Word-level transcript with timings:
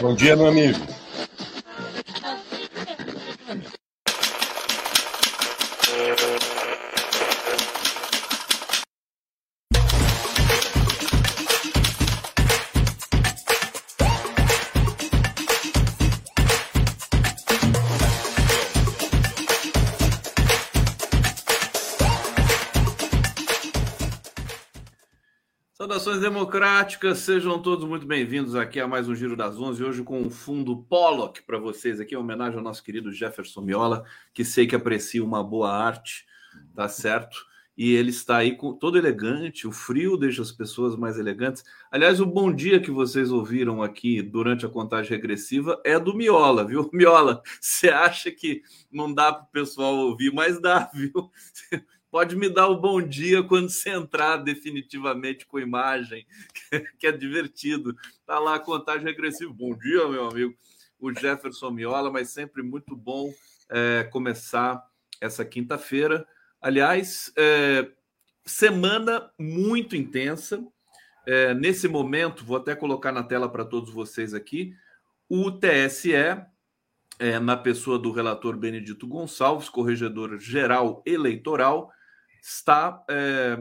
Bom 0.00 0.14
dia, 0.14 0.36
meu 0.36 0.46
amigo. 0.48 0.93
Democráticas, 27.04 27.18
sejam 27.18 27.60
todos 27.60 27.86
muito 27.86 28.06
bem-vindos 28.06 28.54
aqui 28.54 28.80
a 28.80 28.88
mais 28.88 29.06
um 29.06 29.14
Giro 29.14 29.36
das 29.36 29.58
Onze, 29.58 29.84
hoje 29.84 30.02
com 30.02 30.22
um 30.22 30.30
fundo 30.30 30.78
Pollock 30.88 31.42
para 31.42 31.58
vocês 31.58 32.00
aqui, 32.00 32.14
em 32.14 32.18
homenagem 32.18 32.56
ao 32.56 32.64
nosso 32.64 32.82
querido 32.82 33.12
Jefferson 33.12 33.60
Miola, 33.60 34.04
que 34.32 34.42
sei 34.42 34.66
que 34.66 34.74
aprecia 34.74 35.22
uma 35.22 35.44
boa 35.44 35.70
arte, 35.70 36.24
tá 36.74 36.88
certo? 36.88 37.36
E 37.76 37.92
ele 37.92 38.08
está 38.08 38.38
aí 38.38 38.56
com, 38.56 38.72
todo 38.72 38.96
elegante, 38.96 39.66
o 39.66 39.72
frio 39.72 40.16
deixa 40.16 40.40
as 40.40 40.50
pessoas 40.50 40.96
mais 40.96 41.18
elegantes. 41.18 41.62
Aliás, 41.90 42.20
o 42.20 42.26
bom 42.26 42.50
dia 42.50 42.80
que 42.80 42.90
vocês 42.90 43.30
ouviram 43.30 43.82
aqui 43.82 44.22
durante 44.22 44.64
a 44.64 44.70
contagem 44.70 45.10
regressiva 45.10 45.80
é 45.84 45.98
do 45.98 46.14
Miola, 46.14 46.64
viu? 46.64 46.88
Miola, 46.94 47.42
você 47.60 47.90
acha 47.90 48.30
que 48.30 48.62
não 48.90 49.12
dá 49.12 49.30
para 49.30 49.44
o 49.44 49.52
pessoal 49.52 49.94
ouvir, 49.94 50.32
mas 50.32 50.58
dá, 50.58 50.90
viu? 50.94 51.12
Pode 52.14 52.36
me 52.36 52.48
dar 52.48 52.68
o 52.68 52.80
bom 52.80 53.02
dia 53.02 53.42
quando 53.42 53.68
você 53.68 53.90
entrar 53.90 54.36
definitivamente 54.36 55.44
com 55.44 55.58
imagem, 55.58 56.24
que 56.96 57.08
é 57.08 57.10
divertido. 57.10 57.92
Tá 58.24 58.38
lá 58.38 58.54
a 58.54 58.60
contagem 58.60 59.04
regressiva. 59.04 59.52
Bom 59.52 59.76
dia, 59.76 60.06
meu 60.06 60.28
amigo. 60.28 60.54
O 61.00 61.12
Jefferson 61.12 61.72
Miola, 61.72 62.12
mas 62.12 62.30
sempre 62.30 62.62
muito 62.62 62.94
bom 62.94 63.34
é, 63.68 64.04
começar 64.12 64.80
essa 65.20 65.44
quinta-feira. 65.44 66.24
Aliás, 66.60 67.32
é, 67.36 67.90
semana 68.46 69.28
muito 69.36 69.96
intensa. 69.96 70.64
É, 71.26 71.52
nesse 71.52 71.88
momento, 71.88 72.44
vou 72.44 72.58
até 72.58 72.76
colocar 72.76 73.10
na 73.10 73.24
tela 73.24 73.48
para 73.48 73.64
todos 73.64 73.92
vocês 73.92 74.34
aqui, 74.34 74.72
o 75.28 75.50
TSE, 75.50 76.12
é, 76.12 77.40
na 77.40 77.56
pessoa 77.56 77.98
do 77.98 78.12
relator 78.12 78.56
Benedito 78.56 79.04
Gonçalves, 79.04 79.68
corregedor 79.68 80.38
geral 80.38 81.02
eleitoral, 81.04 81.90
está 82.44 83.02
é, 83.08 83.56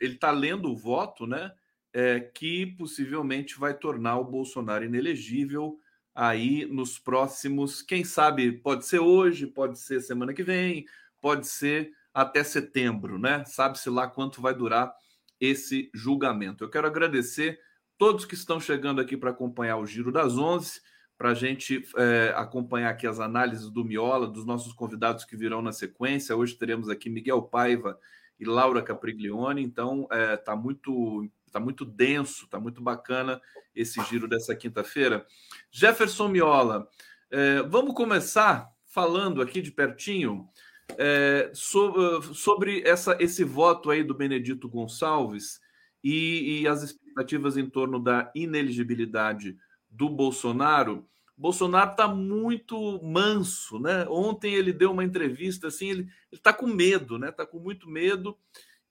ele 0.00 0.14
está 0.14 0.30
lendo 0.30 0.70
o 0.70 0.76
voto, 0.76 1.26
né? 1.26 1.52
É, 1.92 2.20
que 2.20 2.66
possivelmente 2.66 3.58
vai 3.58 3.74
tornar 3.74 4.18
o 4.18 4.24
Bolsonaro 4.24 4.84
inelegível 4.84 5.80
aí 6.14 6.64
nos 6.66 6.98
próximos, 6.98 7.80
quem 7.80 8.04
sabe, 8.04 8.52
pode 8.52 8.86
ser 8.86 8.98
hoje, 9.00 9.46
pode 9.46 9.78
ser 9.78 10.00
semana 10.00 10.34
que 10.34 10.42
vem, 10.42 10.84
pode 11.20 11.46
ser 11.46 11.92
até 12.12 12.44
setembro, 12.44 13.18
né? 13.18 13.44
Sabe-se 13.44 13.88
lá 13.90 14.06
quanto 14.06 14.40
vai 14.40 14.54
durar 14.54 14.94
esse 15.40 15.90
julgamento. 15.92 16.62
Eu 16.62 16.70
quero 16.70 16.86
agradecer 16.86 17.58
todos 17.96 18.24
que 18.24 18.34
estão 18.34 18.60
chegando 18.60 19.00
aqui 19.00 19.16
para 19.16 19.30
acompanhar 19.30 19.78
o 19.78 19.86
Giro 19.86 20.12
das 20.12 20.36
Onze, 20.36 20.80
para 21.16 21.30
a 21.30 21.34
gente 21.34 21.84
é, 21.96 22.32
acompanhar 22.36 22.90
aqui 22.90 23.06
as 23.06 23.18
análises 23.18 23.70
do 23.70 23.84
Miola, 23.84 24.28
dos 24.28 24.44
nossos 24.44 24.72
convidados 24.72 25.24
que 25.24 25.36
virão 25.36 25.62
na 25.62 25.72
sequência. 25.72 26.36
Hoje 26.36 26.54
teremos 26.54 26.88
aqui 26.88 27.10
Miguel 27.10 27.42
Paiva 27.42 27.98
e 28.38 28.44
Laura 28.44 28.82
Capriglione. 28.82 29.62
Então, 29.62 30.08
está 30.34 30.52
é, 30.52 30.56
muito, 30.56 31.28
tá 31.50 31.60
muito 31.60 31.84
denso, 31.84 32.44
está 32.44 32.60
muito 32.60 32.80
bacana 32.80 33.40
esse 33.74 34.02
giro 34.04 34.28
dessa 34.28 34.54
quinta-feira. 34.54 35.26
Jefferson 35.70 36.28
Miola, 36.28 36.88
é, 37.30 37.62
vamos 37.62 37.94
começar 37.94 38.68
falando 38.86 39.40
aqui 39.40 39.60
de 39.60 39.70
pertinho 39.70 40.48
é, 40.96 41.50
sobre, 41.52 42.34
sobre 42.34 42.82
essa, 42.82 43.16
esse 43.20 43.44
voto 43.44 43.90
aí 43.90 44.02
do 44.02 44.14
Benedito 44.14 44.68
Gonçalves 44.68 45.60
e, 46.02 46.60
e 46.60 46.68
as 46.68 46.82
expectativas 46.82 47.56
em 47.56 47.68
torno 47.68 47.98
da 47.98 48.30
ineligibilidade 48.34 49.56
do 49.90 50.08
Bolsonaro. 50.08 51.06
Bolsonaro 51.38 51.92
está 51.92 52.08
muito 52.08 53.00
manso, 53.00 53.78
né? 53.78 54.04
Ontem 54.08 54.54
ele 54.54 54.72
deu 54.72 54.90
uma 54.90 55.04
entrevista 55.04 55.68
assim, 55.68 55.88
ele 55.88 56.08
está 56.32 56.52
com 56.52 56.66
medo, 56.66 57.16
né? 57.16 57.28
Está 57.28 57.46
com 57.46 57.60
muito 57.60 57.88
medo. 57.88 58.36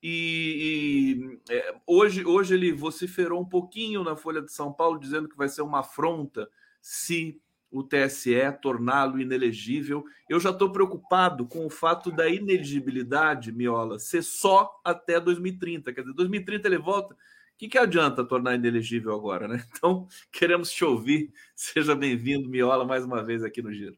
E, 0.02 1.20
e 1.50 1.54
é, 1.54 1.76
hoje, 1.86 2.26
hoje 2.26 2.54
ele 2.54 2.72
vociferou 2.72 3.42
um 3.42 3.50
pouquinho 3.50 4.02
na 4.02 4.16
Folha 4.16 4.42
de 4.42 4.52
São 4.54 4.72
Paulo, 4.72 4.98
dizendo 4.98 5.28
que 5.28 5.36
vai 5.36 5.50
ser 5.50 5.62
uma 5.62 5.80
afronta 5.80 6.50
se 6.82 7.42
o 7.70 7.84
TSE 7.84 8.34
torná-lo 8.62 9.20
inelegível. 9.20 10.06
Eu 10.30 10.40
já 10.40 10.52
estou 10.52 10.72
preocupado 10.72 11.46
com 11.46 11.66
o 11.66 11.70
fato 11.70 12.10
da 12.10 12.30
ineligibilidade, 12.30 13.52
Miola, 13.52 14.00
ser 14.00 14.24
só 14.24 14.80
até 14.86 15.20
2030. 15.20 15.92
Quer 15.92 16.02
dizer, 16.02 16.14
2030 16.14 16.66
ele 16.66 16.78
volta 16.78 17.14
que, 17.58 17.68
que 17.68 17.78
adianta 17.78 18.24
tornar 18.24 18.56
inelegível 18.56 19.14
agora, 19.14 19.48
né? 19.48 19.66
Então, 19.76 20.08
queremos 20.32 20.72
te 20.72 20.86
ouvir. 20.86 21.32
Seja 21.56 21.96
bem-vindo, 21.96 22.48
Miola, 22.48 22.86
mais 22.86 23.04
uma 23.04 23.24
vez 23.24 23.44
aqui 23.44 23.62
no 23.62 23.74
Giro. 23.74 23.98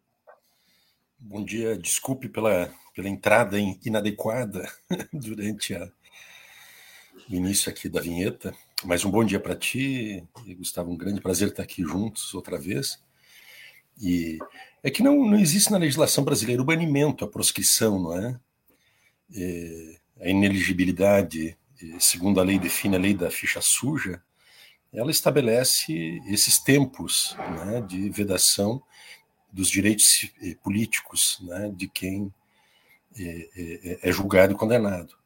Bom 1.17 1.43
dia, 1.43 1.77
desculpe 1.77 2.29
pela, 2.29 2.73
pela 2.95 3.09
entrada 3.09 3.57
inadequada 3.59 4.71
durante 5.11 5.75
a, 5.75 5.91
o 7.29 7.35
início 7.35 7.69
aqui 7.69 7.89
da 7.89 7.99
vinheta, 7.99 8.55
mas 8.85 9.03
um 9.03 9.11
bom 9.11 9.25
dia 9.25 9.39
para 9.39 9.55
ti, 9.55 10.23
Gustavo, 10.57 10.89
um 10.89 10.97
grande 10.97 11.19
prazer 11.19 11.49
estar 11.49 11.63
aqui 11.63 11.83
juntos 11.83 12.33
outra 12.33 12.57
vez. 12.57 13.03
E 14.01 14.39
é 14.81 14.89
que 14.89 15.03
não, 15.03 15.25
não 15.25 15.37
existe 15.37 15.69
na 15.69 15.77
legislação 15.77 16.23
brasileira 16.23 16.61
o 16.61 16.65
banimento, 16.65 17.25
a 17.25 17.27
proscrição, 17.27 18.01
não 18.01 18.17
é? 18.17 18.39
é 19.35 19.99
a 20.21 20.29
ineligibilidade 20.29 21.57
segundo 21.99 22.39
a 22.39 22.43
lei 22.43 22.59
define 22.59 22.95
a 22.95 22.99
lei 22.99 23.13
da 23.13 23.31
ficha 23.31 23.61
suja, 23.61 24.21
ela 24.91 25.11
estabelece 25.11 26.19
esses 26.27 26.59
tempos 26.59 27.35
né, 27.65 27.81
de 27.81 28.09
vedação 28.09 28.81
dos 29.51 29.69
direitos 29.69 30.31
políticos 30.63 31.39
né, 31.41 31.71
de 31.75 31.87
quem 31.87 32.33
é, 33.17 33.49
é, 33.55 34.09
é, 34.09 34.11
julgado 34.11 34.53
e 34.53 34.57
condenado. 34.57 35.17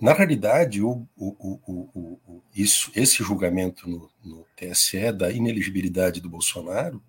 Na 0.00 0.12
realidade, 0.12 0.80
o, 0.80 1.06
o, 1.16 1.60
o, 1.66 2.42
isso, 2.54 2.90
esse 2.94 3.22
julgamento 3.22 3.88
no, 3.88 4.10
no, 4.24 4.46
TSE 4.56 5.10
da 5.12 5.30
ineligibilidade 5.30 6.20
do 6.20 6.30
Bolsonaro, 6.30 7.02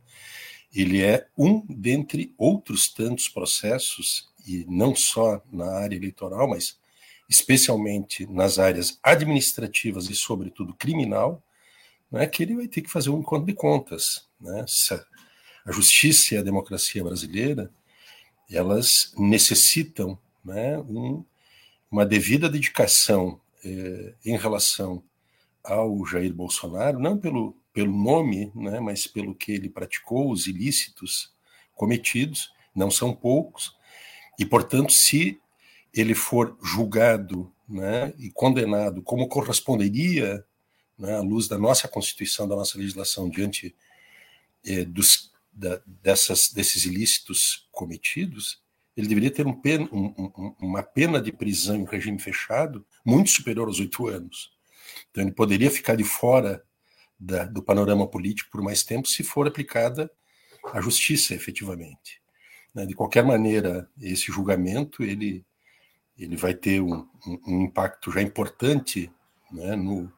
ele 0.73 1.03
é 1.03 1.27
um 1.37 1.63
dentre 1.69 2.33
outros 2.35 2.91
tantos 2.91 3.29
processos, 3.29 4.29
e 4.45 4.65
não 4.67 4.95
só 4.95 5.41
na 5.51 5.71
área 5.77 5.95
eleitoral, 5.95 6.49
mas 6.49 6.77
especialmente 7.29 8.25
nas 8.27 8.59
áreas 8.59 8.99
administrativas 9.01 10.09
e, 10.09 10.15
sobretudo, 10.15 10.73
criminal, 10.73 11.41
né, 12.11 12.27
que 12.27 12.43
ele 12.43 12.55
vai 12.55 12.67
ter 12.67 12.81
que 12.81 12.91
fazer 12.91 13.09
um 13.09 13.19
encontro 13.19 13.45
de 13.45 13.53
contas. 13.53 14.27
Né? 14.39 14.65
A 15.65 15.71
justiça 15.71 16.35
e 16.35 16.37
a 16.37 16.43
democracia 16.43 17.03
brasileira 17.03 17.71
elas 18.51 19.13
necessitam 19.17 20.17
né, 20.43 20.77
um, 20.79 21.23
uma 21.89 22.05
devida 22.05 22.49
dedicação 22.49 23.39
eh, 23.63 24.13
em 24.25 24.37
relação 24.37 25.03
ao 25.63 26.05
Jair 26.05 26.33
Bolsonaro, 26.33 26.99
não 26.99 27.17
pelo, 27.17 27.55
pelo 27.73 27.95
nome, 27.95 28.51
né, 28.53 28.79
mas 28.79 29.07
pelo 29.07 29.33
que 29.33 29.53
ele 29.53 29.69
praticou, 29.69 30.29
os 30.29 30.45
ilícitos 30.45 31.33
cometidos, 31.73 32.51
não 32.75 32.91
são 32.91 33.13
poucos, 33.15 33.75
e, 34.37 34.45
portanto, 34.45 34.91
se 34.91 35.39
ele 35.93 36.15
for 36.15 36.57
julgado 36.61 37.53
né, 37.67 38.13
e 38.17 38.31
condenado 38.31 39.01
como 39.01 39.27
corresponderia 39.27 40.43
né, 40.97 41.15
à 41.15 41.21
luz 41.21 41.47
da 41.47 41.57
nossa 41.57 41.87
Constituição, 41.87 42.47
da 42.47 42.55
nossa 42.55 42.77
legislação, 42.77 43.29
diante 43.29 43.75
eh, 44.65 44.85
dos, 44.85 45.31
da, 45.51 45.81
dessas, 45.85 46.51
desses 46.51 46.85
ilícitos 46.85 47.67
cometidos, 47.71 48.61
ele 48.95 49.07
deveria 49.07 49.31
ter 49.31 49.45
um 49.47 49.53
pen, 49.53 49.89
um, 49.91 50.05
um, 50.17 50.55
uma 50.59 50.83
pena 50.83 51.21
de 51.21 51.31
prisão 51.31 51.75
em 51.75 51.85
regime 51.85 52.19
fechado 52.19 52.85
muito 53.03 53.29
superior 53.29 53.67
aos 53.67 53.79
oito 53.79 54.07
anos. 54.07 54.51
Então, 55.09 55.23
ele 55.23 55.31
poderia 55.31 55.71
ficar 55.71 55.95
de 55.95 56.03
fora 56.03 56.63
da, 57.19 57.45
do 57.45 57.63
panorama 57.63 58.07
político 58.07 58.51
por 58.51 58.61
mais 58.61 58.83
tempo 58.83 59.07
se 59.07 59.23
for 59.23 59.47
aplicada 59.47 60.11
a 60.71 60.79
justiça, 60.79 61.33
efetivamente. 61.33 62.21
Né. 62.73 62.85
De 62.85 62.93
qualquer 62.93 63.23
maneira, 63.23 63.89
esse 63.99 64.31
julgamento 64.31 65.03
ele 65.03 65.45
ele 66.17 66.35
vai 66.35 66.53
ter 66.53 66.81
um, 66.81 67.07
um, 67.47 67.61
impacto 67.63 68.11
já 68.11 68.21
importante 68.21 69.11
né, 69.51 69.75
no, 69.75 70.11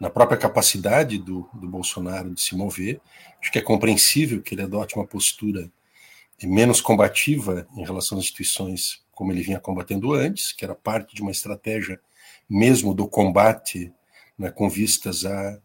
na 0.00 0.10
própria 0.10 0.38
capacidade 0.38 1.18
do, 1.18 1.48
do 1.52 1.68
Bolsonaro 1.68 2.34
de 2.34 2.40
se 2.40 2.56
mover. 2.56 3.00
Acho 3.40 3.52
que 3.52 3.58
é 3.58 3.62
compreensível 3.62 4.42
que 4.42 4.54
ele 4.54 4.62
adote 4.62 4.96
uma 4.96 5.06
postura 5.06 5.70
menos 6.42 6.80
combativa 6.80 7.66
em 7.76 7.84
relação 7.84 8.18
às 8.18 8.24
instituições 8.24 9.04
como 9.12 9.32
ele 9.32 9.42
vinha 9.42 9.60
combatendo 9.60 10.12
antes, 10.12 10.52
que 10.52 10.64
era 10.64 10.74
parte 10.74 11.14
de 11.14 11.22
uma 11.22 11.30
estratégia 11.30 12.00
mesmo 12.48 12.92
do 12.92 13.08
combate 13.08 13.92
né, 14.36 14.50
com 14.50 14.68
vistas 14.68 15.24
a, 15.24 15.60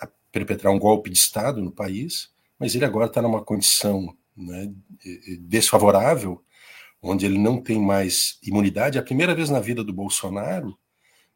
a, 0.00 0.08
perpetrar 0.30 0.72
um 0.72 0.78
golpe 0.78 1.10
de 1.10 1.18
Estado 1.18 1.60
no 1.60 1.72
país, 1.72 2.30
mas 2.58 2.74
ele 2.74 2.84
agora 2.84 3.06
está 3.06 3.20
numa 3.20 3.42
condição 3.42 4.16
né, 4.36 4.72
desfavorável, 5.40 6.42
onde 7.02 7.24
ele 7.24 7.38
não 7.38 7.60
tem 7.60 7.80
mais 7.80 8.38
imunidade. 8.42 8.98
É 8.98 9.00
a 9.00 9.04
primeira 9.04 9.34
vez 9.34 9.48
na 9.50 9.60
vida 9.60 9.82
do 9.82 9.92
Bolsonaro, 9.92 10.78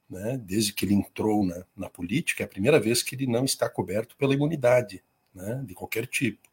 né, 0.08 0.38
desde 0.43 0.72
que 0.72 0.84
ele 0.84 0.94
entrou 0.94 1.44
na, 1.44 1.64
na 1.76 1.88
política, 1.88 2.43
é 2.43 2.46
a 2.46 2.49
primeira 2.49 2.78
vez 2.78 3.02
que 3.02 3.14
ele 3.14 3.26
não 3.26 3.44
está 3.44 3.69
coberto 3.69 4.16
pela 4.16 4.34
imunidade 4.34 5.02
né, 5.34 5.62
de 5.66 5.75
qualquer 5.75 6.06
tipo. 6.06 6.49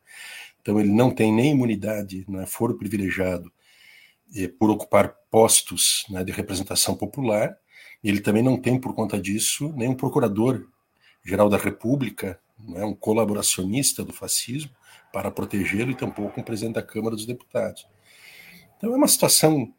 Então 0.61 0.79
ele 0.79 0.89
não 0.89 1.11
tem 1.11 1.33
nem 1.33 1.51
imunidade, 1.51 2.25
né, 2.27 2.45
foro 2.45 2.77
privilegiado 2.77 3.51
eh, 4.35 4.47
por 4.47 4.69
ocupar 4.69 5.15
postos 5.29 6.05
né, 6.09 6.23
de 6.23 6.31
representação 6.31 6.95
popular. 6.95 7.57
Ele 8.03 8.21
também 8.21 8.43
não 8.43 8.57
tem, 8.57 8.79
por 8.79 8.93
conta 8.95 9.19
disso, 9.19 9.73
nenhum 9.75 9.93
procurador-geral 9.93 11.49
da 11.49 11.57
República, 11.57 12.39
né, 12.59 12.85
um 12.85 12.93
colaboracionista 12.93 14.03
do 14.03 14.13
fascismo, 14.13 14.71
para 15.11 15.29
protegê-lo 15.29 15.91
e 15.91 15.95
tampouco 15.95 16.39
um 16.39 16.43
presidente 16.43 16.75
da 16.75 16.83
Câmara 16.83 17.15
dos 17.15 17.25
Deputados. 17.25 17.85
Então 18.81 18.93
é 18.93 18.97
uma 18.97 19.07
situação, 19.07 19.71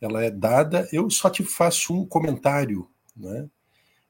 ela 0.00 0.24
é 0.24 0.30
dada. 0.32 0.88
Eu 0.92 1.08
só 1.08 1.30
te 1.30 1.44
faço 1.44 1.94
um 1.94 2.04
comentário, 2.04 2.90
né, 3.16 3.48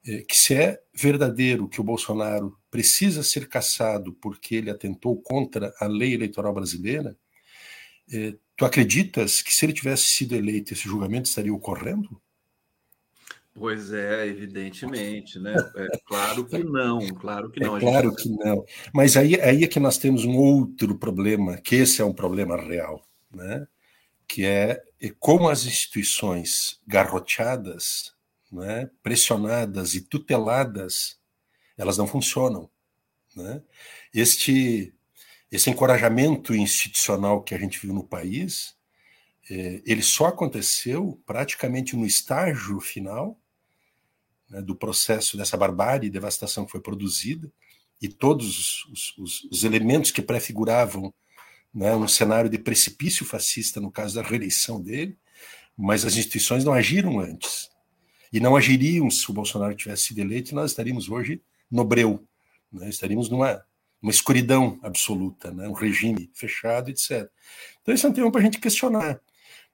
é, 0.06 0.22
que 0.22 0.34
se 0.34 0.54
é 0.54 0.80
verdadeiro 0.94 1.68
que 1.68 1.82
o 1.82 1.84
Bolsonaro 1.84 2.58
precisa 2.70 3.22
ser 3.22 3.46
caçado 3.46 4.14
porque 4.14 4.54
ele 4.54 4.70
atentou 4.70 5.20
contra 5.20 5.74
a 5.78 5.86
lei 5.86 6.14
eleitoral 6.14 6.54
brasileira, 6.54 7.14
é, 8.10 8.34
tu 8.56 8.64
acreditas 8.64 9.42
que 9.42 9.52
se 9.52 9.66
ele 9.66 9.74
tivesse 9.74 10.08
sido 10.08 10.34
eleito 10.34 10.72
esse 10.72 10.88
julgamento 10.88 11.28
estaria 11.28 11.52
ocorrendo? 11.52 12.18
Pois 13.52 13.92
é, 13.92 14.26
evidentemente, 14.28 15.38
né? 15.38 15.54
É 15.76 15.88
claro 16.06 16.46
que 16.46 16.64
não, 16.64 17.06
claro 17.08 17.50
que 17.50 17.60
não. 17.60 17.76
É 17.76 17.80
claro 17.80 18.14
que 18.14 18.30
não. 18.30 18.64
Mas 18.94 19.14
aí, 19.14 19.38
aí 19.42 19.62
é 19.62 19.66
que 19.66 19.80
nós 19.80 19.98
temos 19.98 20.24
um 20.24 20.36
outro 20.36 20.96
problema, 20.96 21.58
que 21.58 21.74
esse 21.74 22.00
é 22.00 22.04
um 22.04 22.14
problema 22.14 22.56
real, 22.56 23.02
né? 23.34 23.66
Que 24.28 24.44
é 24.44 24.84
como 25.18 25.48
as 25.48 25.64
instituições 25.64 26.80
garroteadas, 26.86 28.14
né, 28.52 28.90
pressionadas 29.02 29.94
e 29.94 30.00
tuteladas, 30.02 31.18
elas 31.76 31.96
não 31.96 32.06
funcionam. 32.06 32.70
Né? 33.34 33.62
Este, 34.12 34.92
esse 35.50 35.70
encorajamento 35.70 36.54
institucional 36.54 37.42
que 37.42 37.54
a 37.54 37.58
gente 37.58 37.78
viu 37.78 37.94
no 37.94 38.04
país, 38.04 38.76
é, 39.50 39.80
ele 39.86 40.02
só 40.02 40.26
aconteceu 40.26 41.20
praticamente 41.24 41.96
no 41.96 42.04
estágio 42.04 42.80
final 42.80 43.40
né, 44.50 44.60
do 44.60 44.74
processo 44.74 45.36
dessa 45.36 45.56
barbárie 45.56 46.08
e 46.08 46.10
devastação 46.10 46.64
que 46.64 46.72
foi 46.72 46.80
produzida, 46.80 47.50
e 48.00 48.08
todos 48.08 48.84
os, 48.86 49.18
os, 49.18 49.44
os 49.50 49.64
elementos 49.64 50.10
que 50.10 50.22
prefiguravam 50.22 51.12
né, 51.74 51.94
um 51.94 52.08
cenário 52.08 52.50
de 52.50 52.58
precipício 52.58 53.24
fascista 53.24 53.80
no 53.80 53.90
caso 53.90 54.14
da 54.14 54.22
reeleição 54.22 54.80
dele, 54.80 55.16
mas 55.76 56.04
as 56.04 56.16
instituições 56.16 56.64
não 56.64 56.72
agiram 56.72 57.20
antes. 57.20 57.70
E 58.32 58.40
não 58.40 58.56
agiriam 58.56 59.10
se 59.10 59.30
o 59.30 59.34
Bolsonaro 59.34 59.74
tivesse 59.74 60.04
sido 60.04 60.18
eleito, 60.18 60.54
nós 60.54 60.70
estaríamos 60.70 61.08
hoje 61.08 61.40
no 61.70 61.84
breu, 61.84 62.26
né, 62.72 62.88
estaríamos 62.88 63.28
numa 63.28 63.64
uma 64.00 64.12
escuridão 64.12 64.78
absoluta, 64.80 65.50
né, 65.50 65.68
um 65.68 65.72
regime 65.72 66.30
fechado, 66.32 66.88
etc. 66.88 67.28
Então, 67.82 67.92
isso 67.92 68.06
é 68.06 68.10
um 68.10 68.12
tema 68.12 68.30
para 68.30 68.40
a 68.40 68.44
gente 68.44 68.60
questionar 68.60 69.20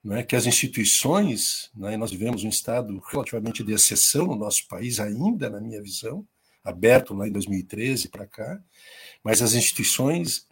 né, 0.04 0.22
que 0.22 0.36
as 0.36 0.44
instituições, 0.44 1.70
né, 1.74 1.96
nós 1.96 2.10
vivemos 2.10 2.44
um 2.44 2.48
estado 2.48 3.02
relativamente 3.10 3.64
de 3.64 3.72
exceção 3.72 4.26
no 4.26 4.36
nosso 4.36 4.68
país 4.68 5.00
ainda, 5.00 5.48
na 5.48 5.60
minha 5.60 5.82
visão, 5.82 6.26
aberto 6.62 7.14
lá 7.14 7.26
em 7.26 7.32
2013 7.32 8.08
para 8.08 8.26
cá, 8.26 8.62
mas 9.22 9.40
as 9.40 9.54
instituições, 9.54 10.46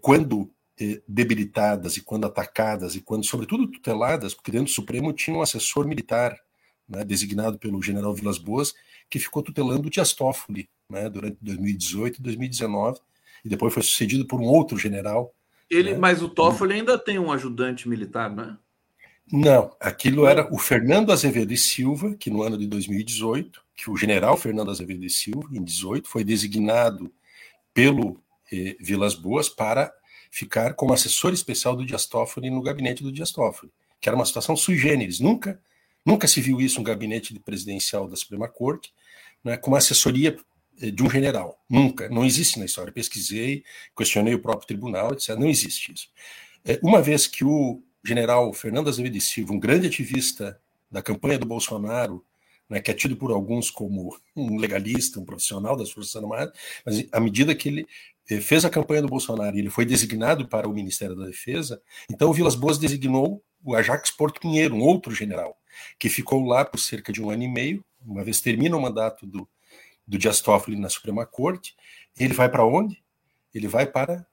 quando 0.00 0.50
eh, 0.80 1.02
debilitadas 1.06 1.96
e 1.96 2.02
quando 2.02 2.26
atacadas 2.26 2.94
e 2.94 3.00
quando, 3.00 3.24
sobretudo, 3.24 3.66
tuteladas, 3.66 4.34
porque 4.34 4.50
dentro 4.50 4.66
do 4.66 4.72
Supremo 4.72 5.12
tinha 5.12 5.36
um 5.36 5.42
assessor 5.42 5.86
militar, 5.86 6.38
né, 6.88 7.04
designado 7.04 7.58
pelo 7.58 7.82
general 7.82 8.14
Vilas 8.14 8.38
Boas, 8.38 8.74
que 9.08 9.18
ficou 9.18 9.42
tutelando 9.42 9.88
o 9.88 9.90
Dias 9.90 10.12
Toffoli 10.12 10.68
né, 10.88 11.08
durante 11.08 11.38
2018 11.40 12.18
e 12.18 12.22
2019, 12.22 13.00
e 13.44 13.48
depois 13.48 13.72
foi 13.72 13.82
sucedido 13.82 14.26
por 14.26 14.40
um 14.40 14.46
outro 14.46 14.76
general 14.76 15.32
ele, 15.70 15.92
né? 15.92 15.98
Mas 15.98 16.22
o 16.22 16.28
Toffoli 16.28 16.74
ainda 16.74 16.98
tem 16.98 17.18
um 17.18 17.30
ajudante 17.30 17.88
militar, 17.88 18.34
não 18.34 18.44
é? 18.44 18.56
Não, 19.30 19.76
aquilo 19.78 20.26
era 20.26 20.48
o 20.52 20.56
Fernando 20.56 21.12
Azevedo 21.12 21.52
e 21.52 21.56
Silva, 21.56 22.14
que 22.14 22.30
no 22.30 22.42
ano 22.42 22.56
de 22.56 22.66
2018, 22.66 23.62
que 23.76 23.90
o 23.90 23.96
general 23.96 24.38
Fernando 24.38 24.70
Azevedo 24.70 25.04
e 25.04 25.10
Silva, 25.10 25.48
em 25.52 25.62
18, 25.62 26.08
foi 26.08 26.24
designado 26.24 27.12
pelo 27.74 28.18
eh, 28.52 28.76
Vilas 28.80 29.14
Boas 29.14 29.48
para 29.48 29.92
ficar 30.30 30.74
como 30.74 30.92
assessor 30.92 31.32
especial 31.32 31.74
do 31.74 31.84
Dias 31.84 32.06
Toffoli 32.06 32.50
no 32.50 32.62
gabinete 32.62 33.02
do 33.02 33.12
Dias 33.12 33.32
Toffoli, 33.32 33.72
que 34.00 34.08
era 34.08 34.16
uma 34.16 34.26
situação 34.26 34.56
sui 34.56 34.76
generis. 34.76 35.20
Nunca, 35.20 35.60
nunca 36.04 36.26
se 36.26 36.40
viu 36.40 36.60
isso 36.60 36.78
no 36.78 36.84
gabinete 36.84 37.38
presidencial 37.40 38.08
da 38.08 38.16
Suprema 38.16 38.48
Corte, 38.48 38.92
né, 39.42 39.56
com 39.56 39.70
uma 39.70 39.78
assessoria 39.78 40.36
eh, 40.80 40.90
de 40.90 41.02
um 41.02 41.10
general. 41.10 41.58
Nunca, 41.68 42.08
não 42.08 42.24
existe 42.24 42.58
na 42.58 42.64
história. 42.64 42.92
Pesquisei, 42.92 43.64
questionei 43.96 44.34
o 44.34 44.40
próprio 44.40 44.66
tribunal, 44.66 45.12
etc. 45.12 45.30
Não 45.30 45.48
existe 45.48 45.92
isso. 45.92 46.08
É, 46.64 46.78
uma 46.82 47.00
vez 47.00 47.26
que 47.26 47.44
o 47.44 47.82
general 48.04 48.52
Fernando 48.52 48.88
Azevedo 48.88 49.20
Silva, 49.20 49.52
um 49.52 49.60
grande 49.60 49.86
ativista 49.86 50.60
da 50.90 51.02
campanha 51.02 51.38
do 51.38 51.46
Bolsonaro, 51.46 52.24
né, 52.68 52.80
que 52.80 52.90
é 52.90 52.94
tido 52.94 53.16
por 53.16 53.30
alguns 53.30 53.70
como 53.70 54.16
um 54.36 54.56
legalista, 54.58 55.18
um 55.18 55.24
profissional 55.24 55.76
das 55.76 55.90
Forças 55.90 56.14
Armadas, 56.16 56.52
mas 56.84 57.06
à 57.10 57.20
medida 57.20 57.54
que 57.54 57.68
ele 57.68 57.82
eh, 57.82 57.88
fez 58.40 58.64
a 58.64 58.70
campanha 58.70 59.02
do 59.02 59.08
Bolsonaro 59.08 59.56
e 59.56 59.60
ele 59.60 59.70
foi 59.70 59.84
designado 59.84 60.46
para 60.48 60.68
o 60.68 60.72
Ministério 60.72 61.16
da 61.16 61.26
Defesa, 61.26 61.80
então 62.10 62.30
o 62.30 62.32
Vilas 62.32 62.54
Boas 62.54 62.78
designou 62.78 63.42
o 63.64 63.74
Ajax 63.74 64.10
Porto 64.10 64.40
Pinheiro, 64.40 64.74
um 64.74 64.82
outro 64.82 65.14
general, 65.14 65.56
que 65.98 66.08
ficou 66.08 66.44
lá 66.44 66.64
por 66.64 66.78
cerca 66.78 67.12
de 67.12 67.22
um 67.22 67.30
ano 67.30 67.42
e 67.42 67.48
meio, 67.48 67.84
uma 68.04 68.22
vez 68.22 68.40
termina 68.40 68.76
o 68.76 68.80
mandato 68.80 69.26
do 69.26 69.48
do 70.08 70.16
Dias 70.16 70.40
Toffoli 70.40 70.78
na 70.78 70.88
Suprema 70.88 71.26
Corte, 71.26 71.76
ele 72.18 72.32
vai 72.32 72.48
para 72.48 72.64
onde? 72.64 73.04
Ele 73.54 73.68
vai 73.68 73.86
para 73.86 74.26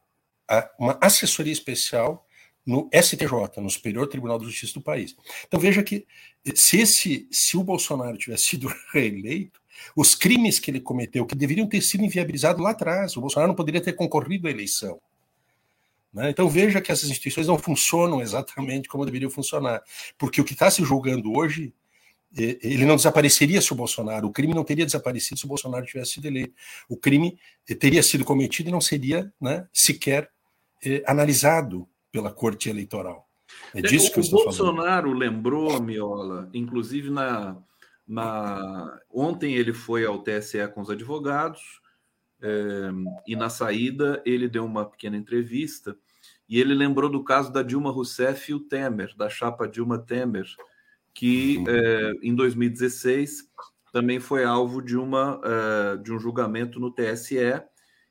a, 0.48 0.72
uma 0.79 0.98
assessoria 1.01 1.51
especial 1.51 2.25
no 2.65 2.89
STJ, 2.93 3.62
no 3.62 3.69
Superior 3.69 4.08
Tribunal 4.08 4.39
de 4.39 4.46
Justiça 4.46 4.74
do 4.75 4.81
país. 4.81 5.15
Então 5.46 5.60
veja 5.60 5.84
que 5.84 6.08
se 6.55 6.79
esse, 6.79 7.27
se 7.29 7.58
o 7.58 7.63
Bolsonaro 7.63 8.17
tivesse 8.17 8.46
sido 8.46 8.74
reeleito, 8.93 9.62
os 9.96 10.15
crimes 10.15 10.60
que 10.60 10.72
ele 10.72 10.79
cometeu, 10.79 11.25
que 11.25 11.36
deveriam 11.36 11.67
ter 11.67 11.82
sido 11.82 12.03
inviabilizados 12.03 12.62
lá 12.62 12.72
atrás, 12.72 13.15
o 13.15 13.22
Bolsonaro 13.22 13.50
não 13.50 13.55
poderia 13.55 13.82
ter 13.82 13.94
concorrido 13.94 14.48
à 14.48 14.51
eleição. 14.51 15.00
Né? 16.13 16.29
Então 16.29 16.48
veja 16.48 16.79
que 16.82 16.91
essas 16.91 17.10
instituições 17.10 17.48
não 17.48 17.58
funcionam 17.58 18.22
exatamente 18.22 18.88
como 18.88 19.05
deveriam 19.05 19.29
funcionar, 19.29 19.82
porque 20.17 20.39
o 20.39 20.44
que 20.44 20.53
está 20.53 20.72
se 20.72 20.84
julgando 20.84 21.38
hoje 21.38 21.74
ele 22.38 22.86
não 22.86 22.98
desapareceria 22.98 23.62
se 23.62 23.72
o 23.72 23.75
Bolsonaro, 23.75 24.27
o 24.27 24.32
crime 24.32 24.53
não 24.53 24.63
teria 24.63 24.86
desaparecido 24.86 25.39
se 25.39 25.46
o 25.46 25.48
Bolsonaro 25.48 25.86
tivesse 25.86 26.13
sido 26.13 26.25
eleito. 26.25 26.53
O 26.89 26.98
crime 26.98 27.39
teria 27.79 28.03
sido 28.03 28.25
cometido 28.25 28.67
e 28.67 28.72
não 28.72 28.82
seria 28.82 29.32
né, 29.39 29.65
sequer 29.72 30.29
eh, 30.84 31.01
analisado 31.08 31.88
pela 32.12 32.32
Corte 32.32 32.70
Eleitoral. 32.70 33.25
É 33.74 33.82
disso 33.82 34.10
o, 34.10 34.12
que 34.12 34.20
eu 34.20 34.24
estou 34.24 34.44
Bolsonaro 34.44 35.08
falando. 35.08 35.17
lembrou, 35.17 35.82
Miola, 35.82 36.50
inclusive 36.53 37.10
na, 37.10 37.55
na 38.07 39.00
ontem 39.09 39.55
ele 39.55 39.74
foi 39.74 40.05
ao 40.05 40.21
TSE 40.21 40.67
com 40.74 40.81
os 40.81 40.89
advogados 40.89 41.81
é, 42.41 42.91
e 43.27 43.35
na 43.35 43.50
saída 43.50 44.21
ele 44.25 44.47
deu 44.47 44.65
uma 44.65 44.85
pequena 44.85 45.17
entrevista 45.17 45.97
e 46.47 46.59
ele 46.59 46.74
lembrou 46.74 47.09
do 47.09 47.24
caso 47.24 47.51
da 47.51 47.63
Dilma 47.63 47.91
Rousseff 47.91 48.51
e 48.51 48.53
o 48.53 48.59
Temer, 48.59 49.15
da 49.17 49.29
chapa 49.29 49.67
Dilma 49.67 49.97
Temer, 49.97 50.45
que 51.13 51.63
é, 51.67 52.12
em 52.21 52.35
2016 52.35 53.50
também 53.91 54.19
foi 54.19 54.43
alvo 54.43 54.81
de, 54.81 54.97
uma, 54.97 55.39
uh, 55.39 55.97
de 56.03 56.12
um 56.12 56.19
julgamento 56.19 56.81
no 56.81 56.91
TSE 56.91 57.62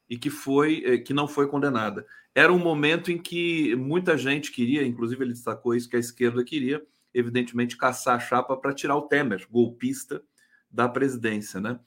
e 0.08 0.16
que, 0.16 0.30
foi, 0.30 0.98
que 1.00 1.12
não 1.12 1.28
foi 1.28 1.46
condenada. 1.46 2.06
Era 2.34 2.50
um 2.50 2.58
momento 2.58 3.12
em 3.12 3.18
que 3.18 3.76
muita 3.76 4.16
gente 4.16 4.50
queria, 4.50 4.82
inclusive 4.82 5.22
ele 5.22 5.34
destacou 5.34 5.74
isso, 5.74 5.88
que 5.88 5.96
a 5.96 6.00
esquerda 6.00 6.42
queria, 6.42 6.82
evidentemente, 7.14 7.76
caçar 7.76 8.16
a 8.16 8.20
chapa 8.20 8.56
para 8.56 8.74
tirar 8.74 8.96
o 8.96 9.02
Temer, 9.02 9.46
golpista, 9.50 10.22
da 10.70 10.88
presidência. 10.88 11.60
Né? 11.60 11.78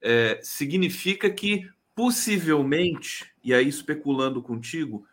É, 0.00 0.40
significa 0.42 1.30
que, 1.30 1.70
possivelmente, 1.94 3.32
e 3.42 3.54
aí 3.54 3.68
especulando 3.68 4.42
contigo, 4.42 5.06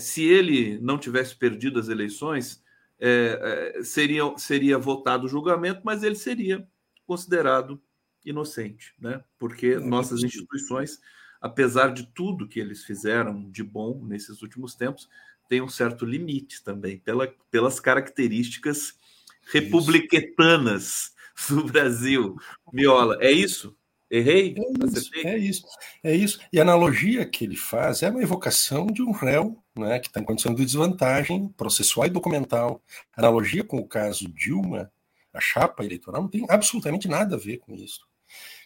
se 0.00 0.24
ele 0.24 0.78
não 0.80 0.98
tivesse 0.98 1.36
perdido 1.36 1.78
as 1.78 1.88
eleições, 1.88 2.64
é, 3.00 3.74
é, 3.76 3.82
seria, 3.84 4.36
seria 4.36 4.76
votado 4.76 5.26
o 5.26 5.28
julgamento, 5.28 5.82
mas 5.84 6.02
ele 6.02 6.16
seria 6.16 6.66
considerado 7.06 7.80
inocente, 8.24 8.92
né? 8.98 9.22
Porque 9.38 9.68
é, 9.68 9.78
nossas 9.78 10.22
instituições, 10.24 10.98
apesar 11.40 11.92
de 11.92 12.06
tudo 12.12 12.48
que 12.48 12.58
eles 12.58 12.84
fizeram 12.84 13.48
de 13.50 13.62
bom 13.62 14.04
nesses 14.04 14.42
últimos 14.42 14.74
tempos, 14.74 15.08
tem 15.48 15.62
um 15.62 15.68
certo 15.68 16.04
limite 16.04 16.62
também, 16.62 16.98
pela, 16.98 17.32
pelas 17.50 17.78
características 17.78 18.97
republicanas 19.52 21.12
do 21.48 21.64
Brasil. 21.64 22.36
Miola, 22.72 23.18
é 23.20 23.30
isso? 23.30 23.76
Errei? 24.10 24.54
É 24.56 24.86
isso, 24.86 25.10
é 25.14 25.38
isso, 25.38 25.66
é 26.02 26.16
isso. 26.16 26.40
E 26.50 26.58
a 26.58 26.62
analogia 26.62 27.26
que 27.26 27.44
ele 27.44 27.56
faz 27.56 28.02
é 28.02 28.08
uma 28.08 28.22
evocação 28.22 28.86
de 28.86 29.02
um 29.02 29.10
réu 29.10 29.62
né, 29.76 29.98
que 29.98 30.08
está 30.08 30.18
em 30.18 30.24
condição 30.24 30.54
de 30.54 30.64
desvantagem 30.64 31.48
processual 31.56 32.06
e 32.06 32.10
documental. 32.10 32.82
A 33.14 33.20
analogia 33.20 33.62
com 33.62 33.78
o 33.78 33.86
caso 33.86 34.26
Dilma, 34.32 34.90
a 35.32 35.40
chapa 35.40 35.84
eleitoral, 35.84 36.22
não 36.22 36.28
tem 36.28 36.46
absolutamente 36.48 37.06
nada 37.06 37.36
a 37.36 37.38
ver 37.38 37.58
com 37.58 37.74
isso. 37.74 38.00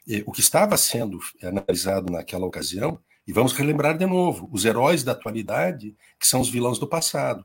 E, 0.06 0.22
o 0.26 0.32
que 0.32 0.40
estava 0.40 0.76
sendo 0.76 1.18
analisado 1.42 2.12
naquela 2.12 2.46
ocasião, 2.46 2.98
e 3.26 3.32
vamos 3.32 3.52
relembrar 3.52 3.98
de 3.98 4.06
novo, 4.06 4.48
os 4.52 4.64
heróis 4.64 5.02
da 5.02 5.12
atualidade, 5.12 5.96
que 6.18 6.26
são 6.26 6.40
os 6.40 6.48
vilões 6.48 6.78
do 6.78 6.86
passado. 6.86 7.44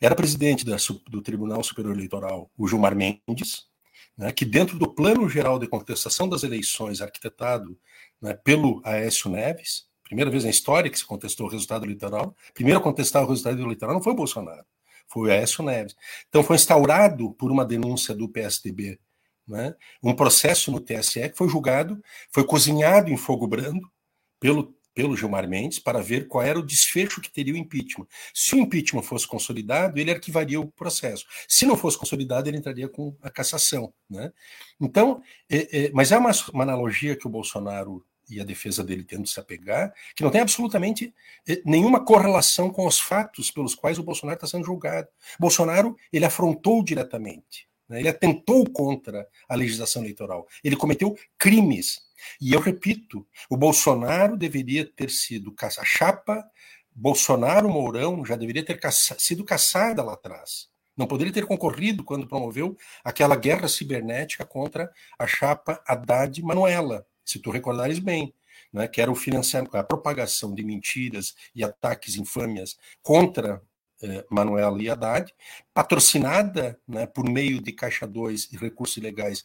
Era 0.00 0.14
presidente 0.14 0.64
da, 0.64 0.76
do 1.08 1.22
Tribunal 1.22 1.62
Superior 1.62 1.94
Eleitoral 1.94 2.50
o 2.56 2.68
Gilmar 2.68 2.94
Mendes, 2.94 3.66
né, 4.16 4.32
que 4.32 4.44
dentro 4.44 4.78
do 4.78 4.92
plano 4.92 5.28
geral 5.28 5.58
de 5.58 5.66
contestação 5.66 6.28
das 6.28 6.42
eleições 6.42 7.00
arquitetado 7.00 7.78
né, 8.20 8.34
pelo 8.34 8.80
Aécio 8.84 9.30
Neves, 9.30 9.86
primeira 10.02 10.30
vez 10.30 10.44
na 10.44 10.50
história 10.50 10.90
que 10.90 10.98
se 10.98 11.04
contestou 11.04 11.46
o 11.46 11.50
resultado 11.50 11.84
eleitoral, 11.84 12.34
primeiro 12.54 12.80
a 12.80 12.82
contestar 12.82 13.22
o 13.24 13.28
resultado 13.28 13.60
eleitoral 13.60 13.94
não 13.94 14.02
foi 14.02 14.12
o 14.12 14.16
Bolsonaro, 14.16 14.64
foi 15.08 15.28
o 15.28 15.32
Aécio 15.32 15.64
Neves. 15.64 15.94
Então 16.28 16.42
foi 16.42 16.56
instaurado 16.56 17.32
por 17.34 17.50
uma 17.50 17.64
denúncia 17.64 18.14
do 18.14 18.28
PSDB 18.28 18.98
né, 19.46 19.74
um 20.02 20.14
processo 20.14 20.70
no 20.70 20.80
TSE 20.80 21.28
que 21.28 21.36
foi 21.36 21.48
julgado, 21.48 22.02
foi 22.30 22.44
cozinhado 22.44 23.10
em 23.10 23.16
fogo 23.16 23.46
brando 23.46 23.80
pelo 24.40 24.75
pelo 24.96 25.14
Gilmar 25.14 25.46
Mendes 25.46 25.78
para 25.78 26.00
ver 26.00 26.26
qual 26.26 26.42
era 26.42 26.58
o 26.58 26.64
desfecho 26.64 27.20
que 27.20 27.30
teria 27.30 27.52
o 27.52 27.56
impeachment. 27.56 28.06
Se 28.32 28.54
o 28.54 28.58
impeachment 28.58 29.02
fosse 29.02 29.28
consolidado, 29.28 30.00
ele 30.00 30.10
arquivaria 30.10 30.58
o 30.58 30.66
processo. 30.66 31.26
Se 31.46 31.66
não 31.66 31.76
fosse 31.76 31.98
consolidado, 31.98 32.48
ele 32.48 32.56
entraria 32.56 32.88
com 32.88 33.14
a 33.20 33.28
cassação. 33.28 33.92
Né? 34.08 34.32
Então, 34.80 35.22
é, 35.50 35.84
é, 35.84 35.90
mas 35.92 36.12
é 36.12 36.16
uma, 36.16 36.30
uma 36.50 36.62
analogia 36.62 37.14
que 37.14 37.26
o 37.26 37.30
Bolsonaro 37.30 38.02
e 38.28 38.40
a 38.40 38.44
defesa 38.44 38.82
dele 38.82 39.04
tendo 39.04 39.28
se 39.28 39.38
apegar, 39.38 39.92
que 40.16 40.22
não 40.22 40.30
tem 40.30 40.40
absolutamente 40.40 41.14
é, 41.46 41.60
nenhuma 41.64 42.02
correlação 42.02 42.70
com 42.70 42.86
os 42.86 42.98
fatos 42.98 43.50
pelos 43.50 43.74
quais 43.74 43.98
o 43.98 44.02
Bolsonaro 44.02 44.36
está 44.36 44.46
sendo 44.46 44.64
julgado. 44.64 45.08
Bolsonaro 45.38 45.94
ele 46.10 46.24
afrontou 46.24 46.82
diretamente, 46.82 47.68
né? 47.86 48.00
ele 48.00 48.08
atentou 48.08 48.68
contra 48.70 49.28
a 49.46 49.54
legislação 49.54 50.02
eleitoral, 50.02 50.48
ele 50.64 50.74
cometeu 50.74 51.16
crimes 51.38 52.05
e 52.40 52.52
eu 52.52 52.60
repito, 52.60 53.26
o 53.48 53.56
Bolsonaro 53.56 54.36
deveria 54.36 54.84
ter 54.84 55.10
sido 55.10 55.54
a 55.60 55.84
chapa 55.84 56.44
Bolsonaro 56.98 57.68
Mourão 57.68 58.24
já 58.24 58.36
deveria 58.36 58.64
ter 58.64 58.80
caça, 58.80 59.16
sido 59.18 59.44
caçada 59.44 60.02
lá 60.02 60.14
atrás. 60.14 60.68
Não 60.96 61.06
poderia 61.06 61.32
ter 61.32 61.44
concorrido 61.44 62.02
quando 62.02 62.26
promoveu 62.26 62.74
aquela 63.04 63.36
guerra 63.36 63.68
cibernética 63.68 64.46
contra 64.46 64.90
a 65.18 65.26
chapa 65.26 65.82
Haddad 65.86 66.42
Manuela, 66.42 67.06
se 67.22 67.38
tu 67.38 67.50
recordares 67.50 67.98
bem, 67.98 68.32
né, 68.72 68.88
que 68.88 69.02
era 69.02 69.10
o 69.10 69.14
financiamento, 69.14 69.76
a 69.76 69.84
propagação 69.84 70.54
de 70.54 70.64
mentiras 70.64 71.34
e 71.54 71.62
ataques 71.62 72.16
infâmias 72.16 72.78
contra 73.02 73.62
eh, 74.02 74.24
Manuel 74.30 74.80
e 74.80 74.90
Haddad, 74.90 75.32
patrocinada 75.72 76.78
né, 76.86 77.06
por 77.06 77.28
meio 77.28 77.60
de 77.60 77.72
Caixa 77.72 78.06
2 78.06 78.52
e 78.52 78.56
recursos 78.56 79.02
legais 79.02 79.44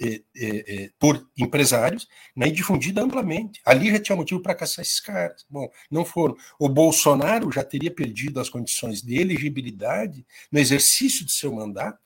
eh, 0.00 0.22
eh, 0.36 0.64
eh, 0.68 0.90
por 0.98 1.28
empresários, 1.36 2.08
né, 2.34 2.48
e 2.48 2.52
difundida 2.52 3.02
amplamente. 3.02 3.60
Ali 3.64 3.90
já 3.90 3.98
tinha 3.98 4.16
motivo 4.16 4.42
para 4.42 4.54
caçar 4.54 4.82
esses 4.82 5.00
caras. 5.00 5.44
Bom, 5.48 5.68
não 5.90 6.04
foram. 6.04 6.36
O 6.58 6.68
Bolsonaro 6.68 7.50
já 7.50 7.64
teria 7.64 7.90
perdido 7.90 8.40
as 8.40 8.48
condições 8.48 9.02
de 9.02 9.18
elegibilidade 9.20 10.26
no 10.50 10.58
exercício 10.58 11.24
de 11.24 11.32
seu 11.32 11.52
mandato 11.52 11.98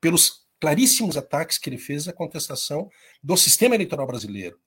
pelos 0.00 0.46
claríssimos 0.60 1.16
ataques 1.16 1.58
que 1.58 1.68
ele 1.68 1.78
fez 1.78 2.08
à 2.08 2.12
contestação 2.12 2.88
do 3.22 3.36
sistema 3.36 3.74
eleitoral 3.74 4.06
brasileiro. 4.06 4.58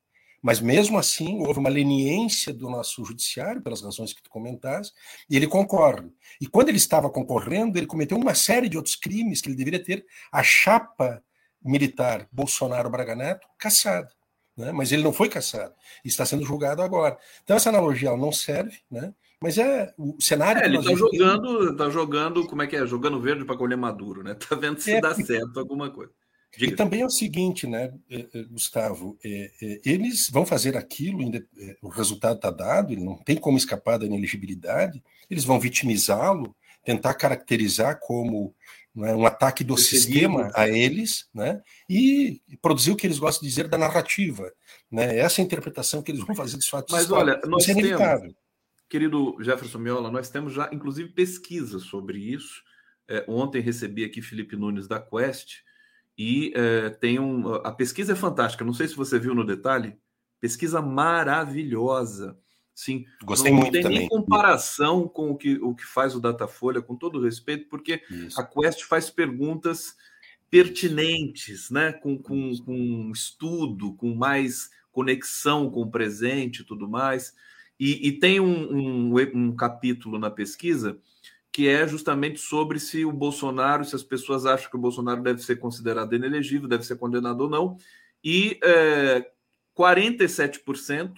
Mas 0.42 0.60
mesmo 0.60 0.98
assim, 0.98 1.40
houve 1.46 1.60
uma 1.60 1.70
leniência 1.70 2.54
do 2.54 2.70
nosso 2.70 3.04
judiciário, 3.04 3.62
pelas 3.62 3.82
razões 3.82 4.14
que 4.14 4.22
tu 4.22 4.30
comentaste, 4.30 4.94
e 5.30 5.36
ele 5.36 5.48
concorre. 5.48 6.12
E 6.40 6.48
quando 6.48 6.70
ele 6.70 6.78
estava 6.78 7.10
concorrendo, 7.10 7.78
ele 7.78 7.88
cometeu 7.88 8.18
uma 8.18 8.34
série 8.34 8.70
de 8.70 8.78
outros 8.78 8.96
crimes 8.96 9.42
que 9.42 9.50
ele 9.50 9.58
deveria 9.58 9.84
ter 9.84 10.06
a 10.32 10.42
chapa 10.42 11.22
militar 11.64 12.28
Bolsonaro 12.32 12.90
Braga 12.90 13.16
Neto 13.16 13.48
caçada. 13.58 14.10
Né? 14.56 14.72
Mas 14.72 14.92
ele 14.92 15.04
não 15.04 15.14
foi 15.14 15.30
caçado. 15.30 15.74
Está 16.04 16.26
sendo 16.26 16.46
julgado 16.46 16.82
agora. 16.82 17.18
Então, 17.44 17.56
essa 17.56 17.70
analogia 17.70 18.16
não 18.16 18.32
serve, 18.32 18.80
né? 18.92 19.14
Mas 19.42 19.58
é 19.58 19.94
o 19.98 20.18
cenário. 20.20 20.62
É, 20.62 20.66
ele 20.66 20.78
está 20.80 20.94
jogando, 20.94 21.76
tá 21.78 21.90
jogando, 21.90 22.46
como 22.46 22.62
é 22.62 22.68
que 22.68 22.76
é? 22.76 22.86
Jogando 22.86 23.22
verde 23.22 23.46
para 23.46 23.56
colher 23.56 23.78
maduro, 23.78 24.22
né? 24.22 24.36
Tá 24.50 24.56
vendo 24.56 24.80
se 24.80 24.92
é, 24.92 25.02
dá 25.02 25.16
certo 25.16 25.58
alguma 25.58 25.90
coisa. 25.90 26.12
Diga. 26.58 26.74
E 26.74 26.76
também 26.76 27.02
é 27.02 27.06
o 27.06 27.10
seguinte, 27.10 27.68
né, 27.68 27.94
eh, 28.10 28.28
eh, 28.34 28.44
Gustavo, 28.44 29.18
é, 29.24 29.52
é, 29.62 29.82
eles 29.86 30.30
vão 30.30 30.46
fazer 30.46 30.76
aquilo, 30.76 31.22
é, 31.36 31.78
o 31.82 31.90
resultado 31.90 32.38
está 32.38 32.50
dado, 32.50 32.92
ele 32.92 33.04
não 33.04 33.16
tem 33.18 33.36
como 33.38 33.58
escapar 33.58 34.00
da 34.00 34.06
ineligibilidade, 34.06 35.02
eles 35.30 35.44
vão 35.44 35.60
vitimizá-lo, 35.60 36.56
tentar 36.84 37.14
caracterizar 37.14 38.00
como 38.00 38.56
é, 38.98 39.14
um 39.14 39.28
ataque 39.28 39.64
do 39.64 39.78
sistema 39.78 40.52
a 40.56 40.68
eles, 40.68 41.30
né, 41.34 41.62
e 41.88 42.42
produzir 42.62 42.92
o 42.92 42.96
que 42.96 43.06
eles 43.06 43.20
gostam 43.20 43.44
de 43.44 43.50
dizer 43.50 43.68
da 43.68 43.78
narrativa. 43.78 44.52
Né, 44.92 45.20
essa 45.20 45.42
é 45.42 45.44
interpretação 45.44 46.02
que 46.02 46.12
eles 46.12 46.26
vão 46.26 46.36
fazer 46.36 46.58
dos 46.58 46.68
fatos 46.68 46.92
Mas 46.92 47.12
olha, 47.12 47.40
nós 47.46 47.70
é 47.70 47.76
temos, 47.76 48.34
querido 48.90 49.38
Jefferson 49.40 49.78
Miola, 49.78 50.10
nós 50.10 50.32
temos 50.32 50.52
já, 50.52 50.68
inclusive, 50.74 51.10
pesquisa 51.10 51.78
sobre 51.78 52.18
isso. 52.18 52.64
ontem 53.28 53.62
recebi 53.62 54.04
aqui 54.04 54.20
Felipe 54.20 54.56
Nunes 54.56 54.88
da 54.88 55.00
Quest, 55.00 55.69
e 56.20 56.52
é, 56.54 56.90
tem 56.90 57.18
um. 57.18 57.56
A 57.56 57.72
pesquisa 57.72 58.12
é 58.12 58.16
fantástica, 58.16 58.66
não 58.66 58.74
sei 58.74 58.90
se 58.90 58.96
você 58.96 59.18
viu 59.18 59.34
no 59.34 59.46
detalhe. 59.46 59.96
Pesquisa 60.42 60.82
maravilhosa. 60.82 62.38
Sim, 62.76 63.06
Gostei 63.24 63.52
não, 63.52 63.60
muito 63.60 63.72
tem 63.72 63.84
também. 63.84 64.00
nem 64.00 64.10
comparação 64.10 65.08
com 65.08 65.32
o 65.32 65.38
que, 65.38 65.58
o 65.62 65.74
que 65.74 65.86
faz 65.86 66.16
o 66.16 66.20
Datafolha, 66.20 66.82
com 66.82 66.94
todo 66.94 67.22
respeito, 67.22 67.70
porque 67.70 68.02
Isso. 68.10 68.40
a 68.40 68.44
Quest 68.44 68.84
faz 68.84 69.10
perguntas 69.10 69.96
pertinentes, 70.50 71.70
né? 71.70 71.94
com, 71.94 72.18
com, 72.18 72.52
com 72.66 73.12
estudo, 73.14 73.94
com 73.94 74.14
mais 74.14 74.70
conexão 74.92 75.70
com 75.70 75.82
o 75.84 75.92
presente 75.92 76.64
e 76.64 76.66
tudo 76.66 76.90
mais. 76.90 77.34
E, 77.80 78.10
e 78.10 78.12
tem 78.12 78.42
um, 78.42 79.14
um, 79.14 79.16
um 79.34 79.56
capítulo 79.56 80.20
na 80.20 80.30
pesquisa 80.30 81.00
que 81.60 81.68
é 81.68 81.86
justamente 81.86 82.40
sobre 82.40 82.80
se 82.80 83.04
o 83.04 83.12
Bolsonaro, 83.12 83.84
se 83.84 83.94
as 83.94 84.02
pessoas 84.02 84.46
acham 84.46 84.70
que 84.70 84.78
o 84.78 84.80
Bolsonaro 84.80 85.22
deve 85.22 85.44
ser 85.44 85.58
considerado 85.58 86.16
inelegível, 86.16 86.70
deve 86.70 86.86
ser 86.86 86.96
condenado 86.96 87.42
ou 87.42 87.50
não, 87.50 87.76
e 88.24 88.58
é, 88.64 89.30
47% 89.78 91.12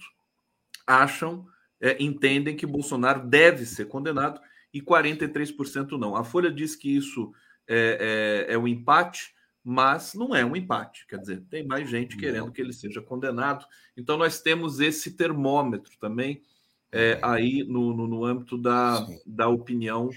acham, 0.84 1.46
é, 1.80 1.96
entendem 2.02 2.56
que 2.56 2.66
Bolsonaro 2.66 3.24
deve 3.24 3.64
ser 3.64 3.86
condenado 3.86 4.40
e 4.74 4.82
43% 4.82 5.92
não. 5.92 6.16
A 6.16 6.24
Folha 6.24 6.50
diz 6.50 6.74
que 6.74 6.92
isso 6.92 7.32
é, 7.68 8.46
é, 8.48 8.54
é 8.54 8.58
um 8.58 8.66
empate, 8.66 9.32
mas 9.62 10.12
não 10.12 10.34
é 10.34 10.44
um 10.44 10.56
empate, 10.56 11.06
quer 11.06 11.20
dizer, 11.20 11.44
tem 11.48 11.64
mais 11.64 11.88
gente 11.88 12.16
querendo 12.16 12.50
que 12.50 12.60
ele 12.60 12.72
seja 12.72 13.00
condenado. 13.00 13.64
Então 13.96 14.18
nós 14.18 14.40
temos 14.40 14.80
esse 14.80 15.12
termômetro 15.12 15.92
também 16.00 16.42
é, 16.90 17.20
aí 17.22 17.62
no, 17.62 17.94
no, 17.96 18.08
no, 18.08 18.24
âmbito 18.24 18.58
da, 18.58 19.06
da 19.24 19.48
opinião 19.48 20.10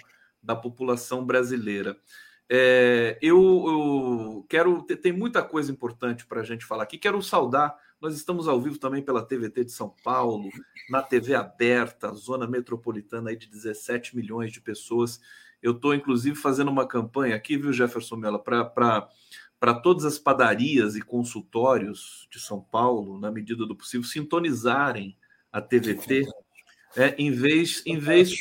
da 0.45 0.55
população 0.55 1.25
brasileira. 1.25 1.97
É, 2.47 3.17
eu, 3.21 3.37
eu, 3.67 4.45
quero. 4.47 4.83
Tem 4.83 5.11
muita 5.11 5.41
coisa 5.41 5.71
importante 5.71 6.25
para 6.25 6.41
a 6.41 6.43
gente 6.43 6.63
falar 6.63 6.83
aqui. 6.83 6.97
Quero 6.97 7.21
saudar. 7.21 7.75
Nós 7.99 8.15
estamos 8.15 8.47
ao 8.47 8.61
vivo 8.61 8.77
também 8.77 9.01
pela 9.01 9.25
TVT 9.25 9.65
de 9.65 9.71
São 9.71 9.95
Paulo, 10.03 10.49
na 10.89 11.01
TV 11.01 11.33
aberta, 11.33 12.13
zona 12.13 12.45
metropolitana 12.45 13.31
aí 13.31 13.35
de 13.35 13.47
17 13.47 14.15
milhões 14.15 14.51
de 14.51 14.61
pessoas. 14.61 15.19
Eu 15.63 15.71
estou, 15.71 15.95
inclusive, 15.95 16.35
fazendo 16.35 16.69
uma 16.69 16.87
campanha 16.87 17.35
aqui, 17.35 17.57
viu, 17.57 17.73
Jefferson 17.73 18.17
Mello, 18.17 18.37
para 18.37 19.73
todas 19.81 20.05
as 20.05 20.19
padarias 20.19 20.95
e 20.95 21.01
consultórios 21.01 22.27
de 22.29 22.39
São 22.39 22.61
Paulo, 22.61 23.19
na 23.19 23.31
medida 23.31 23.65
do 23.65 23.75
possível, 23.75 24.05
sintonizarem 24.05 25.17
a 25.51 25.59
TVT 25.59 26.25
é, 26.95 27.13
em 27.17 27.31
vez, 27.31 27.83
em 27.85 27.97
vez, 27.97 28.31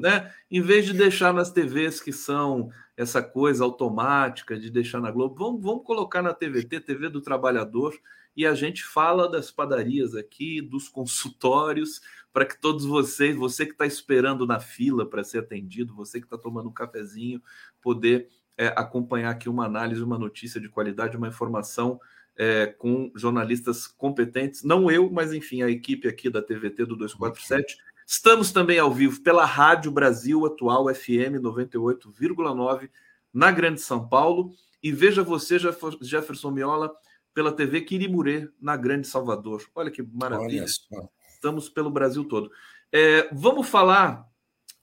né, 0.00 0.32
em 0.50 0.60
vez 0.60 0.84
de 0.84 0.92
deixar 0.92 1.32
nas 1.32 1.50
TVs 1.50 2.00
que 2.00 2.12
são 2.12 2.70
essa 2.96 3.22
coisa 3.22 3.64
automática 3.64 4.58
de 4.58 4.70
deixar 4.70 5.00
na 5.00 5.10
Globo, 5.10 5.34
vamos, 5.34 5.62
vamos 5.62 5.84
colocar 5.84 6.22
na 6.22 6.34
TVT, 6.34 6.80
TV 6.80 7.08
do 7.08 7.20
Trabalhador, 7.20 7.94
e 8.36 8.46
a 8.46 8.54
gente 8.54 8.84
fala 8.84 9.30
das 9.30 9.50
padarias 9.50 10.14
aqui, 10.14 10.60
dos 10.60 10.88
consultórios, 10.88 12.00
para 12.32 12.44
que 12.44 12.60
todos 12.60 12.84
vocês, 12.84 13.36
você 13.36 13.64
que 13.64 13.72
está 13.72 13.86
esperando 13.86 14.46
na 14.46 14.60
fila 14.60 15.08
para 15.08 15.24
ser 15.24 15.38
atendido, 15.38 15.94
você 15.94 16.20
que 16.20 16.26
está 16.26 16.36
tomando 16.36 16.68
um 16.68 16.72
cafezinho, 16.72 17.40
poder 17.80 18.28
é, 18.56 18.68
acompanhar 18.76 19.30
aqui 19.30 19.48
uma 19.48 19.64
análise, 19.64 20.02
uma 20.02 20.18
notícia 20.18 20.60
de 20.60 20.68
qualidade, 20.68 21.16
uma 21.16 21.28
informação 21.28 22.00
é, 22.36 22.66
com 22.66 23.10
jornalistas 23.14 23.86
competentes, 23.86 24.64
não 24.64 24.90
eu, 24.90 25.10
mas 25.10 25.32
enfim, 25.32 25.62
a 25.62 25.70
equipe 25.70 26.08
aqui 26.08 26.28
da 26.28 26.42
TVT 26.42 26.84
do 26.86 26.96
247 26.96 27.76
Estamos 28.06 28.52
também 28.52 28.78
ao 28.78 28.92
vivo 28.92 29.22
pela 29.22 29.44
Rádio 29.44 29.90
Brasil 29.90 30.44
Atual 30.44 30.92
FM 30.94 31.40
98,9 31.40 32.90
na 33.32 33.50
Grande 33.50 33.80
São 33.80 34.08
Paulo. 34.08 34.52
E 34.82 34.92
veja 34.92 35.22
você, 35.22 35.58
Jefferson 36.00 36.50
Miola, 36.50 36.94
pela 37.32 37.52
TV 37.52 37.80
Quirimurê, 37.80 38.48
na 38.60 38.76
Grande 38.76 39.06
Salvador. 39.06 39.64
Olha 39.74 39.90
que 39.90 40.02
maravilha. 40.02 40.66
Olha 40.92 41.08
Estamos 41.34 41.68
pelo 41.68 41.90
Brasil 41.90 42.24
todo. 42.24 42.50
É, 42.92 43.28
vamos 43.34 43.68
falar. 43.68 44.26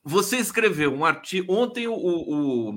Você 0.04 0.36
escreveu 0.36 0.92
um 0.92 1.04
artigo. 1.04 1.52
Ontem 1.52 1.86
o, 1.88 1.94
o, 1.94 2.70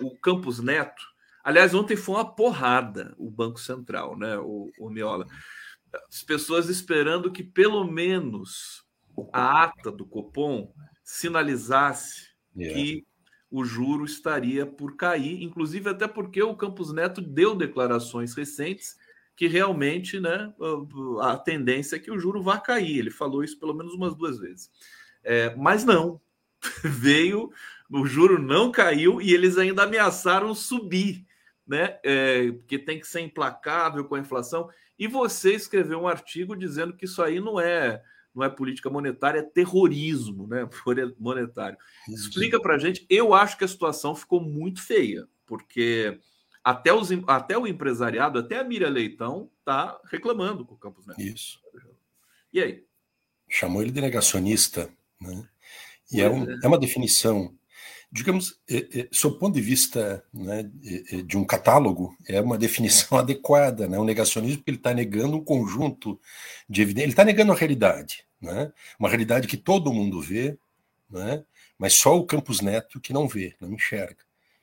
o 0.00 0.18
Campos 0.18 0.60
Neto. 0.60 1.02
Aliás, 1.42 1.74
ontem 1.74 1.96
foi 1.96 2.16
uma 2.16 2.34
porrada 2.34 3.14
o 3.18 3.30
Banco 3.30 3.60
Central, 3.60 4.16
né, 4.16 4.38
o, 4.38 4.70
o 4.78 4.90
Miola? 4.90 5.26
As 6.08 6.22
pessoas 6.22 6.68
esperando 6.68 7.30
que 7.30 7.42
pelo 7.42 7.84
menos 7.84 8.83
a 9.32 9.64
ata 9.64 9.90
do 9.90 10.06
Copom 10.06 10.72
sinalizasse 11.02 12.28
yeah. 12.56 12.74
que 12.74 13.06
o 13.50 13.64
juro 13.64 14.04
estaria 14.04 14.66
por 14.66 14.96
cair, 14.96 15.42
inclusive 15.42 15.90
até 15.90 16.08
porque 16.08 16.42
o 16.42 16.56
Campos 16.56 16.92
Neto 16.92 17.20
deu 17.20 17.54
declarações 17.54 18.34
recentes 18.34 18.96
que 19.36 19.46
realmente 19.46 20.20
né, 20.20 20.52
a 21.20 21.36
tendência 21.36 21.96
é 21.96 21.98
que 21.98 22.10
o 22.10 22.18
juro 22.18 22.42
vá 22.42 22.58
cair. 22.58 22.98
Ele 22.98 23.10
falou 23.10 23.42
isso 23.42 23.58
pelo 23.58 23.74
menos 23.74 23.94
umas 23.94 24.14
duas 24.14 24.38
vezes. 24.38 24.70
É, 25.22 25.54
mas 25.56 25.84
não, 25.84 26.20
veio, 26.82 27.50
o 27.90 28.06
juro 28.06 28.40
não 28.40 28.70
caiu 28.70 29.20
e 29.20 29.32
eles 29.32 29.58
ainda 29.58 29.84
ameaçaram 29.84 30.54
subir, 30.54 31.24
né? 31.66 31.98
É, 32.02 32.52
porque 32.52 32.78
tem 32.78 32.98
que 32.98 33.06
ser 33.06 33.20
implacável 33.20 34.04
com 34.04 34.14
a 34.14 34.20
inflação. 34.20 34.68
E 34.98 35.06
você 35.06 35.54
escreveu 35.54 36.00
um 36.00 36.08
artigo 36.08 36.56
dizendo 36.56 36.96
que 36.96 37.04
isso 37.04 37.22
aí 37.22 37.40
não 37.40 37.60
é 37.60 38.02
não 38.34 38.44
é 38.44 38.48
política 38.48 38.90
monetária, 38.90 39.38
é 39.38 39.42
terrorismo 39.42 40.46
né, 40.46 40.68
monetário. 41.18 41.78
Explica 42.08 42.60
para 42.60 42.74
a 42.74 42.78
gente. 42.78 43.06
Eu 43.08 43.32
acho 43.32 43.56
que 43.56 43.64
a 43.64 43.68
situação 43.68 44.14
ficou 44.14 44.40
muito 44.40 44.82
feia, 44.82 45.26
porque 45.46 46.18
até, 46.62 46.92
os, 46.92 47.10
até 47.26 47.56
o 47.56 47.66
empresariado, 47.66 48.38
até 48.38 48.58
a 48.58 48.64
Miriam 48.64 48.88
Leitão, 48.88 49.50
está 49.58 50.00
reclamando 50.10 50.64
com 50.64 50.74
o 50.74 50.78
Campos 50.78 51.06
Neto. 51.06 51.20
Isso. 51.20 51.60
E 52.52 52.60
aí? 52.60 52.84
Chamou 53.48 53.82
ele 53.82 53.92
de 53.92 54.00
negacionista, 54.00 54.90
né? 55.20 55.48
E 56.10 56.20
é, 56.20 56.28
um, 56.28 56.50
é. 56.50 56.58
é 56.62 56.66
uma 56.66 56.78
definição 56.78 57.54
digamos, 58.14 58.60
é, 58.70 59.00
é, 59.00 59.08
sob 59.10 59.34
o 59.34 59.38
ponto 59.40 59.54
de 59.54 59.60
vista 59.60 60.24
né, 60.32 60.70
de 61.26 61.36
um 61.36 61.44
catálogo, 61.44 62.16
é 62.28 62.40
uma 62.40 62.56
definição 62.56 63.18
adequada, 63.18 63.88
né? 63.88 63.98
Um 63.98 64.04
negacionismo 64.04 64.62
ele 64.68 64.76
está 64.76 64.94
negando 64.94 65.36
um 65.36 65.42
conjunto 65.44 66.20
de 66.68 66.80
evidências, 66.80 67.06
ele 67.06 67.12
está 67.12 67.24
negando 67.24 67.50
a 67.50 67.56
realidade, 67.56 68.24
né? 68.40 68.72
Uma 69.00 69.08
realidade 69.08 69.48
que 69.48 69.56
todo 69.56 69.92
mundo 69.92 70.20
vê, 70.20 70.56
né? 71.10 71.44
Mas 71.76 71.94
só 71.94 72.16
o 72.16 72.24
Campos 72.24 72.60
Neto 72.60 73.00
que 73.00 73.12
não 73.12 73.26
vê, 73.26 73.56
não 73.60 73.72
enxerga. 73.72 74.22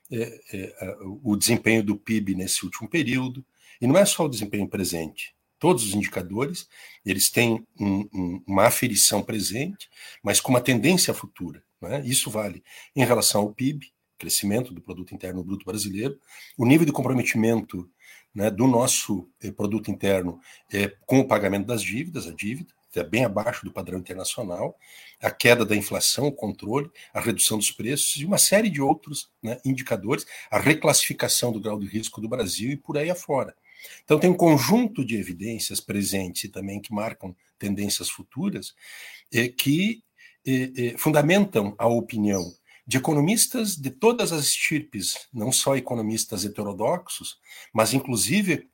É, 0.10 0.40
é, 0.54 0.98
o 1.22 1.36
desempenho 1.36 1.84
do 1.84 1.98
PIB 1.98 2.36
nesse 2.36 2.64
último 2.64 2.90
período, 2.90 3.46
e 3.82 3.88
não 3.88 3.98
é 3.98 4.06
só 4.06 4.26
o 4.26 4.30
desempenho 4.30 4.68
presente, 4.68 5.36
todos 5.62 5.84
os 5.86 5.94
indicadores, 5.94 6.68
eles 7.06 7.30
têm 7.30 7.64
um, 7.80 8.10
um, 8.12 8.44
uma 8.48 8.66
aferição 8.66 9.22
presente, 9.22 9.88
mas 10.24 10.42
com 10.42 10.50
uma 10.50 10.60
tendência 10.60 11.14
futura. 11.14 11.64
Né? 11.80 12.02
Isso 12.04 12.32
vale 12.32 12.64
em 12.96 13.06
relação 13.06 13.42
ao 13.42 13.54
PIB, 13.54 13.94
crescimento 14.18 14.74
do 14.74 14.82
produto 14.82 15.14
interno 15.14 15.44
bruto 15.44 15.64
brasileiro, 15.64 16.20
o 16.58 16.66
nível 16.66 16.86
de 16.86 16.92
comprometimento 16.92 17.88
né, 18.34 18.50
do 18.50 18.66
nosso 18.66 19.30
eh, 19.40 19.52
produto 19.52 19.92
interno 19.92 20.40
eh, 20.74 20.92
com 21.06 21.20
o 21.20 21.28
pagamento 21.28 21.68
das 21.68 21.84
dívidas, 21.84 22.28
a 22.28 22.32
dívida 22.32 22.74
é 22.96 23.04
bem 23.04 23.24
abaixo 23.24 23.64
do 23.64 23.72
padrão 23.72 24.00
internacional, 24.00 24.76
a 25.22 25.32
queda 25.32 25.64
da 25.64 25.76
inflação, 25.76 26.28
o 26.28 26.32
controle, 26.32 26.90
a 27.14 27.22
redução 27.22 27.58
dos 27.58 27.72
preços 27.72 28.16
e 28.18 28.26
uma 28.26 28.38
série 28.38 28.70
de 28.70 28.82
outros 28.82 29.32
né, 29.42 29.62
indicadores, 29.64 30.26
a 30.50 30.60
reclassificação 30.60 31.52
do 31.52 31.62
grau 31.62 31.80
de 31.80 31.88
risco 31.88 32.20
do 32.20 32.28
Brasil 32.28 32.72
e 32.72 32.76
por 32.76 32.98
aí 32.98 33.10
afora. 33.10 33.56
Então 34.04 34.20
tem 34.20 34.30
um 34.30 34.36
conjunto 34.36 35.04
de 35.04 35.16
evidências 35.16 35.80
presentes 35.80 36.44
e 36.46 36.50
também 36.50 36.80
que 36.80 36.94
marcam 36.94 37.36
tendências 37.58 38.10
futuras 38.10 38.74
eh, 39.32 39.48
que 39.48 40.04
fundamentam 40.98 41.76
a 41.78 41.88
opinião 41.88 42.52
de 42.88 42.98
economistas 42.98 43.76
de 43.76 43.92
todas 43.92 44.32
as 44.32 44.46
estirpes, 44.46 45.28
não 45.32 45.52
só 45.52 45.78
economistas 45.78 46.44
heterodoxos, 46.44 47.38
mas 47.72 47.94
inclusive 47.94 48.68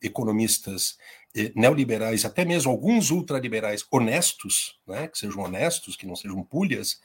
economistas 0.00 0.96
neoliberais, 1.54 2.24
até 2.24 2.44
mesmo 2.44 2.70
alguns 2.70 3.10
ultraliberais 3.10 3.84
honestos, 3.90 4.78
né, 4.86 5.08
que 5.08 5.18
sejam 5.18 5.42
honestos, 5.42 5.96
que 5.96 6.06
não 6.06 6.16
sejam 6.16 6.42
pulhas, 6.42 7.00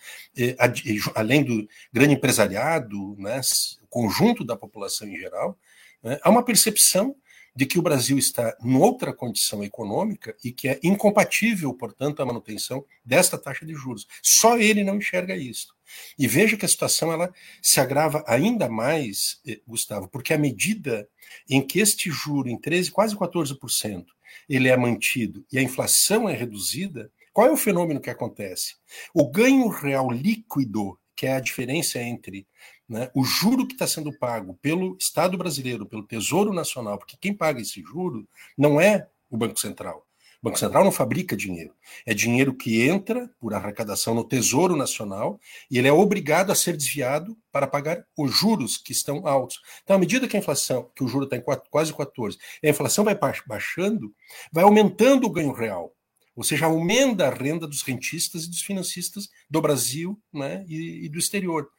além 1.15 1.43
do 1.43 1.67
grande 1.91 2.13
empresariado, 2.13 3.15
né, 3.17 3.41
o 3.81 3.87
conjunto 3.87 4.43
da 4.43 4.55
população 4.55 5.07
em 5.07 5.17
geral, 5.17 5.57
né, 6.01 6.19
há 6.21 6.29
uma 6.29 6.43
percepção 6.43 7.15
de 7.55 7.65
que 7.65 7.77
o 7.77 7.81
Brasil 7.81 8.17
está 8.17 8.55
em 8.63 8.75
outra 8.75 9.13
condição 9.13 9.63
econômica 9.63 10.35
e 10.43 10.51
que 10.51 10.67
é 10.67 10.79
incompatível, 10.83 11.73
portanto, 11.73 12.21
a 12.21 12.25
manutenção 12.25 12.83
desta 13.05 13.37
taxa 13.37 13.65
de 13.65 13.73
juros. 13.73 14.07
Só 14.21 14.57
ele 14.57 14.83
não 14.83 14.97
enxerga 14.97 15.35
isso. 15.35 15.75
E 16.17 16.27
veja 16.27 16.57
que 16.57 16.65
a 16.65 16.69
situação 16.69 17.11
ela 17.11 17.31
se 17.61 17.79
agrava 17.79 18.23
ainda 18.27 18.67
mais, 18.69 19.39
eh, 19.47 19.59
Gustavo, 19.67 20.07
porque 20.07 20.33
à 20.33 20.37
medida 20.37 21.07
em 21.49 21.61
que 21.61 21.79
este 21.79 22.09
juro 22.09 22.49
em 22.49 22.59
13, 22.59 22.91
quase 22.91 23.15
14%, 23.15 24.05
ele 24.49 24.69
é 24.69 24.75
mantido 24.75 25.45
e 25.51 25.57
a 25.57 25.61
inflação 25.61 26.27
é 26.27 26.33
reduzida, 26.33 27.11
qual 27.31 27.47
é 27.47 27.51
o 27.51 27.57
fenômeno 27.57 27.99
que 27.99 28.09
acontece? 28.09 28.75
O 29.13 29.29
ganho 29.29 29.67
real 29.67 30.11
líquido, 30.11 30.97
que 31.15 31.25
é 31.25 31.33
a 31.33 31.39
diferença 31.39 31.99
entre 31.99 32.47
né, 32.93 33.10
o 33.15 33.23
juro 33.23 33.65
que 33.65 33.73
está 33.73 33.88
sendo 33.88 34.13
pago 34.13 34.53
pelo 34.62 34.95
Estado 34.99 35.36
brasileiro, 35.36 35.84
pelo 35.84 36.03
Tesouro 36.03 36.53
Nacional, 36.53 36.99
porque 36.99 37.17
quem 37.19 37.34
paga 37.34 37.60
esse 37.60 37.82
juro 37.82 38.27
não 38.56 38.79
é 38.79 39.08
o 39.32 39.36
Banco 39.36 39.60
Central. 39.60 40.06
O 40.39 40.45
Banco 40.45 40.60
Central 40.60 40.84
não 40.84 40.91
fabrica 40.91 41.36
dinheiro. 41.36 41.73
É 42.06 42.13
dinheiro 42.13 42.53
que 42.53 42.84
entra 42.84 43.32
por 43.39 43.53
arrecadação 43.53 44.13
no 44.13 44.23
Tesouro 44.23 44.75
Nacional 44.75 45.39
e 45.71 45.79
ele 45.79 45.88
é 45.88 45.91
obrigado 45.91 46.51
a 46.51 46.56
ser 46.56 46.77
desviado 46.77 47.36
para 47.51 47.65
pagar 47.65 48.06
os 48.15 48.32
juros 48.32 48.77
que 48.77 48.91
estão 48.91 49.25
altos. 49.25 49.60
Então, 49.84 49.95
à 49.95 49.99
medida 49.99 50.27
que 50.27 50.38
a 50.38 50.39
inflação, 50.39 50.91
que 50.93 51.03
o 51.03 51.08
juro 51.08 51.23
está 51.23 51.36
em 51.36 51.43
quase 51.71 51.91
14, 51.91 52.38
a 52.63 52.69
inflação 52.69 53.03
vai 53.03 53.17
baixando, 53.47 54.13
vai 54.51 54.63
aumentando 54.63 55.25
o 55.25 55.32
ganho 55.32 55.51
real. 55.51 55.95
Ou 56.36 56.43
seja, 56.43 56.65
aumenta 56.65 57.27
a 57.27 57.34
renda 57.34 57.65
dos 57.65 57.82
rentistas 57.82 58.43
e 58.43 58.49
dos 58.49 58.62
financistas 58.62 59.29
do 59.49 59.62
Brasil 59.62 60.19
né, 60.32 60.63
e, 60.67 61.06
e 61.06 61.10
do 61.10 61.17
exterior. 61.17 61.69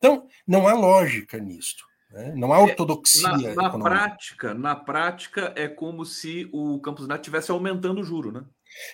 Então, 0.00 0.26
não 0.46 0.66
há 0.66 0.72
lógica 0.72 1.38
nisto. 1.38 1.84
Né? 2.10 2.32
Não 2.34 2.52
há 2.52 2.58
é, 2.58 2.62
ortodoxia. 2.62 3.28
Na, 3.28 3.54
na 3.54 3.78
prática, 3.78 4.54
na 4.54 4.74
prática, 4.74 5.52
é 5.54 5.68
como 5.68 6.06
se 6.06 6.48
o 6.52 6.80
Campos 6.80 7.06
Neto 7.06 7.20
estivesse 7.20 7.50
aumentando 7.50 8.00
o 8.00 8.04
juro, 8.04 8.32
né? 8.32 8.42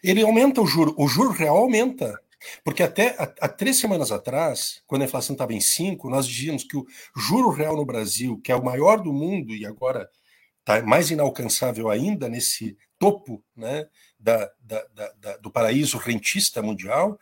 Ele 0.03 0.23
aumenta 0.23 0.61
o 0.61 0.67
juro, 0.67 0.95
o 0.99 1.07
juro 1.07 1.31
real 1.31 1.57
aumenta. 1.57 2.21
Porque 2.65 2.83
até 2.83 3.17
há, 3.41 3.49
três 3.49 3.79
semanas 3.79 4.13
atrás, 4.13 4.83
quando 4.87 5.03
a 5.03 5.05
inflação 5.05 5.35
estava 5.35 5.55
em 5.55 5.61
5, 5.61 6.11
nós 6.11 6.27
dizíamos 6.27 6.65
que 6.65 6.77
o 6.77 6.87
juro 7.17 7.51
real 7.51 7.77
no 7.77 7.87
Brasil, 7.87 8.41
que 8.43 8.53
é 8.53 8.57
o 8.57 8.65
maior 8.65 9.01
do 9.01 9.13
mundo 9.13 9.55
e 9.55 9.65
agora 9.65 10.09
está 10.61 10.83
mais 10.83 11.11
inalcançável 11.11 11.89
ainda 11.89 12.29
nesse 12.29 12.77
topo 12.99 13.43
né, 13.57 13.87
da, 14.27 14.51
da, 14.61 15.13
da, 15.21 15.37
do 15.37 15.53
paraíso 15.53 15.99
rentista 15.99 16.61
mundial, 16.61 17.17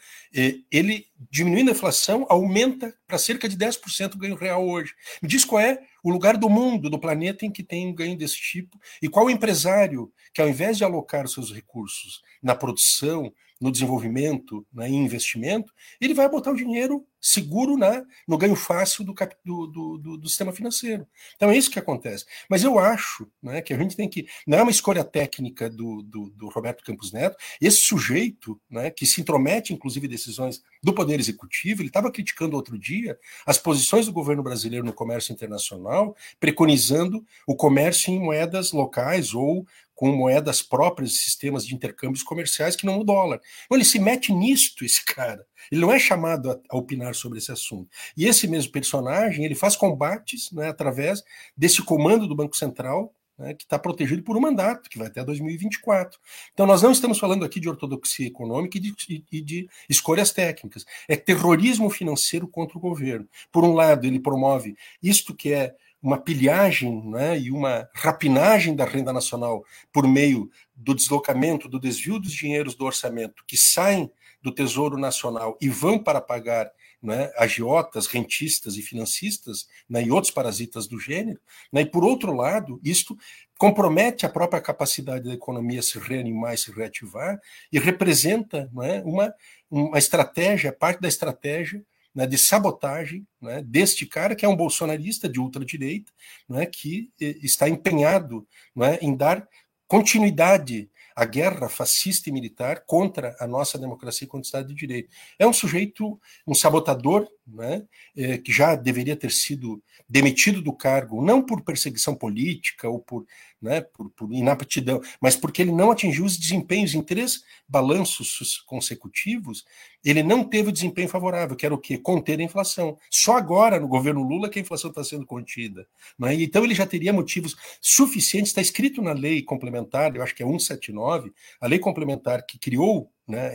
ele, 0.72 1.04
diminuindo 1.30 1.68
a 1.68 1.74
inflação, 1.74 2.24
aumenta 2.30 2.96
para 3.06 3.18
cerca 3.18 3.46
de 3.46 3.58
10% 3.58 4.14
o 4.14 4.18
ganho 4.18 4.34
real 4.34 4.66
hoje. 4.66 4.94
Me 5.20 5.28
diz 5.28 5.44
qual 5.44 5.60
é 5.60 5.82
o 6.02 6.10
lugar 6.10 6.38
do 6.38 6.48
mundo, 6.48 6.88
do 6.88 6.98
planeta, 6.98 7.44
em 7.44 7.50
que 7.50 7.62
tem 7.62 7.86
um 7.86 7.94
ganho 7.94 8.16
desse 8.16 8.36
tipo, 8.36 8.80
e 9.02 9.08
qual 9.08 9.28
empresário 9.28 10.10
que, 10.32 10.40
ao 10.40 10.48
invés 10.48 10.78
de 10.78 10.84
alocar 10.84 11.28
seus 11.28 11.52
recursos 11.52 12.22
na 12.42 12.54
produção, 12.54 13.30
no 13.60 13.70
desenvolvimento, 13.70 14.66
né, 14.72 14.88
em 14.88 15.04
investimento, 15.04 15.72
ele 16.00 16.14
vai 16.14 16.28
botar 16.28 16.52
o 16.52 16.56
dinheiro 16.56 17.06
seguro 17.24 17.78
né, 17.78 18.04
no 18.28 18.36
ganho 18.36 18.54
fácil 18.54 19.02
do, 19.02 19.14
do, 19.42 19.66
do, 19.66 20.18
do, 20.18 20.28
sistema 20.28 20.52
financeiro. 20.52 21.06
Então 21.34 21.50
é 21.50 21.56
isso 21.56 21.70
que 21.70 21.78
acontece. 21.78 22.26
Mas 22.50 22.62
eu 22.62 22.78
acho 22.78 23.26
né, 23.42 23.62
que 23.62 23.72
a 23.72 23.78
gente 23.78 23.96
tem 23.96 24.06
que. 24.06 24.26
Não 24.46 24.58
é 24.58 24.62
uma 24.62 24.70
escolha 24.70 25.02
técnica 25.02 25.70
do, 25.70 26.02
do, 26.02 26.28
do 26.28 26.48
Roberto 26.50 26.84
Campos 26.84 27.12
Neto. 27.12 27.38
Esse 27.58 27.80
sujeito, 27.80 28.60
né, 28.68 28.90
que 28.90 29.06
se 29.06 29.22
intromete, 29.22 29.72
inclusive, 29.72 30.06
em 30.06 30.10
decisões 30.10 30.62
do 30.82 30.92
Poder 30.92 31.18
Executivo, 31.18 31.80
ele 31.80 31.88
estava 31.88 32.12
criticando 32.12 32.56
outro 32.56 32.78
dia 32.78 33.18
as 33.46 33.56
posições 33.56 34.04
do 34.04 34.12
governo 34.12 34.42
brasileiro 34.42 34.84
no 34.84 34.92
comércio 34.92 35.32
internacional, 35.32 36.14
preconizando 36.38 37.24
o 37.46 37.56
comércio 37.56 38.12
em 38.12 38.18
moedas 38.18 38.70
locais 38.70 39.32
ou 39.32 39.66
com 39.94 40.10
moedas 40.12 40.60
próprias, 40.60 41.18
sistemas 41.18 41.66
de 41.66 41.74
intercâmbios 41.74 42.22
comerciais 42.22 42.76
que 42.76 42.86
não 42.86 43.00
o 43.00 43.04
dólar. 43.04 43.40
Então, 43.64 43.76
ele 43.76 43.84
se 43.84 43.98
mete 43.98 44.32
nisto, 44.32 44.84
esse 44.84 45.04
cara. 45.04 45.46
Ele 45.70 45.80
não 45.80 45.92
é 45.92 45.98
chamado 45.98 46.50
a, 46.50 46.58
a, 46.68 46.76
opinar 46.76 47.14
sobre 47.14 47.38
esse 47.38 47.52
assunto. 47.52 47.88
E 48.16 48.26
esse 48.26 48.48
mesmo 48.48 48.72
personagem, 48.72 49.44
ele 49.44 49.54
faz 49.54 49.76
combates 49.76 50.50
né, 50.52 50.68
através 50.68 51.22
desse 51.56 51.82
comando 51.82 52.26
do 52.26 52.34
Banco 52.34 52.56
Central, 52.56 53.14
né, 53.38 53.54
que 53.54 53.64
está 53.64 53.78
protegido 53.78 54.22
por 54.22 54.36
um 54.36 54.40
mandato, 54.40 54.88
que 54.88 54.98
vai 54.98 55.08
até 55.08 55.24
2024. 55.24 56.18
Então, 56.52 56.66
nós 56.66 56.82
não 56.82 56.92
estamos 56.92 57.18
falando 57.18 57.44
aqui 57.44 57.60
de 57.60 57.68
ortodoxia 57.68 58.26
econômica 58.26 58.78
e 58.78 58.80
de, 58.80 58.94
e 59.30 59.40
de 59.40 59.68
escolhas 59.88 60.32
técnicas. 60.32 60.84
É 61.08 61.16
terrorismo 61.16 61.88
financeiro 61.90 62.48
contra 62.48 62.76
o 62.76 62.80
governo. 62.80 63.28
Por 63.52 63.64
um 63.64 63.72
lado, 63.72 64.06
ele 64.06 64.20
promove 64.20 64.76
isto 65.02 65.34
que 65.34 65.52
é 65.52 65.74
uma 66.04 66.18
pilhagem 66.18 67.02
né, 67.08 67.40
e 67.40 67.50
uma 67.50 67.88
rapinagem 67.94 68.76
da 68.76 68.84
renda 68.84 69.10
nacional 69.10 69.64
por 69.90 70.06
meio 70.06 70.50
do 70.76 70.94
deslocamento, 70.94 71.66
do 71.66 71.80
desvio 71.80 72.18
dos 72.18 72.30
dinheiros 72.30 72.74
do 72.74 72.84
orçamento 72.84 73.42
que 73.46 73.56
saem 73.56 74.12
do 74.42 74.52
Tesouro 74.52 74.98
Nacional 74.98 75.56
e 75.62 75.70
vão 75.70 75.98
para 75.98 76.20
pagar 76.20 76.70
né, 77.02 77.32
agiotas, 77.38 78.06
rentistas 78.06 78.76
e 78.76 78.82
financistas 78.82 79.66
né, 79.88 80.02
e 80.02 80.10
outros 80.10 80.30
parasitas 80.30 80.86
do 80.86 81.00
gênero. 81.00 81.40
Né, 81.72 81.80
e, 81.80 81.86
por 81.86 82.04
outro 82.04 82.34
lado, 82.34 82.78
isto 82.84 83.16
compromete 83.56 84.26
a 84.26 84.28
própria 84.28 84.60
capacidade 84.60 85.24
da 85.24 85.32
economia 85.32 85.80
se 85.80 85.98
reanimar 85.98 86.52
e 86.52 86.58
se 86.58 86.70
reativar 86.70 87.40
e 87.72 87.78
representa 87.78 88.70
né, 88.74 89.02
uma, 89.06 89.32
uma 89.70 89.96
estratégia, 89.96 90.70
parte 90.70 91.00
da 91.00 91.08
estratégia 91.08 91.82
né, 92.14 92.26
de 92.26 92.38
sabotagem 92.38 93.26
né, 93.40 93.62
deste 93.62 94.06
cara, 94.06 94.36
que 94.36 94.44
é 94.44 94.48
um 94.48 94.56
bolsonarista 94.56 95.28
de 95.28 95.40
ultradireita, 95.40 96.12
né, 96.48 96.64
que 96.66 97.10
eh, 97.20 97.36
está 97.42 97.68
empenhado 97.68 98.46
né, 98.74 98.98
em 99.02 99.16
dar 99.16 99.46
continuidade 99.88 100.90
à 101.14 101.24
guerra 101.24 101.68
fascista 101.68 102.28
e 102.28 102.32
militar 102.32 102.84
contra 102.86 103.36
a 103.38 103.46
nossa 103.46 103.78
democracia 103.78 104.24
e 104.24 104.28
contra 104.28 104.44
o 104.44 104.46
Estado 104.46 104.68
de 104.68 104.74
Direito. 104.74 105.08
É 105.38 105.46
um 105.46 105.52
sujeito, 105.52 106.20
um 106.46 106.54
sabotador, 106.54 107.28
né, 107.46 107.84
eh, 108.16 108.38
que 108.38 108.52
já 108.52 108.74
deveria 108.74 109.16
ter 109.16 109.30
sido 109.30 109.82
demitido 110.08 110.60
do 110.60 110.72
cargo, 110.72 111.24
não 111.24 111.44
por 111.44 111.62
perseguição 111.62 112.14
política 112.14 112.88
ou 112.88 113.00
por, 113.00 113.24
né, 113.64 113.80
por, 113.80 114.10
por 114.10 114.30
inaptidão, 114.30 115.00
mas 115.20 115.34
porque 115.34 115.62
ele 115.62 115.72
não 115.72 115.90
atingiu 115.90 116.24
os 116.24 116.36
desempenhos 116.36 116.94
em 116.94 117.02
três 117.02 117.42
balanços 117.66 118.62
consecutivos, 118.66 119.64
ele 120.04 120.22
não 120.22 120.44
teve 120.44 120.68
o 120.68 120.72
desempenho 120.72 121.08
favorável, 121.08 121.56
que 121.56 121.64
era 121.64 121.74
o 121.74 121.78
quê? 121.78 121.96
Conter 121.96 122.38
a 122.38 122.42
inflação. 122.42 122.98
Só 123.10 123.38
agora, 123.38 123.80
no 123.80 123.88
governo 123.88 124.22
Lula, 124.22 124.50
que 124.50 124.58
a 124.58 124.62
inflação 124.62 124.90
está 124.90 125.02
sendo 125.02 125.24
contida. 125.24 125.86
Né? 126.18 126.34
Então 126.34 126.62
ele 126.62 126.74
já 126.74 126.86
teria 126.86 127.12
motivos 127.12 127.56
suficientes, 127.80 128.50
está 128.50 128.60
escrito 128.60 129.00
na 129.00 129.12
lei 129.12 129.42
complementar, 129.42 130.14
eu 130.14 130.22
acho 130.22 130.34
que 130.34 130.42
é 130.42 130.46
179, 130.46 131.32
a 131.58 131.66
lei 131.66 131.78
complementar 131.78 132.44
que 132.44 132.58
criou 132.58 133.10
né, 133.26 133.52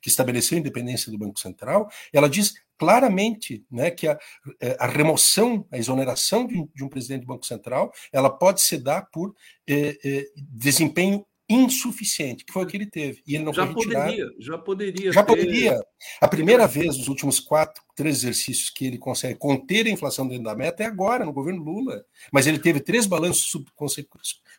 que 0.00 0.08
estabeleceu 0.08 0.56
a 0.56 0.60
independência 0.60 1.10
do 1.10 1.18
Banco 1.18 1.38
Central, 1.38 1.90
ela 2.12 2.28
diz 2.28 2.54
claramente 2.78 3.64
né, 3.70 3.90
que 3.90 4.06
a, 4.06 4.18
é, 4.60 4.76
a, 4.78 4.86
remoção, 4.86 5.66
a 5.70 5.76
exoneração 5.78 6.46
de 6.46 6.56
um, 6.56 6.68
de 6.74 6.84
um, 6.84 6.88
presidente 6.88 7.22
do 7.22 7.26
Banco 7.26 7.44
Central, 7.44 7.92
ela 8.12 8.30
pode 8.30 8.62
se 8.62 8.78
dar 8.78 9.02
por 9.10 9.34
eh, 9.66 9.98
eh, 10.04 10.26
desempenho 10.36 11.26
insuficiente, 11.48 12.44
que 12.44 12.52
foi 12.52 12.64
o 12.64 12.66
que 12.66 12.76
ele 12.76 12.86
teve. 12.86 13.22
E 13.26 13.34
ele 13.34 13.44
não 13.44 13.54
já 13.54 13.66
foi 13.66 13.74
retirado. 13.74 14.10
Poderia, 14.10 14.34
já 14.38 14.58
poderia. 14.58 15.12
Já 15.12 15.22
ter... 15.22 15.32
poderia. 15.32 15.84
A 16.20 16.28
primeira 16.28 16.66
vez 16.66 16.98
nos 16.98 17.08
últimos 17.08 17.40
quatro, 17.40 17.82
três 17.96 18.18
exercícios 18.18 18.68
que 18.68 18.86
ele 18.86 18.98
consegue 18.98 19.38
conter 19.38 19.86
a 19.86 19.90
inflação 19.90 20.28
dentro 20.28 20.44
da 20.44 20.54
meta 20.54 20.82
é 20.82 20.86
agora, 20.86 21.24
no 21.24 21.32
governo 21.32 21.62
Lula. 21.62 22.04
Mas 22.30 22.46
ele 22.46 22.58
teve 22.58 22.80
três 22.80 23.06
balanços 23.06 23.50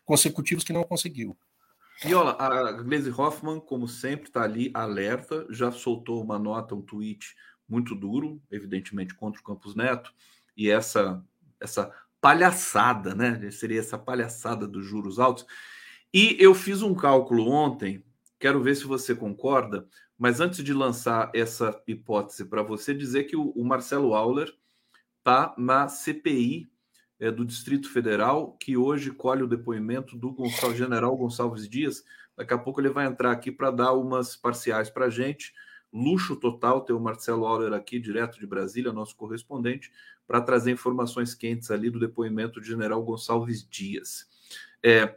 consecutivos 0.04 0.64
que 0.64 0.74
não 0.74 0.84
conseguiu. 0.84 1.38
E 2.06 2.14
olha, 2.14 2.32
a 2.32 2.72
Glaze 2.72 3.12
Hoffman, 3.12 3.60
como 3.60 3.88
sempre, 3.88 4.30
está 4.30 4.44
ali 4.44 4.72
alerta, 4.74 5.46
já 5.50 5.72
soltou 5.72 6.24
uma 6.24 6.40
nota, 6.40 6.74
um 6.74 6.82
tweet 6.82 7.36
muito 7.68 7.94
duro, 7.94 8.42
evidentemente 8.50 9.14
contra 9.14 9.42
o 9.42 9.44
Campos 9.44 9.76
Neto, 9.76 10.14
e 10.56 10.70
essa 10.70 11.24
essa 11.60 11.94
palhaçada, 12.22 13.14
né? 13.14 13.52
Seria 13.52 13.80
essa 13.80 13.98
palhaçada 13.98 14.68
dos 14.68 14.86
juros 14.86 15.20
altos. 15.20 15.46
E 16.14 16.38
eu 16.40 16.56
fiz 16.56 16.82
um 16.82 16.96
cálculo 16.96 17.50
ontem, 17.50 18.04
quero 18.40 18.62
ver 18.64 18.76
se 18.76 18.86
você 18.86 19.14
concorda, 19.14 19.88
mas 20.18 20.40
antes 20.40 20.64
de 20.64 20.74
lançar 20.74 21.30
essa 21.34 21.82
hipótese 21.88 22.46
para 22.46 22.64
você, 22.64 22.94
dizer 22.94 23.26
que 23.26 23.36
o, 23.36 23.52
o 23.52 23.66
Marcelo 23.66 24.14
Auler 24.14 24.54
está 25.20 25.54
na 25.58 25.88
CPI 25.88 26.70
é, 27.20 27.30
do 27.30 27.46
Distrito 27.46 27.92
Federal, 27.92 28.56
que 28.60 28.78
hoje 28.78 29.12
colhe 29.12 29.44
o 29.44 29.48
depoimento 29.48 30.16
do 30.16 30.32
Gonçalves, 30.32 30.78
general 30.78 31.16
Gonçalves 31.18 31.68
Dias. 31.68 32.04
Daqui 32.36 32.54
a 32.54 32.58
pouco 32.58 32.80
ele 32.80 32.90
vai 32.90 33.06
entrar 33.06 33.32
aqui 33.32 33.52
para 33.52 33.70
dar 33.70 33.94
umas 33.94 34.36
parciais 34.36 34.90
para 34.90 35.06
a 35.06 35.10
gente. 35.10 35.54
Luxo 35.92 36.36
total 36.36 36.82
ter 36.82 36.94
o 36.94 37.00
Marcelo 37.00 37.46
Auler 37.46 37.74
aqui, 37.74 38.00
direto 38.00 38.40
de 38.40 38.48
Brasília, 38.48 38.94
nosso 38.94 39.16
correspondente, 39.16 39.92
para 40.28 40.40
trazer 40.40 40.72
informações 40.72 41.34
quentes 41.34 41.72
ali 41.72 41.90
do 41.90 42.00
depoimento 42.00 42.60
do 42.60 42.66
general 42.66 43.04
Gonçalves 43.04 43.68
Dias. 43.68 44.28
É, 44.84 45.16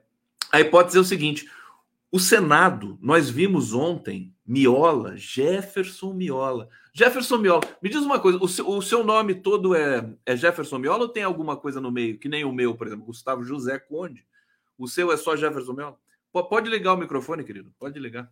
a 0.51 0.61
hipótese 0.61 0.99
é 0.99 1.01
o 1.01 1.05
seguinte: 1.05 1.49
o 2.11 2.19
Senado, 2.19 2.99
nós 3.01 3.31
vimos 3.31 3.73
ontem 3.73 4.35
Miola, 4.53 5.17
Jefferson 5.17 6.13
Miola. 6.13 6.69
Jefferson 6.93 7.39
Miola, 7.39 7.63
me 7.83 7.89
diz 7.89 8.03
uma 8.03 8.21
coisa: 8.21 8.37
o 8.39 8.47
seu, 8.47 8.69
o 8.69 8.83
seu 8.83 9.03
nome 9.03 9.35
todo 9.35 9.75
é, 9.75 10.15
é, 10.27 10.37
Jefferson 10.37 10.77
Miola 10.77 11.05
ou 11.05 11.09
tem 11.09 11.23
alguma 11.23 11.57
coisa 11.57 11.81
no 11.81 11.91
meio? 11.91 12.19
Que 12.19 12.29
nem 12.29 12.45
o 12.45 12.53
meu, 12.53 12.75
por 12.75 12.87
exemplo, 12.87 13.07
Gustavo 13.07 13.43
José 13.43 13.79
Conde. 13.79 14.27
O 14.77 14.87
seu 14.87 15.11
é 15.11 15.17
só 15.17 15.35
Jefferson 15.35 15.73
Miola? 15.73 15.97
Pode 16.31 16.69
ligar 16.69 16.93
o 16.93 16.99
microfone, 16.99 17.45
querido? 17.45 17.73
Pode 17.79 17.99
ligar. 17.99 18.31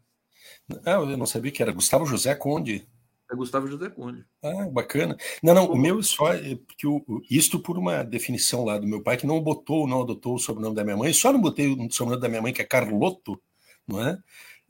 Não, 0.84 1.10
eu 1.10 1.16
não 1.16 1.24
sabia 1.24 1.50
que 1.50 1.62
era 1.62 1.72
Gustavo 1.72 2.04
José 2.04 2.34
Conde. 2.34 2.86
É 3.32 3.34
Gustavo 3.34 3.66
José 3.66 3.88
Conde. 3.88 4.26
Ah, 4.42 4.68
bacana. 4.70 5.16
Não, 5.42 5.54
não, 5.54 5.66
o 5.70 5.78
meu 5.78 6.00
é 6.00 6.02
só 6.02 6.34
é 6.34 6.54
porque 6.54 6.86
o, 6.86 7.02
isto 7.30 7.58
por 7.60 7.78
uma 7.78 8.02
definição 8.02 8.66
lá 8.66 8.76
do 8.76 8.86
meu 8.86 9.02
pai 9.02 9.16
que 9.16 9.26
não 9.26 9.40
botou, 9.40 9.88
não 9.88 10.02
adotou 10.02 10.34
o 10.34 10.38
sobrenome 10.38 10.76
da 10.76 10.84
minha 10.84 10.98
mãe, 10.98 11.14
só 11.14 11.32
não 11.32 11.40
botei 11.40 11.66
o 11.66 11.90
sobrenome 11.90 12.20
da 12.20 12.28
minha 12.28 12.42
mãe 12.42 12.52
que 12.52 12.60
é 12.60 12.64
Carloto, 12.66 13.40
não 13.88 14.06
é? 14.06 14.18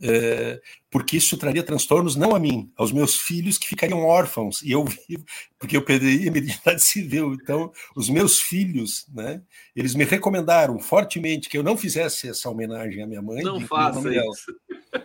É, 0.03 0.61
porque 0.91 1.19
isso 1.19 1.37
traria 1.37 1.63
transtornos 1.63 2.17
não 2.17 2.35
a 2.35 2.41
mim, 2.41 2.73
aos 2.75 2.91
meus 2.91 3.17
filhos 3.17 3.59
que 3.59 3.67
ficariam 3.67 4.03
órfãos, 4.03 4.63
e 4.63 4.73
eu 4.73 4.85
vivo, 4.85 5.25
porque 5.59 5.77
eu 5.77 5.83
perderia 5.83 6.31
minha 6.31 6.43
identidade 6.43 6.83
civil. 6.83 7.35
Então, 7.35 7.71
os 7.95 8.09
meus 8.09 8.41
filhos, 8.41 9.07
né, 9.13 9.43
eles 9.77 9.95
me 9.95 10.05
recomendaram 10.05 10.79
fortemente 10.79 11.49
que 11.49 11.59
eu 11.59 11.63
não 11.63 11.77
fizesse 11.77 12.29
essa 12.29 12.49
homenagem 12.49 13.03
à 13.03 13.07
minha 13.07 13.21
mãe. 13.21 13.43
Não 13.43 13.61
faça 13.61 14.09
isso. 14.09 14.55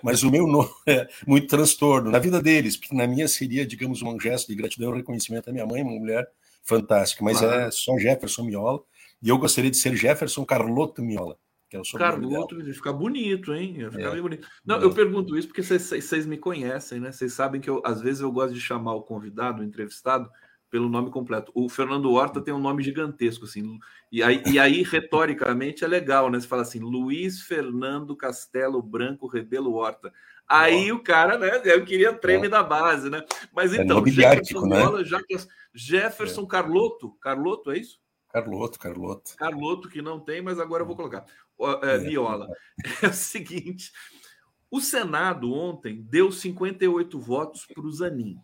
Mas 0.02 0.24
o 0.24 0.32
meu 0.32 0.48
nome 0.48 0.70
é 0.88 1.08
muito 1.28 1.48
transtorno 1.48 2.10
na 2.10 2.20
vida 2.20 2.42
deles, 2.42 2.78
porque 2.78 2.96
na 2.96 3.06
minha 3.06 3.28
seria, 3.28 3.66
digamos, 3.66 4.02
um 4.02 4.20
gesto 4.20 4.48
de 4.48 4.56
gratidão 4.56 4.94
e 4.94 4.98
reconhecimento 4.98 5.50
à 5.50 5.54
minha 5.54 5.66
mãe, 5.66 5.84
uma 5.84 5.92
mulher 5.92 6.26
fantástica, 6.64 7.24
mas 7.24 7.40
claro. 7.40 7.62
é 7.62 7.72
só 7.72 7.98
Jefferson 7.98 8.44
Miola, 8.44 8.80
e 9.22 9.30
eu 9.30 9.38
gostaria 9.38 9.70
de 9.70 9.78
ser 9.78 9.96
Jefferson 9.96 10.44
Carloto 10.46 11.04
Miola 11.04 11.38
que 11.82 11.96
é 11.96 11.98
o 11.98 12.00
Carloto, 12.00 12.62
ia 12.62 12.74
ficar 12.74 12.94
bonito, 12.94 13.54
hein? 13.54 13.76
Ia 13.78 13.92
ficar 13.92 14.10
é. 14.10 14.12
bem 14.12 14.22
bonito. 14.22 14.48
Não, 14.66 14.78
é. 14.78 14.84
eu 14.84 14.94
pergunto 14.94 15.38
isso 15.38 15.48
porque 15.48 15.64
vocês 15.64 16.26
me 16.26 16.38
conhecem, 16.38 17.00
né? 17.00 17.12
Vocês 17.12 17.34
sabem 17.34 17.62
que 17.62 17.70
eu, 17.70 17.82
às 17.86 18.02
vezes 18.02 18.22
eu 18.22 18.32
gosto 18.32 18.54
de 18.54 18.62
chamar 18.62 18.94
o 18.94 19.04
convidado, 19.04 19.62
o 19.62 19.66
entrevistado, 19.66 20.30
pelo 20.70 20.90
nome 20.90 21.10
completo. 21.10 21.52
O 21.56 21.70
Fernando 21.70 22.12
Horta 22.12 22.42
tem 22.42 22.54
um 22.54 22.60
nome 22.60 22.84
gigantesco, 22.84 23.46
assim. 23.46 23.80
E 24.12 24.22
aí, 24.22 24.44
e 24.46 24.60
aí 24.60 24.84
retoricamente, 24.84 25.86
é 25.86 25.88
legal, 25.88 26.30
né? 26.30 26.40
Você 26.40 26.48
fala 26.48 26.64
assim, 26.64 26.80
Luiz 26.80 27.42
Fernando 27.42 28.16
Castelo 28.16 28.82
Branco 28.82 29.28
Rebelo 29.28 29.74
Horta. 29.74 30.12
Aí 30.48 30.92
oh. 30.92 30.96
o 30.96 31.00
cara, 31.04 31.38
né? 31.38 31.62
Eu 31.64 31.84
queria 31.86 32.14
treme 32.14 32.48
oh. 32.48 32.50
da 32.50 32.62
base, 32.62 33.10
né? 33.10 33.24
Mas 33.54 33.74
é 33.74 33.84
então, 33.84 34.06
Jefferson 34.06 34.68
né? 34.68 34.84
Bola, 34.84 35.04
Jefferson 35.74 36.44
é. 36.44 36.48
Carloto, 36.48 37.12
Carloto, 37.22 37.72
é 37.72 37.78
isso? 37.78 38.00
Carloto, 38.36 38.78
Carloto. 38.78 39.36
Carloto, 39.38 39.88
que 39.88 40.02
não 40.02 40.20
tem, 40.20 40.42
mas 40.42 40.60
agora 40.60 40.84
eu 40.84 40.88
vou 40.88 40.96
colocar. 40.98 41.26
É, 41.84 41.98
Viola. 41.98 42.48
É 43.02 43.08
o 43.08 43.14
seguinte: 43.14 43.92
o 44.70 44.82
Senado 44.82 45.54
ontem 45.54 46.02
deu 46.02 46.32
58 46.32 47.20
votos 47.20 47.66
para 47.66 47.82
o 47.82 47.92
Zanin, 47.92 48.38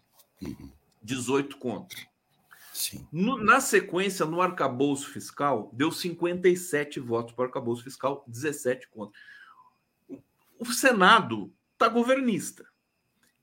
18 1.04 1.58
contra. 1.58 2.00
No, 3.12 3.38
na 3.38 3.60
sequência, 3.60 4.26
no 4.26 4.42
arcabouço 4.42 5.10
fiscal, 5.10 5.70
deu 5.74 5.92
57 5.92 7.00
votos 7.00 7.34
para 7.34 7.44
o 7.44 7.46
arcabouço 7.46 7.84
fiscal, 7.84 8.24
17 8.28 8.88
contra. 8.90 9.20
O 10.58 10.66
Senado 10.68 11.54
está 11.74 11.90
governista. 11.90 12.66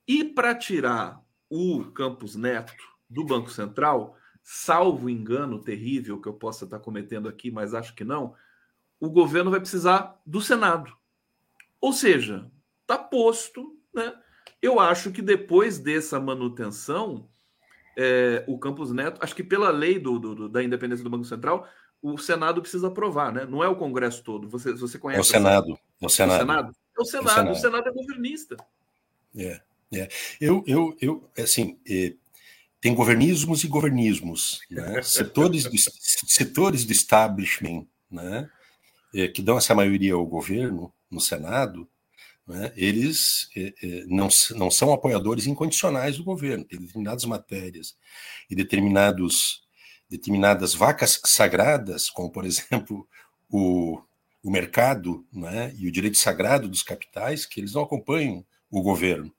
E 0.06 0.24
para 0.24 0.54
tirar 0.54 1.22
o 1.50 1.84
Campos 1.92 2.34
Neto 2.34 2.82
do 3.08 3.24
Banco 3.24 3.50
Central, 3.50 4.16
salvo 4.42 5.10
engano 5.10 5.62
terrível 5.62 6.20
que 6.20 6.28
eu 6.28 6.34
possa 6.34 6.64
estar 6.64 6.78
cometendo 6.78 7.28
aqui, 7.28 7.50
mas 7.50 7.74
acho 7.74 7.94
que 7.94 8.04
não, 8.04 8.34
o 9.00 9.08
governo 9.08 9.50
vai 9.50 9.60
precisar 9.60 10.20
do 10.24 10.40
Senado. 10.40 10.92
Ou 11.80 11.92
seja, 11.92 12.50
está 12.82 12.98
posto, 12.98 13.76
né? 13.94 14.14
Eu 14.60 14.80
acho 14.80 15.12
que 15.12 15.22
depois 15.22 15.78
dessa 15.78 16.18
manutenção, 16.18 17.28
é, 17.96 18.44
o 18.48 18.58
Campos 18.58 18.92
Neto, 18.92 19.22
acho 19.22 19.34
que 19.34 19.44
pela 19.44 19.70
lei 19.70 19.98
do, 19.98 20.18
do, 20.18 20.48
da 20.48 20.62
independência 20.62 21.04
do 21.04 21.10
Banco 21.10 21.24
Central, 21.24 21.68
o 22.02 22.18
Senado 22.18 22.60
precisa 22.60 22.88
aprovar, 22.88 23.32
né? 23.32 23.44
Não 23.44 23.62
é 23.62 23.68
o 23.68 23.76
Congresso 23.76 24.22
todo. 24.22 24.48
Você, 24.48 24.72
você 24.72 24.98
conhece? 24.98 25.18
É 25.18 25.20
o 25.20 25.24
Senado. 25.24 25.78
É 26.00 26.06
o 26.06 26.08
Senado. 26.08 26.32
É 26.32 26.36
o 26.36 26.40
Senado. 26.40 26.76
É 26.96 27.00
o 27.00 27.04
Senado. 27.04 27.28
O 27.28 27.30
Senado, 27.30 27.50
o 27.52 27.54
Senado 27.54 27.88
é 27.88 27.92
governista. 27.92 28.56
É, 29.36 29.60
é. 29.92 30.08
Eu, 30.40 30.64
eu, 30.66 30.96
eu, 31.00 31.30
assim, 31.38 31.78
é, 31.88 32.14
tem 32.80 32.94
governismos 32.94 33.64
e 33.64 33.68
governismos, 33.68 34.60
né? 34.70 35.02
setores, 35.02 35.64
do, 35.64 35.76
setores 35.78 36.84
do 36.84 36.92
establishment, 36.92 37.86
né? 38.10 38.48
Eh, 39.14 39.28
que 39.28 39.42
dão 39.42 39.58
essa 39.58 39.74
maioria 39.74 40.14
ao 40.14 40.26
governo 40.26 40.92
no 41.10 41.20
Senado, 41.20 41.88
né, 42.46 42.72
eles 42.76 43.50
eh, 43.56 43.74
eh, 43.82 44.04
não, 44.06 44.28
não 44.56 44.70
são 44.70 44.92
apoiadores 44.92 45.46
incondicionais 45.46 46.16
do 46.16 46.24
governo. 46.24 46.64
Tem 46.64 46.78
determinadas 46.78 47.24
matérias 47.24 47.96
e 48.50 48.54
determinados, 48.54 49.62
determinadas 50.08 50.74
vacas 50.74 51.20
sagradas, 51.26 52.08
como, 52.08 52.30
por 52.30 52.44
exemplo, 52.46 53.06
o, 53.50 54.00
o 54.42 54.50
mercado 54.50 55.26
né, 55.32 55.74
e 55.76 55.86
o 55.86 55.92
direito 55.92 56.16
sagrado 56.16 56.68
dos 56.68 56.82
capitais, 56.82 57.44
que 57.44 57.60
eles 57.60 57.74
não 57.74 57.82
acompanham 57.82 58.44
o 58.70 58.82
governo. 58.82 59.32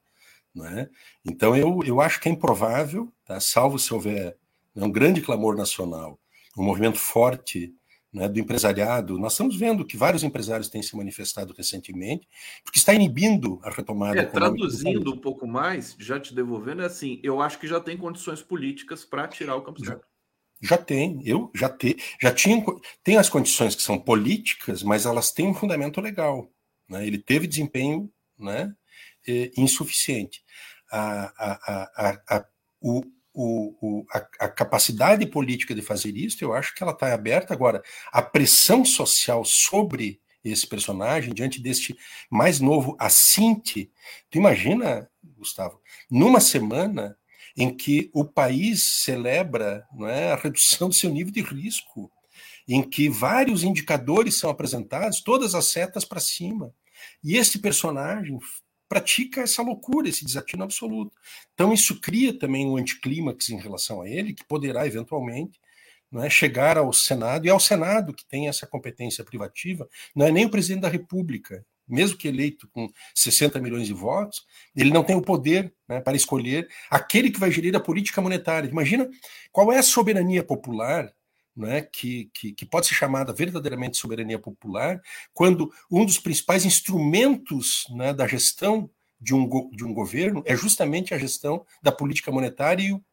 Né? 0.53 0.89
Então, 1.25 1.55
eu, 1.55 1.81
eu 1.85 2.01
acho 2.01 2.19
que 2.19 2.29
é 2.29 2.31
improvável, 2.31 3.11
tá, 3.25 3.39
salvo 3.39 3.79
se 3.79 3.93
houver 3.93 4.35
né, 4.75 4.83
um 4.83 4.91
grande 4.91 5.21
clamor 5.21 5.55
nacional, 5.55 6.19
um 6.57 6.63
movimento 6.63 6.97
forte 6.97 7.73
né, 8.11 8.27
do 8.27 8.39
empresariado. 8.39 9.19
Nós 9.19 9.33
estamos 9.33 9.55
vendo 9.55 9.85
que 9.85 9.95
vários 9.95 10.23
empresários 10.23 10.69
têm 10.69 10.81
se 10.81 10.95
manifestado 10.95 11.53
recentemente, 11.53 12.27
porque 12.63 12.79
está 12.79 12.93
inibindo 12.93 13.59
a 13.63 13.69
retomada. 13.69 14.19
É, 14.19 14.25
traduzindo 14.25 15.13
um 15.13 15.17
pouco 15.17 15.47
mais, 15.47 15.95
já 15.99 16.19
te 16.19 16.33
devolvendo, 16.33 16.81
é 16.81 16.85
assim: 16.85 17.19
eu 17.23 17.41
acho 17.41 17.59
que 17.59 17.67
já 17.67 17.79
tem 17.79 17.97
condições 17.97 18.41
políticas 18.41 19.05
para 19.05 19.27
tirar 19.27 19.55
o 19.55 19.61
Campos 19.61 19.87
Neto. 19.87 20.05
Já 20.61 20.77
tem, 20.77 21.21
eu 21.25 21.49
já 21.55 21.69
te, 21.69 21.95
já 22.21 22.33
tinha 22.33 22.61
tem 23.01 23.15
as 23.17 23.29
condições 23.29 23.75
que 23.75 23.81
são 23.81 23.97
políticas, 23.97 24.83
mas 24.83 25.05
elas 25.05 25.31
têm 25.31 25.47
um 25.47 25.53
fundamento 25.53 26.01
legal. 26.01 26.51
Né? 26.89 27.07
Ele 27.07 27.17
teve 27.17 27.47
desempenho 27.47 28.11
né, 28.37 28.73
insuficiente. 29.55 30.43
A, 30.91 31.31
a, 31.37 31.53
a, 31.97 32.37
a, 32.37 32.45
o, 32.81 33.03
o, 33.41 34.05
a, 34.11 34.45
a, 34.45 34.49
capacidade 34.49 35.25
política 35.25 35.73
de 35.73 35.81
fazer 35.81 36.15
isso, 36.17 36.43
eu 36.43 36.53
acho 36.53 36.75
que 36.75 36.83
ela 36.83 36.91
está 36.91 37.13
aberta 37.13 37.53
agora. 37.53 37.81
A 38.11 38.21
pressão 38.21 38.83
social 38.83 39.45
sobre 39.45 40.19
esse 40.43 40.67
personagem, 40.67 41.33
diante 41.33 41.61
deste 41.61 41.97
mais 42.29 42.59
novo 42.59 42.97
assinte, 42.99 43.91
tu 44.29 44.37
imagina, 44.37 45.09
Gustavo, 45.37 45.81
numa 46.09 46.41
semana 46.41 47.17
em 47.55 47.75
que 47.75 48.09
o 48.13 48.25
país 48.25 49.03
celebra 49.03 49.85
é, 50.07 50.31
a 50.31 50.35
redução 50.35 50.89
do 50.89 50.95
seu 50.95 51.09
nível 51.09 51.31
de 51.31 51.41
risco, 51.41 52.11
em 52.67 52.87
que 52.87 53.09
vários 53.09 53.63
indicadores 53.63 54.35
são 54.35 54.49
apresentados, 54.49 55.21
todas 55.21 55.55
as 55.55 55.65
setas 55.65 56.05
para 56.05 56.19
cima. 56.19 56.73
E 57.23 57.37
esse 57.37 57.59
personagem 57.59 58.37
pratica 58.89 59.41
essa 59.41 59.61
loucura, 59.61 60.09
esse 60.09 60.25
desatino 60.25 60.63
absoluto. 60.63 61.15
Então, 61.53 61.71
isso 61.71 62.01
cria 62.01 62.37
também 62.37 62.65
um 62.65 62.75
anticlímax 62.75 63.49
em 63.51 63.57
relação 63.57 64.01
a 64.01 64.09
ele, 64.09 64.33
que 64.33 64.43
poderá 64.43 64.85
eventualmente 64.87 65.59
não 66.11 66.23
é, 66.23 66.29
chegar 66.29 66.75
ao 66.75 66.91
Senado, 66.91 67.45
e 67.45 67.49
ao 67.51 67.59
Senado, 67.59 68.13
que 68.13 68.25
tem 68.25 68.47
essa 68.47 68.65
competência 68.65 69.23
privativa, 69.23 69.87
não 70.15 70.25
é 70.25 70.31
nem 70.31 70.45
o 70.45 70.49
presidente 70.49 70.81
da 70.81 70.89
República, 70.89 71.63
mesmo 71.87 72.17
que 72.17 72.27
eleito 72.27 72.67
com 72.69 72.87
60 73.15 73.59
milhões 73.59 73.87
de 73.87 73.93
votos, 73.93 74.45
ele 74.75 74.91
não 74.91 75.03
tem 75.03 75.15
o 75.15 75.21
poder 75.21 75.73
né, 75.87 76.01
para 76.01 76.15
escolher 76.15 76.67
aquele 76.89 77.31
que 77.31 77.39
vai 77.39 77.51
gerir 77.51 77.75
a 77.75 77.79
política 77.79 78.21
monetária. 78.21 78.69
Imagina 78.69 79.09
qual 79.51 79.71
é 79.71 79.77
a 79.77 79.83
soberania 79.83 80.43
popular 80.43 81.11
né, 81.59 81.81
que, 81.81 82.29
que, 82.33 82.53
que, 82.53 82.65
pode 82.65 82.87
ser 82.87 82.95
chamada 82.95 83.33
verdadeiramente 83.33 83.97
soberania 83.97 84.39
popular, 84.39 85.01
quando 85.33 85.71
um 85.91 86.05
dos 86.05 86.17
principais 86.17 86.65
instrumentos 86.65 87.85
né, 87.89 88.13
da 88.13 88.25
gestão 88.25 88.89
de 89.19 89.35
um, 89.35 89.69
de 89.71 89.83
um 89.83 89.93
governo 89.93 90.41
é 90.45 90.55
justamente 90.55 91.13
a 91.13 91.17
gestão 91.17 91.65
da 91.83 91.91
política 91.91 92.31
monetária 92.31 92.81
e 92.81 92.93
o, 92.93 93.03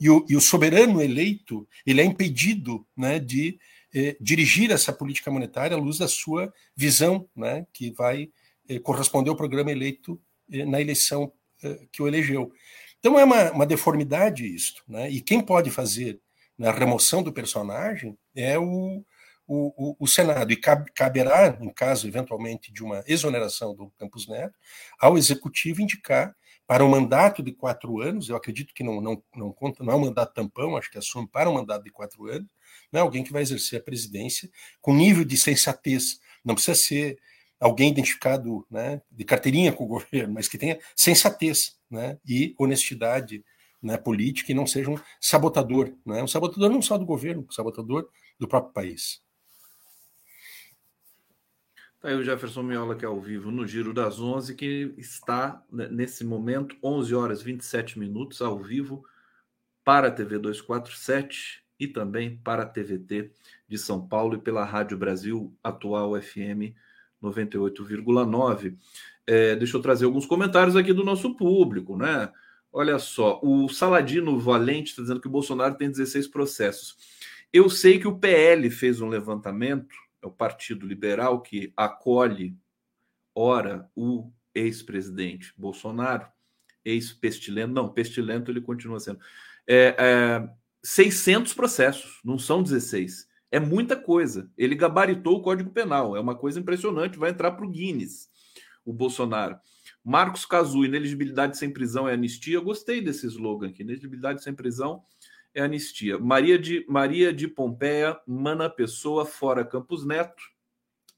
e 0.00 0.08
o, 0.08 0.26
e 0.28 0.36
o 0.36 0.40
soberano 0.40 1.02
eleito 1.02 1.68
ele 1.84 2.00
é 2.00 2.04
impedido 2.04 2.86
né, 2.96 3.18
de 3.18 3.58
eh, 3.92 4.16
dirigir 4.20 4.70
essa 4.70 4.92
política 4.92 5.30
monetária 5.30 5.76
à 5.76 5.80
luz 5.80 5.98
da 5.98 6.06
sua 6.06 6.52
visão, 6.76 7.28
né, 7.34 7.66
que 7.72 7.90
vai 7.90 8.30
eh, 8.68 8.78
corresponder 8.78 9.30
ao 9.30 9.36
programa 9.36 9.72
eleito 9.72 10.20
eh, 10.52 10.64
na 10.64 10.80
eleição 10.80 11.32
eh, 11.64 11.86
que 11.90 12.00
o 12.00 12.06
elegeu. 12.06 12.52
Então 13.00 13.18
é 13.18 13.24
uma, 13.24 13.50
uma 13.52 13.66
deformidade 13.66 14.46
isso, 14.46 14.82
né? 14.86 15.08
E 15.10 15.20
quem 15.20 15.40
pode 15.40 15.70
fazer 15.70 16.20
na 16.58 16.72
remoção 16.72 17.22
do 17.22 17.32
personagem 17.32 18.18
é 18.34 18.58
o, 18.58 19.04
o, 19.46 19.96
o, 19.98 20.06
Senado. 20.06 20.52
E 20.52 20.56
caberá, 20.56 21.56
em 21.60 21.70
caso, 21.70 22.08
eventualmente, 22.08 22.72
de 22.72 22.82
uma 22.82 23.02
exoneração 23.06 23.74
do 23.74 23.90
Campos 23.92 24.26
Neto, 24.26 24.58
ao 24.98 25.16
Executivo 25.16 25.80
indicar 25.80 26.34
para 26.66 26.84
um 26.84 26.88
mandato 26.88 27.42
de 27.42 27.52
quatro 27.52 27.98
anos, 28.02 28.28
eu 28.28 28.36
acredito 28.36 28.74
que 28.74 28.84
não, 28.84 29.00
não, 29.00 29.22
não 29.34 29.50
conta, 29.50 29.82
não 29.82 29.92
é 29.94 29.96
um 29.96 30.00
mandato 30.00 30.34
tampão, 30.34 30.76
acho 30.76 30.90
que 30.90 30.98
assume 30.98 31.26
para 31.26 31.48
um 31.48 31.54
mandato 31.54 31.82
de 31.82 31.90
quatro 31.90 32.26
anos, 32.26 32.50
né, 32.92 33.00
alguém 33.00 33.24
que 33.24 33.32
vai 33.32 33.40
exercer 33.40 33.80
a 33.80 33.82
presidência 33.82 34.50
com 34.82 34.92
nível 34.94 35.24
de 35.24 35.34
sensatez. 35.38 36.20
Não 36.44 36.54
precisa 36.54 36.74
ser 36.74 37.18
alguém 37.58 37.90
identificado 37.90 38.66
né, 38.70 39.00
de 39.10 39.24
carteirinha 39.24 39.72
com 39.72 39.84
o 39.84 39.88
governo, 39.88 40.34
mas 40.34 40.46
que 40.46 40.58
tenha 40.58 40.78
sensatez 40.94 41.78
né, 41.90 42.18
e 42.26 42.54
honestidade 42.58 43.42
né, 43.82 43.96
política 43.96 44.52
e 44.52 44.54
não 44.54 44.66
seja 44.66 44.90
um 44.90 44.98
sabotador. 45.20 45.92
Né? 46.04 46.22
Um 46.22 46.28
sabotador 46.28 46.70
não 46.70 46.82
só 46.82 46.98
do 46.98 47.06
governo, 47.06 47.46
um 47.48 47.52
sabotador 47.52 48.08
do 48.38 48.48
próprio 48.48 48.72
país. 48.72 49.22
Tá 52.00 52.08
aí 52.08 52.14
o 52.14 52.22
Jefferson 52.22 52.62
Miola, 52.62 52.94
que 52.94 53.04
é 53.04 53.08
ao 53.08 53.20
vivo 53.20 53.50
no 53.50 53.66
Giro 53.66 53.92
das 53.92 54.20
11, 54.20 54.54
que 54.54 54.94
está 54.96 55.64
né, 55.70 55.88
nesse 55.88 56.24
momento, 56.24 56.76
11 56.82 57.14
horas 57.14 57.42
27 57.42 57.98
minutos, 57.98 58.40
ao 58.40 58.58
vivo, 58.58 59.04
para 59.84 60.06
a 60.06 60.10
TV 60.10 60.38
247 60.38 61.64
e 61.80 61.88
também 61.88 62.36
para 62.36 62.62
a 62.62 62.66
TVT 62.66 63.32
de 63.68 63.78
São 63.78 64.06
Paulo 64.06 64.36
e 64.36 64.38
pela 64.38 64.64
Rádio 64.64 64.96
Brasil 64.96 65.52
Atual 65.62 66.20
FM 66.20 66.74
98,9. 67.22 68.76
É, 69.26 69.56
deixa 69.56 69.76
eu 69.76 69.82
trazer 69.82 70.04
alguns 70.04 70.24
comentários 70.24 70.76
aqui 70.76 70.92
do 70.92 71.04
nosso 71.04 71.36
público, 71.36 71.96
né? 71.96 72.32
Olha 72.78 72.96
só, 73.00 73.40
o 73.42 73.68
Saladino 73.68 74.38
Valente 74.38 74.90
está 74.90 75.02
dizendo 75.02 75.20
que 75.20 75.26
o 75.26 75.30
Bolsonaro 75.32 75.74
tem 75.74 75.90
16 75.90 76.28
processos. 76.28 76.96
Eu 77.52 77.68
sei 77.68 77.98
que 77.98 78.06
o 78.06 78.16
PL 78.16 78.70
fez 78.70 79.00
um 79.00 79.08
levantamento, 79.08 79.96
é 80.22 80.26
o 80.28 80.30
Partido 80.30 80.86
Liberal 80.86 81.42
que 81.42 81.72
acolhe, 81.76 82.56
ora, 83.34 83.90
o 83.96 84.30
ex-presidente 84.54 85.52
Bolsonaro, 85.56 86.28
ex-pestilento, 86.84 87.74
não, 87.74 87.92
pestilento 87.92 88.48
ele 88.48 88.60
continua 88.60 89.00
sendo. 89.00 89.18
É, 89.66 89.96
é, 89.98 90.48
600 90.80 91.54
processos, 91.54 92.20
não 92.24 92.38
são 92.38 92.62
16. 92.62 93.26
É 93.50 93.58
muita 93.58 93.96
coisa. 93.96 94.52
Ele 94.56 94.76
gabaritou 94.76 95.38
o 95.38 95.42
Código 95.42 95.70
Penal, 95.70 96.16
é 96.16 96.20
uma 96.20 96.36
coisa 96.36 96.60
impressionante, 96.60 97.18
vai 97.18 97.30
entrar 97.30 97.50
para 97.50 97.66
o 97.66 97.70
Guinness, 97.70 98.30
o 98.84 98.92
Bolsonaro. 98.92 99.58
Marcos 100.04 100.46
Cazu, 100.46 100.84
ineligibilidade 100.84 101.58
sem 101.58 101.72
prisão 101.72 102.08
é 102.08 102.14
anistia. 102.14 102.56
Eu 102.56 102.62
gostei 102.62 103.00
desse 103.00 103.26
slogan 103.26 103.68
aqui. 103.68 103.82
Ineligibilidade 103.82 104.42
sem 104.42 104.54
prisão 104.54 105.02
é 105.54 105.62
anistia. 105.62 106.18
Maria 106.18 106.58
de, 106.58 106.84
Maria 106.88 107.32
de 107.32 107.46
Pompeia, 107.46 108.18
Mana 108.26 108.70
Pessoa, 108.70 109.26
fora 109.26 109.64
Campos 109.64 110.06
Neto. 110.06 110.42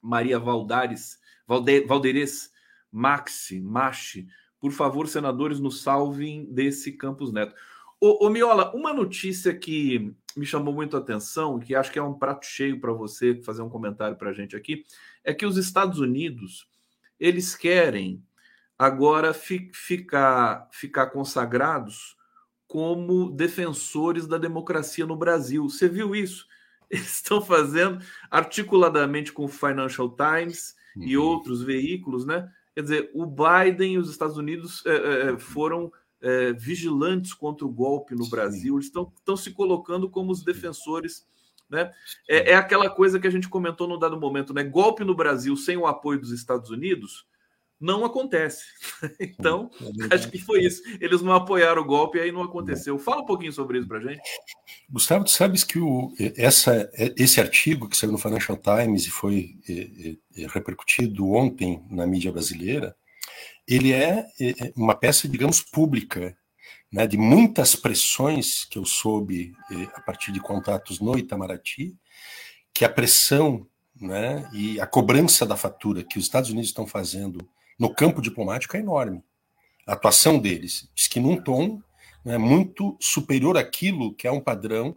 Maria 0.00 0.38
Valdares, 0.38 1.18
Valde, 1.46 1.84
Valdeires, 1.86 2.50
Maxi, 2.90 3.60
Machi. 3.60 4.26
Por 4.58 4.72
favor, 4.72 5.06
senadores, 5.08 5.60
nos 5.60 5.82
salvem 5.82 6.46
desse 6.46 6.92
Campos 6.92 7.32
Neto. 7.32 7.54
Ô, 8.00 8.26
ô 8.26 8.30
Miola, 8.30 8.74
uma 8.74 8.92
notícia 8.92 9.54
que 9.54 10.14
me 10.36 10.46
chamou 10.46 10.72
muito 10.72 10.96
a 10.96 11.00
atenção, 11.00 11.58
que 11.58 11.74
acho 11.74 11.92
que 11.92 11.98
é 11.98 12.02
um 12.02 12.14
prato 12.14 12.46
cheio 12.46 12.80
para 12.80 12.92
você 12.92 13.34
fazer 13.42 13.62
um 13.62 13.68
comentário 13.68 14.16
para 14.16 14.30
a 14.30 14.32
gente 14.32 14.56
aqui, 14.56 14.84
é 15.22 15.34
que 15.34 15.44
os 15.44 15.56
Estados 15.56 15.98
Unidos 15.98 16.68
eles 17.18 17.54
querem 17.54 18.22
agora 18.80 19.34
fi, 19.34 19.70
ficar, 19.74 20.66
ficar 20.72 21.08
consagrados 21.08 22.16
como 22.66 23.30
defensores 23.30 24.26
da 24.26 24.38
democracia 24.38 25.04
no 25.04 25.14
Brasil. 25.14 25.68
Você 25.68 25.86
viu 25.86 26.14
isso? 26.14 26.46
Eles 26.88 27.16
estão 27.16 27.42
fazendo 27.42 28.02
articuladamente 28.30 29.34
com 29.34 29.44
o 29.44 29.48
Financial 29.48 30.08
Times 30.08 30.74
uhum. 30.96 31.02
e 31.02 31.14
outros 31.18 31.62
veículos, 31.62 32.24
né? 32.24 32.50
Quer 32.74 32.80
dizer, 32.80 33.10
o 33.12 33.26
Biden 33.26 33.94
e 33.94 33.98
os 33.98 34.08
Estados 34.10 34.38
Unidos 34.38 34.82
é, 34.86 35.32
é, 35.32 35.38
foram 35.38 35.92
é, 36.22 36.54
vigilantes 36.54 37.34
contra 37.34 37.66
o 37.66 37.70
golpe 37.70 38.14
no 38.14 38.24
Sim. 38.24 38.30
Brasil, 38.30 38.74
eles 38.76 38.86
estão, 38.86 39.36
se 39.36 39.50
colocando 39.50 40.08
como 40.08 40.32
os 40.32 40.42
defensores. 40.42 41.26
Né? 41.68 41.92
É, 42.26 42.52
é 42.52 42.54
aquela 42.54 42.88
coisa 42.88 43.20
que 43.20 43.26
a 43.26 43.30
gente 43.30 43.48
comentou 43.48 43.86
no 43.86 43.98
dado 43.98 44.18
momento, 44.18 44.54
né? 44.54 44.64
Golpe 44.64 45.04
no 45.04 45.14
Brasil 45.14 45.54
sem 45.54 45.76
o 45.76 45.86
apoio 45.86 46.18
dos 46.18 46.32
Estados 46.32 46.70
Unidos 46.70 47.28
não 47.80 48.04
acontece. 48.04 48.64
Então, 49.20 49.70
é 50.10 50.14
acho 50.14 50.30
que 50.30 50.38
foi 50.38 50.64
isso. 50.64 50.82
Eles 51.00 51.22
não 51.22 51.32
apoiaram 51.32 51.80
o 51.80 51.84
golpe 51.84 52.18
e 52.18 52.20
aí 52.20 52.32
não 52.32 52.42
aconteceu. 52.42 52.98
Fala 52.98 53.22
um 53.22 53.26
pouquinho 53.26 53.52
sobre 53.52 53.78
isso 53.78 53.88
para 53.88 54.00
gente. 54.00 54.20
Gustavo, 54.88 55.24
tu 55.24 55.30
sabes 55.30 55.64
que 55.64 55.78
o, 55.78 56.12
essa, 56.36 56.90
esse 57.16 57.40
artigo 57.40 57.88
que 57.88 57.96
saiu 57.96 58.12
no 58.12 58.18
Financial 58.18 58.58
Times 58.58 59.06
e 59.06 59.10
foi 59.10 59.56
é, 59.68 60.42
é, 60.42 60.46
repercutido 60.48 61.30
ontem 61.30 61.82
na 61.90 62.06
mídia 62.06 62.30
brasileira, 62.30 62.94
ele 63.66 63.92
é, 63.92 64.26
é 64.40 64.72
uma 64.76 64.94
peça, 64.94 65.26
digamos, 65.26 65.62
pública, 65.62 66.36
né, 66.92 67.06
de 67.06 67.16
muitas 67.16 67.74
pressões 67.76 68.64
que 68.64 68.78
eu 68.78 68.84
soube 68.84 69.54
a 69.94 70.00
partir 70.00 70.32
de 70.32 70.40
contatos 70.40 71.00
no 71.00 71.16
Itamaraty, 71.16 71.96
que 72.74 72.84
a 72.84 72.88
pressão 72.88 73.66
né, 73.98 74.48
e 74.52 74.80
a 74.80 74.86
cobrança 74.86 75.46
da 75.46 75.56
fatura 75.56 76.02
que 76.02 76.18
os 76.18 76.24
Estados 76.24 76.50
Unidos 76.50 76.70
estão 76.70 76.86
fazendo 76.86 77.48
no 77.80 77.92
campo 77.92 78.20
diplomático 78.20 78.76
é 78.76 78.80
enorme. 78.80 79.24
A 79.86 79.94
atuação 79.94 80.38
deles 80.38 80.86
diz 80.94 81.08
que 81.08 81.18
num 81.18 81.42
tom 81.42 81.82
né, 82.22 82.36
muito 82.36 82.94
superior 83.00 83.56
àquilo 83.56 84.14
que 84.14 84.28
é 84.28 84.30
um 84.30 84.40
padrão 84.40 84.94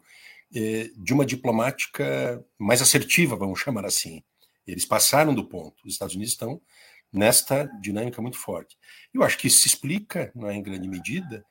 eh, 0.54 0.92
de 0.98 1.14
uma 1.14 1.26
diplomática 1.26 2.46
mais 2.60 2.82
assertiva, 2.82 3.38
vamos 3.38 3.62
chamar 3.62 3.86
assim. 3.86 4.22
Eles 4.68 4.86
passaram 4.86 5.34
do 5.34 5.46
ponto. 5.46 5.82
Os 5.86 5.94
Estados 5.94 6.14
Unidos 6.14 6.34
estão 6.34 6.62
nesta 7.12 7.66
dinâmica 7.82 8.22
muito 8.22 8.38
forte. 8.38 8.78
Eu 9.14 9.24
acho 9.24 9.38
que 9.38 9.48
isso 9.48 9.62
se 9.62 9.70
explica, 9.70 10.30
não 10.36 10.50
é, 10.50 10.56
em 10.56 10.62
grande 10.62 10.90
medida, 10.90 11.46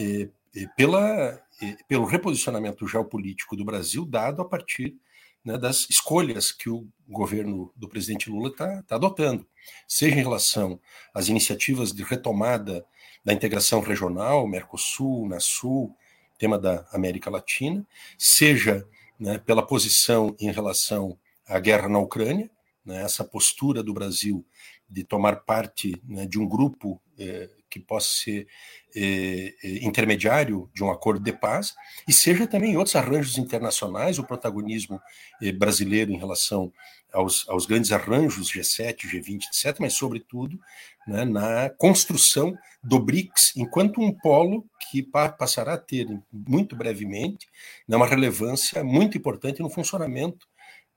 eh, 0.00 0.30
eh, 0.56 0.66
pela, 0.78 1.38
pelo 1.86 2.06
reposicionamento 2.06 2.88
geopolítico 2.88 3.54
do 3.54 3.66
Brasil 3.66 4.06
dado 4.06 4.40
a 4.40 4.46
partir 4.46 4.96
né, 5.44 5.56
das 5.58 5.88
escolhas 5.88 6.52
que 6.52 6.68
o 6.68 6.86
governo 7.08 7.72
do 7.76 7.88
presidente 7.88 8.30
Lula 8.30 8.48
está 8.48 8.82
tá 8.82 8.94
adotando, 8.96 9.46
seja 9.88 10.16
em 10.16 10.22
relação 10.22 10.80
às 11.12 11.28
iniciativas 11.28 11.92
de 11.92 12.02
retomada 12.02 12.84
da 13.24 13.32
integração 13.32 13.80
regional, 13.80 14.46
Mercosul, 14.46 15.28
NASUL, 15.28 15.94
tema 16.38 16.58
da 16.58 16.86
América 16.92 17.30
Latina, 17.30 17.86
seja 18.16 18.86
né, 19.18 19.38
pela 19.38 19.66
posição 19.66 20.34
em 20.40 20.50
relação 20.50 21.18
à 21.46 21.58
guerra 21.58 21.88
na 21.88 21.98
Ucrânia, 21.98 22.50
né, 22.84 23.02
essa 23.02 23.22
postura 23.22 23.82
do 23.82 23.92
Brasil 23.92 24.44
de 24.88 25.04
tomar 25.04 25.36
parte 25.44 26.02
né, 26.08 26.26
de 26.26 26.38
um 26.38 26.48
grupo 26.48 27.00
eh, 27.20 27.48
que 27.68 27.78
possa 27.78 28.08
ser 28.08 28.46
eh, 28.96 29.54
intermediário 29.82 30.68
de 30.74 30.82
um 30.82 30.90
acordo 30.90 31.22
de 31.22 31.32
paz, 31.32 31.74
e 32.08 32.12
seja 32.12 32.46
também 32.46 32.72
em 32.72 32.76
outros 32.76 32.96
arranjos 32.96 33.38
internacionais 33.38 34.18
o 34.18 34.24
protagonismo 34.24 35.00
eh, 35.40 35.52
brasileiro 35.52 36.10
em 36.10 36.18
relação 36.18 36.72
aos, 37.12 37.48
aos, 37.48 37.66
grandes 37.66 37.92
arranjos 37.92 38.50
G7, 38.50 38.96
G20, 39.06 39.42
etc., 39.46 39.76
mas, 39.80 39.94
sobretudo, 39.94 40.58
né, 41.06 41.24
na 41.24 41.70
construção 41.70 42.56
do 42.82 42.98
BRICS 42.98 43.52
enquanto 43.56 44.00
um 44.00 44.12
polo 44.12 44.64
que 44.90 45.02
passará 45.02 45.74
a 45.74 45.78
ter, 45.78 46.06
muito 46.32 46.74
brevemente, 46.74 47.46
né, 47.86 47.96
uma 47.96 48.06
relevância 48.06 48.82
muito 48.82 49.16
importante 49.16 49.62
no 49.62 49.70
funcionamento 49.70 50.48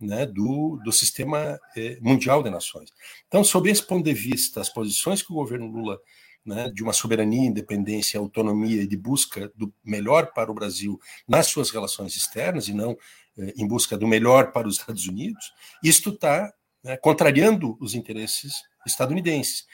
né, 0.04 0.26
do, 0.26 0.80
do 0.84 0.92
sistema 0.92 1.60
eh, 1.76 1.98
mundial 2.02 2.44
de 2.44 2.50
nações. 2.50 2.92
Então, 3.28 3.44
sob 3.44 3.70
esse 3.70 3.86
ponto 3.86 4.04
de 4.04 4.14
vista, 4.14 4.62
as 4.62 4.70
posições 4.70 5.22
que 5.22 5.32
o 5.32 5.36
governo 5.36 5.68
Lula 5.68 6.00
né, 6.46 6.70
de 6.70 6.84
uma 6.84 6.94
soberania, 6.94 7.48
independência, 7.48 8.20
autonomia 8.20 8.82
e 8.82 8.88
de 8.88 8.98
busca 8.98 9.52
do 9.56 9.74
melhor 9.84 10.34
para 10.34 10.52
o 10.52 10.54
Brasil 10.54 11.00
nas 11.28 11.48
suas 11.48 11.72
relações 11.72 12.16
externas 12.16 12.68
e 12.68 12.74
não 12.74 12.98
eh, 13.38 13.54
em 13.58 13.68
busca 13.68 13.98
do 13.98 14.08
melhor 14.08 14.52
para 14.52 14.68
os 14.68 14.78
Estados 14.78 15.08
Unidos, 15.08 15.54
isto 15.82 16.10
está 16.10 16.54
né, 16.84 16.98
contrariando 16.98 17.78
os 17.80 17.96
interesses 17.96 18.54
estadunidenses, 18.86 19.66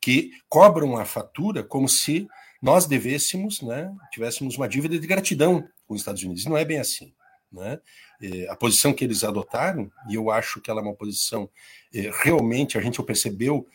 que 0.00 0.30
cobram 0.48 0.96
a 0.96 1.04
fatura 1.04 1.64
como 1.64 1.88
se 1.88 2.28
nós 2.60 2.86
devêssemos, 2.86 3.62
né, 3.62 3.90
tivéssemos 4.12 4.56
uma 4.56 4.68
dívida 4.68 4.98
de 4.98 5.06
gratidão 5.06 5.66
com 5.86 5.94
os 5.94 6.00
Estados 6.00 6.22
Unidos. 6.22 6.44
Não 6.44 6.56
é 6.56 6.64
bem 6.64 6.78
assim. 6.78 7.12
Né? 7.50 7.80
Eh, 8.20 8.46
a 8.48 8.56
posição 8.56 8.92
que 8.92 9.04
eles 9.04 9.24
adotaram, 9.24 9.90
e 10.08 10.14
eu 10.14 10.30
acho 10.30 10.60
que 10.60 10.70
ela 10.70 10.80
é 10.80 10.84
uma 10.84 10.94
posição 10.94 11.48
eh, 11.94 12.10
realmente, 12.22 12.76
a 12.76 12.80
gente 12.80 13.02
percebeu 13.02 13.66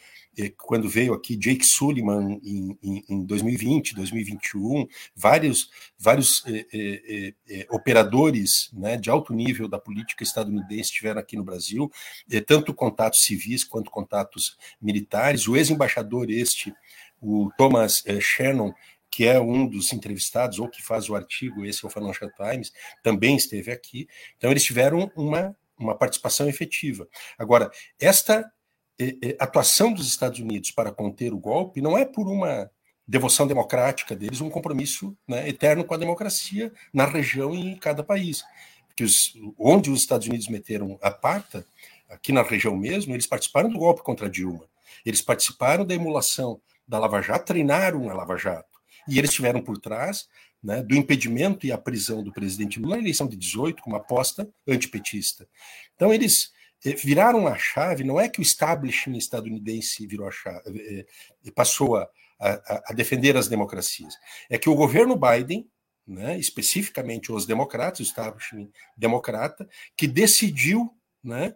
quando 0.57 0.89
veio 0.89 1.13
aqui 1.13 1.36
Jake 1.36 1.63
Sullivan 1.63 2.39
em, 2.43 2.77
em, 2.81 3.03
em 3.07 3.23
2020, 3.23 3.95
2021, 3.95 4.88
vários, 5.15 5.69
vários 5.97 6.43
eh, 6.47 6.65
eh, 6.73 7.33
eh, 7.49 7.67
operadores 7.69 8.71
né, 8.73 8.97
de 8.97 9.09
alto 9.09 9.33
nível 9.33 9.67
da 9.67 9.77
política 9.77 10.23
estadunidense 10.23 10.89
estiveram 10.89 11.19
aqui 11.19 11.36
no 11.36 11.43
Brasil, 11.43 11.91
eh, 12.31 12.41
tanto 12.41 12.73
contatos 12.73 13.23
civis 13.23 13.63
quanto 13.63 13.91
contatos 13.91 14.57
militares. 14.81 15.47
O 15.47 15.55
ex-embaixador 15.55 16.29
este, 16.31 16.73
o 17.21 17.51
Thomas 17.57 18.03
eh, 18.05 18.19
Shannon, 18.19 18.73
que 19.13 19.28
é 19.28 19.39
um 19.39 19.67
dos 19.67 19.93
entrevistados 19.93 20.58
ou 20.58 20.67
que 20.67 20.82
faz 20.82 21.08
o 21.08 21.15
artigo, 21.15 21.63
esse 21.63 21.86
é 21.86 21.88
o 21.88 21.91
Financial 21.91 22.32
Times, 22.32 22.73
também 23.04 23.36
esteve 23.36 23.71
aqui. 23.71 24.08
Então, 24.36 24.49
eles 24.49 24.63
tiveram 24.63 25.12
uma, 25.15 25.56
uma 25.78 25.95
participação 25.95 26.49
efetiva. 26.49 27.08
Agora, 27.38 27.69
esta 27.99 28.52
atuação 29.38 29.93
dos 29.93 30.08
Estados 30.08 30.39
Unidos 30.39 30.71
para 30.71 30.91
conter 30.91 31.32
o 31.32 31.38
golpe 31.38 31.80
não 31.80 31.95
é 31.95 32.06
por 32.06 32.28
uma 32.28 32.71
devoção 33.08 33.45
democrática 33.45 34.15
deles, 34.15 34.41
um 34.41 34.49
compromisso 34.49 35.15
né, 35.28 35.47
eterno 35.47 35.84
com 35.84 35.93
a 35.93 35.97
democracia 35.97 36.73
na 36.91 37.06
região 37.06 37.54
e 37.54 37.60
em 37.60 37.78
cada 37.78 38.04
país. 38.04 38.43
Porque 38.88 39.04
os, 39.04 39.36
onde 39.60 39.91
os 39.91 39.99
Estados 39.99 40.28
Unidos 40.28 40.47
meteram 40.47 40.97
a 41.04 41.12
pata, 41.12 41.63
aqui 42.10 42.32
na 42.32 42.41
região 42.41 42.76
mesmo, 42.76 43.13
eles 43.13 43.28
participaram 43.28 43.69
do 43.69 43.78
golpe 43.78 44.02
contra 44.02 44.28
Dilma. 44.28 44.65
Eles 45.06 45.21
participaram 45.21 45.86
da 45.86 45.93
emulação 45.93 46.60
da 46.88 46.97
Lava 46.97 47.21
Jato, 47.21 47.45
treinaram 47.45 48.10
a 48.10 48.13
Lava 48.15 48.38
Jato. 48.38 48.72
E 49.08 49.18
eles 49.18 49.30
estiveram 49.30 49.62
por 49.62 49.78
trás 49.78 50.28
né, 50.63 50.82
do 50.82 50.96
impedimento 50.96 51.66
e 51.66 51.72
a 51.72 51.78
prisão 51.78 52.24
do 52.24 52.32
presidente 52.32 52.80
Lula 52.80 52.96
na 52.96 53.02
eleição 53.02 53.28
de 53.28 53.36
18, 53.36 53.84
com 53.84 53.89
uma 53.89 53.98
aposta 53.98 54.50
antipetista. 54.68 55.48
Então, 55.96 56.13
eles 56.13 56.52
é, 56.86 56.92
viraram 56.92 57.48
a 57.48 57.58
chave, 57.58 58.04
não 58.04 58.20
é 58.20 58.30
que 58.30 58.39
o 58.39 58.42
establishment 58.42 59.18
estadunidense 59.18 60.08
virou 60.08 60.28
a 60.28 60.32
chave, 60.32 60.80
é, 60.80 61.06
é, 61.48 61.52
passou 61.52 61.98
a, 61.98 62.10
a, 62.39 62.84
a 62.88 62.94
defender 62.94 63.36
as 63.36 63.48
democracias. 63.48 64.16
É 64.50 64.58
que 64.58 64.70
o 64.70 64.76
governo 64.76 65.18
Biden, 65.18 65.68
né, 66.08 66.38
especificamente 66.38 67.32
os 67.32 67.46
democratas, 67.46 68.00
o 68.00 68.04
establishment 68.04 68.70
democrata, 68.98 69.68
que 69.98 70.08
decidiu 70.08 70.94
né, 71.24 71.56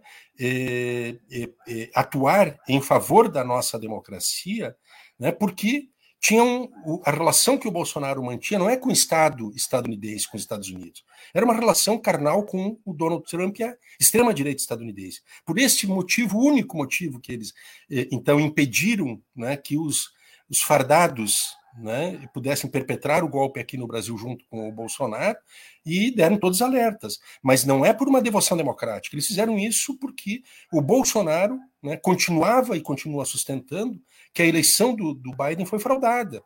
atuar 1.94 2.58
em 2.70 2.82
favor 2.82 3.28
da 3.28 3.44
nossa 3.44 3.78
democracia, 3.78 4.74
né, 5.20 5.30
porque 5.30 5.90
tinham 6.19 6.69
a 7.06 7.12
relação 7.12 7.58
que 7.58 7.67
o 7.67 7.71
Bolsonaro 7.71 8.23
mantinha 8.23 8.60
não 8.60 8.69
é 8.69 8.75
com 8.75 8.89
o 8.89 8.93
Estado 8.93 9.51
estadunidense, 9.56 10.30
com 10.30 10.36
os 10.36 10.43
Estados 10.43 10.69
Unidos. 10.69 11.03
Era 11.34 11.45
uma 11.45 11.53
relação 11.53 11.97
carnal 11.97 12.43
com 12.43 12.80
o 12.84 12.93
Donald 12.93 13.23
Trump 13.30 13.60
e 13.60 13.63
a 13.63 13.75
extrema-direita 13.99 14.62
estadunidense. 14.62 15.21
Por 15.45 15.58
este 15.60 15.86
motivo, 15.86 16.38
o 16.38 16.45
único 16.45 16.75
motivo 16.75 17.19
que 17.19 17.32
eles, 17.32 17.53
eh, 17.89 18.08
então, 18.12 18.39
impediram 18.39 19.21
né, 19.36 19.56
que 19.56 19.77
os, 19.77 20.10
os 20.49 20.60
fardados 20.62 21.56
né, 21.77 22.27
pudessem 22.34 22.69
perpetrar 22.69 23.23
o 23.23 23.30
golpe 23.30 23.60
aqui 23.60 23.77
no 23.77 23.88
Brasil 23.88 24.17
junto 24.17 24.43
com 24.49 24.67
o 24.67 24.71
Bolsonaro 24.71 25.38
e 25.86 26.12
deram 26.12 26.38
todos 26.38 26.62
alertas. 26.62 27.19
Mas 27.41 27.63
não 27.63 27.86
é 27.86 27.93
por 27.93 28.08
uma 28.08 28.21
devoção 28.21 28.58
democrática. 28.58 29.15
Eles 29.15 29.27
fizeram 29.27 29.58
isso 29.58 29.97
porque 29.99 30.41
o 30.73 30.82
Bolsonaro 30.82 31.60
né, 31.82 31.95
continuava 31.97 32.75
e 32.75 32.82
continua 32.82 33.25
sustentando 33.25 34.01
que 34.38 34.43
a 34.43 34.45
eleição 34.45 34.93
do, 34.93 35.15
do 35.15 35.32
Biden 35.32 35.65
foi 35.65 35.80
fraudada. 35.80 36.43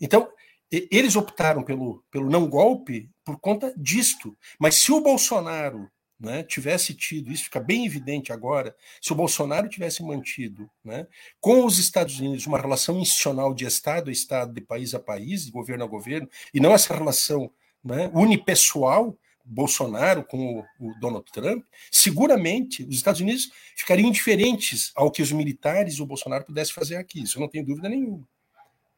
Então, 0.00 0.28
eles 0.70 1.16
optaram 1.16 1.64
pelo, 1.64 2.04
pelo 2.08 2.30
não 2.30 2.48
golpe 2.48 3.10
por 3.24 3.40
conta 3.40 3.74
disto. 3.76 4.36
Mas 4.60 4.76
se 4.76 4.92
o 4.92 5.00
Bolsonaro 5.00 5.90
né, 6.20 6.44
tivesse 6.44 6.94
tido, 6.94 7.32
isso 7.32 7.42
fica 7.42 7.58
bem 7.58 7.84
evidente 7.84 8.32
agora, 8.32 8.76
se 9.02 9.10
o 9.10 9.16
Bolsonaro 9.16 9.68
tivesse 9.68 10.04
mantido 10.04 10.70
né, 10.84 11.08
com 11.40 11.64
os 11.64 11.80
Estados 11.80 12.20
Unidos 12.20 12.46
uma 12.46 12.60
relação 12.60 13.00
institucional 13.00 13.52
de 13.52 13.64
Estado 13.64 14.08
a 14.08 14.12
Estado, 14.12 14.52
de 14.52 14.60
país 14.60 14.94
a 14.94 15.00
país, 15.00 15.46
de 15.46 15.50
governo 15.50 15.82
a 15.82 15.88
governo, 15.88 16.28
e 16.54 16.60
não 16.60 16.72
essa 16.72 16.94
relação 16.94 17.50
né, 17.82 18.08
unipessoal, 18.14 19.18
Bolsonaro 19.46 20.24
com 20.24 20.58
o, 20.58 20.88
o, 20.88 20.98
Donald 21.00 21.24
Trump, 21.32 21.64
seguramente 21.90 22.82
os 22.84 22.96
Estados 22.96 23.20
Unidos 23.20 23.50
ficariam 23.76 24.08
indiferentes 24.08 24.90
ao 24.94 25.10
que 25.10 25.22
os 25.22 25.30
militares 25.30 25.94
e 25.94 26.02
o 26.02 26.06
Bolsonaro 26.06 26.44
pudessem 26.44 26.74
fazer 26.74 26.96
aqui. 26.96 27.22
Isso 27.22 27.38
eu 27.38 27.40
não 27.40 27.48
tenho 27.48 27.64
dúvida 27.64 27.88
nenhuma. 27.88 28.26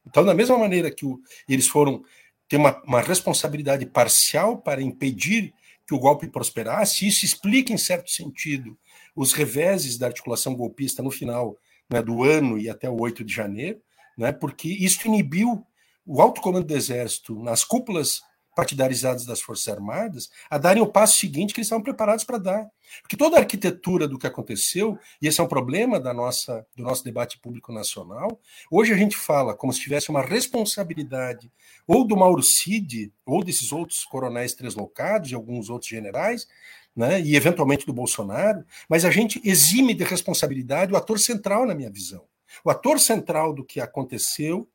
Então, 0.05 0.25
da 0.25 0.33
mesma 0.33 0.57
maneira 0.57 0.89
que 0.89 1.05
o, 1.05 1.19
eles 1.47 1.67
foram 1.67 2.03
ter 2.47 2.57
uma, 2.57 2.81
uma, 2.83 3.01
responsabilidade 3.01 3.85
parcial 3.85 4.57
para 4.57 4.81
impedir 4.81 5.53
que 5.85 5.93
o 5.93 5.99
golpe 5.99 6.27
prosperasse, 6.27 7.07
isso 7.07 7.23
explica, 7.23 7.71
em 7.71 7.77
certo 7.77 8.09
sentido, 8.09 8.77
os 9.15 9.33
reveses 9.33 9.97
da 9.97 10.07
articulação 10.07 10.55
golpista 10.55 11.03
no 11.03 11.11
final 11.11 11.57
né, 11.89 12.01
do 12.01 12.23
ano 12.23 12.57
e 12.57 12.69
até 12.69 12.89
o 12.89 12.99
8 12.99 13.23
de 13.23 13.33
janeiro, 13.33 13.79
né, 14.17 14.31
porque 14.31 14.67
isso 14.67 15.07
inibiu 15.07 15.63
o 16.05 16.21
alto 16.21 16.41
comando 16.41 16.65
do 16.65 16.75
Exército 16.75 17.39
nas 17.43 17.63
cúpulas 17.63 18.21
partidarizados 18.59 19.25
das 19.25 19.39
Forças 19.39 19.69
Armadas 19.69 20.29
a 20.49 20.57
darem 20.57 20.83
o 20.83 20.87
passo 20.87 21.15
seguinte 21.15 21.53
que 21.53 21.61
eles 21.61 21.67
estavam 21.67 21.81
preparados 21.81 22.25
para 22.25 22.37
dar. 22.37 22.69
Porque 23.01 23.15
toda 23.15 23.37
a 23.37 23.39
arquitetura 23.39 24.05
do 24.05 24.19
que 24.19 24.27
aconteceu, 24.27 24.99
e 25.21 25.27
esse 25.27 25.39
é 25.39 25.43
um 25.43 25.47
problema 25.47 25.97
da 25.97 26.13
nossa, 26.13 26.65
do 26.75 26.83
nosso 26.83 27.01
debate 27.01 27.39
público 27.39 27.71
nacional, 27.71 28.37
hoje 28.69 28.91
a 28.91 28.97
gente 28.97 29.15
fala 29.15 29.55
como 29.55 29.71
se 29.71 29.79
tivesse 29.79 30.09
uma 30.09 30.21
responsabilidade 30.21 31.49
ou 31.87 32.05
do 32.05 32.17
Mauro 32.17 32.43
Cid, 32.43 33.13
ou 33.25 33.45
desses 33.45 33.71
outros 33.71 34.03
coronéis 34.03 34.53
translocados, 34.53 35.31
e 35.31 35.35
alguns 35.35 35.69
outros 35.69 35.89
generais, 35.89 36.45
né, 36.93 37.21
e 37.21 37.37
eventualmente 37.37 37.85
do 37.85 37.93
Bolsonaro, 37.93 38.65
mas 38.89 39.05
a 39.05 39.11
gente 39.11 39.39
exime 39.45 39.93
de 39.93 40.03
responsabilidade 40.03 40.91
o 40.91 40.97
ator 40.97 41.17
central, 41.17 41.65
na 41.65 41.73
minha 41.73 41.89
visão. 41.89 42.25
O 42.61 42.69
ator 42.69 42.99
central 42.99 43.53
do 43.53 43.63
que 43.63 43.79
aconteceu, 43.79 44.67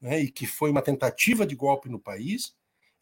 né, 0.00 0.20
e 0.20 0.30
que 0.30 0.46
foi 0.46 0.70
uma 0.70 0.82
tentativa 0.82 1.44
de 1.44 1.56
golpe 1.56 1.88
no 1.88 1.98
país, 1.98 2.54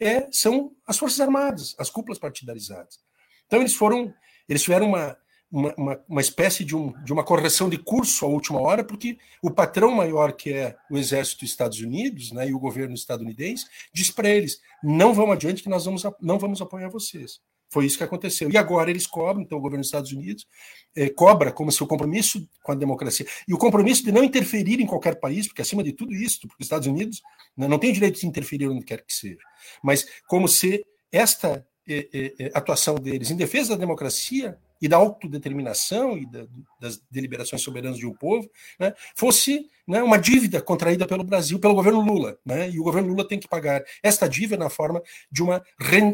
é, 0.05 0.29
são 0.31 0.73
as 0.87 0.99
Forças 0.99 1.21
Armadas, 1.21 1.75
as 1.79 1.89
cúpulas 1.89 2.19
partidarizadas. 2.19 3.01
Então 3.47 3.61
eles 3.61 3.75
foram, 3.75 4.13
eles 4.49 4.63
tiveram 4.63 4.89
uma, 4.89 5.17
uma, 5.51 5.75
uma, 5.77 6.01
uma, 6.09 6.21
espécie 6.21 6.65
de, 6.65 6.77
um, 6.77 6.93
de 7.05 7.13
uma 7.13 7.25
correção 7.25 7.69
de 7.69 7.79
curso 7.79 8.25
à 8.25 8.29
última 8.29 8.61
hora, 8.61 8.85
porque 8.85 9.17
o 9.43 9.51
patrão 9.51 9.91
maior, 9.91 10.33
que 10.33 10.53
é 10.53 10.77
o 10.91 10.99
Exército 10.99 11.41
dos 11.41 11.51
Estados 11.51 11.81
Unidos 11.81 12.33
né, 12.33 12.49
e 12.49 12.55
o 12.55 12.59
governo 12.59 12.95
estadunidense, 12.95 13.67
diz 13.93 14.11
para 14.11 14.29
eles: 14.29 14.61
não 14.83 15.15
vamos 15.15 15.35
adiante, 15.35 15.63
que 15.63 15.69
nós 15.69 15.85
vamos, 15.85 16.03
não 16.21 16.39
vamos 16.39 16.61
apoiar 16.61 16.89
vocês. 16.89 17.41
Foi 17.75 17.87
isso 17.87 17.99
que 17.99 18.05
aconteceu. 18.05 18.49
E 18.49 18.57
agora 18.57 18.89
eles 18.89 19.05
cobram, 19.05 19.43
então 19.43 19.59
o 19.59 19.61
governo 19.61 19.81
dos 19.81 19.89
Estados 19.89 20.12
Unidos 20.12 20.47
eh, 20.95 21.09
cobra 21.09 21.51
como 21.51 21.72
seu 21.72 21.89
compromisso 21.89 22.49
com 22.62 22.70
a 22.70 22.75
democracia. 22.77 23.27
E 23.49 23.53
o 23.53 23.59
compromisso 23.59 24.05
de 24.05 24.12
não 24.12 24.22
interferir 24.22 24.81
em 24.81 24.87
qualquer 24.87 25.16
país, 25.18 25.49
porque 25.49 25.61
acima 25.61 25.83
de 25.83 25.93
tudo 25.93 26.14
isso, 26.14 26.43
porque 26.43 26.62
os 26.62 26.66
Estados 26.66 26.87
Unidos 26.87 27.20
né, 27.57 27.66
não 27.66 27.77
tem 27.77 27.91
o 27.91 27.93
direito 27.93 28.20
de 28.20 28.29
interferir 28.29 28.68
onde 28.68 28.85
quer 28.85 29.05
que 29.05 29.12
seja. 29.12 29.41
Mas 29.83 30.07
como 30.29 30.47
se 30.47 30.87
esta 31.11 31.66
eh, 31.89 32.09
eh, 32.39 32.53
atuação 32.55 32.95
deles 32.95 33.33
em 33.33 33.37
defesa 33.37 33.70
da 33.70 33.81
democracia 33.81 34.57
e 34.81 34.89
da 34.89 34.97
autodeterminação 34.97 36.16
e 36.18 36.27
da, 36.27 36.47
das 36.81 37.01
deliberações 37.11 37.62
soberanas 37.62 37.99
de 37.99 38.07
um 38.07 38.14
povo, 38.14 38.51
né, 38.79 38.95
fosse 39.14 39.68
né, 39.87 40.03
uma 40.03 40.18
dívida 40.18 40.61
contraída 40.61 41.07
pelo 41.07 41.25
Brasil, 41.25 41.59
pelo 41.59 41.75
governo 41.75 42.01
Lula. 42.01 42.39
Né, 42.45 42.70
e 42.70 42.81
o 42.81 42.85
governo 42.85 43.09
Lula 43.09 43.27
tem 43.27 43.39
que 43.39 43.49
pagar 43.49 43.83
esta 44.03 44.29
dívida 44.29 44.62
na 44.62 44.70
forma 44.70 45.03
de 45.31 45.43
uma 45.43 45.62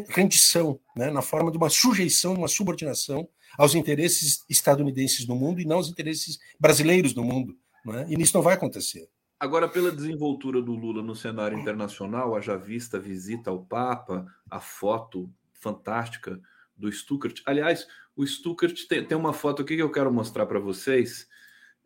rendição, 0.07 0.79
né, 0.95 1.09
na 1.09 1.21
forma 1.21 1.51
de 1.51 1.57
uma 1.57 1.69
sujeição, 1.69 2.33
uma 2.33 2.47
subordinação 2.47 3.27
aos 3.57 3.75
interesses 3.75 4.45
estadunidenses 4.49 5.27
no 5.27 5.35
mundo 5.35 5.59
e 5.59 5.65
não 5.65 5.77
aos 5.77 5.89
interesses 5.89 6.39
brasileiros 6.59 7.13
no 7.13 7.23
mundo. 7.23 7.55
Né, 7.85 8.05
e 8.09 8.21
isso 8.21 8.35
não 8.35 8.43
vai 8.43 8.53
acontecer. 8.53 9.09
Agora, 9.41 9.67
pela 9.67 9.91
desenvoltura 9.91 10.61
do 10.61 10.75
Lula 10.75 11.01
no 11.01 11.15
cenário 11.15 11.57
internacional, 11.57 12.35
a 12.35 12.41
já 12.41 12.55
vista 12.55 12.99
visita 12.99 13.49
ao 13.49 13.65
Papa, 13.65 14.23
a 14.47 14.59
foto 14.59 15.33
fantástica 15.51 16.39
do 16.77 16.91
Stuckert. 16.91 17.41
Aliás, 17.45 17.87
o 18.15 18.25
Stuckert 18.25 18.87
tem, 18.87 19.05
tem 19.05 19.17
uma 19.17 19.33
foto 19.33 19.61
aqui 19.61 19.75
que 19.75 19.81
eu 19.81 19.91
quero 19.91 20.11
mostrar 20.11 20.45
para 20.45 20.59
vocês, 20.59 21.27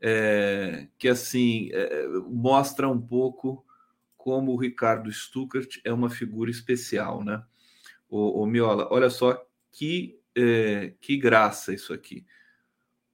é, 0.02 0.88
que 0.98 1.08
assim 1.08 1.70
é, 1.72 2.08
mostra 2.28 2.90
um 2.90 3.00
pouco 3.00 3.66
como 4.18 4.54
o 4.54 4.58
Ricardo 4.58 5.12
Stuckert 5.12 5.80
é 5.84 5.94
uma 5.94 6.10
figura 6.10 6.50
especial, 6.50 7.24
né? 7.24 7.44
O, 8.10 8.42
o 8.42 8.46
Miola, 8.46 8.88
olha 8.92 9.10
só 9.10 9.40
que, 9.72 10.20
é, 10.36 10.94
que 11.00 11.18
graça 11.18 11.74
isso 11.74 11.94
aqui. 11.94 12.26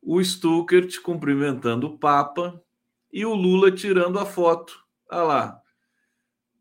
O 0.01 0.23
Stuckert 0.23 1.01
cumprimentando 1.01 1.87
o 1.87 1.97
Papa 1.97 2.61
e 3.11 3.25
o 3.25 3.33
Lula 3.33 3.71
tirando 3.71 4.17
a 4.19 4.25
foto. 4.25 4.85
Olha 5.09 5.23
lá, 5.23 5.60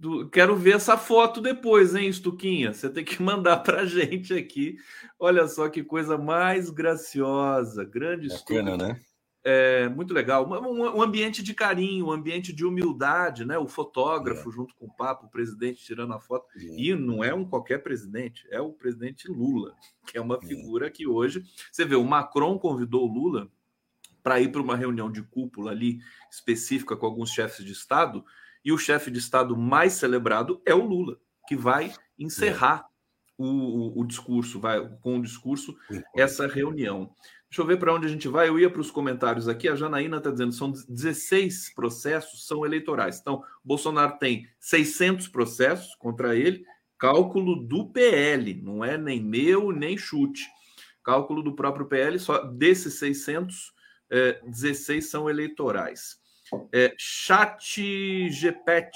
do... 0.00 0.30
Quero 0.30 0.56
ver 0.56 0.76
essa 0.76 0.96
foto 0.96 1.42
depois, 1.42 1.94
hein, 1.94 2.08
Estuquinha? 2.08 2.72
Você 2.72 2.88
tem 2.88 3.04
que 3.04 3.20
mandar 3.22 3.58
para 3.58 3.84
gente 3.84 4.32
aqui. 4.32 4.78
Olha 5.18 5.46
só 5.46 5.68
que 5.68 5.84
coisa 5.84 6.16
mais 6.16 6.70
graciosa. 6.70 7.84
Grande 7.84 8.28
Bacana, 8.28 8.76
né? 8.76 9.00
É, 9.42 9.88
muito 9.88 10.12
legal. 10.12 10.46
Um, 10.48 10.96
um, 10.96 11.02
ambiente 11.02 11.42
de 11.42 11.54
carinho, 11.54 12.06
um 12.06 12.12
ambiente 12.12 12.52
de 12.52 12.64
humildade, 12.64 13.44
né? 13.44 13.58
O 13.58 13.68
fotógrafo 13.68 14.48
é. 14.48 14.52
junto 14.52 14.74
com 14.74 14.86
o 14.86 14.94
papo, 14.94 15.26
o 15.26 15.30
presidente 15.30 15.84
tirando 15.84 16.14
a 16.14 16.20
foto. 16.20 16.46
É. 16.56 16.62
E 16.62 16.94
não 16.94 17.22
é 17.22 17.34
um 17.34 17.44
qualquer 17.44 17.82
presidente, 17.82 18.46
é 18.50 18.60
o 18.60 18.72
presidente 18.72 19.28
Lula, 19.28 19.74
que 20.06 20.16
é 20.16 20.20
uma 20.20 20.36
é. 20.42 20.46
figura 20.46 20.90
que 20.90 21.06
hoje. 21.06 21.42
Você 21.70 21.84
vê, 21.84 21.94
o 21.94 22.04
Macron 22.04 22.58
convidou 22.58 23.08
o 23.08 23.12
Lula 23.12 23.50
para 24.22 24.40
ir 24.40 24.52
para 24.52 24.60
uma 24.60 24.76
reunião 24.76 25.10
de 25.10 25.22
cúpula 25.22 25.70
ali 25.70 26.00
específica 26.30 26.96
com 26.96 27.06
alguns 27.06 27.30
chefes 27.30 27.64
de 27.64 27.72
Estado 27.72 28.24
e 28.64 28.72
o 28.72 28.78
chefe 28.78 29.10
de 29.10 29.18
Estado 29.18 29.56
mais 29.56 29.94
celebrado 29.94 30.60
é 30.66 30.74
o 30.74 30.84
Lula, 30.84 31.18
que 31.48 31.56
vai 31.56 31.92
encerrar 32.18 32.86
o, 33.38 33.46
o, 33.46 34.00
o 34.00 34.04
discurso, 34.06 34.60
vai 34.60 34.86
com 35.00 35.18
o 35.18 35.22
discurso, 35.22 35.76
essa 36.14 36.46
reunião. 36.46 37.10
Deixa 37.50 37.62
eu 37.62 37.66
ver 37.66 37.78
para 37.78 37.92
onde 37.92 38.06
a 38.06 38.08
gente 38.08 38.28
vai. 38.28 38.48
Eu 38.48 38.60
ia 38.60 38.70
para 38.70 38.80
os 38.80 38.92
comentários 38.92 39.48
aqui. 39.48 39.68
A 39.68 39.74
Janaína 39.74 40.18
está 40.18 40.30
dizendo 40.30 40.52
são 40.52 40.70
16 40.70 41.74
processos 41.74 42.46
são 42.46 42.64
eleitorais. 42.64 43.18
Então, 43.18 43.42
Bolsonaro 43.64 44.18
tem 44.18 44.46
600 44.60 45.26
processos 45.26 45.94
contra 45.96 46.36
ele. 46.36 46.64
Cálculo 46.96 47.56
do 47.66 47.90
PL, 47.90 48.62
não 48.62 48.84
é 48.84 48.96
nem 48.96 49.20
meu 49.20 49.72
nem 49.72 49.96
chute. 49.96 50.46
Cálculo 51.02 51.42
do 51.42 51.56
próprio 51.56 51.86
PL, 51.86 52.18
só 52.18 52.44
desses 52.44 52.98
600, 52.98 53.72
é, 54.10 54.40
16 54.46 55.10
são 55.10 55.28
eleitorais. 55.28 56.20
É, 56.72 56.94
chat 56.98 58.28
GPET, 58.30 58.90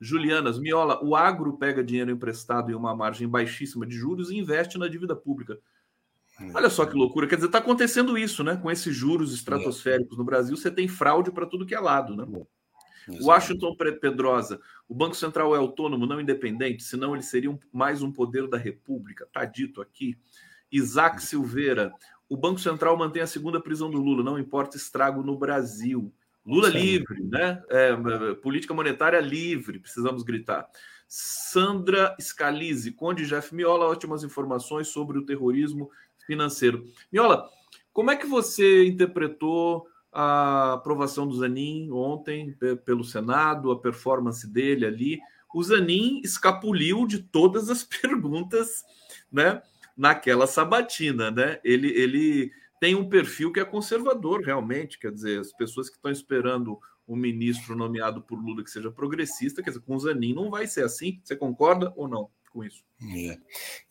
Julianas, 0.00 0.58
Miola, 0.58 1.02
o 1.02 1.16
agro 1.16 1.56
pega 1.56 1.82
dinheiro 1.82 2.10
emprestado 2.10 2.70
em 2.70 2.74
uma 2.74 2.94
margem 2.94 3.28
baixíssima 3.28 3.86
de 3.86 3.96
juros 3.96 4.30
e 4.30 4.36
investe 4.36 4.78
na 4.78 4.88
dívida 4.88 5.16
pública. 5.16 5.58
Olha 6.54 6.70
só 6.70 6.86
que 6.86 6.94
loucura. 6.94 7.26
Quer 7.26 7.34
dizer, 7.34 7.48
está 7.48 7.58
acontecendo 7.58 8.16
isso, 8.16 8.44
né? 8.44 8.56
Com 8.56 8.70
esses 8.70 8.94
juros 8.94 9.34
estratosféricos 9.34 10.16
no 10.16 10.24
Brasil, 10.24 10.56
você 10.56 10.70
tem 10.70 10.86
fraude 10.86 11.32
para 11.32 11.46
tudo 11.46 11.66
que 11.66 11.74
é 11.74 11.80
lado, 11.80 12.14
né? 12.14 12.24
Washington 13.20 13.74
Pedrosa, 14.00 14.60
o 14.86 14.94
Banco 14.94 15.14
Central 15.14 15.54
é 15.54 15.58
autônomo, 15.58 16.06
não 16.06 16.20
independente, 16.20 16.82
senão 16.82 17.14
ele 17.14 17.22
seria 17.22 17.50
um, 17.50 17.58
mais 17.72 18.02
um 18.02 18.12
poder 18.12 18.46
da 18.46 18.58
República. 18.58 19.24
Está 19.24 19.44
dito 19.44 19.80
aqui. 19.80 20.16
Isaac 20.70 21.22
Silveira, 21.22 21.90
o 22.28 22.36
Banco 22.36 22.60
Central 22.60 22.96
mantém 22.96 23.22
a 23.22 23.26
segunda 23.26 23.60
prisão 23.60 23.90
do 23.90 23.98
Lula, 23.98 24.22
não 24.22 24.38
importa 24.38 24.76
estrago 24.76 25.22
no 25.22 25.38
Brasil. 25.38 26.12
Lula 26.48 26.70
Sim. 26.70 26.78
livre, 26.78 27.22
né? 27.24 27.62
É, 27.68 27.94
política 28.36 28.72
monetária 28.72 29.20
livre, 29.20 29.78
precisamos 29.78 30.22
gritar. 30.22 30.66
Sandra 31.06 32.16
Scalise, 32.18 32.92
Conde 32.92 33.26
Jeff 33.26 33.54
Miola, 33.54 33.84
ótimas 33.84 34.24
informações 34.24 34.88
sobre 34.88 35.18
o 35.18 35.26
terrorismo 35.26 35.90
financeiro. 36.26 36.86
Miola, 37.12 37.46
como 37.92 38.10
é 38.10 38.16
que 38.16 38.26
você 38.26 38.86
interpretou 38.86 39.86
a 40.10 40.72
aprovação 40.72 41.28
do 41.28 41.36
Zanin 41.36 41.90
ontem 41.90 42.56
pelo 42.82 43.04
Senado, 43.04 43.70
a 43.70 43.78
performance 43.78 44.46
dele 44.46 44.86
ali? 44.86 45.18
O 45.54 45.62
Zanin 45.62 46.22
escapuliu 46.24 47.06
de 47.06 47.18
todas 47.18 47.68
as 47.68 47.84
perguntas, 47.84 48.84
né? 49.30 49.60
Naquela 49.94 50.46
sabatina, 50.46 51.30
né? 51.30 51.60
Ele, 51.62 51.88
ele 51.88 52.52
tem 52.80 52.94
um 52.94 53.08
perfil 53.08 53.52
que 53.52 53.60
é 53.60 53.64
conservador, 53.64 54.42
realmente. 54.42 54.98
Quer 54.98 55.12
dizer, 55.12 55.40
as 55.40 55.52
pessoas 55.52 55.88
que 55.88 55.96
estão 55.96 56.10
esperando 56.10 56.78
um 57.06 57.16
ministro 57.16 57.74
nomeado 57.74 58.20
por 58.22 58.38
Lula 58.38 58.62
que 58.62 58.70
seja 58.70 58.90
progressista, 58.90 59.62
quer 59.62 59.70
dizer, 59.70 59.82
com 59.82 59.96
o 59.96 60.00
Zanin 60.00 60.34
não 60.34 60.50
vai 60.50 60.66
ser 60.66 60.84
assim. 60.84 61.20
Você 61.24 61.34
concorda 61.34 61.92
ou 61.96 62.06
não 62.06 62.30
com 62.52 62.64
isso? 62.64 62.82
É. 63.14 63.38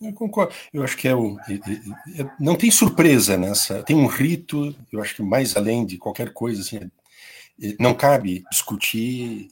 Eu 0.01 0.13
concordo. 0.13 0.53
Eu 0.73 0.83
acho 0.83 0.97
que 0.97 1.07
é 1.07 1.15
o. 1.15 1.39
É, 1.39 2.21
é, 2.21 2.31
não 2.39 2.55
tem 2.55 2.69
surpresa 2.69 3.37
nessa. 3.37 3.83
Tem 3.83 3.95
um 3.95 4.07
rito, 4.07 4.75
eu 4.91 5.01
acho 5.01 5.15
que 5.15 5.23
mais 5.23 5.55
além 5.55 5.85
de 5.85 5.97
qualquer 5.97 6.33
coisa, 6.33 6.61
assim, 6.61 6.77
é, 7.61 7.75
não 7.79 7.93
cabe 7.93 8.43
discutir 8.51 9.49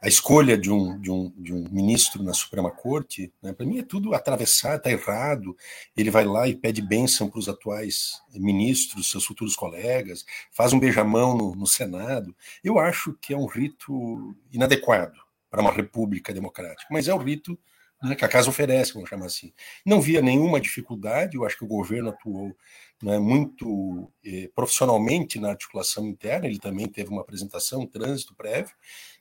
a 0.00 0.08
escolha 0.08 0.56
de 0.56 0.70
um, 0.70 1.00
de 1.00 1.10
um, 1.10 1.32
de 1.36 1.54
um 1.54 1.64
ministro 1.70 2.22
na 2.22 2.34
Suprema 2.34 2.70
Corte, 2.70 3.32
né, 3.42 3.52
para 3.52 3.64
mim 3.64 3.78
é 3.78 3.82
tudo 3.82 4.14
atravessado, 4.14 4.76
está 4.76 4.90
errado. 4.90 5.56
Ele 5.96 6.10
vai 6.10 6.24
lá 6.24 6.46
e 6.46 6.54
pede 6.54 6.82
bênção 6.82 7.28
para 7.28 7.38
os 7.38 7.48
atuais 7.48 8.20
ministros, 8.34 9.10
seus 9.10 9.24
futuros 9.24 9.56
colegas, 9.56 10.24
faz 10.52 10.72
um 10.72 10.78
beijamão 10.78 11.36
no, 11.36 11.54
no 11.54 11.66
Senado. 11.66 12.34
Eu 12.62 12.78
acho 12.78 13.14
que 13.20 13.32
é 13.32 13.36
um 13.36 13.46
rito 13.46 14.36
inadequado 14.52 15.18
para 15.50 15.62
uma 15.62 15.72
república 15.72 16.34
democrática, 16.34 16.86
mas 16.90 17.08
é 17.08 17.14
o 17.14 17.18
rito 17.18 17.58
né, 18.02 18.14
que 18.14 18.24
a 18.24 18.28
casa 18.28 18.50
oferece, 18.50 18.92
vamos 18.92 19.08
chamar 19.08 19.26
assim. 19.26 19.52
Não 19.84 20.00
via 20.00 20.20
nenhuma 20.20 20.60
dificuldade, 20.60 21.36
eu 21.36 21.44
acho 21.44 21.56
que 21.56 21.64
o 21.64 21.68
governo 21.68 22.10
atuou 22.10 22.54
né, 23.02 23.18
muito 23.18 24.10
eh, 24.24 24.50
profissionalmente 24.54 25.38
na 25.38 25.50
articulação 25.50 26.06
interna, 26.06 26.46
ele 26.46 26.58
também 26.58 26.86
teve 26.86 27.10
uma 27.10 27.22
apresentação, 27.22 27.82
um 27.82 27.86
trânsito 27.86 28.34
prévio, 28.34 28.74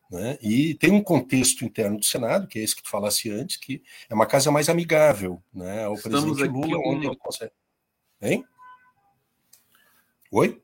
né? 0.09 0.37
E 0.41 0.75
tem 0.75 0.91
um 0.91 1.03
contexto 1.03 1.65
interno 1.65 1.97
do 1.97 2.05
Senado, 2.05 2.47
que 2.47 2.59
é 2.59 2.63
esse 2.63 2.75
que 2.75 2.83
tu 2.83 2.89
falasse 2.89 3.31
antes, 3.31 3.57
que 3.57 3.81
é 4.09 4.13
uma 4.13 4.25
casa 4.25 4.51
mais 4.51 4.69
amigável 4.69 5.41
né, 5.53 5.83
ao 5.83 5.95
Estamos 5.95 6.23
presidente 6.23 6.51
Lula, 6.51 6.77
onde 6.85 7.07
ele 7.07 7.15
consegue. 7.15 7.51
Hein? 8.21 8.45
Oi? 10.31 10.61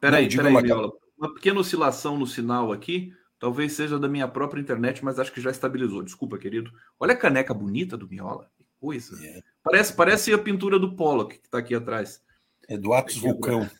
Peraí, 0.00 0.28
peraí, 0.28 0.52
uma... 0.52 0.92
uma 1.18 1.34
pequena 1.34 1.60
oscilação 1.60 2.18
no 2.18 2.26
sinal 2.26 2.72
aqui. 2.72 3.12
Talvez 3.38 3.72
seja 3.72 3.98
da 3.98 4.08
minha 4.08 4.26
própria 4.26 4.60
internet, 4.60 5.04
mas 5.04 5.18
acho 5.18 5.32
que 5.32 5.40
já 5.40 5.50
estabilizou. 5.50 6.02
Desculpa, 6.02 6.38
querido. 6.38 6.72
Olha 6.98 7.14
a 7.14 7.16
caneca 7.16 7.54
bonita 7.54 7.96
do 7.96 8.08
Miola. 8.08 8.50
Que 8.56 8.64
coisa. 8.80 9.16
É. 9.24 9.40
Parece, 9.62 9.94
parece 9.94 10.32
a 10.32 10.38
pintura 10.38 10.78
do 10.78 10.96
Pollock 10.96 11.38
que 11.38 11.46
está 11.46 11.58
aqui 11.58 11.74
atrás. 11.74 12.22
É 12.68 12.76
do 12.76 12.92
Atos 12.92 13.16
Vulcão. 13.16 13.70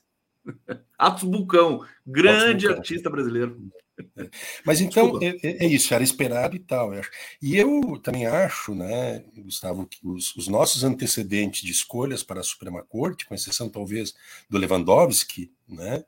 Atos 0.97 1.25
Vulcão, 1.25 1.85
grande 2.07 2.39
Atos 2.41 2.63
Vulcão. 2.63 2.77
artista 2.77 3.11
brasileiro. 3.11 3.61
Mas 4.65 4.81
então 4.81 5.19
é, 5.23 5.37
é, 5.43 5.65
é, 5.65 5.67
isso, 5.67 5.93
era 5.93 6.05
esperado 6.05 6.57
e 6.57 6.61
tal. 6.61 6.95
Eu 6.95 7.03
e 7.43 7.57
eu 7.57 7.99
também 8.03 8.27
acho, 8.27 8.75
né, 8.75 9.25
Gustavo, 9.37 9.87
que 9.87 9.99
os, 10.07 10.35
os, 10.37 10.49
nossos 10.49 10.85
antecedentes 10.85 11.63
de 11.63 11.73
escolhas 11.73 12.23
para 12.23 12.41
a 12.41 12.45
Suprema 12.45 12.83
Corte, 12.83 13.27
com 13.27 13.35
exceção 13.35 13.69
talvez 13.69 14.15
do 14.49 14.59
Lewandowski, 14.59 15.53
né, 15.69 16.05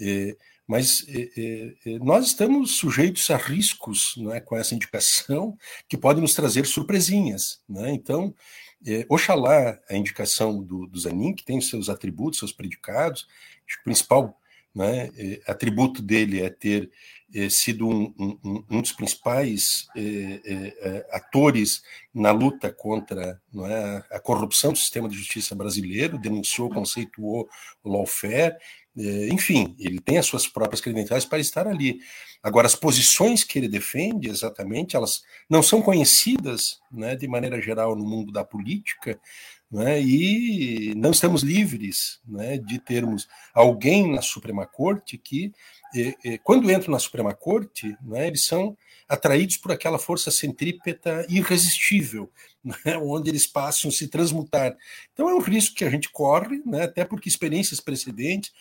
é, 0.00 0.36
mas 0.66 1.04
é, 1.08 1.30
é, 1.36 1.74
é, 1.86 1.98
nós 1.98 2.26
estamos 2.26 2.76
sujeitos 2.76 3.30
a 3.30 3.36
riscos 3.36 4.14
né, 4.16 4.40
com 4.40 4.56
essa 4.56 4.74
indicação 4.74 5.56
que 5.88 5.96
podem 5.96 6.22
nos 6.22 6.34
trazer 6.34 6.66
surpresinhas. 6.66 7.60
Né? 7.68 7.92
Então, 7.92 8.34
oxalá 9.08 9.78
a 9.88 9.96
indicação 9.96 10.62
do, 10.62 10.86
do 10.86 10.98
Zanin, 10.98 11.34
que 11.34 11.44
tem 11.44 11.58
os 11.58 11.68
seus 11.68 11.88
atributos, 11.88 12.38
seus 12.38 12.52
predicados, 12.52 13.26
o 13.80 13.84
principal 13.84 14.36
né, 14.74 15.10
atributo 15.46 16.02
dele 16.02 16.40
é 16.40 16.50
ter 16.50 16.90
é, 17.34 17.48
sido 17.48 17.88
um, 17.88 18.14
um, 18.18 18.64
um, 18.70 18.80
dos 18.80 18.92
principais 18.92 19.88
é, 19.96 20.40
é, 20.44 21.06
atores 21.12 21.82
na 22.14 22.30
luta 22.30 22.72
contra 22.72 23.40
é, 23.54 24.16
a 24.16 24.20
corrupção 24.20 24.72
do 24.72 24.78
sistema 24.78 25.08
de 25.08 25.16
justiça 25.16 25.54
brasileiro, 25.54 26.18
denunciou, 26.18 26.68
conceituou 26.68 27.48
o 27.82 27.90
lawfare, 27.90 28.56
enfim, 29.30 29.74
ele 29.78 29.98
tem 29.98 30.18
as 30.18 30.26
suas 30.26 30.46
próprias 30.46 30.82
credenciais 30.82 31.24
para 31.24 31.38
estar 31.38 31.66
ali. 31.66 31.98
Agora, 32.42 32.66
as 32.66 32.74
posições 32.74 33.42
que 33.42 33.58
ele 33.58 33.68
defende, 33.68 34.28
exatamente, 34.28 34.96
elas 34.96 35.22
não 35.48 35.62
são 35.62 35.80
conhecidas 35.80 36.78
né, 36.90 37.16
de 37.16 37.26
maneira 37.26 37.58
geral 37.58 37.96
no 37.96 38.04
mundo 38.04 38.30
da 38.30 38.44
política, 38.44 39.18
né, 39.72 40.02
e 40.02 40.94
não 40.94 41.12
estamos 41.12 41.42
livres 41.42 42.20
né, 42.28 42.58
de 42.58 42.78
termos 42.78 43.26
alguém 43.54 44.12
na 44.12 44.20
Suprema 44.20 44.66
Corte 44.66 45.16
que, 45.16 45.50
eh, 45.96 46.14
eh, 46.22 46.38
quando 46.38 46.70
entram 46.70 46.92
na 46.92 46.98
Suprema 46.98 47.32
Corte, 47.32 47.96
né, 48.02 48.26
eles 48.26 48.44
são 48.44 48.76
atraídos 49.08 49.56
por 49.56 49.72
aquela 49.72 49.98
força 49.98 50.30
centrípeta 50.30 51.26
irresistível, 51.26 52.30
né, 52.62 52.98
onde 52.98 53.30
eles 53.30 53.46
passam 53.46 53.88
a 53.88 53.92
se 53.92 54.08
transmutar. 54.08 54.76
Então 55.14 55.30
é 55.30 55.34
um 55.34 55.40
risco 55.40 55.74
que 55.74 55.86
a 55.86 55.90
gente 55.90 56.10
corre, 56.10 56.60
né, 56.66 56.82
até 56.82 57.02
porque 57.02 57.30
experiências 57.30 57.80
precedentes, 57.80 58.52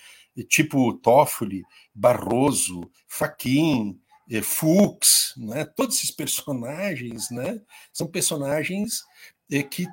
tipo 0.48 0.94
Toffoli, 0.94 1.64
Barroso, 1.94 2.90
Faquin, 3.06 4.00
eh, 4.30 4.42
Fux, 4.42 5.34
né, 5.36 5.66
todos 5.66 5.98
esses 5.98 6.12
personagens 6.12 7.28
são 7.92 8.08
personagens 8.08 9.04
que 9.70 9.86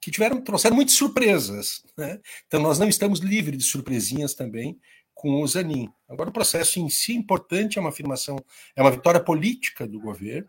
que 0.00 0.10
tiveram 0.10 0.40
trouxeram 0.40 0.76
muitas 0.76 0.94
surpresas. 0.94 1.82
Né? 1.96 2.20
Então 2.46 2.60
nós 2.60 2.78
não 2.78 2.88
estamos 2.88 3.20
livres 3.20 3.58
de 3.58 3.64
surpresinhas 3.64 4.34
também 4.34 4.78
com 5.14 5.40
o 5.40 5.46
Zanin. 5.46 5.88
Agora 6.08 6.30
o 6.30 6.32
processo 6.32 6.80
em 6.80 6.88
si 6.88 7.12
é 7.12 7.16
importante, 7.16 7.78
é 7.78 7.80
uma 7.80 7.90
afirmação, 7.90 8.42
é 8.74 8.82
uma 8.82 8.90
vitória 8.90 9.20
política 9.20 9.86
do 9.86 10.00
governo, 10.00 10.48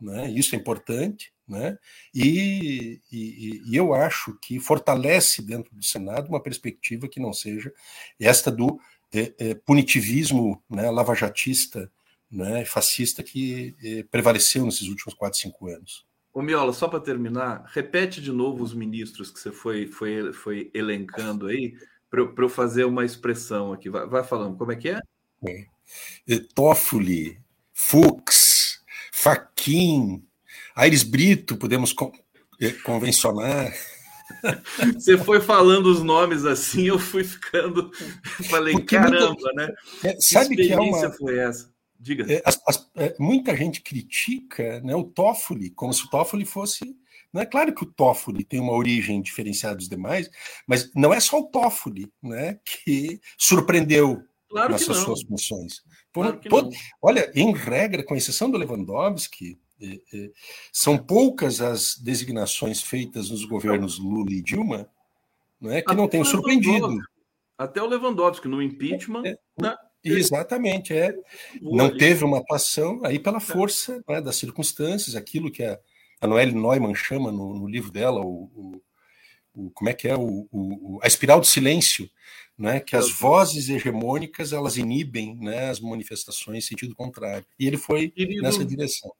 né? 0.00 0.30
Isso 0.30 0.54
é 0.54 0.58
importante, 0.58 1.32
né? 1.46 1.78
E, 2.14 3.00
e, 3.12 3.62
e, 3.66 3.76
eu 3.76 3.92
acho 3.92 4.36
que 4.40 4.58
fortalece 4.58 5.42
dentro 5.42 5.74
do 5.74 5.84
Senado 5.84 6.28
uma 6.28 6.42
perspectiva 6.42 7.08
que 7.08 7.20
não 7.20 7.32
seja 7.32 7.72
esta 8.18 8.50
do 8.50 8.80
é, 9.12 9.34
é, 9.38 9.54
punitivismo 9.54 10.62
né, 10.70 10.90
lavajatista, 10.90 11.90
né, 12.30 12.64
fascista 12.64 13.22
que 13.22 13.74
é, 13.82 14.02
prevaleceu 14.04 14.64
nesses 14.64 14.88
últimos 14.88 15.14
quatro, 15.14 15.38
cinco 15.38 15.68
anos. 15.68 16.06
Ô 16.32 16.42
Miola, 16.42 16.72
só 16.72 16.86
para 16.86 17.00
terminar, 17.00 17.64
repete 17.72 18.20
de 18.20 18.30
novo 18.30 18.62
os 18.62 18.72
ministros 18.72 19.30
que 19.30 19.40
você 19.40 19.50
foi, 19.50 19.86
foi, 19.86 20.32
foi 20.32 20.70
elencando 20.72 21.46
aí, 21.46 21.74
para 22.08 22.20
eu 22.20 22.48
fazer 22.48 22.84
uma 22.84 23.04
expressão 23.04 23.72
aqui. 23.72 23.90
Vai, 23.90 24.06
vai 24.06 24.22
falando, 24.22 24.56
como 24.56 24.70
é 24.70 24.76
que 24.76 24.90
é? 24.90 25.00
é. 25.46 26.38
Toffoli, 26.54 27.40
Fux, 27.72 28.80
Faquin, 29.12 30.24
Aires 30.74 31.02
Brito, 31.02 31.56
podemos 31.56 31.92
con 31.92 32.12
é, 32.60 32.70
convencionar. 32.70 33.72
Você 34.94 35.18
foi 35.18 35.40
falando 35.40 35.86
os 35.86 36.02
nomes 36.02 36.44
assim, 36.44 36.84
eu 36.84 36.98
fui 36.98 37.24
ficando. 37.24 37.90
Falei, 38.48 38.74
Porque 38.74 38.96
caramba, 38.96 39.52
né? 39.54 39.72
É, 40.04 40.20
sabe 40.20 40.56
que, 40.56 40.68
que 40.68 40.72
é 40.72 40.78
uma. 40.78 41.10
foi 41.10 41.38
essa? 41.38 41.70
Diga. 42.00 42.32
É, 42.32 42.42
as, 42.46 42.60
as, 42.66 42.90
é, 42.96 43.14
muita 43.18 43.54
gente 43.54 43.82
critica 43.82 44.80
né, 44.80 44.96
o 44.96 45.04
Toffoli, 45.04 45.68
como 45.70 45.92
se 45.92 46.04
o 46.04 46.08
Toffoli 46.08 46.46
fosse. 46.46 46.96
Não 47.32 47.42
é 47.42 47.46
claro 47.46 47.74
que 47.74 47.84
o 47.84 47.86
Toffoli 47.86 48.42
tem 48.42 48.58
uma 48.58 48.72
origem 48.72 49.20
diferenciada 49.20 49.76
dos 49.76 49.88
demais, 49.88 50.30
mas 50.66 50.90
não 50.94 51.12
é 51.12 51.20
só 51.20 51.38
o 51.38 51.46
Toffoli 51.46 52.10
né, 52.22 52.58
que 52.64 53.20
surpreendeu 53.38 54.24
claro 54.48 54.72
nessas 54.72 54.98
que 54.98 55.04
suas 55.04 55.22
funções. 55.22 55.82
Claro 56.12 56.40
todo, 56.48 56.70
olha, 57.00 57.30
em 57.34 57.52
regra, 57.52 58.02
com 58.02 58.16
exceção 58.16 58.50
do 58.50 58.58
Lewandowski, 58.58 59.60
é, 59.80 60.30
são 60.72 60.98
poucas 60.98 61.60
as 61.60 61.96
designações 61.96 62.82
feitas 62.82 63.30
nos 63.30 63.44
governos 63.44 63.98
Lula 63.98 64.32
e 64.32 64.42
Dilma 64.42 64.88
né, 65.60 65.82
que 65.82 65.90
Até 65.90 66.00
não 66.00 66.08
tenham 66.08 66.24
surpreendido. 66.24 66.98
Até 67.58 67.82
o 67.82 67.86
Lewandowski 67.86 68.48
no 68.48 68.62
impeachment. 68.62 69.22
É, 69.26 69.38
né? 69.60 69.76
Exatamente, 70.04 70.92
é. 70.94 71.14
Não 71.60 71.96
teve 71.96 72.24
uma 72.24 72.38
atuação 72.38 73.00
aí 73.04 73.18
pela 73.18 73.40
força 73.40 74.02
né, 74.08 74.20
das 74.20 74.36
circunstâncias, 74.36 75.14
aquilo 75.14 75.50
que 75.50 75.62
a, 75.62 75.78
a 76.20 76.26
Noelle 76.26 76.54
Neumann 76.54 76.94
chama 76.94 77.30
no, 77.30 77.58
no 77.58 77.68
livro 77.68 77.90
dela, 77.90 78.20
o, 78.20 78.50
o, 78.54 78.82
o, 79.54 79.70
como 79.70 79.90
é 79.90 79.94
que 79.94 80.08
é, 80.08 80.16
o, 80.16 80.48
o, 80.50 80.98
a 81.02 81.06
espiral 81.06 81.40
do 81.40 81.46
silêncio, 81.46 82.08
né, 82.56 82.80
que 82.80 82.96
as 82.96 83.10
vozes 83.10 83.68
hegemônicas 83.68 84.52
elas 84.52 84.76
inibem 84.76 85.36
né, 85.36 85.70
as 85.70 85.80
manifestações 85.80 86.64
em 86.64 86.66
sentido 86.68 86.94
contrário. 86.94 87.44
E 87.58 87.66
ele 87.66 87.76
foi 87.76 88.08
querido, 88.08 88.42
nessa 88.42 88.64
direção. 88.64 89.12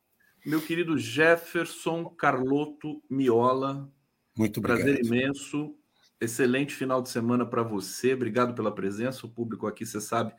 Meu 0.44 0.60
querido 0.60 0.96
Jefferson 0.96 2.04
Carloto 2.06 3.02
Miola, 3.10 3.90
muito 4.36 4.58
obrigado. 4.58 4.84
Prazer 4.84 5.04
imenso. 5.04 5.74
Excelente 6.20 6.74
final 6.74 7.02
de 7.02 7.08
semana 7.08 7.44
para 7.44 7.62
você. 7.62 8.14
Obrigado 8.14 8.54
pela 8.54 8.74
presença. 8.74 9.26
O 9.26 9.30
público 9.30 9.66
aqui, 9.66 9.84
você 9.84 10.00
sabe, 10.00 10.32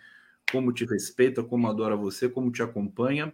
como 0.51 0.71
te 0.73 0.85
respeita, 0.85 1.43
como 1.43 1.67
adora 1.67 1.95
você, 1.95 2.27
como 2.29 2.51
te 2.51 2.61
acompanha. 2.61 3.33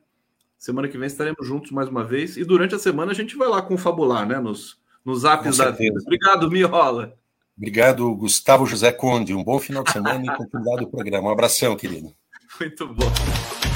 Semana 0.57 0.87
que 0.87 0.97
vem 0.97 1.07
estaremos 1.07 1.45
juntos 1.45 1.71
mais 1.71 1.87
uma 1.87 2.03
vez. 2.03 2.37
E 2.37 2.43
durante 2.43 2.75
a 2.75 2.79
semana 2.79 3.11
a 3.11 3.15
gente 3.15 3.35
vai 3.35 3.47
lá 3.47 3.61
confabular, 3.61 4.27
né? 4.27 4.39
Nos, 4.39 4.79
nos 5.05 5.23
apps 5.23 5.57
da 5.57 5.71
vida. 5.71 5.99
Obrigado, 6.01 6.49
Miola. 6.49 7.17
Obrigado, 7.55 8.13
Gustavo 8.15 8.65
José 8.65 8.91
Conde. 8.91 9.33
Um 9.33 9.43
bom 9.43 9.59
final 9.59 9.83
de 9.83 9.91
semana 9.91 10.23
e 10.23 10.27
continuidade 10.37 10.85
do 10.85 10.91
programa. 10.91 11.29
Um 11.29 11.31
abração, 11.31 11.75
querido. 11.75 12.13
Muito 12.59 12.87
bom. 12.87 13.66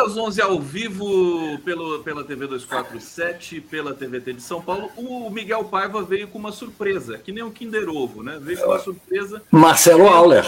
Das 0.00 0.16
11 0.16 0.40
ao 0.40 0.58
vivo 0.58 1.58
pelo, 1.62 2.02
pela 2.02 2.24
TV 2.24 2.46
247, 2.46 3.60
pela 3.60 3.92
TVT 3.92 4.32
de 4.32 4.42
São 4.42 4.62
Paulo. 4.62 4.90
O 4.96 5.28
Miguel 5.28 5.64
Paiva 5.64 6.02
veio 6.02 6.26
com 6.28 6.38
uma 6.38 6.52
surpresa, 6.52 7.18
que 7.18 7.30
nem 7.30 7.42
um 7.42 7.50
Kinder 7.50 7.86
Ovo, 7.88 8.22
né? 8.22 8.38
Veio 8.40 8.58
com 8.58 8.70
uma 8.70 8.78
surpresa. 8.78 9.42
Marcelo 9.50 10.08
Auler. 10.08 10.46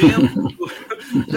Dentro, 0.00 0.58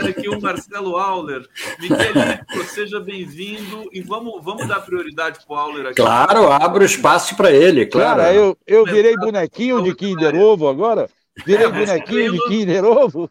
aqui 0.10 0.28
o 0.30 0.42
Marcelo 0.42 0.98
Auler. 0.98 1.48
Miguelito, 1.80 2.64
seja 2.74 3.00
bem-vindo 3.00 3.88
e 3.94 4.02
vamos, 4.02 4.44
vamos 4.44 4.68
dar 4.68 4.80
prioridade 4.80 5.40
para 5.46 5.56
o 5.56 5.60
Auler 5.60 5.86
aqui. 5.88 5.96
Claro, 5.96 6.52
abro 6.52 6.84
espaço 6.84 7.36
para 7.36 7.52
ele, 7.52 7.86
claro. 7.86 8.22
Cara, 8.22 8.34
eu, 8.34 8.58
eu 8.66 8.84
virei 8.84 9.16
bonequinho 9.16 9.84
de 9.84 9.94
Kinder 9.94 10.34
Ovo 10.36 10.68
agora? 10.68 11.08
Virei 11.46 11.68
bonequinho 11.68 12.32
de 12.32 12.48
Kinder 12.48 12.84
Ovo? 12.84 13.30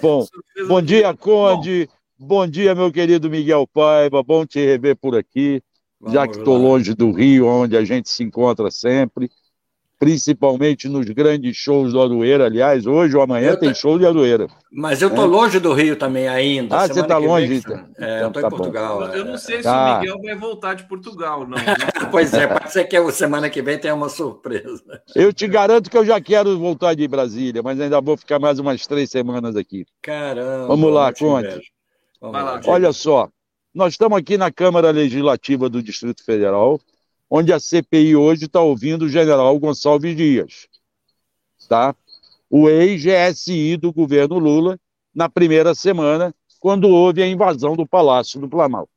Bom, 0.00 0.26
bom 0.66 0.80
dia, 0.80 1.12
Conde. 1.14 1.88
Bom 2.16 2.46
dia, 2.46 2.76
meu 2.76 2.92
querido 2.92 3.28
Miguel 3.28 3.66
Paiva, 3.66 4.22
bom 4.22 4.46
te 4.46 4.64
rever 4.64 4.94
por 4.94 5.16
aqui, 5.16 5.60
Vamos 6.00 6.14
já 6.14 6.28
que 6.28 6.38
estou 6.38 6.56
longe 6.56 6.94
do 6.94 7.10
Rio, 7.10 7.46
onde 7.48 7.76
a 7.76 7.84
gente 7.84 8.08
se 8.08 8.22
encontra 8.22 8.70
sempre, 8.70 9.28
principalmente 9.98 10.88
nos 10.88 11.06
grandes 11.06 11.56
shows 11.56 11.92
do 11.92 12.00
Aroeira. 12.00 12.44
Aliás, 12.44 12.86
hoje 12.86 13.16
ou 13.16 13.22
amanhã 13.22 13.56
tem 13.56 13.74
show 13.74 13.98
de 13.98 14.06
Aroeira. 14.06 14.46
Mas 14.70 15.02
eu 15.02 15.08
estou 15.08 15.24
é? 15.24 15.26
longe 15.26 15.58
do 15.58 15.72
Rio 15.72 15.96
também 15.96 16.28
ainda. 16.28 16.76
Ah, 16.76 16.86
você 16.86 17.00
está 17.00 17.18
longe? 17.18 17.60
Vem, 17.66 17.84
é, 17.98 18.22
eu 18.22 18.28
estou 18.28 18.42
tá 18.42 18.46
em 18.46 18.50
Portugal. 18.50 18.98
Bom. 19.00 19.06
Eu 19.06 19.24
não 19.24 19.36
sei 19.36 19.56
se 19.56 19.64
tá. 19.64 19.96
o 19.96 20.00
Miguel 20.00 20.22
vai 20.22 20.36
voltar 20.36 20.74
de 20.74 20.84
Portugal, 20.84 21.44
não. 21.44 21.58
pois 22.12 22.32
é, 22.32 22.46
pode 22.46 22.70
ser 22.70 22.84
que 22.84 22.96
a 22.96 23.10
semana 23.10 23.50
que 23.50 23.60
vem 23.60 23.76
tenha 23.76 23.94
uma 23.94 24.08
surpresa. 24.08 25.02
Eu 25.16 25.32
te 25.32 25.48
garanto 25.48 25.90
que 25.90 25.98
eu 25.98 26.04
já 26.04 26.20
quero 26.20 26.56
voltar 26.60 26.94
de 26.94 27.08
Brasília, 27.08 27.60
mas 27.60 27.80
ainda 27.80 28.00
vou 28.00 28.16
ficar 28.16 28.38
mais 28.38 28.60
umas 28.60 28.86
três 28.86 29.10
semanas 29.10 29.56
aqui. 29.56 29.84
Caramba. 30.00 30.68
Vamos 30.68 30.92
lá, 30.92 31.12
Conte. 31.12 31.73
Lá, 32.30 32.60
Olha 32.66 32.92
só, 32.92 33.28
nós 33.74 33.92
estamos 33.92 34.16
aqui 34.16 34.38
na 34.38 34.50
Câmara 34.50 34.90
Legislativa 34.90 35.68
do 35.68 35.82
Distrito 35.82 36.24
Federal, 36.24 36.80
onde 37.28 37.52
a 37.52 37.60
CPI 37.60 38.16
hoje 38.16 38.46
está 38.46 38.60
ouvindo 38.60 39.02
o 39.04 39.08
general 39.08 39.58
Gonçalves 39.58 40.16
Dias, 40.16 40.66
tá? 41.68 41.94
o 42.48 42.68
ex-GSI 42.68 43.76
do 43.76 43.92
governo 43.92 44.38
Lula, 44.38 44.78
na 45.14 45.28
primeira 45.28 45.74
semana, 45.74 46.34
quando 46.60 46.88
houve 46.88 47.22
a 47.22 47.26
invasão 47.26 47.76
do 47.76 47.86
Palácio 47.86 48.40
do 48.40 48.48
Planalto. 48.48 48.90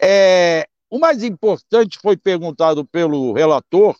É, 0.00 0.66
o 0.88 0.98
mais 0.98 1.22
importante 1.22 1.98
foi 1.98 2.16
perguntado 2.16 2.86
pelo 2.86 3.32
relator, 3.32 3.96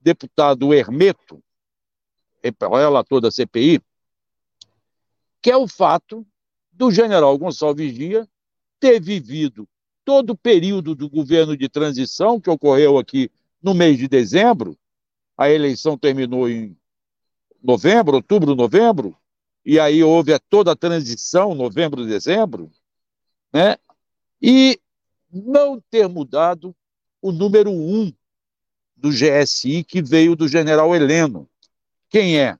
deputado 0.00 0.72
Hermeto, 0.72 1.42
relator 2.70 3.20
da 3.20 3.30
CPI, 3.30 3.80
que 5.40 5.50
é 5.50 5.56
o 5.56 5.66
fato 5.66 6.24
do 6.72 6.90
general 6.90 7.36
Gonçalves 7.38 7.94
Dias 7.94 8.26
ter 8.80 9.00
vivido 9.00 9.68
todo 10.04 10.30
o 10.30 10.36
período 10.36 10.94
do 10.94 11.08
governo 11.08 11.56
de 11.56 11.68
transição 11.68 12.40
que 12.40 12.50
ocorreu 12.50 12.98
aqui 12.98 13.30
no 13.62 13.74
mês 13.74 13.96
de 13.96 14.08
dezembro, 14.08 14.76
a 15.36 15.48
eleição 15.48 15.96
terminou 15.96 16.48
em 16.48 16.76
novembro, 17.62 18.16
outubro, 18.16 18.56
novembro, 18.56 19.16
e 19.64 19.78
aí 19.78 20.02
houve 20.02 20.36
toda 20.48 20.72
a 20.72 20.76
transição, 20.76 21.54
novembro, 21.54 22.04
dezembro, 22.04 22.70
né? 23.52 23.76
E 24.40 24.80
não 25.32 25.80
ter 25.80 26.08
mudado 26.08 26.74
o 27.20 27.30
número 27.30 27.70
um 27.70 28.12
do 28.96 29.10
GSI 29.10 29.84
que 29.84 30.02
veio 30.02 30.34
do 30.34 30.48
general 30.48 30.94
Heleno. 30.94 31.48
Quem 32.10 32.40
é? 32.40 32.58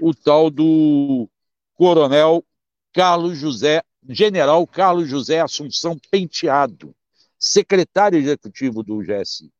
O 0.00 0.14
tal 0.14 0.48
do 0.48 1.28
coronel 1.74 2.44
Carlos 2.94 3.36
José, 3.38 3.82
general 4.08 4.64
Carlos 4.68 5.08
José 5.08 5.40
Assunção 5.40 5.98
Penteado, 6.12 6.94
secretário 7.36 8.20
executivo 8.20 8.84
do 8.84 8.98
GSI. 8.98 9.50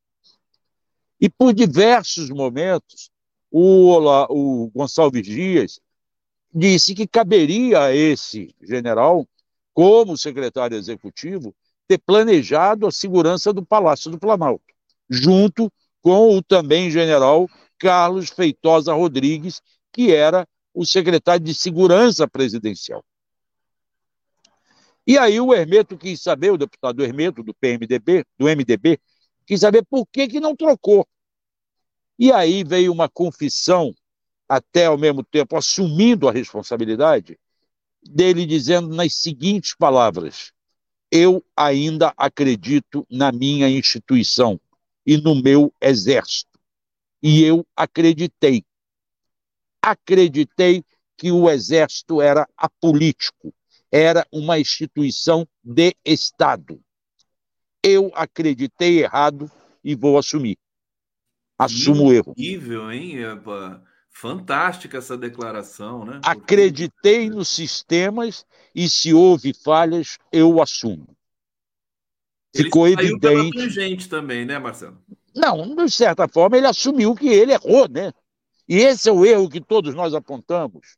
E 1.20 1.28
por 1.28 1.52
diversos 1.52 2.30
momentos, 2.30 3.10
o, 3.50 3.98
o 4.30 4.70
Gonçalves 4.70 5.26
Dias 5.26 5.80
disse 6.54 6.94
que 6.94 7.08
caberia 7.08 7.82
a 7.82 7.94
esse 7.94 8.54
general, 8.62 9.26
como 9.72 10.16
secretário 10.16 10.76
executivo, 10.76 11.52
ter 11.88 11.98
planejado 11.98 12.86
a 12.86 12.92
segurança 12.92 13.52
do 13.52 13.66
Palácio 13.66 14.12
do 14.12 14.18
Planalto, 14.18 14.62
junto 15.10 15.72
com 16.00 16.36
o 16.36 16.40
também 16.42 16.88
general 16.88 17.48
Carlos 17.78 18.30
Feitosa 18.30 18.94
Rodrigues, 18.94 19.60
que 19.92 20.14
era 20.14 20.46
o 20.72 20.86
secretário 20.86 21.44
de 21.44 21.52
Segurança 21.52 22.28
Presidencial. 22.28 23.04
E 25.06 25.18
aí 25.18 25.40
o 25.40 25.52
Hermeto 25.52 25.98
quis 25.98 26.22
saber, 26.22 26.50
o 26.50 26.56
deputado 26.56 27.02
Hermeto, 27.02 27.42
do 27.42 27.54
PMDB, 27.54 28.24
do 28.38 28.48
MDB, 28.48 28.98
quis 29.46 29.60
saber 29.60 29.84
por 29.84 30.06
que, 30.06 30.26
que 30.26 30.40
não 30.40 30.56
trocou. 30.56 31.06
E 32.18 32.32
aí 32.32 32.64
veio 32.64 32.92
uma 32.92 33.08
confissão, 33.08 33.94
até 34.48 34.86
ao 34.86 34.96
mesmo 34.96 35.22
tempo 35.22 35.56
assumindo 35.56 36.28
a 36.28 36.32
responsabilidade, 36.32 37.38
dele 38.02 38.46
dizendo 38.46 38.94
nas 38.94 39.14
seguintes 39.14 39.74
palavras: 39.76 40.52
Eu 41.10 41.44
ainda 41.56 42.14
acredito 42.16 43.06
na 43.10 43.32
minha 43.32 43.68
instituição 43.68 44.60
e 45.06 45.16
no 45.16 45.34
meu 45.34 45.72
exército. 45.80 46.58
E 47.22 47.42
eu 47.42 47.66
acreditei. 47.76 48.64
Acreditei 49.82 50.84
que 51.16 51.30
o 51.30 51.48
exército 51.48 52.20
era 52.20 52.48
apolítico, 52.56 53.52
era 53.94 54.26
uma 54.32 54.58
instituição 54.58 55.46
de 55.62 55.94
Estado. 56.04 56.82
Eu 57.80 58.10
acreditei 58.16 59.04
errado 59.04 59.48
e 59.84 59.94
vou 59.94 60.18
assumir. 60.18 60.58
Assumo 61.56 62.06
o 62.06 62.12
erro. 62.12 62.32
Incrível, 62.32 62.90
hein? 62.90 63.18
Fantástica 64.10 64.98
essa 64.98 65.16
declaração, 65.16 66.04
né? 66.04 66.20
Acreditei 66.24 67.30
nos 67.30 67.48
sistemas 67.48 68.44
e 68.74 68.88
se 68.88 69.14
houve 69.14 69.54
falhas, 69.54 70.18
eu 70.32 70.60
assumo. 70.60 71.16
Ele 72.52 72.64
Ficou 72.64 72.88
evidente. 72.88 73.70
gente 73.70 74.08
também, 74.08 74.44
né, 74.44 74.58
Marcelo? 74.58 75.00
Não, 75.32 75.76
de 75.76 75.90
certa 75.92 76.26
forma, 76.26 76.56
ele 76.56 76.66
assumiu 76.66 77.14
que 77.14 77.28
ele 77.28 77.52
errou, 77.52 77.88
né? 77.88 78.12
E 78.68 78.78
esse 78.78 79.08
é 79.08 79.12
o 79.12 79.24
erro 79.24 79.48
que 79.48 79.60
todos 79.60 79.94
nós 79.94 80.14
apontamos. 80.14 80.96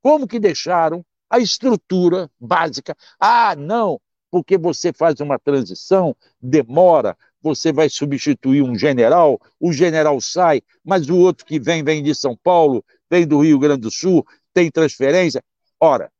Como 0.00 0.26
que 0.26 0.40
deixaram 0.40 1.04
a 1.28 1.38
estrutura 1.38 2.30
básica. 2.40 2.96
Ah, 3.18 3.54
não, 3.56 4.00
porque 4.30 4.56
você 4.56 4.92
faz 4.92 5.20
uma 5.20 5.38
transição, 5.38 6.16
demora, 6.40 7.16
você 7.40 7.72
vai 7.72 7.88
substituir 7.88 8.62
um 8.62 8.76
general, 8.76 9.40
o 9.60 9.72
general 9.72 10.20
sai, 10.20 10.62
mas 10.84 11.08
o 11.08 11.16
outro 11.16 11.46
que 11.46 11.58
vem, 11.58 11.82
vem 11.82 12.02
de 12.02 12.14
São 12.14 12.36
Paulo, 12.36 12.84
vem 13.10 13.26
do 13.26 13.40
Rio 13.40 13.58
Grande 13.58 13.82
do 13.82 13.90
Sul, 13.90 14.26
tem 14.52 14.70
transferência. 14.70 15.42
Ora, 15.80 16.10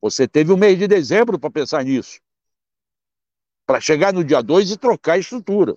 você 0.00 0.26
teve 0.26 0.52
o 0.52 0.56
mês 0.56 0.78
de 0.78 0.86
dezembro 0.86 1.38
para 1.38 1.50
pensar 1.50 1.84
nisso. 1.84 2.20
Para 3.66 3.80
chegar 3.80 4.12
no 4.12 4.24
dia 4.24 4.42
2 4.42 4.70
e 4.70 4.76
trocar 4.76 5.14
a 5.14 5.18
estrutura 5.18 5.76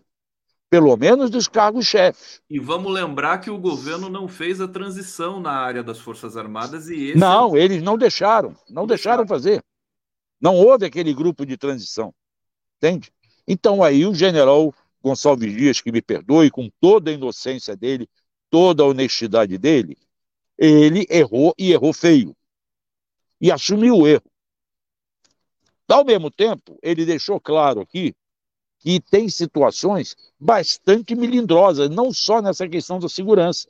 pelo 0.70 0.96
menos 0.96 1.30
dos 1.30 1.48
cargos-chefes. 1.48 2.42
E 2.50 2.60
vamos 2.60 2.94
lembrar 2.94 3.40
que 3.40 3.50
o 3.50 3.58
governo 3.58 4.08
não 4.10 4.28
fez 4.28 4.62
a 4.62 4.68
transição 4.68 5.40
na 5.40 5.52
área 5.52 5.84
das 5.84 6.00
Forças 6.00 6.38
Armadas 6.38 6.90
e 6.90 7.10
esse... 7.10 7.18
Não, 7.18 7.58
eles 7.58 7.82
não 7.82 7.98
deixaram, 7.98 8.56
não 8.70 8.86
deixaram 8.86 9.28
fazer. 9.28 9.64
Não 10.40 10.56
houve 10.56 10.86
aquele 10.86 11.14
grupo 11.14 11.46
de 11.46 11.58
transição, 11.58 12.14
entende? 12.78 13.12
Então 13.48 13.84
aí 13.84 14.06
o 14.06 14.14
general 14.14 14.74
Gonçalves 15.02 15.52
Dias, 15.52 15.82
que 15.82 15.92
me 15.92 16.02
perdoe, 16.02 16.52
com 16.52 16.70
toda 16.80 17.10
a 17.10 17.14
inocência 17.14 17.76
dele, 17.76 18.08
toda 18.50 18.84
a 18.84 18.86
honestidade 18.86 19.58
dele, 19.58 19.98
ele 20.58 21.08
errou 21.10 21.54
e 21.58 21.72
errou 21.72 21.94
feio. 21.94 22.36
E 23.42 23.52
assumiu 23.52 23.98
o 23.98 24.08
erro. 24.08 24.30
Ao 25.88 26.06
mesmo 26.06 26.30
tempo, 26.30 26.78
ele 26.84 27.06
deixou 27.06 27.40
claro 27.40 27.82
aqui 27.82 28.14
que 28.80 29.00
tem 29.00 29.30
situações 29.30 30.16
bastante 30.40 31.16
melindrosas, 31.16 31.90
não 31.90 32.14
só 32.14 32.42
nessa 32.42 32.68
questão 32.68 33.00
da 33.00 33.10
segurança, 33.10 33.68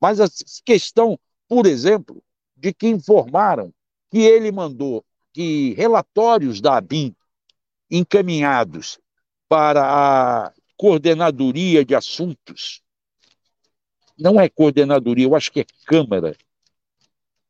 mas 0.00 0.20
a 0.20 0.26
questão, 0.64 1.18
por 1.46 1.66
exemplo, 1.66 2.22
de 2.56 2.72
que 2.72 2.88
informaram 2.88 3.72
que 4.10 4.18
ele 4.18 4.50
mandou 4.50 5.04
que 5.32 5.74
relatórios 5.74 6.60
da 6.60 6.76
ABIN 6.76 7.14
encaminhados 7.90 8.98
para 9.48 9.82
a 9.84 10.52
coordenadoria 10.76 11.84
de 11.84 11.94
assuntos, 11.94 12.82
não 14.18 14.40
é 14.40 14.48
coordenadoria, 14.48 15.26
eu 15.26 15.34
acho 15.34 15.52
que 15.52 15.60
é 15.60 15.66
Câmara, 15.84 16.36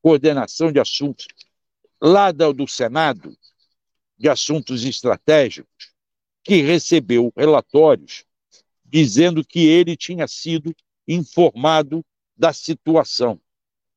coordenação 0.00 0.72
de 0.72 0.80
assuntos, 0.80 1.28
lá 2.00 2.32
do 2.32 2.66
Senado, 2.66 3.36
de 4.18 4.28
assuntos 4.28 4.84
estratégicos, 4.84 5.91
que 6.42 6.62
recebeu 6.62 7.32
relatórios 7.36 8.24
dizendo 8.84 9.42
que 9.42 9.66
ele 9.66 9.96
tinha 9.96 10.28
sido 10.28 10.74
informado 11.08 12.04
da 12.36 12.52
situação. 12.52 13.40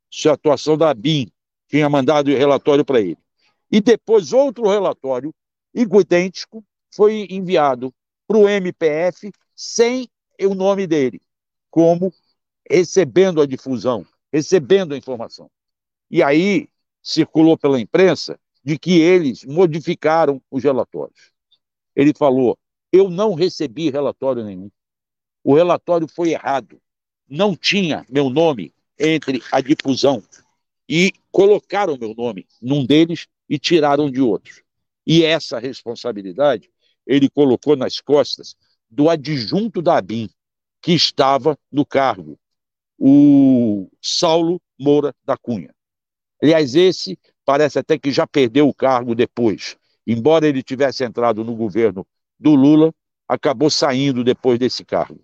Situação 0.09 0.77
da 0.77 0.93
BIM, 0.93 1.29
tinha 1.67 1.89
mandado 1.89 2.31
o 2.31 2.37
relatório 2.37 2.85
para 2.85 3.01
ele. 3.01 3.17
E 3.69 3.81
depois 3.81 4.31
outro 4.31 4.69
relatório 4.69 5.33
idêntico 5.73 6.63
foi 6.93 7.27
enviado 7.29 7.93
para 8.25 8.37
o 8.37 8.47
MPF 8.47 9.31
sem 9.53 10.07
o 10.41 10.55
nome 10.55 10.87
dele, 10.87 11.21
como 11.69 12.13
recebendo 12.69 13.41
a 13.41 13.45
difusão, 13.45 14.05
recebendo 14.31 14.93
a 14.93 14.97
informação. 14.97 15.49
E 16.09 16.23
aí 16.23 16.69
circulou 17.01 17.57
pela 17.57 17.79
imprensa 17.79 18.39
de 18.63 18.79
que 18.79 18.99
eles 18.99 19.43
modificaram 19.43 20.41
os 20.49 20.63
relatórios. 20.63 21.34
Ele 21.95 22.13
falou: 22.13 22.57
eu 22.91 23.09
não 23.09 23.33
recebi 23.33 23.89
relatório 23.89 24.43
nenhum. 24.43 24.71
O 25.43 25.53
relatório 25.53 26.07
foi 26.07 26.29
errado. 26.29 26.81
Não 27.27 27.53
tinha 27.53 28.05
meu 28.09 28.29
nome 28.29 28.73
entre 28.97 29.43
a 29.51 29.59
difusão. 29.59 30.23
E 30.87 31.11
colocaram 31.29 31.97
meu 31.97 32.13
nome 32.15 32.47
num 32.61 32.85
deles 32.85 33.27
e 33.49 33.59
tiraram 33.59 34.09
de 34.09 34.21
outros. 34.21 34.63
E 35.05 35.25
essa 35.25 35.59
responsabilidade 35.59 36.69
ele 37.05 37.29
colocou 37.29 37.75
nas 37.75 37.99
costas 37.99 38.55
do 38.89 39.09
adjunto 39.09 39.81
da 39.81 39.97
ABIN, 39.97 40.29
que 40.81 40.93
estava 40.93 41.57
no 41.69 41.85
cargo, 41.85 42.39
o 42.97 43.89
Saulo 44.01 44.61
Moura 44.79 45.13
da 45.25 45.35
Cunha. 45.35 45.75
Aliás, 46.41 46.75
esse 46.75 47.19
parece 47.43 47.77
até 47.77 47.97
que 47.99 48.09
já 48.09 48.25
perdeu 48.25 48.69
o 48.69 48.73
cargo 48.73 49.13
depois 49.13 49.77
embora 50.05 50.47
ele 50.47 50.63
tivesse 50.63 51.03
entrado 51.03 51.43
no 51.43 51.55
governo 51.55 52.05
do 52.39 52.55
Lula, 52.55 52.93
acabou 53.27 53.69
saindo 53.69 54.23
depois 54.23 54.59
desse 54.59 54.83
cargo. 54.85 55.21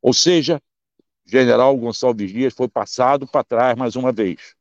Ou 0.00 0.14
seja, 0.14 0.60
general 1.24 1.76
Gonçalves 1.76 2.30
Dias 2.30 2.54
foi 2.54 2.68
passado 2.68 3.26
para 3.26 3.44
trás 3.44 3.76
mais 3.76 3.96
uma 3.96 4.12
vez. 4.12 4.54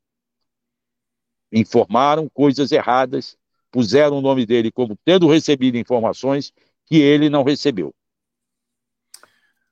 Informaram 1.51 2.27
coisas 2.29 2.71
erradas, 2.71 3.37
puseram 3.71 4.17
o 4.17 4.21
nome 4.21 4.45
dele 4.45 4.71
como 4.71 4.97
tendo 5.05 5.27
recebido 5.27 5.77
informações 5.77 6.51
que 6.85 6.97
ele 6.97 7.29
não 7.29 7.43
recebeu. 7.43 7.93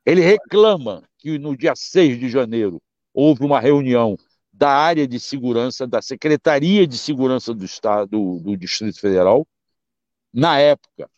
Ele 0.05 0.21
reclama 0.21 1.03
que 1.17 1.37
no 1.39 1.55
dia 1.55 1.75
6 1.75 2.19
de 2.19 2.29
janeiro 2.29 2.81
houve 3.13 3.43
uma 3.43 3.59
reunião 3.59 4.17
da 4.51 4.69
área 4.69 5.07
de 5.07 5.19
segurança, 5.19 5.87
da 5.87 6.01
Secretaria 6.01 6.85
de 6.85 6.97
Segurança 6.97 7.53
do 7.53 7.65
Estado 7.65 8.09
do, 8.09 8.39
do 8.39 8.57
Distrito 8.57 8.99
Federal, 8.99 9.47
na 10.33 10.59
época, 10.59 11.09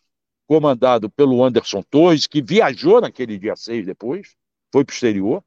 comandado 0.46 1.10
pelo 1.10 1.42
Anderson 1.42 1.82
Torres, 1.82 2.26
que 2.26 2.42
viajou 2.42 3.00
naquele 3.00 3.38
dia 3.38 3.56
6 3.56 3.86
depois, 3.86 4.36
foi 4.72 4.84
para 4.84 4.92
o 4.92 4.94
exterior, 4.94 5.44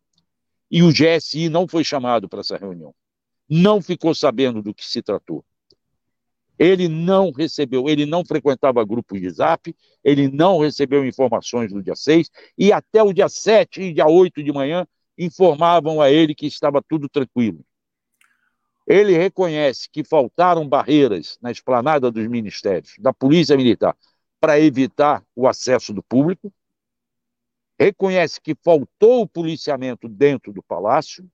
e 0.72 0.84
o 0.84 0.91
GSI 0.91 1.49
não 1.49 1.67
foi 1.67 1.84
chamado 1.84 2.28
para 2.28 2.41
essa 2.41 2.57
reunião. 2.57 2.93
Não 3.49 3.82
ficou 3.82 4.13
sabendo 4.13 4.61
do 4.61 4.74
que 4.74 4.86
se 4.86 5.01
tratou. 5.01 5.43
Ele 6.57 6.89
não 6.89 7.32
recebeu, 7.32 7.88
ele 7.88 8.05
não 8.05 8.26
frequentava 8.26 8.84
grupos 8.84 9.22
de 9.22 9.30
zap, 9.30 9.74
ele 10.03 10.28
não 10.28 10.59
recebeu 10.59 11.05
informações 11.05 11.72
no 11.72 11.82
dia 11.82 11.95
6, 11.95 12.30
e 12.57 12.74
até 12.74 13.01
o 13.01 13.13
dia 13.13 13.30
7 13.30 13.82
e 13.82 13.93
dia 13.93 14.07
8 14.07 14.43
de 14.43 14.51
manhã 14.51 14.86
informavam 15.17 16.01
a 16.01 16.11
ele 16.11 16.36
que 16.36 16.45
estava 16.45 16.82
tudo 16.82 17.07
tranquilo. 17.07 17.63
Ele 18.89 19.15
reconhece 19.15 19.87
que 19.87 20.03
faltaram 20.03 20.67
barreiras 20.67 21.37
na 21.39 21.51
esplanada 21.51 22.09
dos 22.09 22.27
ministérios, 22.27 22.95
da 22.97 23.13
Polícia 23.13 23.55
Militar, 23.55 23.95
para 24.39 24.59
evitar 24.59 25.23
o 25.35 25.47
acesso 25.47 25.93
do 25.93 26.01
público. 26.01 26.51
Reconhece 27.79 28.41
que 28.41 28.55
faltou 28.55 29.21
o 29.21 29.27
policiamento 29.27 30.09
dentro 30.09 30.51
do 30.51 30.63
palácio 30.63 31.29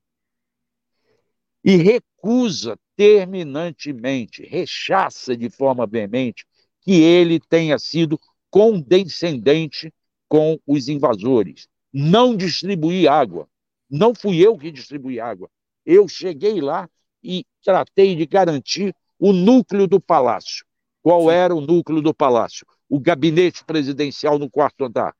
e 1.64 1.76
recusa 1.76 2.78
terminantemente, 2.94 4.44
rechaça 4.44 5.34
de 5.34 5.48
forma 5.48 5.86
veemente 5.86 6.46
que 6.82 7.00
ele 7.00 7.40
tenha 7.40 7.78
sido 7.78 8.20
condescendente 8.50 9.92
com 10.28 10.60
os 10.66 10.88
invasores. 10.88 11.68
Não 11.90 12.36
distribuir 12.36 13.10
água. 13.10 13.48
Não 13.88 14.14
fui 14.14 14.46
eu 14.46 14.58
que 14.58 14.70
distribuí 14.70 15.18
água. 15.18 15.48
Eu 15.86 16.06
cheguei 16.06 16.60
lá 16.60 16.86
e 17.26 17.44
tratei 17.64 18.14
de 18.14 18.24
garantir 18.24 18.94
o 19.18 19.32
núcleo 19.32 19.88
do 19.88 20.00
palácio. 20.00 20.64
Qual 21.02 21.30
era 21.30 21.54
o 21.54 21.60
núcleo 21.60 22.00
do 22.00 22.14
palácio? 22.14 22.66
O 22.88 23.00
gabinete 23.00 23.64
presidencial 23.64 24.38
no 24.38 24.48
quarto 24.48 24.84
andar. 24.84 25.14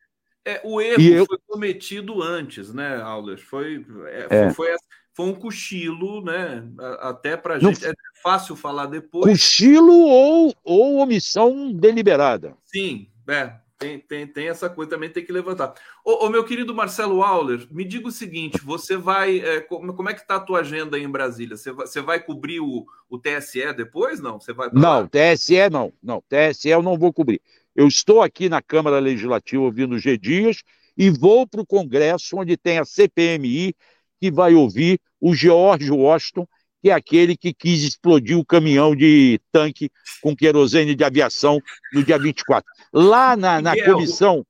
É, 0.44 0.60
o 0.62 0.80
erro 0.80 1.26
foi 1.26 1.38
cometido 1.48 2.22
antes, 2.22 2.72
né, 2.72 3.00
Aulas? 3.02 3.40
Foi, 3.40 3.84
é, 4.06 4.26
é. 4.30 4.50
foi, 4.50 4.68
foi, 5.12 5.26
um 5.26 5.34
cochilo, 5.34 6.22
né? 6.22 6.64
Até 7.00 7.36
para 7.36 7.58
gente 7.58 7.82
Não... 7.82 7.90
é 7.90 7.94
fácil 8.22 8.54
falar 8.54 8.86
depois. 8.86 9.24
Cochilo 9.24 9.92
ou, 9.92 10.54
ou 10.62 10.98
omissão 10.98 11.72
deliberada. 11.72 12.56
Sim, 12.64 13.08
é. 13.26 13.54
Tem, 13.78 13.98
tem, 13.98 14.26
tem 14.26 14.48
essa 14.48 14.70
coisa 14.70 14.90
também, 14.90 15.10
tem 15.10 15.24
que 15.24 15.32
levantar. 15.32 15.74
Ô, 16.02 16.26
ô 16.26 16.30
meu 16.30 16.44
querido 16.44 16.74
Marcelo 16.74 17.22
Auler, 17.22 17.66
me 17.70 17.84
diga 17.84 18.08
o 18.08 18.12
seguinte: 18.12 18.58
você 18.64 18.96
vai. 18.96 19.40
É, 19.40 19.60
como, 19.60 19.94
como, 19.94 20.08
é 20.08 20.14
que 20.14 20.20
está 20.20 20.36
a 20.36 20.40
tua 20.40 20.60
agenda 20.60 20.96
aí 20.96 21.02
em 21.02 21.10
Brasília? 21.10 21.56
Você 21.56 21.70
vai, 21.72 21.86
você 21.86 22.00
vai 22.00 22.20
cobrir 22.20 22.60
o, 22.60 22.86
o 23.08 23.18
TSE 23.18 23.72
depois? 23.74 24.18
Não? 24.18 24.40
Você 24.40 24.54
vai 24.54 24.70
não, 24.72 25.00
lá? 25.00 25.08
TSE 25.08 25.68
não. 25.70 25.92
Não, 26.02 26.22
TSE 26.22 26.70
eu 26.70 26.82
não 26.82 26.98
vou 26.98 27.12
cobrir. 27.12 27.40
Eu 27.74 27.86
estou 27.86 28.22
aqui 28.22 28.48
na 28.48 28.62
Câmara 28.62 28.98
Legislativa 28.98 29.62
ouvindo 29.62 29.96
o 29.96 29.98
G 29.98 30.16
Dias 30.16 30.62
e 30.96 31.10
vou 31.10 31.46
para 31.46 31.60
o 31.60 31.66
Congresso, 31.66 32.38
onde 32.38 32.56
tem 32.56 32.78
a 32.78 32.84
CPMI, 32.86 33.74
que 34.18 34.30
vai 34.30 34.54
ouvir 34.54 34.98
o 35.20 35.34
George 35.34 35.90
Washington 35.90 36.48
que 36.82 36.90
é 36.90 36.92
aquele 36.92 37.36
que 37.36 37.52
quis 37.52 37.82
explodir 37.82 38.38
o 38.38 38.44
caminhão 38.44 38.94
de 38.94 39.40
tanque 39.50 39.90
com 40.22 40.36
querosene 40.36 40.94
de 40.94 41.04
aviação 41.04 41.60
no 41.92 42.02
dia 42.04 42.18
24. 42.18 42.68
Lá 42.92 43.36
na, 43.36 43.60
na 43.60 43.82
comissão, 43.84 44.44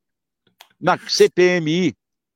na 0.80 0.98
CPMI, 0.98 1.94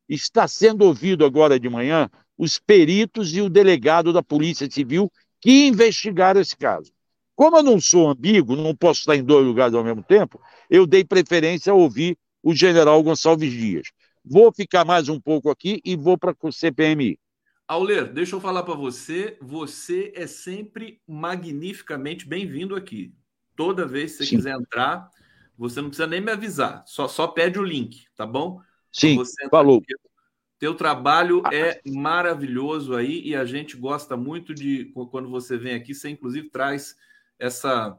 está 0.09 0.49
sendo 0.49 0.84
ouvido 0.84 1.24
agora 1.24 1.59
de 1.59 1.68
manhã 1.68 2.11
os 2.36 2.59
peritos 2.59 3.34
e 3.34 3.43
o 3.43 3.51
delegado 3.51 4.12
da 4.12 4.22
Polícia 4.22 4.68
Civil 4.70 5.12
que 5.41 5.66
investigaram 5.66 6.41
esse 6.41 6.57
caso. 6.57 6.91
Como 7.34 7.57
eu 7.57 7.62
não 7.62 7.80
sou 7.80 8.09
ambíguo, 8.09 8.57
não 8.57 8.74
posso 8.74 9.01
estar 9.01 9.16
em 9.16 9.24
dois 9.24 9.47
lugares 9.47 9.74
ao 9.74 9.84
mesmo 9.84 10.03
tempo, 10.03 10.41
eu 10.68 10.86
dei 10.86 11.05
preferência 11.05 11.72
a 11.72 11.76
ouvir 11.76 12.16
o 12.43 12.55
general 12.55 13.03
Gonçalves 13.03 13.53
Dias. 13.53 13.88
Vou 14.24 14.53
ficar 14.53 14.84
mais 14.84 15.09
um 15.09 15.20
pouco 15.20 15.51
aqui 15.51 15.80
e 15.84 15.97
vou 15.97 16.18
para 16.18 16.34
o 16.43 16.53
CPMI. 16.53 17.18
Auler, 17.71 18.12
deixa 18.12 18.35
eu 18.35 18.41
falar 18.41 18.64
para 18.64 18.75
você, 18.75 19.39
você 19.41 20.12
é 20.16 20.27
sempre 20.27 21.01
magnificamente 21.07 22.27
bem-vindo 22.27 22.75
aqui. 22.75 23.14
Toda 23.55 23.87
vez 23.87 24.11
que 24.11 24.16
você 24.16 24.31
Sim. 24.31 24.37
quiser 24.39 24.57
entrar, 24.57 25.09
você 25.57 25.81
não 25.81 25.89
precisa 25.89 26.09
nem 26.09 26.21
me 26.21 26.33
avisar, 26.33 26.83
só, 26.85 27.07
só 27.07 27.29
pede 27.29 27.61
o 27.61 27.62
link, 27.62 28.07
tá 28.16 28.27
bom? 28.27 28.61
Sim, 28.91 29.16
falou. 29.49 29.79
Aqui. 29.79 29.95
Teu 30.59 30.75
trabalho 30.75 31.45
é 31.53 31.81
maravilhoso 31.87 32.97
aí 32.97 33.23
e 33.25 33.37
a 33.37 33.45
gente 33.45 33.77
gosta 33.77 34.16
muito 34.16 34.53
de 34.53 34.87
quando 35.09 35.31
você 35.31 35.57
vem 35.57 35.77
aqui, 35.77 35.95
você 35.95 36.09
inclusive 36.09 36.51
traz 36.51 36.97
essa, 37.39 37.97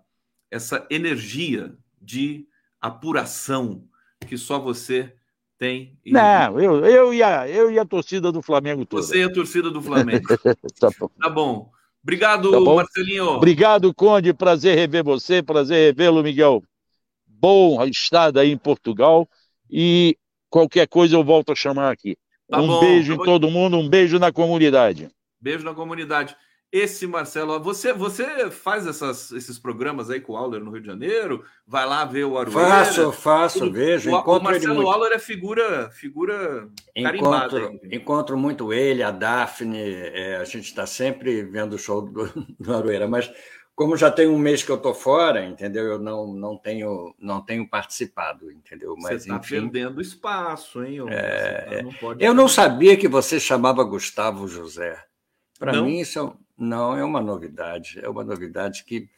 essa 0.52 0.86
energia 0.92 1.74
de 2.02 2.46
apuração 2.82 3.88
que 4.28 4.38
só 4.38 4.60
você 4.60 5.16
tem. 5.62 5.96
E... 6.04 6.12
Não, 6.12 6.60
eu, 6.60 6.84
eu, 6.84 7.14
e 7.14 7.22
a, 7.22 7.48
eu 7.48 7.70
e 7.70 7.78
a 7.78 7.86
torcida 7.86 8.32
do 8.32 8.42
Flamengo 8.42 8.84
toda. 8.84 9.04
Você 9.04 9.20
e 9.20 9.24
a 9.24 9.32
torcida 9.32 9.70
do 9.70 9.80
Flamengo. 9.80 10.28
tá, 10.80 10.90
bom. 11.00 11.10
tá 11.20 11.30
bom. 11.30 11.72
Obrigado, 12.02 12.50
tá 12.50 12.60
bom? 12.60 12.78
Marcelinho. 12.78 13.26
Obrigado, 13.26 13.94
Conde. 13.94 14.34
Prazer 14.34 14.76
rever 14.76 15.04
você, 15.04 15.44
prazer 15.44 15.94
revê-lo, 15.94 16.24
Miguel. 16.24 16.64
Bom 17.28 17.80
estar 17.86 18.36
aí 18.40 18.50
em 18.50 18.58
Portugal 18.58 19.30
e 19.70 20.18
qualquer 20.50 20.88
coisa 20.88 21.16
eu 21.16 21.24
volto 21.24 21.52
a 21.52 21.56
chamar 21.56 21.92
aqui. 21.92 22.18
Tá 22.50 22.60
um 22.60 22.66
bom. 22.66 22.80
beijo 22.80 23.14
em 23.14 23.18
todo 23.18 23.52
mundo, 23.52 23.78
um 23.78 23.88
beijo 23.88 24.18
na 24.18 24.32
comunidade. 24.32 25.12
Beijo 25.40 25.64
na 25.64 25.76
comunidade. 25.76 26.36
Esse 26.72 27.06
Marcelo, 27.06 27.60
você 27.60 27.92
você 27.92 28.50
faz 28.50 28.88
essas, 28.88 29.30
esses 29.34 29.60
programas 29.60 30.10
aí 30.10 30.22
com 30.22 30.34
o 30.34 30.38
Auler 30.38 30.64
no 30.64 30.72
Rio 30.72 30.80
de 30.80 30.88
Janeiro? 30.88 31.44
Vai 31.68 31.86
lá 31.86 32.06
ver 32.06 32.24
o 32.24 32.38
Arueira? 32.38 32.70
Faço, 32.70 33.12
faço, 33.12 33.66
o, 33.66 33.72
vejo. 33.72 34.10
O, 34.10 34.18
encontro 34.18 34.40
o 34.40 34.44
Marcelo 34.44 34.82
ele 34.82 34.90
Auler 34.90 35.12
é 35.12 35.20
figura, 35.20 35.90
figura 35.92 36.70
encontro, 36.96 37.80
encontro 37.92 38.38
muito 38.38 38.72
ele, 38.72 39.04
a 39.04 39.12
Daphne. 39.12 39.82
É, 39.82 40.38
a 40.38 40.46
gente 40.46 40.64
está 40.64 40.86
sempre 40.86 41.44
vendo 41.44 41.74
o 41.74 41.78
show 41.78 42.02
do, 42.02 42.32
do 42.58 42.74
Arueira, 42.74 43.06
mas 43.06 43.30
como 43.76 43.98
já 43.98 44.10
tem 44.10 44.30
um 44.30 44.38
mês 44.38 44.64
que 44.64 44.72
eu 44.72 44.78
estou 44.78 44.94
fora, 44.94 45.44
entendeu? 45.44 45.84
Eu 45.84 46.00
não, 46.00 46.34
não 46.34 46.56
tenho 46.56 47.14
não 47.20 47.42
tenho 47.42 47.68
participado, 47.68 48.50
entendeu? 48.50 48.96
Mas 48.96 49.24
você 49.24 49.30
está 49.30 49.40
perdendo 49.40 50.00
espaço, 50.00 50.82
hein? 50.86 51.00
É, 51.10 51.84
tá, 51.84 51.84
não 51.84 52.16
eu 52.18 52.34
não 52.34 52.48
sabia 52.48 52.96
que 52.96 53.10
você 53.10 53.42
chamava 53.42 53.84
Gustavo 53.84 54.48
José. 54.48 55.04
Para 55.60 55.82
mim 55.82 56.00
isso 56.00 56.18
é 56.18 56.34
não 56.62 56.96
é 56.96 57.04
uma 57.04 57.20
novidade, 57.20 58.00
é 58.04 58.08
uma 58.08 58.24
novidade 58.24 58.84
que 58.86 59.10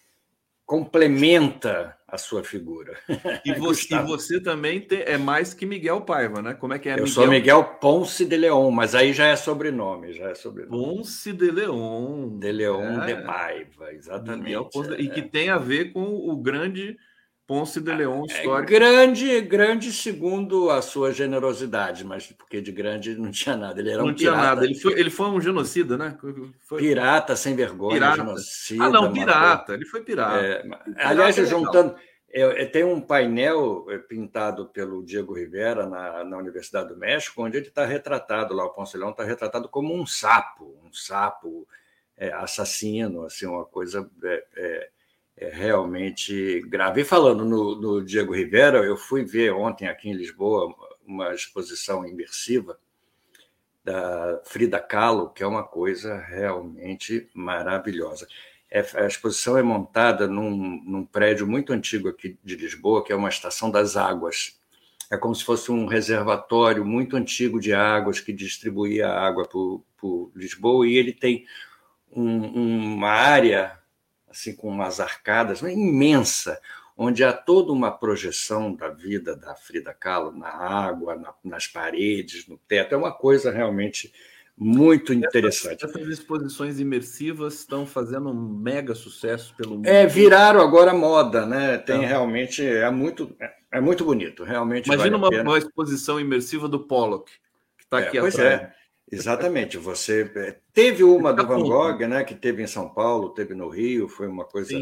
complementa 0.66 1.98
a 2.08 2.18
sua 2.18 2.42
figura. 2.42 2.98
E 3.44 3.54
você, 3.60 3.94
e 3.94 4.00
você 4.00 4.40
também 4.40 4.80
tem, 4.80 5.02
é 5.02 5.18
mais 5.18 5.54
que 5.54 5.66
Miguel 5.66 6.02
Paiva, 6.02 6.42
né? 6.42 6.54
Como 6.54 6.74
é 6.74 6.80
que 6.80 6.88
é? 6.88 6.94
Eu 6.94 6.98
Miguel... 7.00 7.14
sou 7.14 7.28
Miguel 7.28 7.64
Ponce 7.82 8.26
de 8.26 8.38
Leon, 8.38 8.72
mas 8.72 8.96
aí 8.96 9.12
já 9.12 9.28
é 9.28 9.36
sobrenome, 9.36 10.14
já 10.14 10.30
é 10.30 10.36
sobrenome. 10.36 10.96
Ponce 10.96 11.34
de 11.34 11.52
Leon. 11.52 12.40
De 12.40 12.52
Leon 12.52 13.02
é. 13.02 13.06
de 13.08 13.22
Paiva, 13.24 13.92
exatamente. 13.92 14.70
Ponce, 14.72 14.94
é. 14.94 15.02
E 15.02 15.10
que 15.10 15.22
tem 15.22 15.50
a 15.50 15.58
ver 15.58 15.92
com 15.92 16.04
o 16.04 16.38
grande 16.38 16.98
Ponce 17.46 17.82
de 17.82 17.92
Leon 17.92 18.24
é 18.24 18.34
histórico. 18.34 18.74
É 18.74 18.80
grande, 18.80 19.42
grande 19.42 19.92
segundo 19.92 20.70
a 20.70 20.82
sua 20.82 21.12
generosidade, 21.12 22.06
mas 22.06 22.32
porque 22.32 22.62
de 22.62 22.72
grande 22.72 23.16
não 23.16 23.32
tinha 23.32 23.58
nada. 23.58 23.80
Ele 23.80 23.92
era 23.92 24.02
não 24.02 24.10
um 24.10 24.14
tinha 24.14 24.32
pirata. 24.32 24.48
nada. 24.48 24.66
Ele 24.66 24.76
foi, 24.76 25.00
ele 25.00 25.10
foi 25.10 25.28
um 25.28 25.42
genocida, 25.42 25.98
né? 25.98 26.18
Foi... 26.62 26.80
Pirata 26.80 27.36
sem 27.36 27.56
vergonha, 27.56 27.96
pirata. 27.96 28.16
genocida. 28.18 28.84
Ah, 28.86 28.90
não, 28.90 29.12
pirata. 29.12 29.74
Ele 29.74 29.86
foi 29.86 30.02
pirata. 30.02 30.38
É, 30.38 30.62
pirata 30.62 31.10
aliás, 31.10 31.38
é 31.38 31.46
juntando. 31.46 31.96
É, 32.36 32.66
tem 32.66 32.84
um 32.84 33.00
painel 33.00 33.86
é, 33.90 34.00
pintado 34.00 34.66
pelo 34.68 35.04
Diego 35.04 35.34
Rivera 35.34 35.86
na, 35.86 36.24
na 36.24 36.38
Universidade 36.38 36.90
do 36.90 36.98
México, 36.98 37.44
onde 37.44 37.58
ele 37.58 37.68
está 37.68 37.86
retratado 37.86 38.56
lá, 38.56 38.66
o 38.66 38.72
Ponce 38.72 38.98
Leão 38.98 39.12
está 39.12 39.24
retratado 39.24 39.70
como 39.70 39.94
um 39.94 40.04
sapo, 40.04 40.76
um 40.84 40.92
sapo 40.92 41.68
é, 42.18 42.34
assassino, 42.34 43.24
assim, 43.26 43.46
uma 43.46 43.66
coisa 43.66 44.10
é, 44.56 44.90
é 45.44 45.50
realmente 45.50 46.62
grave. 46.68 47.02
E 47.02 47.06
falando 47.06 47.44
no, 47.44 47.76
no, 47.76 48.06
Diego 48.06 48.34
Rivera, 48.34 48.80
eu 48.80 48.96
fui 48.96 49.24
ver 49.24 49.52
ontem 49.54 49.88
aqui 49.88 50.10
em 50.10 50.14
Lisboa 50.14 50.74
uma 51.06 51.34
exposição 51.34 52.06
imersiva 52.06 52.80
da 53.84 54.42
Frida 54.46 54.80
Kahlo, 54.80 55.30
que 55.32 55.44
é 55.44 55.48
uma 55.48 55.64
coisa 55.64 56.18
realmente 56.18 57.30
maravilhosa. 57.34 58.26
É, 58.72 58.80
a 58.96 59.06
exposição 59.06 59.58
é 59.58 59.62
montada 59.62 60.28
num, 60.28 60.82
num 60.86 61.06
prédio 61.06 61.46
muito 61.46 61.74
antigo 61.74 62.08
aqui 62.08 62.40
de 62.42 62.56
Lisboa, 62.56 63.04
que 63.04 63.12
é 63.12 63.16
uma 63.16 63.30
estação 63.30 63.70
das 63.70 63.98
águas. 63.98 64.58
É 65.12 65.18
como 65.18 65.36
se 65.36 65.44
fosse 65.44 65.72
um 65.72 65.86
reservatório 65.86 66.86
muito 66.86 67.18
antigo 67.18 67.60
de 67.60 67.74
águas 67.74 68.22
que 68.22 68.32
distribuía 68.32 69.10
água 69.10 69.46
por, 69.46 69.84
por 69.98 70.32
Lisboa, 70.34 70.88
e 70.88 70.96
ele 70.96 71.12
tem 71.12 71.46
um, 72.10 72.96
uma 72.96 73.10
área 73.10 73.83
assim 74.34 74.56
com 74.56 74.68
umas 74.68 75.00
arcadas 75.00 75.62
né, 75.62 75.72
imensa, 75.72 76.60
onde 76.98 77.24
há 77.24 77.32
toda 77.32 77.72
uma 77.72 77.92
projeção 77.92 78.74
da 78.74 78.90
vida 78.90 79.36
da 79.36 79.56
Frida 79.56 79.94
Kahlo 79.94 80.32
na 80.32 80.50
água, 80.50 81.16
na, 81.16 81.34
nas 81.44 81.68
paredes, 81.68 82.48
no 82.48 82.58
teto. 82.58 82.94
É 82.94 82.98
uma 82.98 83.12
coisa 83.12 83.52
realmente 83.52 84.12
muito 84.58 85.14
interessante. 85.14 85.84
Essas, 85.84 85.96
essas, 85.96 86.08
exposições 86.20 86.80
imersivas 86.80 87.56
estão 87.56 87.86
fazendo 87.86 88.30
um 88.30 88.34
mega 88.34 88.94
sucesso 88.94 89.56
pelo 89.56 89.76
mundo. 89.76 89.88
É, 89.88 90.06
viraram 90.06 90.62
agora 90.62 90.94
moda, 90.94 91.46
né? 91.46 91.78
Tem 91.78 92.04
é. 92.04 92.08
realmente 92.08 92.64
é 92.64 92.90
muito 92.90 93.36
é 93.72 93.82
muito 93.82 94.06
bonito, 94.06 94.44
realmente. 94.44 94.86
Imagina 94.86 95.18
vale 95.18 95.38
uma, 95.38 95.44
uma, 95.44 95.58
exposição 95.58 96.20
imersiva 96.20 96.68
do 96.68 96.80
Pollock 96.80 97.32
que 97.78 97.84
está 97.84 98.00
é, 98.00 98.08
aqui 98.08 98.20
pois 98.20 98.36
atrás. 98.36 98.62
É. 98.62 98.83
Exatamente. 99.14 99.78
Você 99.78 100.32
é, 100.36 100.60
teve 100.74 101.04
uma 101.04 101.32
do 101.34 101.46
Van 101.46 101.62
Gogh, 101.62 102.08
né? 102.08 102.24
Que 102.24 102.36
teve 102.36 102.64
em 102.64 102.68
São 102.68 102.90
Paulo, 102.90 103.30
teve 103.30 103.54
no 103.54 103.70
Rio, 103.70 104.08
foi 104.08 104.28
uma 104.28 104.46
coisa. 104.46 104.76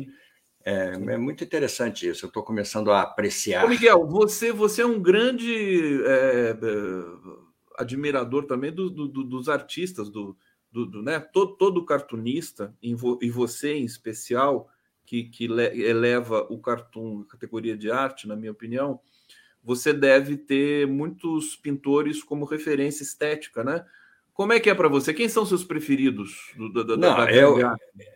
É, 0.63 0.93
é, 0.93 1.17
muito 1.17 1.43
interessante 1.43 2.07
isso. 2.07 2.25
Eu 2.25 2.27
estou 2.27 2.43
começando 2.43 2.91
a 2.91 3.01
apreciar. 3.01 3.65
Ô 3.65 3.69
Miguel, 3.69 4.07
você, 4.07 4.51
você 4.51 4.81
é 4.83 4.85
um 4.85 5.01
grande 5.01 6.01
é, 6.05 6.51
é 6.51 6.57
admirador 7.77 8.45
também 8.45 8.71
do, 8.71 8.89
do, 8.89 9.07
do, 9.07 9.23
dos 9.23 9.49
artistas, 9.49 10.09
do, 10.09 10.37
do, 10.71 11.01
né? 11.01 11.19
todo, 11.19 11.55
todo 11.57 11.85
cartunista, 11.85 12.73
e 12.81 12.93
você 13.29 13.73
em 13.73 13.85
especial, 13.85 14.69
que, 15.05 15.23
que 15.23 15.45
eleva 15.45 16.47
o 16.49 16.59
cartoon 16.59 17.21
à 17.21 17.31
categoria 17.31 17.75
de 17.75 17.91
arte, 17.91 18.27
na 18.27 18.35
minha 18.35 18.51
opinião, 18.51 18.99
você 19.63 19.91
deve 19.93 20.37
ter 20.37 20.87
muitos 20.87 21.55
pintores 21.55 22.23
como 22.23 22.45
referência 22.45 23.03
estética, 23.03 23.63
né? 23.63 23.85
Como 24.41 24.53
é 24.53 24.59
que 24.59 24.71
é 24.71 24.73
para 24.73 24.87
você? 24.87 25.13
Quem 25.13 25.29
são 25.29 25.45
seus 25.45 25.63
preferidos? 25.63 26.51
Do, 26.57 26.83
do, 26.83 26.97
Não, 26.97 27.15
da 27.15 27.31
eu, 27.31 27.59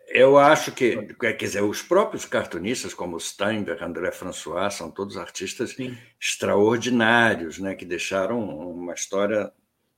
eu 0.07 0.39
acho 0.39 0.71
que, 0.71 1.13
quer 1.13 1.33
dizer, 1.33 1.61
os 1.61 1.83
próprios 1.83 2.25
cartunistas, 2.25 2.95
como 2.95 3.19
Steinberg, 3.19 3.83
André 3.83 4.11
François, 4.11 4.73
são 4.73 4.89
todos 4.89 5.17
artistas 5.17 5.75
Sim. 5.75 5.95
extraordinários, 6.19 7.59
né, 7.59 7.75
que 7.75 7.85
deixaram 7.85 8.43
uma 8.43 8.95
história 8.95 9.51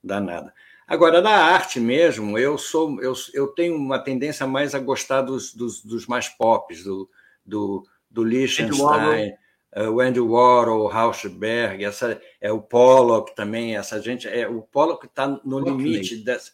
danada. 0.04 0.52
Agora, 0.86 1.22
na 1.22 1.30
arte 1.30 1.80
mesmo, 1.80 2.38
eu 2.38 2.58
sou 2.58 3.00
eu, 3.00 3.14
eu 3.32 3.46
tenho 3.46 3.74
uma 3.74 3.98
tendência 3.98 4.46
mais 4.46 4.74
a 4.74 4.78
gostar 4.78 5.22
dos, 5.22 5.54
dos, 5.54 5.82
dos 5.82 6.06
mais 6.06 6.28
pops, 6.28 6.84
do, 6.84 7.08
do, 7.42 7.86
do 8.10 8.22
Liechtenstein, 8.22 9.32
o 9.76 10.00
Andy 10.00 10.20
Warhol, 10.20 10.80
o 10.80 10.86
Rauschberg, 10.86 11.84
essa, 11.84 12.20
é 12.40 12.50
o 12.50 12.60
Pollock 12.60 13.34
também, 13.34 13.76
essa 13.76 14.00
gente. 14.00 14.26
É, 14.26 14.48
o 14.48 14.62
Pollock 14.62 15.06
está 15.06 15.28
no 15.44 15.58
limite 15.58 16.16
dessa. 16.16 16.52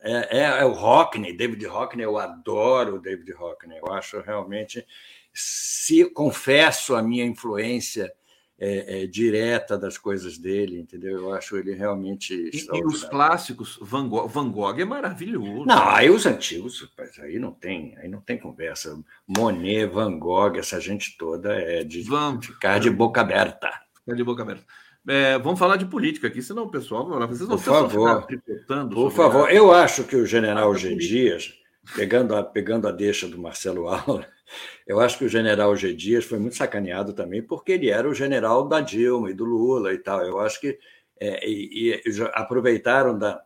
É, 0.00 0.38
é, 0.38 0.42
é, 0.60 0.64
o 0.64 0.72
Hockney, 0.72 1.34
David 1.34 1.66
Hockney, 1.66 2.04
eu 2.04 2.18
adoro 2.18 2.96
o 2.96 3.00
David 3.00 3.32
Hockney, 3.32 3.78
eu 3.78 3.92
acho 3.92 4.20
realmente. 4.20 4.86
Se 5.32 6.04
confesso 6.10 6.94
a 6.94 7.02
minha 7.02 7.24
influência 7.24 8.12
é, 8.58 9.02
é, 9.02 9.06
direta 9.06 9.76
das 9.76 9.98
coisas 9.98 10.38
dele, 10.38 10.78
entendeu? 10.78 11.18
Eu 11.18 11.34
acho 11.34 11.56
ele 11.56 11.74
realmente. 11.74 12.32
E, 12.32 12.66
e 12.72 12.84
os 12.84 13.04
clássicos, 13.04 13.78
Van 13.80 14.08
Gogh, 14.08 14.28
Van 14.28 14.50
Gogh 14.50 14.78
é 14.78 14.84
maravilhoso. 14.84 15.66
Não, 15.66 15.88
aí 15.90 16.08
os 16.08 16.24
antigos, 16.24 16.88
aí 17.20 17.38
não 17.38 17.50
tem, 17.50 17.96
aí 17.98 18.08
não 18.08 18.20
tem 18.20 18.38
conversa. 18.38 18.98
Monet, 19.26 19.86
Van 19.86 20.18
Gogh, 20.18 20.56
essa 20.56 20.80
gente 20.80 21.16
toda 21.18 21.52
é 21.52 21.82
de 21.82 22.02
vamos, 22.02 22.46
ficar 22.46 22.78
de 22.78 22.90
boca 22.90 23.20
aberta. 23.20 23.68
Ficar 23.94 24.16
de 24.16 24.24
boca 24.24 24.42
aberta. 24.42 24.64
É, 25.06 25.38
vamos 25.38 25.58
falar 25.58 25.76
de 25.76 25.84
política 25.84 26.28
aqui, 26.28 26.40
senão 26.40 26.64
o 26.64 26.70
pessoal 26.70 27.06
vocês 27.28 27.48
não 27.48 27.58
Por 27.58 27.64
favor, 27.64 28.26
Por 28.88 29.12
favor, 29.12 29.50
eu 29.50 29.70
acho 29.70 30.04
que 30.04 30.16
o 30.16 30.24
general 30.24 30.74
G. 30.74 30.96
Dias, 30.96 31.52
pegando 31.94 32.34
a, 32.34 32.42
pegando 32.42 32.88
a 32.88 32.92
deixa 32.92 33.28
do 33.28 33.36
Marcelo 33.36 33.88
Aula, 33.88 34.26
eu 34.86 35.00
acho 35.00 35.18
que 35.18 35.24
o 35.24 35.28
general 35.28 35.74
G. 35.76 35.94
Dias 35.94 36.24
foi 36.24 36.38
muito 36.38 36.56
sacaneado 36.56 37.12
também, 37.12 37.42
porque 37.42 37.72
ele 37.72 37.90
era 37.90 38.08
o 38.08 38.14
general 38.14 38.68
da 38.68 38.80
Dilma 38.80 39.30
e 39.30 39.34
do 39.34 39.44
Lula 39.44 39.92
e 39.92 39.98
tal. 39.98 40.22
Eu 40.22 40.40
acho 40.40 40.60
que 40.60 40.78
é, 41.20 41.48
e, 41.48 41.94
e 41.94 42.22
aproveitaram 42.32 43.18
da. 43.18 43.42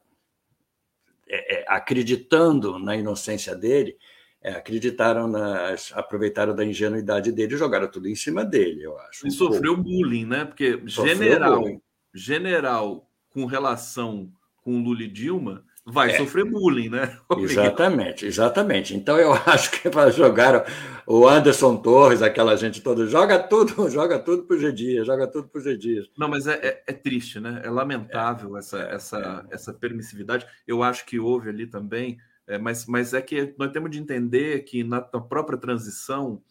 É, 1.31 1.57
é, 1.57 1.65
acreditando 1.69 2.79
na 2.79 2.97
inocência 2.97 3.55
dele, 3.55 3.99
é, 4.41 4.53
acreditaram 4.53 5.29
nas, 5.29 5.93
aproveitaram 5.95 6.55
da 6.55 6.65
ingenuidade 6.65 7.31
dele 7.33 7.55
e 7.55 7.59
jogaram 7.59 7.91
tudo 7.91 8.09
em 8.09 8.15
cima 8.15 8.45
dele, 8.45 8.83
eu 8.83 8.99
acho. 8.99 9.27
E 9.27 9.29
um 9.29 9.31
sofreu 9.31 9.75
pouco. 9.75 9.91
bullying, 9.91 10.25
né? 10.25 10.47
Porque 10.47 10.83
sofreu 10.89 11.17
general, 11.17 11.61
bullying. 11.61 11.83
general 12.15 13.11
com 13.29 13.45
relação 13.45 14.33
com 14.63 14.83
Lula 14.83 15.03
e 15.03 15.09
Dilma 15.09 15.65
vai 15.91 16.11
é. 16.11 16.17
sofrer 16.17 16.45
bullying, 16.45 16.89
né? 16.89 17.19
Exatamente, 17.39 18.27
exatamente. 18.27 18.95
Então 18.95 19.19
eu 19.19 19.33
acho 19.47 19.71
que 19.71 19.89
para 19.89 20.11
jogar 20.11 20.67
o 21.07 21.27
Anderson 21.27 21.77
Torres, 21.77 22.23
aquela 22.23 22.57
gente 22.57 22.81
toda, 22.83 23.07
joga 23.07 23.39
tudo, 23.39 23.89
joga 23.91 24.19
tudo 24.19 24.45
para 24.45 24.57
o 24.57 24.59
G 24.59 24.73
Dias, 24.73 25.07
joga 25.07 25.27
tudo 25.27 25.49
para 25.49 25.59
o 25.59 25.63
G 25.63 25.77
Dias. 25.77 26.11
Não, 26.17 26.29
mas 26.29 26.47
é, 26.47 26.55
é, 26.55 26.85
é, 26.87 26.93
triste, 26.93 27.41
né? 27.41 27.63
É 27.65 27.71
lamentável 27.71 28.57
é. 28.57 28.59
essa, 28.61 28.79
essa, 28.81 29.47
é. 29.51 29.55
essa 29.55 29.73
permissividade. 29.73 30.47
Eu 30.67 30.83
acho 30.83 31.07
que 31.07 31.19
houve 31.19 31.49
ali 31.49 31.67
também, 31.67 32.19
é, 32.47 32.59
mas, 32.59 32.87
mas 32.87 33.15
é 33.15 33.23
que 33.23 33.55
nós 33.59 33.73
temos 33.73 33.91
de 33.91 33.99
entender 33.99 34.65
que 34.65 34.85
na, 34.85 35.07
na 35.13 35.21
própria 35.21 35.59
transição 35.59 36.43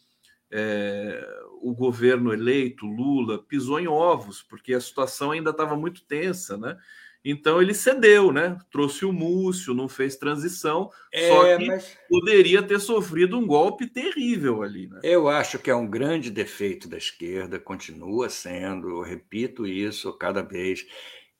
o 1.61 1.75
governo 1.75 2.31
eleito, 2.31 2.85
Lula, 2.85 3.43
pisou 3.43 3.81
em 3.81 3.87
ovos, 3.87 4.41
porque 4.41 4.73
a 4.73 4.79
situação 4.79 5.31
ainda 5.31 5.49
estava 5.49 5.75
muito 5.75 6.05
tensa, 6.05 6.55
né? 6.55 6.77
Então 7.23 7.61
ele 7.61 7.73
cedeu, 7.73 8.31
né? 8.31 8.57
Trouxe 8.71 9.05
o 9.05 9.11
Múcio, 9.11 9.73
não 9.73 9.89
fez 9.89 10.15
transição, 10.15 10.89
é, 11.11 11.27
só 11.27 11.57
que 11.57 11.65
mas... 11.65 11.97
poderia 12.09 12.63
ter 12.63 12.79
sofrido 12.79 13.37
um 13.37 13.45
golpe 13.45 13.87
terrível 13.87 14.63
ali. 14.63 14.87
Né? 14.87 14.99
Eu 15.03 15.27
acho 15.27 15.59
que 15.59 15.69
é 15.69 15.75
um 15.75 15.87
grande 15.87 16.29
defeito 16.31 16.87
da 16.87 16.97
esquerda, 16.97 17.59
continua 17.59 18.29
sendo, 18.29 18.89
eu 18.89 19.01
repito 19.01 19.67
isso 19.67 20.13
cada 20.13 20.41
vez, 20.41 20.85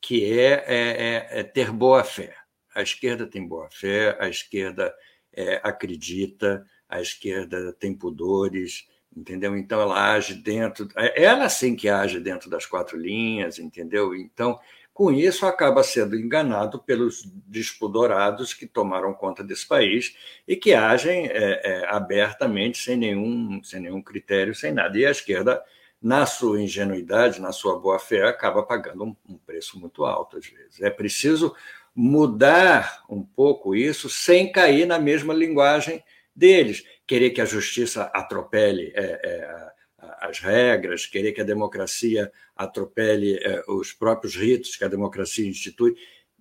que 0.02 0.32
é, 0.38 0.64
é, 0.68 1.38
é, 1.38 1.40
é 1.40 1.44
ter 1.44 1.72
boa 1.72 2.04
fé. 2.04 2.36
A 2.76 2.82
esquerda 2.82 3.26
tem 3.26 3.48
boa 3.48 3.70
fé, 3.72 4.18
a 4.20 4.28
esquerda 4.28 4.94
é, 5.34 5.60
acredita, 5.64 6.66
a 6.90 7.02
esquerda 7.02 7.74
tem 7.74 7.94
pudores, 7.94 8.88
entendeu? 9.16 9.58
Então 9.58 9.82
ela 9.82 10.14
age 10.14 10.36
dentro, 10.36 10.88
é 10.96 11.24
ela 11.24 11.50
sim 11.50 11.76
que 11.76 11.90
age 11.90 12.20
dentro 12.20 12.50
das 12.50 12.66
quatro 12.66 12.98
linhas, 12.98 13.58
entendeu? 13.58 14.16
Então 14.16 14.60
com 14.98 15.12
isso, 15.12 15.46
acaba 15.46 15.84
sendo 15.84 16.16
enganado 16.16 16.80
pelos 16.80 17.24
despudorados 17.46 18.52
que 18.52 18.66
tomaram 18.66 19.14
conta 19.14 19.44
desse 19.44 19.68
país 19.68 20.18
e 20.48 20.56
que 20.56 20.74
agem 20.74 21.28
é, 21.28 21.62
é, 21.64 21.88
abertamente, 21.88 22.80
sem 22.80 22.98
nenhum, 22.98 23.64
sem 23.64 23.80
nenhum 23.80 24.02
critério, 24.02 24.56
sem 24.56 24.72
nada. 24.72 24.98
E 24.98 25.06
a 25.06 25.12
esquerda, 25.12 25.64
na 26.02 26.26
sua 26.26 26.60
ingenuidade, 26.60 27.40
na 27.40 27.52
sua 27.52 27.78
boa-fé, 27.78 28.24
acaba 28.24 28.64
pagando 28.64 29.04
um, 29.04 29.16
um 29.30 29.38
preço 29.38 29.80
muito 29.80 30.04
alto, 30.04 30.40
às 30.40 30.48
vezes. 30.48 30.82
É 30.82 30.90
preciso 30.90 31.56
mudar 31.94 33.04
um 33.08 33.22
pouco 33.22 33.76
isso 33.76 34.10
sem 34.10 34.52
cair 34.52 34.88
na 34.88 34.98
mesma 34.98 35.32
linguagem 35.32 36.04
deles. 36.36 36.84
Querer 37.06 37.30
que 37.30 37.42
a 37.42 37.46
justiça 37.46 38.06
atropele 38.16 38.92
é, 38.96 39.22
é, 39.24 39.72
as 40.20 40.40
regras, 40.40 41.06
querer 41.06 41.32
que 41.32 41.42
a 41.42 41.46
democracia 41.46 42.32
atropele 42.56 43.38
eh, 43.38 43.64
os 43.68 43.94
próprios 43.94 44.36
ritos 44.36 44.76
que 44.76 44.84
a 44.84 44.88
democracia 44.88 45.48
institui. 45.48 45.96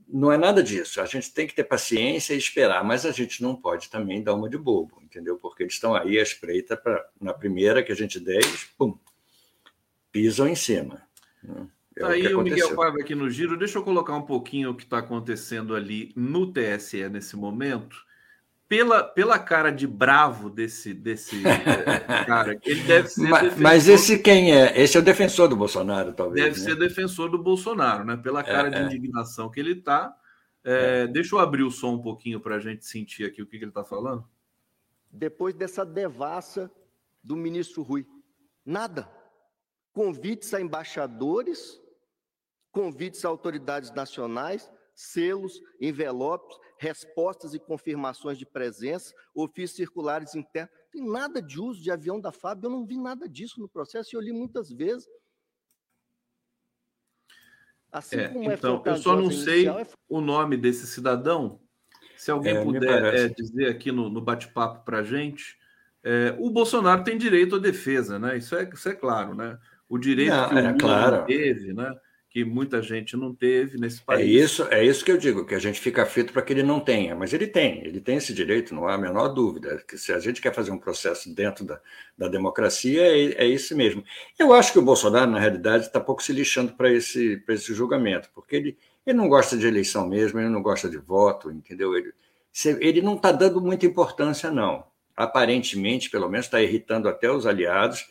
Não 0.08 0.30
é 0.30 0.36
nada 0.36 0.62
disso. 0.62 1.00
A 1.00 1.06
gente 1.06 1.32
tem 1.32 1.46
que 1.46 1.54
ter 1.54 1.64
paciência 1.64 2.34
e 2.34 2.38
esperar, 2.38 2.84
mas 2.84 3.04
a 3.04 3.10
gente 3.10 3.42
não 3.42 3.56
pode 3.56 3.90
também 3.90 4.22
dar 4.22 4.34
uma 4.34 4.48
de 4.48 4.56
bobo, 4.56 5.02
entendeu? 5.02 5.36
Porque 5.36 5.64
eles 5.64 5.74
estão 5.74 5.94
aí 5.94 6.18
à 6.18 6.22
espreita 6.22 6.76
para 6.76 7.04
na 7.20 7.34
primeira 7.34 7.82
que 7.82 7.90
a 7.90 7.96
gente 7.96 8.20
der, 8.20 8.36
eles 8.36 8.64
pum, 8.78 8.96
pisam 10.12 10.46
em 10.46 10.54
cima. 10.54 11.02
Né? 11.42 11.66
É 11.96 12.00
tá 12.00 12.08
aí 12.08 12.34
o, 12.34 12.40
o 12.40 12.42
Miguel 12.42 12.76
Paiva 12.76 12.98
aqui 13.00 13.14
no 13.14 13.28
giro. 13.28 13.56
Deixa 13.56 13.78
eu 13.78 13.82
colocar 13.82 14.14
um 14.14 14.22
pouquinho 14.22 14.70
o 14.70 14.74
que 14.74 14.84
está 14.84 14.98
acontecendo 14.98 15.74
ali 15.74 16.12
no 16.14 16.52
TSE 16.52 17.08
nesse 17.08 17.36
momento 17.36 18.05
pela, 18.68 19.02
pela 19.02 19.38
cara 19.38 19.70
de 19.70 19.86
bravo 19.86 20.50
desse, 20.50 20.92
desse 20.92 21.36
eh, 21.46 22.24
cara, 22.24 22.58
ele 22.64 22.82
deve 22.82 23.08
ser. 23.08 23.28
Mas, 23.28 23.42
defensor... 23.42 23.62
mas, 23.62 23.88
esse 23.88 24.18
quem 24.18 24.52
é? 24.52 24.80
Esse 24.80 24.96
é 24.96 25.00
o 25.00 25.04
defensor 25.04 25.48
do 25.48 25.56
Bolsonaro, 25.56 26.12
talvez. 26.12 26.44
Deve 26.44 26.58
né? 26.58 26.64
ser 26.64 26.76
defensor 26.76 27.30
do 27.30 27.42
Bolsonaro, 27.42 28.04
né? 28.04 28.16
Pela 28.16 28.40
é, 28.40 28.42
cara 28.42 28.68
é, 28.68 28.70
de 28.70 28.76
é. 28.78 28.82
indignação 28.84 29.50
que 29.50 29.60
ele 29.60 29.72
está. 29.72 30.14
É, 30.64 31.02
é, 31.02 31.06
deixa 31.06 31.34
eu 31.34 31.38
abrir 31.38 31.62
o 31.62 31.70
som 31.70 31.94
um 31.94 32.02
pouquinho 32.02 32.40
para 32.40 32.56
a 32.56 32.60
gente 32.60 32.84
sentir 32.84 33.24
aqui 33.24 33.40
o 33.40 33.46
que, 33.46 33.56
que 33.56 33.64
ele 33.64 33.70
está 33.70 33.84
falando. 33.84 34.28
Depois 35.10 35.54
dessa 35.54 35.86
devassa 35.86 36.70
do 37.22 37.36
ministro 37.36 37.82
Rui, 37.82 38.04
nada. 38.64 39.08
Convites 39.92 40.52
a 40.52 40.60
embaixadores, 40.60 41.80
convites 42.70 43.24
a 43.24 43.28
autoridades 43.28 43.92
nacionais, 43.92 44.70
selos, 44.94 45.62
envelopes, 45.80 46.58
respostas 46.78 47.54
e 47.54 47.58
confirmações 47.58 48.38
de 48.38 48.46
presença, 48.46 49.14
ofícios 49.34 49.76
circulares 49.76 50.34
internos. 50.34 50.72
Não 50.74 50.90
tem 50.90 51.10
nada 51.10 51.42
de 51.42 51.60
uso 51.60 51.82
de 51.82 51.90
avião 51.90 52.20
da 52.20 52.32
FAB, 52.32 52.64
eu 52.64 52.70
não 52.70 52.86
vi 52.86 52.96
nada 52.96 53.28
disso 53.28 53.60
no 53.60 53.68
processo 53.68 54.14
e 54.14 54.16
eu 54.16 54.20
li 54.20 54.32
muitas 54.32 54.70
vezes. 54.70 55.08
Assim 57.90 58.16
é, 58.16 58.28
como 58.28 58.50
é 58.50 58.54
então, 58.54 58.82
eu 58.84 58.96
só 58.96 59.16
não 59.16 59.30
sei 59.30 59.68
é... 59.68 59.86
o 60.08 60.20
nome 60.20 60.56
desse 60.56 60.86
cidadão. 60.86 61.60
Se 62.16 62.30
alguém 62.30 62.56
é, 62.56 62.62
puder 62.62 63.14
é, 63.14 63.28
dizer 63.28 63.68
aqui 63.68 63.92
no, 63.92 64.08
no 64.08 64.20
bate-papo 64.20 64.84
para 64.84 64.98
a 64.98 65.02
gente, 65.02 65.56
é, 66.02 66.34
o 66.38 66.50
Bolsonaro 66.50 67.04
tem 67.04 67.18
direito 67.18 67.56
à 67.56 67.58
defesa, 67.58 68.18
né? 68.18 68.38
Isso 68.38 68.54
é, 68.54 68.68
isso 68.72 68.88
é 68.88 68.94
claro, 68.94 69.34
né? 69.34 69.58
O 69.88 69.98
direito 69.98 70.30
não, 70.30 70.48
que 70.48 70.54
o 70.54 70.58
Lula 70.58 70.78
claro. 70.78 71.26
teve, 71.26 71.72
né? 71.72 71.92
Que 72.36 72.44
muita 72.44 72.82
gente 72.82 73.16
não 73.16 73.34
teve 73.34 73.78
nesse 73.78 74.02
é 74.02 74.04
país. 74.04 74.20
É 74.20 74.24
isso, 74.30 74.68
é 74.70 74.84
isso 74.84 75.02
que 75.02 75.10
eu 75.10 75.16
digo, 75.16 75.46
que 75.46 75.54
a 75.54 75.58
gente 75.58 75.80
fica 75.80 76.02
aflito 76.02 76.34
para 76.34 76.42
que 76.42 76.52
ele 76.52 76.62
não 76.62 76.78
tenha, 76.78 77.16
mas 77.16 77.32
ele 77.32 77.46
tem, 77.46 77.82
ele 77.82 77.98
tem 77.98 78.16
esse 78.16 78.34
direito, 78.34 78.74
não 78.74 78.86
há 78.86 78.92
a 78.92 78.98
menor 78.98 79.28
dúvida, 79.28 79.82
que 79.88 79.96
se 79.96 80.12
a 80.12 80.18
gente 80.18 80.42
quer 80.42 80.52
fazer 80.52 80.70
um 80.70 80.76
processo 80.76 81.34
dentro 81.34 81.64
da, 81.64 81.80
da 82.18 82.28
democracia, 82.28 83.00
é, 83.00 83.44
é 83.44 83.46
isso 83.46 83.74
mesmo. 83.74 84.04
Eu 84.38 84.52
acho 84.52 84.70
que 84.70 84.78
o 84.78 84.82
Bolsonaro, 84.82 85.30
na 85.30 85.38
realidade, 85.38 85.86
está 85.86 85.98
pouco 85.98 86.22
se 86.22 86.30
lixando 86.30 86.72
para 86.74 86.92
esse, 86.92 87.42
esse 87.48 87.72
julgamento, 87.72 88.28
porque 88.34 88.54
ele, 88.54 88.78
ele 89.06 89.16
não 89.16 89.30
gosta 89.30 89.56
de 89.56 89.66
eleição 89.66 90.06
mesmo, 90.06 90.38
ele 90.38 90.50
não 90.50 90.60
gosta 90.60 90.90
de 90.90 90.98
voto, 90.98 91.50
entendeu? 91.50 91.96
Ele, 91.96 92.12
ele 92.82 93.00
não 93.00 93.14
está 93.14 93.32
dando 93.32 93.62
muita 93.62 93.86
importância, 93.86 94.50
não. 94.50 94.84
aparentemente, 95.16 96.10
pelo 96.10 96.28
menos, 96.28 96.44
está 96.44 96.60
irritando 96.60 97.08
até 97.08 97.30
os 97.30 97.46
aliados, 97.46 98.06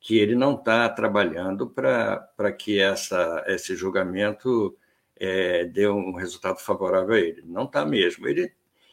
que 0.00 0.18
ele 0.18 0.34
não 0.34 0.54
está 0.54 0.88
trabalhando 0.88 1.68
para 1.68 2.52
que 2.52 2.78
essa, 2.78 3.44
esse 3.46 3.74
julgamento 3.74 4.76
é, 5.16 5.64
dê 5.64 5.88
um 5.88 6.12
resultado 6.14 6.60
favorável 6.60 7.14
a 7.14 7.20
ele. 7.20 7.42
Não 7.44 7.64
está 7.64 7.84
mesmo. 7.84 8.28
Ele, 8.28 8.52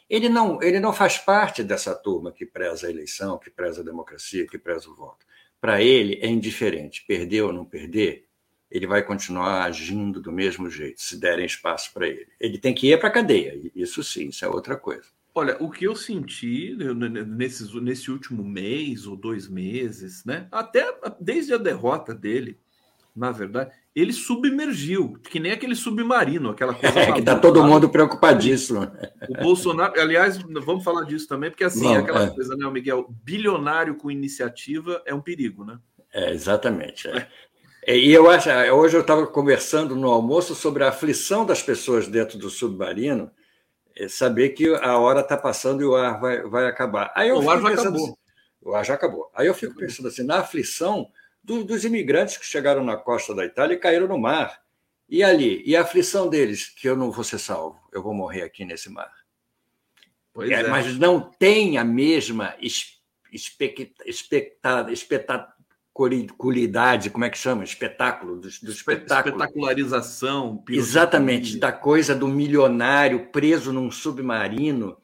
ele, 0.10 0.30
não, 0.30 0.62
ele 0.62 0.80
não 0.80 0.92
faz 0.92 1.18
parte 1.18 1.64
dessa 1.64 1.94
turma 1.94 2.32
que 2.32 2.46
preza 2.46 2.88
a 2.88 2.90
eleição, 2.90 3.38
que 3.38 3.50
preza 3.50 3.82
a 3.82 3.86
democracia, 3.86 4.48
que 4.48 4.58
preza 4.58 4.90
o 4.90 4.96
voto. 4.96 5.26
Para 5.62 5.82
ele 5.82 6.20
é 6.22 6.28
indiferente, 6.28 7.06
perder 7.08 7.44
ou 7.44 7.54
não 7.54 7.66
perder, 7.66 8.26
ele 8.70 8.88
vai 8.88 9.04
continuar 9.04 9.64
agindo 9.64 10.20
do 10.20 10.32
mesmo 10.32 10.70
jeito, 10.70 11.02
se 11.02 11.20
derem 11.20 11.46
espaço 11.46 11.94
para 11.94 12.08
ele. 12.08 12.28
Ele 12.40 12.58
tem 12.58 12.74
que 12.74 12.92
ir 12.92 13.00
para 13.00 13.08
a 13.08 13.12
cadeia, 13.12 13.60
isso 13.76 14.04
sim, 14.04 14.30
isso 14.30 14.44
é 14.44 14.50
outra 14.50 14.76
coisa. 14.76 15.08
Olha, 15.38 15.58
o 15.60 15.70
que 15.70 15.84
eu 15.84 15.94
senti 15.98 16.78
nesse, 17.28 17.78
nesse 17.82 18.10
último 18.10 18.42
mês 18.42 19.06
ou 19.06 19.18
dois 19.18 19.50
meses, 19.50 20.24
né? 20.24 20.48
Até 20.50 20.98
desde 21.20 21.54
a 21.54 21.58
derrota 21.58 22.16
dele, 22.16 22.58
na 23.14 23.32
verdade, 23.32 23.72
ele 23.94 24.14
submergiu, 24.14 25.20
que 25.30 25.38
nem 25.38 25.52
aquele 25.52 25.76
submarino, 25.76 26.52
aquela 26.52 26.74
coisa. 26.76 27.00
É, 27.00 27.12
que 27.12 27.20
está 27.20 27.38
todo 27.38 27.64
mundo 27.66 27.90
preocupadíssimo. 27.90 28.90
O 29.30 29.44
Bolsonaro, 29.44 30.00
aliás, 30.00 30.38
vamos 30.38 30.86
falar 30.86 31.04
disso 31.04 31.28
também, 31.28 31.50
porque 31.50 31.66
assim, 31.66 31.84
Bom, 31.84 31.98
aquela 31.98 32.24
é. 32.24 32.30
coisa, 32.30 32.56
né, 32.56 32.70
Miguel? 32.70 33.14
Bilionário 33.22 33.96
com 33.96 34.10
iniciativa 34.10 35.02
é 35.06 35.14
um 35.14 35.22
perigo, 35.22 35.66
né? 35.66 35.78
É, 36.14 36.32
exatamente. 36.32 37.10
É. 37.10 37.28
É, 37.88 37.98
e 37.98 38.12
eu 38.12 38.30
acho, 38.30 38.50
hoje 38.74 38.96
eu 38.96 39.02
estava 39.02 39.28
conversando 39.28 39.96
no 39.96 40.10
almoço 40.10 40.56
sobre 40.56 40.84
a 40.86 40.90
aflição 40.90 41.46
das 41.46 41.62
pessoas 41.62 42.08
dentro 42.08 42.38
do 42.38 42.50
submarino, 42.50 43.30
é 43.96 44.08
saber 44.08 44.50
que 44.50 44.68
a 44.76 44.98
hora 44.98 45.22
está 45.22 45.38
passando 45.38 45.82
e 45.82 45.86
o 45.86 45.96
ar 45.96 46.20
vai, 46.20 46.42
vai 46.44 46.68
acabar. 46.68 47.12
Aí 47.16 47.30
eu 47.30 47.38
o 47.38 47.50
ar 47.50 47.62
já 47.62 47.70
acabou. 47.70 48.04
Assim, 48.04 48.16
o 48.62 48.76
ar 48.76 48.86
já 48.86 48.94
acabou. 48.94 49.32
Aí 49.34 49.48
eu 49.48 49.54
fico 49.54 49.76
pensando 49.76 50.08
assim, 50.08 50.24
na 50.24 50.40
aflição 50.40 51.10
do, 51.44 51.64
dos 51.64 51.86
imigrantes 51.86 52.38
que 52.38 52.46
chegaram 52.46 52.84
na 52.84 52.98
costa 52.98 53.34
da 53.34 53.46
Itália 53.46 53.76
e 53.76 53.80
caíram 53.80 54.08
no 54.08 54.18
mar. 54.18 54.62
E 55.08 55.24
ali? 55.24 55.62
E 55.66 55.76
a 55.76 55.82
aflição 55.82 56.28
deles, 56.28 56.68
que 56.68 56.90
eu 56.90 56.96
não 56.96 57.12
vou 57.12 57.24
ser 57.24 57.40
salvo, 57.40 57.80
eu 57.94 58.02
vou 58.02 58.14
morrer 58.14 58.42
aqui 58.42 58.66
nesse 58.66 58.90
mar. 58.90 59.12
É, 60.40 60.54
é. 60.54 60.68
Mas 60.68 60.98
não 60.98 61.22
tem 61.22 61.78
a 61.78 61.86
mesma 61.86 62.56
expectativa 62.60 63.96
qualidade, 66.38 67.10
como 67.10 67.24
é 67.24 67.30
que 67.30 67.38
chama? 67.38 67.64
Espetáculo, 67.64 68.36
do, 68.36 68.42
do 68.42 68.48
espetáculo. 68.72 69.36
Espetacularização. 69.36 70.62
Exatamente, 70.70 71.58
da 71.58 71.72
coisa 71.72 72.14
do 72.14 72.28
milionário 72.28 73.28
preso 73.32 73.72
num 73.72 73.90
submarino. 73.90 74.98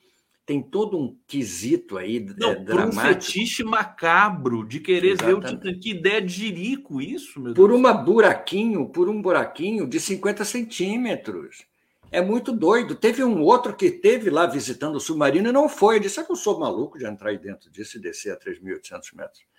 Tem 0.46 0.62
todo 0.62 0.98
um 0.98 1.18
quesito 1.26 1.98
aí 1.98 2.20
Não, 2.38 2.50
é, 2.52 2.56
dramático. 2.56 3.00
um 3.00 3.06
fetiche 3.06 3.64
macabro 3.64 4.68
de 4.68 4.82
querer 4.82 5.12
Exatamente. 5.12 5.42
ver 5.44 5.56
o 5.56 5.58
Titã. 5.60 5.80
Que 5.80 5.92
ideia 5.92 6.22
de 6.22 6.34
jirico 6.34 7.02
isso, 7.02 7.40
meu 7.40 7.54
Por 7.54 7.70
Deus. 7.70 7.80
uma 7.80 7.94
buraquinho, 7.94 8.90
por 8.90 9.08
um 9.08 9.22
buraquinho 9.22 9.88
de 9.88 9.98
50 10.00 10.44
centímetros. 10.44 11.64
É 12.12 12.22
muito 12.22 12.52
doido. 12.52 12.96
Teve 12.96 13.24
um 13.24 13.42
outro 13.42 13.74
que 13.74 13.90
teve 13.90 14.30
lá 14.30 14.46
visitando 14.46 14.96
o 14.96 15.00
submarino 15.00 15.48
e 15.48 15.52
não 15.54 15.70
foi. 15.70 15.96
Eu 15.96 16.00
disse: 16.02 16.20
eu 16.20 16.26
não 16.28 16.36
sou 16.36 16.60
maluco 16.60 16.98
de 17.00 17.06
entrar 17.06 17.30
aí 17.30 17.38
dentro 17.38 17.72
disso 17.72 17.98
e 17.98 18.02
descer 18.02 18.34
a 18.34 18.38
3.800 18.38 19.16
metros. 19.16 19.51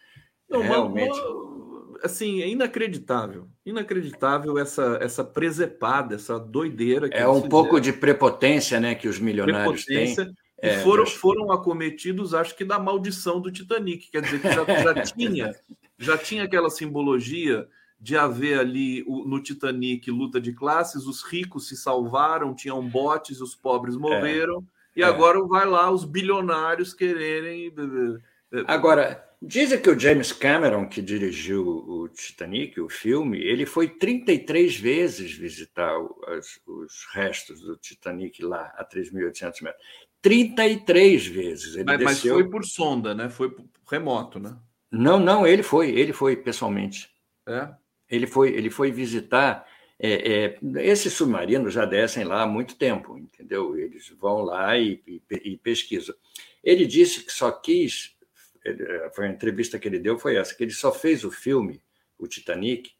Não, 0.52 0.60
Realmente. 0.60 1.18
Uma, 1.18 1.98
assim, 2.02 2.42
é 2.42 2.48
inacreditável. 2.48 3.48
Inacreditável 3.64 4.58
essa, 4.58 4.98
essa 5.00 5.24
presepada, 5.24 6.14
essa 6.14 6.38
doideira. 6.38 7.08
é 7.08 7.26
um 7.26 7.42
pouco 7.42 7.80
de 7.80 7.92
prepotência 7.92 8.78
né, 8.80 8.94
que 8.94 9.08
os 9.08 9.18
milionários 9.18 9.84
têm. 9.84 10.14
E 10.62 10.68
é, 10.68 10.78
foram, 10.78 11.02
mas... 11.02 11.12
foram 11.12 11.50
acometidos, 11.50 12.34
acho 12.34 12.54
que, 12.56 12.64
da 12.64 12.78
maldição 12.78 13.40
do 13.40 13.50
Titanic. 13.50 14.10
Quer 14.10 14.22
dizer, 14.22 14.40
que 14.40 14.48
já, 14.48 14.64
já 14.64 14.94
tinha, 15.02 15.54
já 15.98 16.18
tinha 16.18 16.44
aquela 16.44 16.70
simbologia 16.70 17.66
de 18.00 18.16
haver 18.16 18.58
ali 18.58 19.04
no 19.06 19.40
Titanic 19.40 20.10
luta 20.10 20.40
de 20.40 20.52
classes, 20.52 21.06
os 21.06 21.22
ricos 21.22 21.68
se 21.68 21.76
salvaram, 21.76 22.52
tinham 22.52 22.82
botes, 22.88 23.40
os 23.40 23.54
pobres 23.54 23.96
morreram, 23.96 24.58
é, 24.96 25.00
e 25.00 25.02
é. 25.02 25.06
agora 25.06 25.40
vai 25.44 25.64
lá 25.66 25.88
os 25.88 26.04
bilionários 26.04 26.92
quererem. 26.92 27.72
Agora, 28.66 29.24
Dizem 29.44 29.82
que 29.82 29.90
o 29.90 29.98
James 29.98 30.32
Cameron, 30.32 30.88
que 30.88 31.02
dirigiu 31.02 31.66
o 31.66 32.08
Titanic, 32.08 32.80
o 32.80 32.88
filme, 32.88 33.40
ele 33.40 33.66
foi 33.66 33.88
33 33.88 34.76
vezes 34.76 35.32
visitar 35.32 35.98
os, 35.98 36.60
os 36.64 37.08
restos 37.12 37.60
do 37.60 37.76
Titanic 37.76 38.40
lá 38.40 38.72
a 38.76 38.84
3.800 38.84 39.62
metros. 39.64 39.84
33 40.20 41.26
vezes. 41.26 41.74
Ele 41.74 41.84
mas, 41.84 41.98
desceu... 41.98 42.34
mas 42.34 42.42
foi 42.42 42.50
por 42.50 42.64
sonda, 42.64 43.14
né? 43.16 43.28
Foi 43.28 43.52
remoto, 43.90 44.38
né? 44.38 44.56
Não, 44.88 45.18
não, 45.18 45.44
ele 45.44 45.64
foi, 45.64 45.90
ele 45.90 46.12
foi 46.12 46.36
pessoalmente. 46.36 47.10
É? 47.48 47.68
Ele 48.08 48.28
foi, 48.28 48.50
ele 48.50 48.70
foi 48.70 48.92
visitar. 48.92 49.66
É, 49.98 50.44
é, 50.44 50.58
esses 50.84 51.14
submarinos 51.14 51.74
já 51.74 51.84
descem 51.84 52.22
lá 52.22 52.42
há 52.42 52.46
muito 52.46 52.76
tempo, 52.76 53.18
entendeu? 53.18 53.76
Eles 53.76 54.08
vão 54.20 54.42
lá 54.42 54.78
e, 54.78 55.02
e, 55.04 55.20
e 55.44 55.56
pesquisam. 55.56 56.14
Ele 56.62 56.86
disse 56.86 57.24
que 57.24 57.32
só 57.32 57.50
quis 57.50 58.14
ele, 58.64 58.82
eh, 58.82 59.10
foi 59.14 59.26
a 59.26 59.30
entrevista 59.30 59.78
que 59.78 59.88
ele 59.88 59.98
deu 59.98 60.18
foi 60.18 60.36
essa, 60.36 60.54
que 60.54 60.62
ele 60.62 60.72
só 60.72 60.92
fez 60.92 61.24
o 61.24 61.30
filme, 61.30 61.82
o 62.18 62.26
Titanic, 62.26 62.90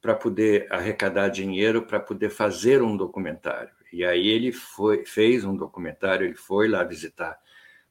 para 0.00 0.14
poder 0.14 0.66
arrecadar 0.70 1.28
dinheiro 1.28 1.82
para 1.82 1.98
poder 1.98 2.30
fazer 2.30 2.82
um 2.82 2.96
documentário. 2.96 3.70
E 3.92 4.04
aí 4.04 4.28
ele 4.28 4.52
foi, 4.52 5.04
fez 5.04 5.44
um 5.44 5.56
documentário, 5.56 6.26
ele 6.26 6.36
foi 6.36 6.68
lá 6.68 6.84
visitar 6.84 7.38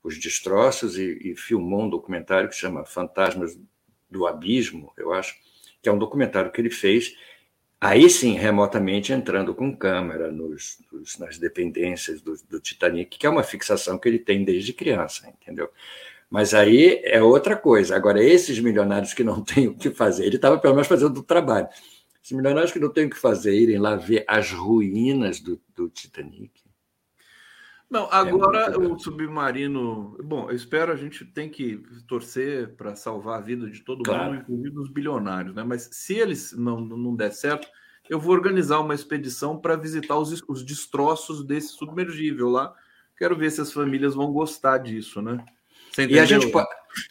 os 0.03 0.20
destroços 0.20 0.97
e, 0.97 1.32
e 1.32 1.36
filmou 1.36 1.84
um 1.84 1.89
documentário 1.89 2.47
que 2.47 2.55
chama 2.55 2.86
Fantasmas 2.86 3.59
do 4.09 4.28
Abismo, 4.28 4.93
eu 4.95 5.11
acho, 5.11 5.36
que 5.82 5.89
é 5.89 5.91
um 5.91 5.97
documentário 5.97 6.51
que 6.51 6.61
ele 6.61 6.70
fez 6.70 7.16
aí 7.80 8.09
sim, 8.09 8.34
remotamente 8.34 9.13
entrando 9.13 9.53
com 9.53 9.76
câmera 9.76 10.32
nos, 10.32 10.80
nos, 10.91 11.18
nas 11.20 11.38
dependências 11.38 12.22
do, 12.22 12.36
do, 12.49 12.59
Titanic, 12.59 13.18
que 13.18 13.28
é 13.28 13.30
uma 13.30 13.43
fixação 13.43 13.97
que 13.97 14.07
ele 14.07 14.20
tem 14.20 14.43
desde 14.43 14.74
criança, 14.74 15.28
entendeu? 15.30 15.70
Mas 16.30 16.53
aí 16.53 17.01
é 17.03 17.21
outra 17.21 17.55
coisa. 17.55 17.95
Agora, 17.95 18.23
esses 18.23 18.59
milionários 18.59 19.13
que 19.13 19.23
não 19.23 19.41
têm 19.45 19.67
o 19.67 19.76
que 19.76 19.91
fazer, 19.91 20.26
ele 20.26 20.36
estava 20.36 20.57
pelo 20.57 20.73
menos 20.73 20.88
fazendo 20.88 21.17
o 21.17 21.23
trabalho. 21.23 21.67
Esses 22.21 22.36
milionários 22.36 22.71
que 22.71 22.80
não 22.80 22.89
têm 22.89 23.05
o 23.05 23.09
que 23.09 23.17
fazer, 23.17 23.53
irem 23.53 23.78
lá 23.78 23.95
ver 23.95 24.26
as 24.28 24.51
ruínas 24.51 25.39
do, 25.39 25.61
do 25.76 25.89
Titanic. 25.89 26.65
Não, 27.89 28.09
agora 28.11 28.73
é 28.73 28.78
o 28.78 28.97
submarino. 28.97 30.17
Bom, 30.23 30.49
eu 30.49 30.55
espero, 30.55 30.91
a 30.91 30.95
gente 30.95 31.23
tem 31.23 31.49
que 31.49 31.84
torcer 32.07 32.76
para 32.76 32.95
salvar 32.95 33.38
a 33.38 33.41
vida 33.41 33.69
de 33.69 33.82
todo 33.82 34.03
claro. 34.03 34.34
mundo, 34.34 34.41
inclusive 34.41 34.69
dos 34.71 34.89
bilionários, 34.89 35.55
né? 35.55 35.63
Mas 35.63 35.88
se 35.91 36.15
eles 36.15 36.51
não, 36.51 36.82
não 36.82 37.15
der 37.15 37.32
certo, 37.32 37.67
eu 38.09 38.19
vou 38.19 38.34
organizar 38.34 38.80
uma 38.80 38.95
expedição 38.95 39.57
para 39.57 39.76
visitar 39.76 40.17
os, 40.17 40.43
os 40.47 40.63
destroços 40.63 41.43
desse 41.43 41.69
submergível 41.69 42.49
lá. 42.49 42.73
Quero 43.17 43.38
ver 43.38 43.51
se 43.51 43.61
as 43.61 43.71
famílias 43.71 44.15
vão 44.15 44.34
gostar 44.34 44.80
disso, 44.80 45.21
né? 45.21 45.45
E 45.97 46.19
a 46.19 46.25
gente, 46.25 46.47
pode, 46.47 46.67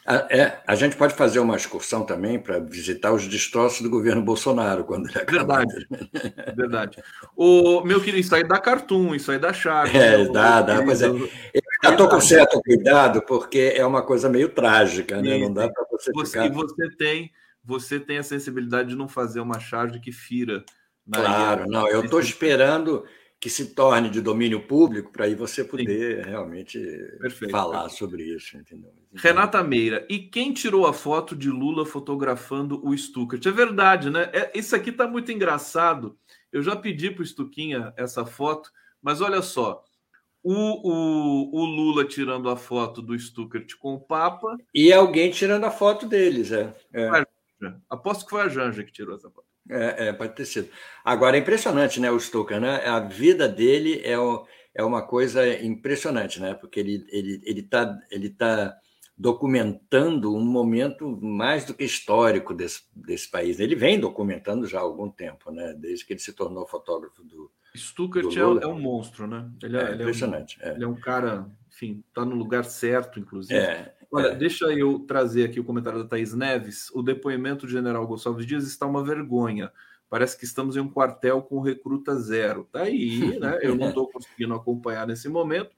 a, 0.07 0.16
é, 0.30 0.62
a 0.66 0.74
gente 0.74 0.97
pode 0.97 1.14
fazer 1.14 1.39
uma 1.39 1.57
excursão 1.57 2.05
também 2.05 2.39
para 2.39 2.59
visitar 2.59 3.12
os 3.12 3.26
destroços 3.26 3.80
do 3.80 3.91
governo 3.91 4.22
Bolsonaro 4.22 4.85
quando 4.85 5.09
ele 5.09 5.18
acabar. 5.18 5.64
Verdade. 5.66 6.57
Verdade. 6.57 7.03
O, 7.37 7.82
meu 7.82 8.01
querido, 8.01 8.18
isso 8.18 8.35
aí 8.35 8.47
dá 8.47 8.59
cartoon, 8.59 9.14
isso 9.14 9.30
aí 9.30 9.39
dá 9.39 9.53
chave. 9.53 9.97
É, 9.97 10.18
né? 10.18 10.30
dá, 10.30 10.62
dá. 10.62 10.82
Pois 10.82 11.03
é. 11.03 11.07
Eu 11.07 11.91
estou 11.91 12.09
com 12.09 12.20
certo 12.20 12.61
cuidado, 12.62 13.22
porque 13.22 13.74
é 13.76 13.85
uma 13.85 14.03
coisa 14.03 14.28
meio 14.28 14.49
trágica, 14.49 15.20
né? 15.20 15.39
Não 15.39 15.53
dá 15.53 15.68
para 15.68 15.85
você, 15.91 16.11
você 16.12 16.39
ficar... 16.39 16.47
E 16.47 16.51
você 16.51 16.91
tem, 16.97 17.30
você 17.64 18.01
tem 18.01 18.18
a 18.18 18.22
sensibilidade 18.22 18.91
de 18.91 18.97
não 18.97 19.09
fazer 19.09 19.41
uma 19.41 19.61
charge 19.61 20.01
que 20.01 20.12
fira. 20.12 20.64
Claro, 21.11 21.66
não. 21.68 21.89
Eu 21.89 22.05
estou 22.05 22.20
esperando 22.20 23.05
que 23.45 23.51
se 23.51 23.74
torne 23.74 24.09
de 24.09 24.22
domínio 24.22 24.59
público 24.59 25.12
para 25.12 25.26
aí 25.26 25.34
você 25.34 25.62
poder 25.62 26.24
Sim. 26.24 26.30
realmente 26.30 26.78
perfeito, 27.20 27.53
falar 27.53 27.82
perfeito. 27.82 27.99
sobre 27.99 28.22
isso, 28.22 28.57
entendeu? 28.57 28.90
Renata 29.12 29.62
Meira, 29.62 30.07
e 30.09 30.18
quem 30.18 30.51
tirou 30.51 30.86
a 30.86 30.95
foto 30.95 31.36
de 31.36 31.51
Lula 31.51 31.84
fotografando 31.84 32.82
o 32.82 32.97
Stuckert? 32.97 33.45
É 33.45 33.51
verdade, 33.51 34.09
né? 34.09 34.30
É, 34.32 34.51
isso 34.59 34.74
aqui 34.74 34.88
está 34.88 35.07
muito 35.07 35.30
engraçado. 35.30 36.18
Eu 36.51 36.62
já 36.62 36.74
pedi 36.74 37.11
para 37.11 37.20
o 37.20 37.26
Stuquinha 37.26 37.92
essa 37.99 38.24
foto, 38.24 38.70
mas 39.03 39.20
olha 39.20 39.42
só. 39.42 39.84
O, 40.42 40.55
o, 40.55 41.61
o, 41.61 41.64
Lula 41.66 42.07
tirando 42.07 42.49
a 42.49 42.57
foto 42.57 43.03
do 43.03 43.18
Stuckert 43.18 43.76
com 43.78 43.92
o 43.92 44.01
Papa. 44.01 44.57
E 44.74 44.90
alguém 44.90 45.30
tirando 45.30 45.64
a 45.64 45.70
foto 45.70 46.07
deles, 46.07 46.51
é. 46.51 46.74
é. 46.95 47.26
Aposto 47.90 48.24
que 48.24 48.30
foi 48.30 48.40
a 48.40 48.49
Janja 48.49 48.82
que 48.82 48.92
tirou 48.92 49.14
essa 49.14 49.30
foto. 49.30 49.54
É, 49.71 50.09
é, 50.09 50.12
pode 50.12 50.35
ter 50.35 50.45
sido. 50.45 50.69
Agora 51.05 51.37
é 51.37 51.41
impressionante, 51.41 52.01
né, 52.01 52.11
o 52.11 52.21
Stuka, 52.21 52.61
né? 52.61 52.85
A 52.87 53.01
vida 53.01 53.49
dele 53.49 54.01
é, 54.05 54.19
o, 54.19 54.47
é 54.75 54.85
uma 54.85 55.03
coisa 55.03 55.47
impressionante, 55.62 56.41
né? 56.41 56.55
Porque 56.55 56.79
ele 56.81 57.07
ele 57.11 57.41
ele 57.45 57.61
está 57.61 57.99
ele 58.11 58.31
tá 58.31 58.77
documentando 59.17 60.35
um 60.35 60.45
momento 60.45 61.17
mais 61.23 61.65
do 61.65 61.73
que 61.73 61.85
histórico 61.85 62.53
desse, 62.53 62.83
desse 62.95 63.31
país. 63.31 63.61
Ele 63.61 63.77
vem 63.77 63.99
documentando 63.99 64.67
já 64.67 64.79
há 64.79 64.83
algum 64.83 65.09
tempo, 65.09 65.51
né? 65.51 65.73
Desde 65.75 66.05
que 66.05 66.12
ele 66.12 66.21
se 66.21 66.33
tornou 66.33 66.67
fotógrafo 66.67 67.23
do 67.23 67.51
Stuckert 67.77 68.29
do 68.29 68.59
é, 68.61 68.65
é, 68.65 68.67
um 68.67 68.79
monstro, 68.79 69.27
né? 69.27 69.51
Ele 69.62 69.77
é, 69.77 69.83
é 69.83 69.95
impressionante. 69.95 70.59
Ele 70.61 70.69
é, 70.69 70.73
um, 70.73 70.77
ele 70.77 70.85
é 70.85 70.89
um 70.89 70.95
cara, 70.95 71.51
enfim, 71.69 72.05
está 72.09 72.25
no 72.25 72.37
lugar 72.37 72.65
certo, 72.65 73.19
inclusive. 73.19 73.59
É. 73.59 73.95
Olha, 74.15 74.29
é. 74.29 74.35
deixa 74.37 74.67
eu 74.67 75.01
trazer 75.01 75.43
aqui 75.43 75.59
o 75.59 75.65
comentário 75.65 75.99
da 75.99 76.09
Thaís 76.09 76.33
Neves. 76.33 76.89
O 76.95 77.03
depoimento 77.03 77.67
do 77.67 77.73
general 77.73 78.07
Gonçalves 78.07 78.47
Dias 78.47 78.65
está 78.65 78.87
uma 78.87 79.03
vergonha. 79.03 79.73
Parece 80.09 80.39
que 80.39 80.45
estamos 80.45 80.77
em 80.77 80.81
um 80.81 80.89
quartel 80.89 81.43
com 81.43 81.61
recruta 81.61 82.15
zero. 82.15 82.69
Tá 82.71 82.83
aí, 82.83 83.41
né? 83.41 83.59
Eu 83.62 83.75
não 83.75 83.89
estou 83.89 84.09
conseguindo 84.09 84.55
acompanhar 84.55 85.05
nesse 85.05 85.29
momento. 85.29 85.71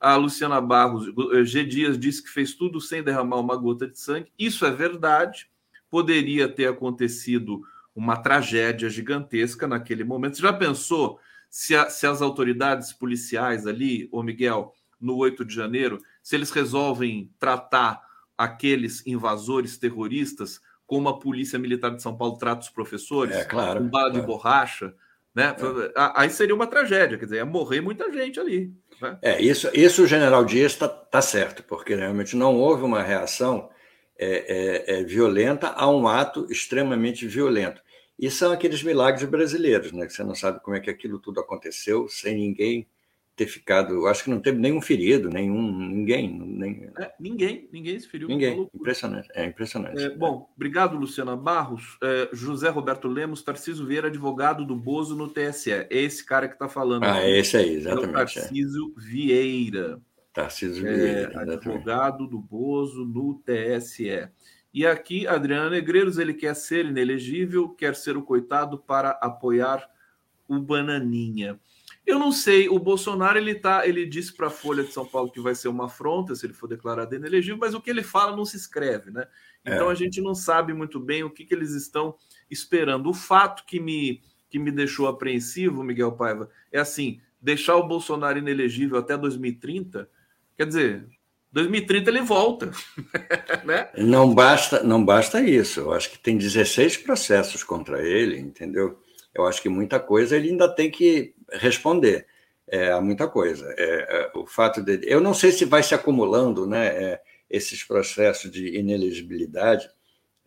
A 0.00 0.16
Luciana 0.16 0.62
Barros, 0.62 1.12
G. 1.44 1.62
Dias 1.62 1.98
disse 1.98 2.22
que 2.22 2.30
fez 2.30 2.54
tudo 2.54 2.80
sem 2.80 3.02
derramar 3.02 3.38
uma 3.38 3.54
gota 3.54 3.86
de 3.86 3.98
sangue. 3.98 4.32
Isso 4.38 4.64
é 4.64 4.70
verdade. 4.70 5.50
Poderia 5.90 6.48
ter 6.48 6.66
acontecido 6.66 7.60
uma 7.94 8.16
tragédia 8.16 8.88
gigantesca 8.88 9.68
naquele 9.68 10.04
momento. 10.04 10.36
Você 10.36 10.42
já 10.42 10.54
pensou 10.54 11.20
se, 11.50 11.76
a, 11.76 11.90
se 11.90 12.06
as 12.06 12.22
autoridades 12.22 12.94
policiais 12.94 13.66
ali, 13.66 14.08
ô 14.10 14.22
Miguel, 14.22 14.72
no 14.98 15.16
8 15.16 15.44
de 15.44 15.54
janeiro, 15.54 16.00
se 16.24 16.34
eles 16.34 16.50
resolvem 16.50 17.30
tratar 17.38 18.02
aqueles 18.36 19.06
invasores 19.06 19.76
terroristas 19.76 20.58
como 20.86 21.08
a 21.10 21.18
Polícia 21.18 21.58
Militar 21.58 21.90
de 21.90 22.02
São 22.02 22.16
Paulo 22.16 22.38
trata 22.38 22.62
os 22.62 22.70
professores, 22.70 23.36
é, 23.36 23.44
claro, 23.44 23.80
com 23.80 23.88
bala 23.88 24.10
claro. 24.10 24.20
de 24.20 24.26
borracha, 24.26 24.94
né? 25.34 25.54
É. 25.94 26.12
Aí 26.16 26.30
seria 26.30 26.54
uma 26.54 26.66
tragédia, 26.66 27.18
quer 27.18 27.26
dizer, 27.26 27.36
ia 27.36 27.44
morrer 27.44 27.82
muita 27.82 28.10
gente 28.10 28.40
ali. 28.40 28.72
Né? 29.00 29.18
É, 29.20 29.42
isso, 29.42 29.68
isso 29.74 30.04
o 30.04 30.06
general 30.06 30.44
Dias 30.46 30.72
está 30.72 30.88
tá 30.88 31.20
certo, 31.20 31.62
porque 31.62 31.94
realmente 31.94 32.36
não 32.36 32.56
houve 32.56 32.82
uma 32.84 33.02
reação 33.02 33.68
é, 34.16 34.94
é, 34.96 35.00
é, 35.00 35.04
violenta 35.04 35.68
a 35.68 35.90
um 35.90 36.08
ato 36.08 36.46
extremamente 36.50 37.26
violento. 37.26 37.82
E 38.18 38.30
são 38.30 38.50
aqueles 38.50 38.82
milagres 38.82 39.28
brasileiros, 39.28 39.92
né? 39.92 40.06
Que 40.06 40.12
você 40.12 40.24
não 40.24 40.34
sabe 40.34 40.60
como 40.62 40.76
é 40.76 40.80
que 40.80 40.88
aquilo 40.88 41.18
tudo 41.18 41.40
aconteceu 41.40 42.08
sem 42.08 42.34
ninguém 42.34 42.88
ter 43.36 43.46
ficado. 43.46 44.06
Acho 44.06 44.24
que 44.24 44.30
não 44.30 44.40
teve 44.40 44.58
nenhum 44.58 44.80
ferido, 44.80 45.28
nenhum. 45.28 45.76
Ninguém. 45.76 46.38
Nem... 46.38 46.90
É, 46.98 47.12
ninguém, 47.18 47.68
ninguém 47.72 47.98
se 47.98 48.08
feriu. 48.08 48.28
Ninguém. 48.28 48.68
Impressionante. 48.74 49.28
É 49.34 49.44
impressionante. 49.44 50.02
É, 50.02 50.10
bom, 50.10 50.48
obrigado, 50.54 50.96
Luciana 50.96 51.36
Barros. 51.36 51.98
É, 52.02 52.28
José 52.32 52.68
Roberto 52.68 53.08
Lemos, 53.08 53.42
Tarcísio 53.42 53.86
Vieira, 53.86 54.08
advogado 54.08 54.64
do 54.64 54.76
Bozo 54.76 55.16
no 55.16 55.28
TSE. 55.28 55.72
É 55.72 55.88
esse 55.90 56.24
cara 56.24 56.48
que 56.48 56.54
está 56.54 56.68
falando. 56.68 57.04
Ah, 57.04 57.20
é 57.20 57.38
esse 57.38 57.56
aí, 57.56 57.74
exatamente. 57.74 58.10
É 58.10 58.12
Tarcísio 58.12 58.94
Vieira. 58.96 60.00
Tarcísio 60.32 60.82
Vieira. 60.82 61.32
É, 61.32 61.52
advogado 61.54 62.26
do 62.26 62.38
Bozo 62.38 63.04
no 63.04 63.42
TSE. 63.44 64.28
E 64.72 64.84
aqui, 64.84 65.26
Adriano 65.26 65.70
Negreiros, 65.70 66.18
ele 66.18 66.34
quer 66.34 66.54
ser 66.54 66.86
inelegível, 66.86 67.68
quer 67.68 67.94
ser 67.94 68.16
o 68.16 68.22
coitado 68.22 68.78
para 68.78 69.10
apoiar 69.22 69.88
o 70.48 70.58
Bananinha. 70.58 71.58
Eu 72.06 72.18
não 72.18 72.30
sei, 72.30 72.68
o 72.68 72.78
Bolsonaro 72.78 73.38
ele 73.38 73.54
tá, 73.54 73.86
ele 73.88 74.04
disse 74.04 74.32
para 74.32 74.48
a 74.48 74.50
Folha 74.50 74.84
de 74.84 74.92
São 74.92 75.06
Paulo 75.06 75.30
que 75.30 75.40
vai 75.40 75.54
ser 75.54 75.68
uma 75.68 75.86
afronta 75.86 76.34
se 76.34 76.44
ele 76.44 76.52
for 76.52 76.66
declarado 76.66 77.14
inelegível, 77.14 77.58
mas 77.58 77.74
o 77.74 77.80
que 77.80 77.88
ele 77.88 78.02
fala 78.02 78.36
não 78.36 78.44
se 78.44 78.56
escreve, 78.56 79.10
né? 79.10 79.26
Então 79.64 79.88
é. 79.88 79.92
a 79.92 79.94
gente 79.94 80.20
não 80.20 80.34
sabe 80.34 80.74
muito 80.74 81.00
bem 81.00 81.24
o 81.24 81.30
que, 81.30 81.44
que 81.44 81.54
eles 81.54 81.72
estão 81.72 82.14
esperando. 82.50 83.08
O 83.08 83.14
fato 83.14 83.64
que 83.66 83.80
me, 83.80 84.20
que 84.50 84.58
me 84.58 84.70
deixou 84.70 85.08
apreensivo, 85.08 85.82
Miguel 85.82 86.12
Paiva, 86.12 86.50
é 86.70 86.78
assim: 86.78 87.20
deixar 87.40 87.76
o 87.76 87.88
Bolsonaro 87.88 88.38
inelegível 88.38 88.98
até 88.98 89.16
2030, 89.16 90.06
quer 90.58 90.66
dizer, 90.66 91.06
2030 91.52 92.10
ele 92.10 92.20
volta. 92.20 92.70
né? 93.64 93.88
Não 93.96 94.34
basta, 94.34 94.82
não 94.82 95.02
basta 95.02 95.40
isso. 95.40 95.80
Eu 95.80 95.92
acho 95.92 96.10
que 96.10 96.18
tem 96.18 96.36
16 96.36 96.98
processos 96.98 97.64
contra 97.64 98.06
ele, 98.06 98.38
entendeu? 98.38 99.00
Eu 99.34 99.46
acho 99.46 99.62
que 99.62 99.68
muita 99.68 99.98
coisa 99.98 100.36
ele 100.36 100.50
ainda 100.50 100.68
tem 100.68 100.90
que 100.90 101.34
responder. 101.58 102.26
É, 102.66 102.92
há 102.92 103.00
muita 103.00 103.28
coisa. 103.28 103.66
É, 103.76 103.84
é, 104.34 104.38
o 104.38 104.46
fato 104.46 104.82
de, 104.82 105.00
eu 105.04 105.20
não 105.20 105.34
sei 105.34 105.52
se 105.52 105.64
vai 105.64 105.82
se 105.82 105.94
acumulando, 105.94 106.66
né, 106.66 106.86
é, 106.86 107.22
esses 107.50 107.82
processos 107.82 108.50
de 108.50 108.78
inelegibilidade. 108.78 109.88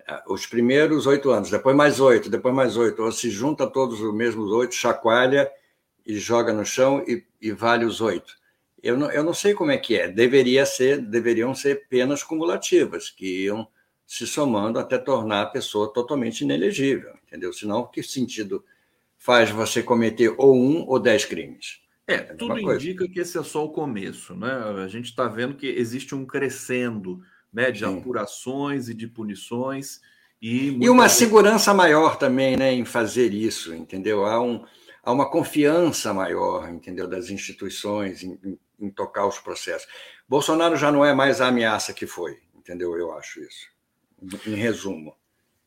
É, 0.08 0.24
os 0.28 0.46
primeiros 0.46 1.06
oito 1.06 1.30
anos, 1.30 1.52
depois 1.52 1.76
mais 1.76 2.00
oito, 2.00 2.30
depois 2.30 2.54
mais 2.56 2.76
oito, 2.78 3.04
ou 3.04 3.12
se 3.12 3.30
junta 3.30 3.68
todos 3.68 4.02
os 4.02 4.14
mesmos 4.14 4.52
oito, 4.52 4.74
chacoalha 4.74 5.50
e 6.06 6.18
joga 6.18 6.54
no 6.54 6.66
chão 6.66 7.04
e, 7.08 7.24
e 7.42 7.52
vale 7.52 7.86
os 7.86 8.02
oito. 8.02 8.34
Eu 8.82 8.98
não, 8.98 9.12
eu 9.12 9.24
não 9.24 9.34
sei 9.34 9.54
como 9.54 9.72
é 9.72 9.78
que 9.78 9.98
é. 9.98 10.08
Deveria 10.08 10.66
ser, 10.66 11.00
deveriam 11.02 11.54
ser 11.54 11.88
penas 11.88 12.24
cumulativas, 12.24 13.10
que 13.10 13.44
iam 13.44 13.68
se 14.06 14.26
somando 14.26 14.80
até 14.80 14.98
tornar 14.98 15.42
a 15.42 15.48
pessoa 15.48 15.92
totalmente 15.92 16.42
inelegível, 16.42 17.14
entendeu? 17.28 17.52
Senão, 17.52 17.86
que 17.86 18.02
sentido 18.02 18.64
faz 19.28 19.50
você 19.50 19.84
cometer 19.84 20.34
ou 20.38 20.56
um 20.56 20.86
ou 20.88 20.98
dez 20.98 21.26
crimes? 21.26 21.82
É, 22.08 22.14
é 22.14 22.22
tudo 22.22 22.58
indica 22.58 23.06
que 23.10 23.20
esse 23.20 23.38
é 23.38 23.44
só 23.44 23.66
o 23.66 23.74
começo, 23.74 24.34
né? 24.34 24.50
A 24.82 24.88
gente 24.88 25.08
está 25.08 25.28
vendo 25.28 25.58
que 25.58 25.68
existe 25.68 26.16
um 26.16 26.26
crescendo 26.26 27.22
né, 27.52 27.70
de 27.70 27.80
Sim. 27.80 27.98
apurações 27.98 28.88
e 28.88 28.94
de 28.94 29.06
punições. 29.06 30.00
E, 30.42 30.70
e 30.70 30.90
uma 30.90 31.04
vezes... 31.04 31.18
segurança 31.18 31.74
maior 31.74 32.18
também 32.18 32.56
né, 32.56 32.72
em 32.72 32.86
fazer 32.86 33.34
isso, 33.34 33.74
entendeu? 33.76 34.26
Há, 34.26 34.42
um, 34.42 34.64
há 35.04 35.12
uma 35.12 35.30
confiança 35.30 36.14
maior, 36.14 36.70
entendeu, 36.70 37.06
das 37.06 37.30
instituições 37.30 38.24
em, 38.24 38.40
em 38.42 38.58
em 38.80 38.90
tocar 38.90 39.26
os 39.26 39.40
processos. 39.40 39.88
Bolsonaro 40.28 40.76
já 40.76 40.92
não 40.92 41.04
é 41.04 41.14
mais 41.14 41.42
a 41.42 41.48
ameaça 41.48 41.94
que 41.94 42.06
foi, 42.06 42.38
entendeu? 42.56 42.96
Eu 42.98 43.12
acho 43.14 43.42
isso. 43.42 43.68
Em 44.46 44.56
resumo. 44.56 45.16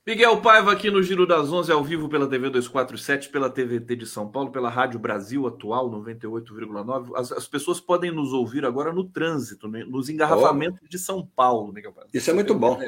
Miguel 0.06 0.40
Paiva 0.40 0.72
aqui 0.72 0.90
no 0.90 1.02
Giro 1.02 1.26
das 1.26 1.52
Onze, 1.52 1.70
ao 1.70 1.84
vivo 1.84 2.08
pela 2.08 2.26
TV 2.26 2.48
247, 2.48 3.28
pela 3.28 3.50
TVT 3.50 3.96
de 3.96 4.06
São 4.06 4.30
Paulo, 4.30 4.50
pela 4.50 4.70
Rádio 4.70 4.98
Brasil 4.98 5.46
Atual 5.46 5.90
98,9. 5.90 7.10
As, 7.14 7.30
as, 7.30 7.46
pessoas 7.46 7.80
podem 7.80 8.10
nos 8.10 8.32
ouvir 8.32 8.64
agora 8.64 8.92
no 8.94 9.04
trânsito, 9.04 9.68
né? 9.68 9.84
nos 9.84 10.08
engarrafamentos 10.08 10.80
oh. 10.82 10.88
de 10.88 10.98
São 10.98 11.26
Paulo, 11.36 11.70
Miguel 11.72 11.92
Paiva. 11.92 12.08
Isso 12.14 12.30
é 12.30 12.32
muito 12.32 12.54
bom. 12.54 12.80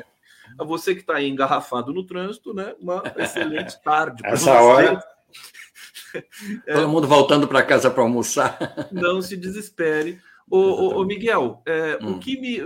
A 0.58 0.64
você 0.64 0.94
que 0.94 1.02
está 1.02 1.16
aí 1.16 1.28
engarrafado 1.28 1.92
no 1.92 2.04
trânsito, 2.04 2.54
né? 2.54 2.74
Uma 2.80 3.02
excelente 3.16 3.80
tarde. 3.84 4.22
Essa 4.26 4.52
hora. 4.60 5.02
É. 6.66 6.74
Todo 6.74 6.90
mundo 6.90 7.08
voltando 7.08 7.48
para 7.48 7.62
casa 7.62 7.90
para 7.90 8.02
almoçar. 8.02 8.58
Não 8.92 9.22
se 9.22 9.34
desespere. 9.34 10.20
Ô, 10.46 10.58
ô, 10.58 11.00
ô 11.00 11.04
Miguel, 11.06 11.62
é, 11.64 11.98
hum. 12.02 12.12
o 12.12 12.18
que 12.18 12.38
me. 12.38 12.58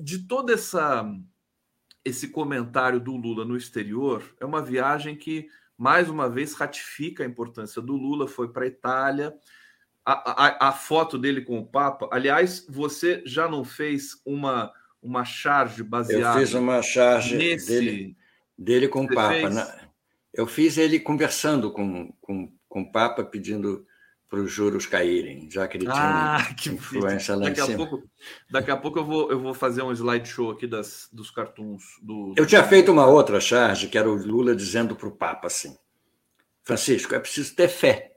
De 0.00 0.20
todo 0.28 0.52
essa, 0.52 1.04
esse 2.04 2.28
comentário 2.28 3.00
do 3.00 3.16
Lula 3.16 3.44
no 3.44 3.56
exterior, 3.56 4.22
é 4.40 4.44
uma 4.44 4.62
viagem 4.62 5.16
que, 5.16 5.48
mais 5.76 6.08
uma 6.08 6.28
vez, 6.28 6.54
ratifica 6.54 7.22
a 7.22 7.26
importância 7.26 7.80
do 7.80 7.94
Lula, 7.94 8.26
foi 8.26 8.48
para 8.48 8.64
a 8.64 8.68
Itália. 8.68 9.34
A, 10.04 10.72
foto 10.72 11.16
dele 11.16 11.42
com 11.42 11.60
o 11.60 11.66
Papa. 11.66 12.08
Aliás, 12.10 12.66
você 12.68 13.22
já 13.24 13.48
não 13.48 13.64
fez 13.64 14.20
uma, 14.26 14.72
uma 15.00 15.24
charge 15.24 15.84
baseada. 15.84 16.40
Eu 16.40 16.44
fiz 16.44 16.54
uma 16.54 16.82
charge 16.82 17.36
nesse... 17.36 17.68
dele, 17.68 18.16
dele 18.58 18.88
com 18.88 19.04
o 19.04 19.08
Papa. 19.08 19.28
Fez... 19.28 19.54
Na 19.54 19.82
eu 20.32 20.46
fiz 20.46 20.78
ele 20.78 20.98
conversando 20.98 21.70
com, 21.70 22.10
com, 22.20 22.50
com 22.68 22.82
o 22.82 22.90
Papa, 22.90 23.22
pedindo 23.22 23.86
para 24.32 24.40
os 24.40 24.50
juros 24.50 24.86
caírem, 24.86 25.46
já 25.50 25.68
que 25.68 25.76
ele 25.76 25.84
tinha 25.84 26.36
ah, 26.36 26.54
que 26.54 26.70
influência 26.70 27.36
lá 27.36 27.50
daqui 27.50 27.60
em 27.60 27.66
cima. 27.66 27.84
A 27.84 27.86
pouco, 27.86 28.10
daqui 28.50 28.70
a 28.70 28.76
pouco 28.78 28.98
eu 28.98 29.04
vou, 29.04 29.30
eu 29.30 29.38
vou 29.38 29.52
fazer 29.52 29.82
um 29.82 29.92
slideshow 29.92 30.50
aqui 30.50 30.66
das, 30.66 31.06
dos 31.12 31.30
cartoons. 31.30 31.82
Do... 32.00 32.32
Eu 32.34 32.46
tinha 32.46 32.64
feito 32.64 32.90
uma 32.90 33.06
outra 33.06 33.38
charge, 33.40 33.88
que 33.88 33.98
era 33.98 34.08
o 34.08 34.14
Lula 34.14 34.56
dizendo 34.56 34.96
para 34.96 35.06
o 35.06 35.14
Papa 35.14 35.48
assim, 35.48 35.76
Francisco, 36.62 37.14
é 37.14 37.20
preciso 37.20 37.54
ter 37.54 37.68
fé, 37.68 38.12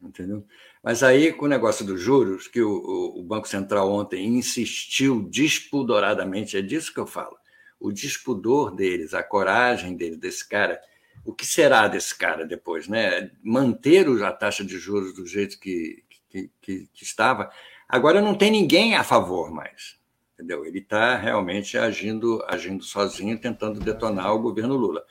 entendeu? 0.00 0.42
Mas 0.82 1.02
aí, 1.02 1.30
com 1.34 1.44
o 1.44 1.48
negócio 1.48 1.84
dos 1.84 2.00
juros, 2.00 2.48
que 2.48 2.62
o, 2.62 3.18
o 3.18 3.22
Banco 3.22 3.46
Central 3.46 3.92
ontem 3.92 4.26
insistiu 4.26 5.28
despudoradamente, 5.28 6.56
é 6.56 6.62
disso 6.62 6.94
que 6.94 6.98
eu 6.98 7.06
falo, 7.06 7.36
o 7.78 7.92
despudor 7.92 8.74
deles, 8.74 9.12
a 9.12 9.22
coragem 9.22 9.98
deles, 9.98 10.16
desse 10.16 10.48
cara 10.48 10.80
o 11.24 11.32
que 11.32 11.46
será 11.46 11.88
desse 11.88 12.16
cara 12.16 12.44
depois, 12.44 12.88
né? 12.88 13.30
Manter 13.42 14.06
a 14.24 14.32
taxa 14.32 14.64
de 14.64 14.78
juros 14.78 15.14
do 15.14 15.26
jeito 15.26 15.58
que, 15.58 16.02
que, 16.28 16.50
que, 16.60 16.88
que 16.92 17.04
estava. 17.04 17.50
Agora 17.88 18.20
não 18.20 18.34
tem 18.34 18.50
ninguém 18.50 18.96
a 18.96 19.04
favor 19.04 19.50
mais, 19.50 19.98
entendeu? 20.34 20.64
Ele 20.64 20.78
está 20.78 21.16
realmente 21.16 21.78
agindo, 21.78 22.42
agindo 22.48 22.82
sozinho, 22.82 23.38
tentando 23.38 23.78
detonar 23.78 24.34
o 24.34 24.40
governo 24.40 24.76
Lula. 24.76 25.04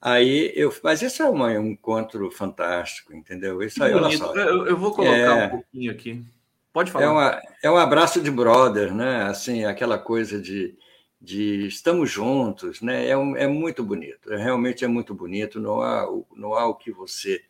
Aí 0.00 0.52
eu, 0.54 0.72
mas 0.82 1.02
isso 1.02 1.22
é 1.22 1.28
um 1.28 1.66
encontro 1.66 2.30
fantástico, 2.30 3.12
entendeu? 3.12 3.60
Isso 3.62 3.82
aí, 3.82 3.92
olha 3.92 4.16
só. 4.16 4.32
Eu, 4.34 4.66
eu 4.66 4.76
vou 4.76 4.92
colocar 4.92 5.16
é, 5.16 5.46
um 5.46 5.50
pouquinho 5.50 5.90
aqui. 5.90 6.24
Pode 6.72 6.92
falar. 6.92 7.04
É, 7.04 7.08
uma, 7.08 7.42
é 7.64 7.70
um 7.70 7.76
abraço 7.76 8.20
de 8.20 8.30
brother, 8.30 8.94
né? 8.94 9.22
Assim, 9.24 9.64
aquela 9.64 9.98
coisa 9.98 10.40
de 10.40 10.76
de 11.20 11.66
estamos 11.66 12.10
juntos, 12.10 12.80
né? 12.80 13.06
É, 13.06 13.10
é 13.10 13.46
muito 13.46 13.82
bonito, 13.82 14.32
é, 14.32 14.36
realmente 14.36 14.84
é 14.84 14.88
muito 14.88 15.14
bonito. 15.14 15.60
Não 15.60 15.80
há, 15.80 16.06
não 16.36 16.54
há 16.54 16.66
o 16.66 16.74
que 16.74 16.92
você 16.92 17.42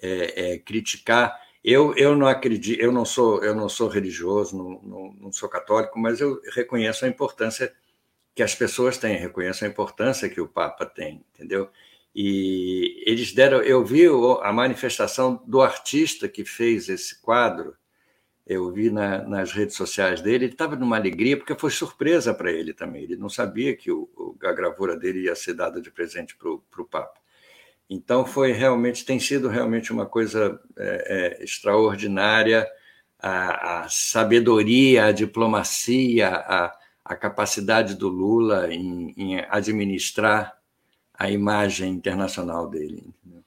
é, 0.00 0.54
é, 0.54 0.58
criticar. 0.58 1.40
Eu, 1.64 1.94
eu 1.96 2.16
não 2.16 2.26
acredito, 2.26 2.80
eu 2.80 2.90
não 2.90 3.04
sou, 3.04 3.42
eu 3.44 3.54
não 3.54 3.68
sou 3.68 3.88
religioso, 3.88 4.56
não, 4.56 4.80
não, 4.82 5.12
não, 5.20 5.32
sou 5.32 5.48
católico, 5.48 5.98
mas 5.98 6.20
eu 6.20 6.40
reconheço 6.54 7.04
a 7.04 7.08
importância 7.08 7.72
que 8.34 8.42
as 8.42 8.54
pessoas 8.54 8.98
têm, 8.98 9.16
reconheço 9.16 9.64
a 9.64 9.68
importância 9.68 10.28
que 10.28 10.40
o 10.40 10.48
Papa 10.48 10.84
tem, 10.86 11.24
entendeu? 11.32 11.70
E 12.14 13.02
eles 13.06 13.32
deram, 13.32 13.62
eu 13.62 13.84
vi 13.84 14.06
a 14.42 14.52
manifestação 14.52 15.42
do 15.46 15.60
artista 15.62 16.28
que 16.28 16.44
fez 16.44 16.88
esse 16.88 17.20
quadro 17.22 17.74
eu 18.46 18.70
vi 18.72 18.90
na, 18.90 19.22
nas 19.22 19.52
redes 19.52 19.76
sociais 19.76 20.20
dele, 20.20 20.46
ele 20.46 20.52
estava 20.52 20.76
numa 20.76 20.96
alegria, 20.96 21.36
porque 21.36 21.54
foi 21.54 21.70
surpresa 21.70 22.34
para 22.34 22.50
ele 22.50 22.74
também. 22.74 23.04
Ele 23.04 23.16
não 23.16 23.28
sabia 23.28 23.76
que 23.76 23.90
o, 23.90 24.36
a 24.42 24.52
gravura 24.52 24.96
dele 24.96 25.24
ia 25.24 25.34
ser 25.34 25.54
dada 25.54 25.80
de 25.80 25.90
presente 25.90 26.36
para 26.36 26.50
o 26.50 26.88
Papa. 26.90 27.20
Então, 27.88 28.24
foi 28.24 28.52
realmente, 28.52 29.04
tem 29.04 29.20
sido 29.20 29.48
realmente 29.48 29.92
uma 29.92 30.06
coisa 30.06 30.60
é, 30.76 31.38
é, 31.40 31.44
extraordinária 31.44 32.66
a, 33.18 33.82
a, 33.82 33.88
sabedoria, 33.88 35.06
a 35.06 35.12
diplomacia, 35.12 36.28
a, 36.30 36.76
a 37.04 37.16
capacidade 37.16 37.94
do 37.94 38.08
Lula 38.08 38.72
em, 38.72 39.14
em 39.16 39.40
administrar 39.48 40.56
a 41.14 41.30
imagem 41.30 41.92
internacional 41.92 42.68
dele. 42.68 43.04
Entendeu? 43.06 43.41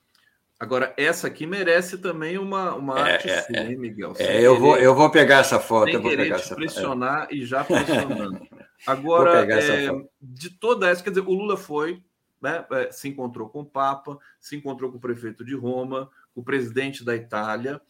Agora, 0.58 0.94
essa 0.96 1.26
aqui 1.26 1.46
merece 1.46 1.98
também 1.98 2.38
uma, 2.38 2.74
uma 2.74 2.98
é, 2.98 3.12
arte 3.12 3.28
é, 3.28 3.46
é, 3.50 3.76
Miguel? 3.76 4.14
É, 4.18 4.40
eu, 4.40 4.58
vou, 4.58 4.76
eu 4.78 4.94
vou 4.94 5.10
pegar 5.10 5.38
essa 5.38 5.60
foto. 5.60 5.90
eu 5.90 6.00
vou 6.00 6.10
pegar 6.16 6.36
essa 6.36 6.54
pressionar 6.54 7.28
e 7.30 7.44
já 7.44 7.62
pressionando. 7.64 8.40
Agora, 8.86 9.44
é, 9.52 9.90
de 10.20 10.50
toda 10.50 10.88
essa, 10.88 11.02
quer 11.02 11.10
dizer, 11.10 11.22
o 11.22 11.32
Lula 11.32 11.58
foi, 11.58 12.02
né, 12.40 12.64
é, 12.70 12.90
se 12.90 13.08
encontrou 13.08 13.50
com 13.50 13.60
o 13.60 13.66
Papa, 13.66 14.18
se 14.40 14.56
encontrou 14.56 14.90
com 14.90 14.96
o 14.96 15.00
prefeito 15.00 15.44
de 15.44 15.54
Roma, 15.54 16.10
com 16.34 16.40
o 16.40 16.44
presidente 16.44 17.04
da 17.04 17.14
Itália, 17.14 17.80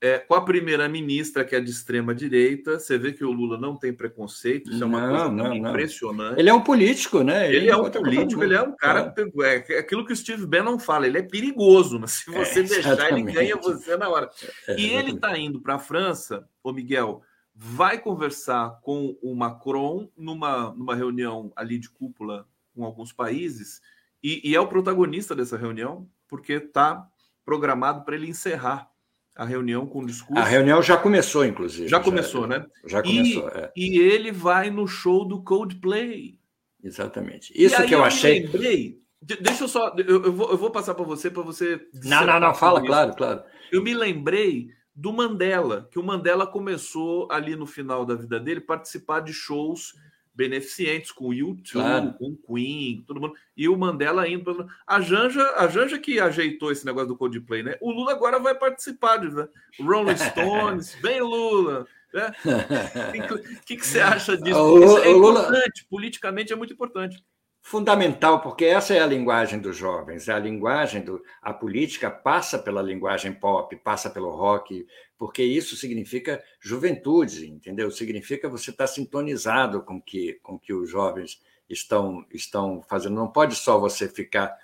é, 0.00 0.18
com 0.18 0.34
a 0.34 0.44
primeira-ministra, 0.44 1.44
que 1.44 1.56
é 1.56 1.60
de 1.60 1.70
extrema 1.70 2.14
direita, 2.14 2.78
você 2.78 2.98
vê 2.98 3.12
que 3.12 3.24
o 3.24 3.32
Lula 3.32 3.56
não 3.58 3.76
tem 3.76 3.92
preconceito, 3.94 4.70
isso 4.70 4.82
é 4.82 4.86
uma 4.86 5.08
coisa 5.08 5.30
não, 5.30 5.54
impressionante. 5.54 6.32
Não. 6.32 6.38
Ele 6.38 6.50
é 6.50 6.54
um 6.54 6.60
político, 6.60 7.22
né? 7.22 7.48
Ele, 7.48 7.56
ele 7.56 7.70
é 7.70 7.76
um 7.76 7.90
político, 7.90 8.42
ele 8.42 8.54
é 8.54 8.62
um 8.62 8.76
cara. 8.76 9.14
É. 9.16 9.74
é. 9.74 9.78
aquilo 9.78 10.04
que 10.04 10.12
o 10.12 10.16
Steve 10.16 10.46
Bannon 10.46 10.78
fala, 10.78 11.06
ele 11.06 11.18
é 11.18 11.22
perigoso, 11.22 11.98
mas 11.98 12.12
se 12.12 12.30
você 12.30 12.60
é, 12.60 12.62
deixar, 12.64 13.10
ele 13.10 13.32
ganha 13.32 13.56
você 13.56 13.96
na 13.96 14.08
hora. 14.08 14.30
É, 14.68 14.78
e 14.78 14.90
ele 14.90 15.12
está 15.12 15.36
indo 15.38 15.60
para 15.60 15.76
a 15.76 15.78
França, 15.78 16.46
o 16.62 16.72
Miguel, 16.72 17.22
vai 17.54 17.98
conversar 17.98 18.78
com 18.82 19.16
o 19.22 19.34
Macron 19.34 20.10
numa, 20.16 20.74
numa 20.74 20.94
reunião 20.94 21.50
ali 21.56 21.78
de 21.78 21.88
cúpula 21.88 22.46
com 22.74 22.84
alguns 22.84 23.14
países, 23.14 23.80
e, 24.22 24.50
e 24.50 24.54
é 24.54 24.60
o 24.60 24.68
protagonista 24.68 25.34
dessa 25.34 25.56
reunião, 25.56 26.06
porque 26.28 26.54
está 26.54 27.08
programado 27.46 28.04
para 28.04 28.16
ele 28.16 28.28
encerrar 28.28 28.90
a 29.36 29.44
reunião 29.44 29.86
com 29.86 30.00
o 30.00 30.06
discurso. 30.06 30.40
A 30.40 30.44
reunião 30.44 30.82
já 30.82 30.96
começou, 30.96 31.44
inclusive. 31.44 31.88
Já 31.88 32.00
começou, 32.00 32.42
já, 32.42 32.46
né? 32.48 32.66
Já 32.86 33.02
começou. 33.02 33.48
E, 33.48 33.58
é. 33.58 33.72
e, 33.76 33.98
ele 33.98 34.32
vai 34.32 34.70
no 34.70 34.86
show 34.86 35.26
do 35.26 35.42
Coldplay. 35.42 36.38
Exatamente. 36.82 37.52
Isso 37.54 37.76
que 37.84 37.94
eu, 37.94 37.98
eu 37.98 38.04
achei. 38.04 38.46
lembrei. 38.46 38.98
Deixa 39.20 39.64
eu 39.64 39.68
só. 39.68 39.94
Eu, 39.98 40.24
eu, 40.24 40.32
vou, 40.32 40.50
eu 40.50 40.56
vou 40.56 40.70
passar 40.70 40.94
para 40.94 41.04
você, 41.04 41.30
para 41.30 41.42
você. 41.42 41.80
Não, 42.04 42.24
não, 42.24 42.40
não, 42.40 42.54
fala, 42.54 42.80
claro, 42.80 43.14
claro. 43.14 43.42
Eu 43.70 43.82
me 43.82 43.92
lembrei 43.92 44.68
do 44.94 45.12
Mandela, 45.12 45.88
que 45.90 45.98
o 45.98 46.02
Mandela 46.02 46.46
começou 46.46 47.28
ali 47.30 47.54
no 47.54 47.66
final 47.66 48.06
da 48.06 48.14
vida 48.14 48.40
dele 48.40 48.60
participar 48.60 49.20
de 49.20 49.32
shows 49.32 49.94
beneficentes 50.36 51.10
com 51.10 51.28
o 51.28 51.34
YouTube, 51.34 51.72
claro. 51.72 52.12
com 52.14 52.26
o 52.26 52.36
Queen, 52.36 53.02
todo 53.06 53.20
mundo. 53.20 53.34
E 53.56 53.68
o 53.68 53.76
Mandela 53.76 54.28
indo. 54.28 54.68
A 54.86 55.00
Janja, 55.00 55.42
a 55.56 55.66
Janja 55.66 55.98
que 55.98 56.20
ajeitou 56.20 56.70
esse 56.70 56.84
negócio 56.84 57.08
do 57.08 57.16
Coldplay, 57.16 57.62
né? 57.62 57.76
O 57.80 57.90
Lula 57.90 58.12
agora 58.12 58.38
vai 58.38 58.54
participar 58.54 59.16
de 59.16 59.34
né? 59.34 59.48
Rolling 59.80 60.16
Stones, 60.30 60.94
vem 61.02 61.20
Lula. 61.20 61.86
Né? 62.12 62.32
O 63.30 63.62
que, 63.64 63.76
que, 63.76 63.86
você 63.86 64.00
acha 64.00 64.36
disso? 64.36 64.58
O, 64.58 64.84
Isso 64.84 64.98
é 64.98 65.10
importante, 65.10 65.80
Lula... 65.80 65.88
politicamente 65.90 66.52
é 66.52 66.56
muito 66.56 66.72
importante 66.72 67.22
fundamental, 67.66 68.40
porque 68.40 68.64
essa 68.64 68.94
é 68.94 69.00
a 69.00 69.06
linguagem 69.06 69.58
dos 69.58 69.76
jovens, 69.76 70.28
é 70.28 70.32
a 70.32 70.38
linguagem 70.38 71.02
do 71.02 71.20
a 71.42 71.52
política 71.52 72.08
passa 72.08 72.60
pela 72.60 72.80
linguagem 72.80 73.32
pop, 73.32 73.74
passa 73.78 74.08
pelo 74.08 74.30
rock, 74.30 74.86
porque 75.18 75.42
isso 75.42 75.74
significa 75.74 76.40
juventude, 76.60 77.50
entendeu? 77.50 77.90
Significa 77.90 78.48
você 78.48 78.70
estar 78.70 78.86
sintonizado 78.86 79.82
com 79.82 80.00
que 80.00 80.34
com 80.44 80.56
que 80.56 80.72
os 80.72 80.88
jovens 80.88 81.42
estão 81.68 82.24
estão 82.32 82.84
fazendo. 82.88 83.16
Não 83.16 83.32
pode 83.32 83.56
só 83.56 83.80
você 83.80 84.08
ficar 84.08 84.56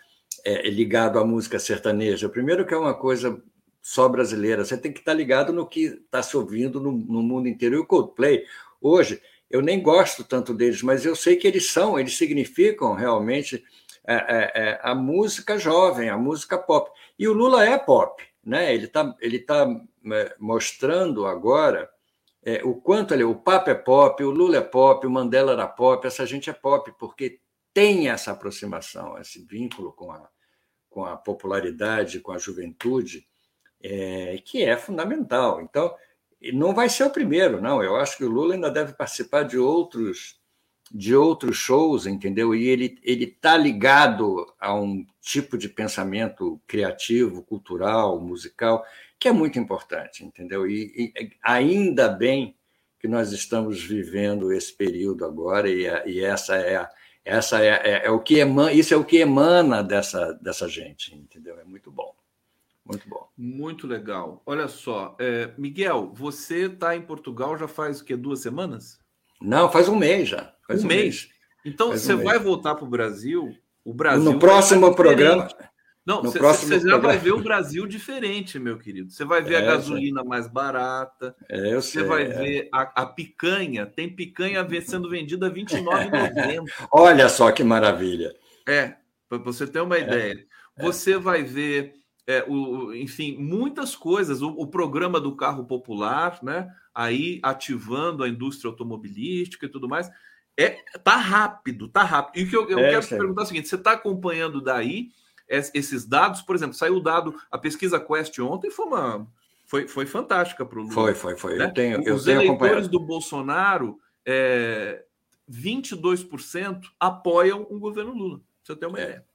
é, 0.44 0.70
ligado 0.70 1.18
à 1.18 1.24
música 1.24 1.58
sertaneja. 1.58 2.28
Primeiro 2.28 2.64
que 2.64 2.72
é 2.72 2.78
uma 2.78 2.94
coisa 2.94 3.42
só 3.82 4.08
brasileira, 4.08 4.64
você 4.64 4.78
tem 4.78 4.92
que 4.92 5.00
estar 5.00 5.12
ligado 5.12 5.52
no 5.52 5.66
que 5.66 5.86
está 5.86 6.22
se 6.22 6.36
ouvindo 6.36 6.80
no, 6.80 6.92
no 6.92 7.20
mundo 7.20 7.48
inteiro. 7.48 7.74
E 7.74 7.78
o 7.78 7.84
Coldplay 7.84 8.44
hoje 8.80 9.20
eu 9.52 9.60
nem 9.60 9.82
gosto 9.82 10.24
tanto 10.24 10.54
deles, 10.54 10.82
mas 10.82 11.04
eu 11.04 11.14
sei 11.14 11.36
que 11.36 11.46
eles 11.46 11.70
são, 11.70 11.98
eles 11.98 12.16
significam 12.16 12.94
realmente 12.94 13.62
é, 14.04 14.14
é, 14.14 14.52
é, 14.54 14.80
a 14.82 14.94
música 14.94 15.58
jovem, 15.58 16.08
a 16.08 16.16
música 16.16 16.56
pop. 16.56 16.90
E 17.18 17.28
o 17.28 17.34
Lula 17.34 17.64
é 17.64 17.78
pop, 17.78 18.20
né? 18.42 18.74
Ele 18.74 18.86
está 18.86 19.14
ele 19.20 19.38
tá 19.38 19.68
é, 20.12 20.34
mostrando 20.38 21.26
agora 21.26 21.88
é, 22.42 22.62
o 22.64 22.74
quanto 22.74 23.14
ele, 23.14 23.24
o 23.24 23.36
Papa 23.36 23.70
é 23.70 23.74
pop, 23.74 24.24
o 24.24 24.30
Lula 24.30 24.56
é 24.56 24.60
pop, 24.62 25.06
o 25.06 25.10
Mandela 25.10 25.52
era 25.52 25.68
pop, 25.68 26.04
essa 26.06 26.26
gente 26.26 26.50
é 26.50 26.52
pop, 26.52 26.90
porque 26.98 27.38
tem 27.72 28.08
essa 28.08 28.32
aproximação, 28.32 29.16
esse 29.18 29.44
vínculo 29.44 29.92
com 29.92 30.10
a, 30.10 30.28
com 30.90 31.04
a 31.04 31.16
popularidade, 31.16 32.20
com 32.20 32.32
a 32.32 32.38
juventude, 32.38 33.26
é, 33.82 34.38
que 34.44 34.64
é 34.64 34.76
fundamental. 34.76 35.60
Então, 35.60 35.94
não 36.52 36.74
vai 36.74 36.88
ser 36.88 37.04
o 37.04 37.10
primeiro, 37.10 37.60
não. 37.60 37.82
Eu 37.82 37.96
acho 37.96 38.16
que 38.16 38.24
o 38.24 38.30
Lula 38.30 38.54
ainda 38.54 38.70
deve 38.70 38.94
participar 38.94 39.44
de 39.44 39.58
outros 39.58 40.40
de 40.94 41.14
outros 41.16 41.56
shows, 41.56 42.06
entendeu? 42.06 42.54
E 42.54 42.68
ele 42.68 42.98
ele 43.02 43.24
está 43.24 43.56
ligado 43.56 44.52
a 44.60 44.74
um 44.74 45.06
tipo 45.20 45.56
de 45.56 45.68
pensamento 45.68 46.60
criativo, 46.66 47.42
cultural, 47.42 48.20
musical, 48.20 48.84
que 49.18 49.28
é 49.28 49.32
muito 49.32 49.58
importante, 49.58 50.24
entendeu? 50.24 50.68
E, 50.68 51.12
e 51.16 51.30
ainda 51.42 52.08
bem 52.08 52.56
que 52.98 53.08
nós 53.08 53.32
estamos 53.32 53.82
vivendo 53.82 54.52
esse 54.52 54.72
período 54.72 55.24
agora 55.24 55.68
e, 55.70 55.86
e 56.06 56.24
essa 56.24 56.56
é 56.56 56.88
essa 57.24 57.64
é, 57.64 57.68
é, 57.68 58.06
é, 58.06 58.10
o 58.10 58.20
que 58.20 58.38
emana, 58.38 58.72
isso 58.72 58.92
é 58.92 58.96
o 58.96 59.04
que 59.04 59.18
emana 59.18 59.82
dessa 59.82 60.32
dessa 60.34 60.68
gente, 60.68 61.14
entendeu? 61.14 61.58
É 61.58 61.64
muito 61.64 61.90
bom. 61.90 62.14
Muito 62.84 63.08
bom. 63.08 63.28
Muito 63.36 63.86
legal. 63.86 64.42
Olha 64.44 64.68
só, 64.68 65.16
é, 65.20 65.52
Miguel, 65.56 66.12
você 66.14 66.66
está 66.66 66.96
em 66.96 67.02
Portugal 67.02 67.56
já 67.56 67.68
faz 67.68 68.00
o 68.00 68.04
quê? 68.04 68.16
Duas 68.16 68.40
semanas? 68.40 68.98
Não, 69.40 69.70
faz 69.70 69.88
um 69.88 69.96
mês 69.96 70.28
já. 70.28 70.52
Faz 70.66 70.82
um, 70.82 70.86
um 70.86 70.88
mês. 70.88 71.02
mês. 71.02 71.28
Então 71.64 71.88
faz 71.90 72.02
você 72.02 72.14
um 72.14 72.22
vai 72.22 72.34
mês. 72.34 72.42
voltar 72.42 72.74
para 72.74 72.84
o 72.84 72.90
Brasil? 72.90 73.56
O 73.84 73.94
Brasil. 73.94 74.22
No 74.22 74.38
próximo 74.38 74.94
programa. 74.94 75.48
Não, 76.04 76.20
você 76.20 76.80
já 76.80 76.96
vai 76.96 77.16
ver 77.16 77.32
o 77.32 77.40
Brasil 77.40 77.86
diferente, 77.86 78.58
meu 78.58 78.76
querido. 78.76 79.12
Você 79.12 79.24
vai 79.24 79.40
ver 79.40 79.54
é, 79.54 79.58
a 79.58 79.60
gasolina 79.60 80.24
mais 80.24 80.48
barata. 80.48 81.34
É, 81.48 81.76
você 81.76 82.02
vai 82.02 82.24
é. 82.24 82.28
ver 82.28 82.68
a, 82.72 83.02
a, 83.02 83.06
picanha. 83.06 83.86
Tem 83.86 84.08
picanha 84.08 84.66
sendo 84.80 85.08
vendida 85.08 85.46
a 85.46 85.48
R$ 85.48 85.62
29,90. 85.62 86.64
Olha 86.90 87.28
só 87.28 87.52
que 87.52 87.62
maravilha. 87.62 88.34
É, 88.68 88.96
para 89.28 89.38
você 89.38 89.64
ter 89.64 89.80
uma 89.80 89.96
é. 89.96 90.00
ideia. 90.00 90.46
Você 90.80 91.16
vai 91.16 91.44
ver 91.44 92.01
é, 92.26 92.44
o, 92.48 92.94
enfim, 92.94 93.36
muitas 93.36 93.96
coisas. 93.96 94.42
O, 94.42 94.48
o, 94.50 94.66
programa 94.66 95.20
do 95.20 95.34
carro 95.34 95.64
popular, 95.64 96.38
né? 96.42 96.68
Aí 96.94 97.40
ativando 97.42 98.22
a 98.22 98.28
indústria 98.28 98.70
automobilística 98.70 99.66
e 99.66 99.68
tudo 99.68 99.88
mais. 99.88 100.10
É, 100.56 100.78
tá 101.02 101.16
rápido, 101.16 101.88
tá 101.88 102.02
rápido. 102.02 102.40
E 102.40 102.44
o 102.44 102.50
que 102.50 102.56
eu, 102.56 102.68
eu 102.68 102.78
é, 102.78 102.90
quero 102.90 103.06
te 103.06 103.16
perguntar 103.16 103.42
é 103.42 103.44
o 103.44 103.46
seguinte: 103.46 103.68
você 103.68 103.76
está 103.76 103.92
acompanhando 103.92 104.60
daí 104.60 105.10
esses 105.48 106.06
dados? 106.06 106.42
Por 106.42 106.54
exemplo, 106.54 106.74
saiu 106.74 106.96
o 106.96 107.00
dado, 107.00 107.34
a 107.50 107.58
pesquisa 107.58 107.98
Quest 107.98 108.38
ontem 108.38 108.70
foi 108.70 108.86
uma. 108.86 109.26
Foi, 109.66 109.88
foi 109.88 110.04
fantástica 110.04 110.66
para 110.66 110.78
o 110.78 110.82
Lula. 110.82 110.94
Foi, 110.94 111.14
foi, 111.14 111.36
foi. 111.36 111.56
Né? 111.56 111.64
Eu 111.64 111.74
tenho, 111.74 112.02
eu 112.02 112.14
Os 112.14 112.24
tenho 112.24 112.42
eleitores 112.42 112.88
do 112.88 113.00
Bolsonaro, 113.00 113.98
é, 114.24 115.02
22% 115.50 116.82
apoiam 117.00 117.66
o 117.70 117.78
governo 117.78 118.12
Lula. 118.12 118.40
Você 118.62 118.76
tem 118.76 118.88
uma 118.88 119.00
é. 119.00 119.02
ideia. 119.02 119.31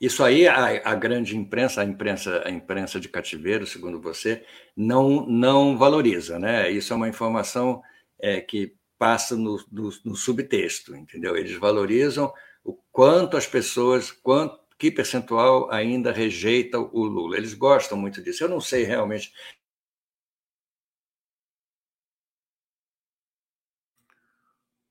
Isso 0.00 0.22
aí 0.22 0.46
a, 0.46 0.90
a, 0.92 0.94
grande 0.94 1.36
imprensa, 1.36 1.80
a 1.80 1.84
imprensa, 1.84 2.42
a 2.46 2.50
imprensa 2.50 3.00
de 3.00 3.08
cativeiro, 3.08 3.66
segundo 3.66 4.00
você, 4.00 4.44
não 4.76 5.26
não 5.26 5.76
valoriza, 5.76 6.38
né? 6.38 6.70
Isso 6.70 6.92
é 6.92 6.96
uma 6.96 7.08
informação 7.08 7.82
é, 8.20 8.40
que 8.40 8.76
passa 8.98 9.36
no, 9.36 9.56
no, 9.72 9.90
no, 10.04 10.16
subtexto, 10.16 10.94
entendeu? 10.96 11.36
Eles 11.36 11.56
valorizam 11.58 12.32
o 12.64 12.74
quanto 12.92 13.36
as 13.36 13.46
pessoas, 13.46 14.10
quanto 14.12 14.58
que 14.78 14.90
percentual 14.90 15.70
ainda 15.70 16.12
rejeita 16.12 16.78
o 16.78 17.04
Lula. 17.04 17.36
Eles 17.36 17.54
gostam 17.54 17.98
muito 17.98 18.22
disso. 18.22 18.44
Eu 18.44 18.48
não 18.48 18.60
sei 18.60 18.84
realmente. 18.84 19.32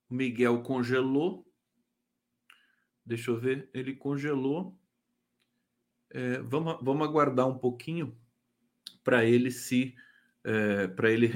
Miguel 0.09 0.61
congelou. 0.63 1.45
Deixa 3.05 3.31
eu 3.31 3.39
ver. 3.39 3.69
Ele 3.73 3.95
congelou. 3.95 4.76
É, 6.11 6.39
vamos, 6.39 6.77
vamos 6.81 7.07
aguardar 7.07 7.47
um 7.47 7.57
pouquinho 7.57 8.15
para 9.03 9.25
ele 9.25 9.51
se 9.51 9.95
é, 10.43 10.87
para 10.87 11.11
ele 11.11 11.29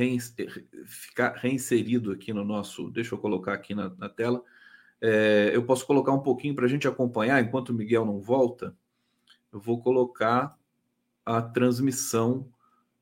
ficar 0.86 1.36
reinserido 1.36 2.12
aqui 2.12 2.32
no 2.32 2.46
nosso. 2.46 2.90
Deixa 2.90 3.14
eu 3.14 3.20
colocar 3.20 3.54
aqui 3.54 3.76
na, 3.76 3.90
na 3.98 4.08
tela. 4.08 4.42
É, 5.02 5.52
eu 5.54 5.64
posso 5.66 5.86
colocar 5.86 6.14
um 6.14 6.22
pouquinho 6.22 6.56
para 6.56 6.66
a 6.66 6.70
gente 6.70 6.88
acompanhar 6.88 7.44
enquanto 7.44 7.70
o 7.70 7.74
Miguel 7.74 8.06
não 8.06 8.22
volta. 8.22 8.74
Eu 9.52 9.60
vou 9.60 9.82
colocar 9.82 10.58
a 11.26 11.42
transmissão 11.42 12.48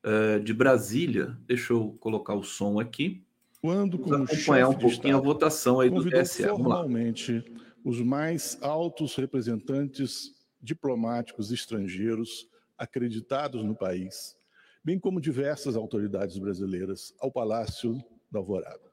uh, 0.04 0.40
de 0.40 0.52
Brasília. 0.52 1.38
Deixa 1.46 1.72
eu 1.72 1.96
colocar 2.00 2.34
o 2.34 2.42
som 2.42 2.80
aqui. 2.80 3.22
Quando, 3.60 4.02
acompanhar 4.14 4.68
um 4.68 4.72
pouquinho 4.72 4.90
Estado, 4.90 5.16
a 5.16 5.20
votação 5.20 5.80
aí 5.80 5.90
do 5.90 6.10
TSE. 6.10 6.42
Formalmente, 6.42 7.44
os 7.84 8.00
mais 8.00 8.58
altos 8.62 9.14
representantes 9.14 10.34
diplomáticos 10.60 11.50
estrangeiros 11.50 12.48
acreditados 12.76 13.64
no 13.64 13.76
país, 13.76 14.36
bem 14.84 14.98
como 14.98 15.20
diversas 15.20 15.76
autoridades 15.76 16.38
brasileiras, 16.38 17.14
ao 17.18 17.30
Palácio 17.30 17.98
da 18.30 18.38
Alvorada. 18.38 18.90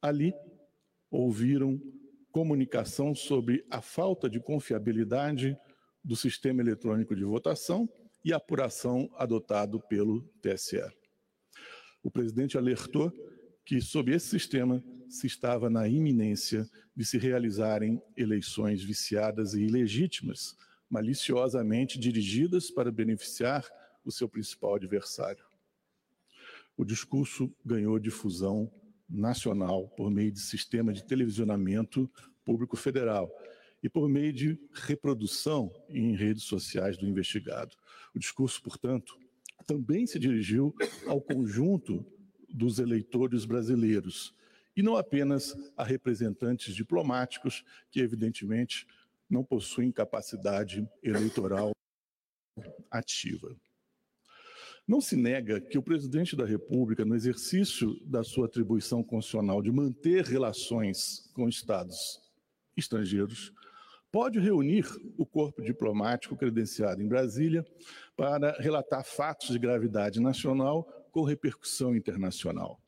Ali, 0.00 0.32
ouviram 1.10 1.80
comunicação 2.30 3.14
sobre 3.14 3.64
a 3.70 3.80
falta 3.80 4.28
de 4.28 4.38
confiabilidade 4.38 5.56
do 6.04 6.14
sistema 6.14 6.60
eletrônico 6.60 7.16
de 7.16 7.24
votação 7.24 7.88
e 8.24 8.32
apuração 8.32 9.08
adotado 9.16 9.80
pelo 9.88 10.22
TSE. 10.42 10.82
O 12.02 12.10
presidente 12.10 12.56
alertou 12.56 13.12
que, 13.64 13.80
sob 13.80 14.12
esse 14.12 14.28
sistema, 14.28 14.82
se 15.08 15.26
estava 15.26 15.70
na 15.70 15.88
iminência 15.88 16.68
de 16.94 17.04
se 17.04 17.18
realizarem 17.18 18.00
eleições 18.16 18.82
viciadas 18.82 19.54
e 19.54 19.62
ilegítimas, 19.62 20.56
maliciosamente 20.88 21.98
dirigidas 21.98 22.70
para 22.70 22.90
beneficiar 22.90 23.64
o 24.04 24.10
seu 24.10 24.28
principal 24.28 24.74
adversário. 24.74 25.44
O 26.76 26.84
discurso 26.84 27.52
ganhou 27.64 27.98
difusão 27.98 28.70
nacional 29.08 29.88
por 29.88 30.10
meio 30.10 30.30
de 30.30 30.40
sistema 30.40 30.92
de 30.92 31.04
televisionamento 31.04 32.10
público 32.44 32.76
federal 32.76 33.30
e 33.82 33.88
por 33.88 34.08
meio 34.08 34.32
de 34.32 34.58
reprodução 34.72 35.72
em 35.88 36.14
redes 36.14 36.44
sociais 36.44 36.96
do 36.96 37.06
investigado. 37.06 37.76
O 38.14 38.18
discurso, 38.18 38.62
portanto, 38.62 39.18
também 39.66 40.06
se 40.06 40.18
dirigiu 40.18 40.74
ao 41.06 41.20
conjunto 41.20 42.04
dos 42.48 42.78
eleitores 42.78 43.44
brasileiros 43.44 44.34
e 44.76 44.82
não 44.82 44.96
apenas 44.96 45.56
a 45.76 45.84
representantes 45.84 46.74
diplomáticos 46.74 47.64
que, 47.90 48.00
evidentemente, 48.00 48.86
não 49.28 49.44
possuem 49.44 49.92
capacidade 49.92 50.88
eleitoral 51.02 51.72
ativa. 52.90 53.54
Não 54.86 55.00
se 55.02 55.16
nega 55.16 55.60
que 55.60 55.76
o 55.76 55.82
presidente 55.82 56.34
da 56.34 56.46
República, 56.46 57.04
no 57.04 57.14
exercício 57.14 57.94
da 58.06 58.24
sua 58.24 58.46
atribuição 58.46 59.02
constitucional 59.02 59.60
de 59.60 59.70
manter 59.70 60.24
relações 60.24 61.30
com 61.34 61.46
estados 61.46 62.18
estrangeiros, 62.74 63.52
pode 64.10 64.38
reunir 64.38 64.86
o 65.18 65.26
corpo 65.26 65.60
diplomático 65.62 66.36
credenciado 66.36 67.02
em 67.02 67.08
Brasília 67.08 67.66
para 68.16 68.52
relatar 68.52 69.04
fatos 69.04 69.50
de 69.50 69.58
gravidade 69.58 70.20
nacional 70.20 70.84
com 71.12 71.22
repercussão 71.22 71.94
internacional. 71.94 72.80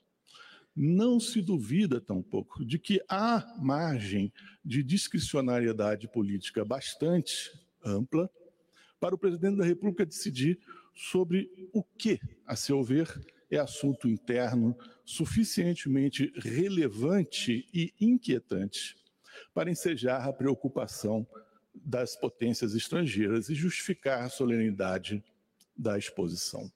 Não 0.83 1.21
se 1.21 1.43
duvida 1.43 2.01
tampouco 2.01 2.65
de 2.65 2.79
que 2.79 3.05
há 3.07 3.55
margem 3.59 4.33
de 4.65 4.83
discricionariedade 4.83 6.09
política 6.09 6.65
bastante 6.65 7.53
ampla 7.85 8.31
para 8.99 9.15
o 9.15 9.19
presidente 9.19 9.59
da 9.59 9.65
República 9.67 10.07
decidir 10.07 10.59
sobre 10.95 11.69
o 11.75 11.85
que, 11.85 12.19
a 12.47 12.57
seu 12.57 12.83
ver, 12.83 13.07
é 13.51 13.59
assunto 13.59 14.09
interno 14.09 14.75
suficientemente 15.05 16.33
relevante 16.37 17.69
e 17.75 17.93
inquietante 18.01 18.97
para 19.53 19.71
ensejar 19.71 20.27
a 20.27 20.33
preocupação 20.33 21.27
das 21.75 22.17
potências 22.17 22.75
estrangeiras 22.75 23.51
e 23.51 23.55
justificar 23.55 24.23
a 24.23 24.31
solenidade 24.31 25.23
da 25.77 25.99
exposição. 25.99 26.73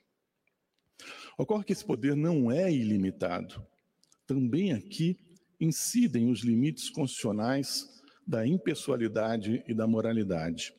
Ocorre 1.39 1.65
que 1.65 1.73
esse 1.73 1.87
poder 1.87 2.15
não 2.15 2.53
é 2.53 2.71
ilimitado. 2.71 3.67
Também 4.27 4.73
aqui 4.73 5.19
incidem 5.61 6.31
os 6.31 6.41
limites 6.41 6.89
constitucionais 6.89 7.89
da 8.27 8.47
impessoalidade 8.47 9.63
e 9.67 9.75
da 9.75 9.87
moralidade, 9.87 10.75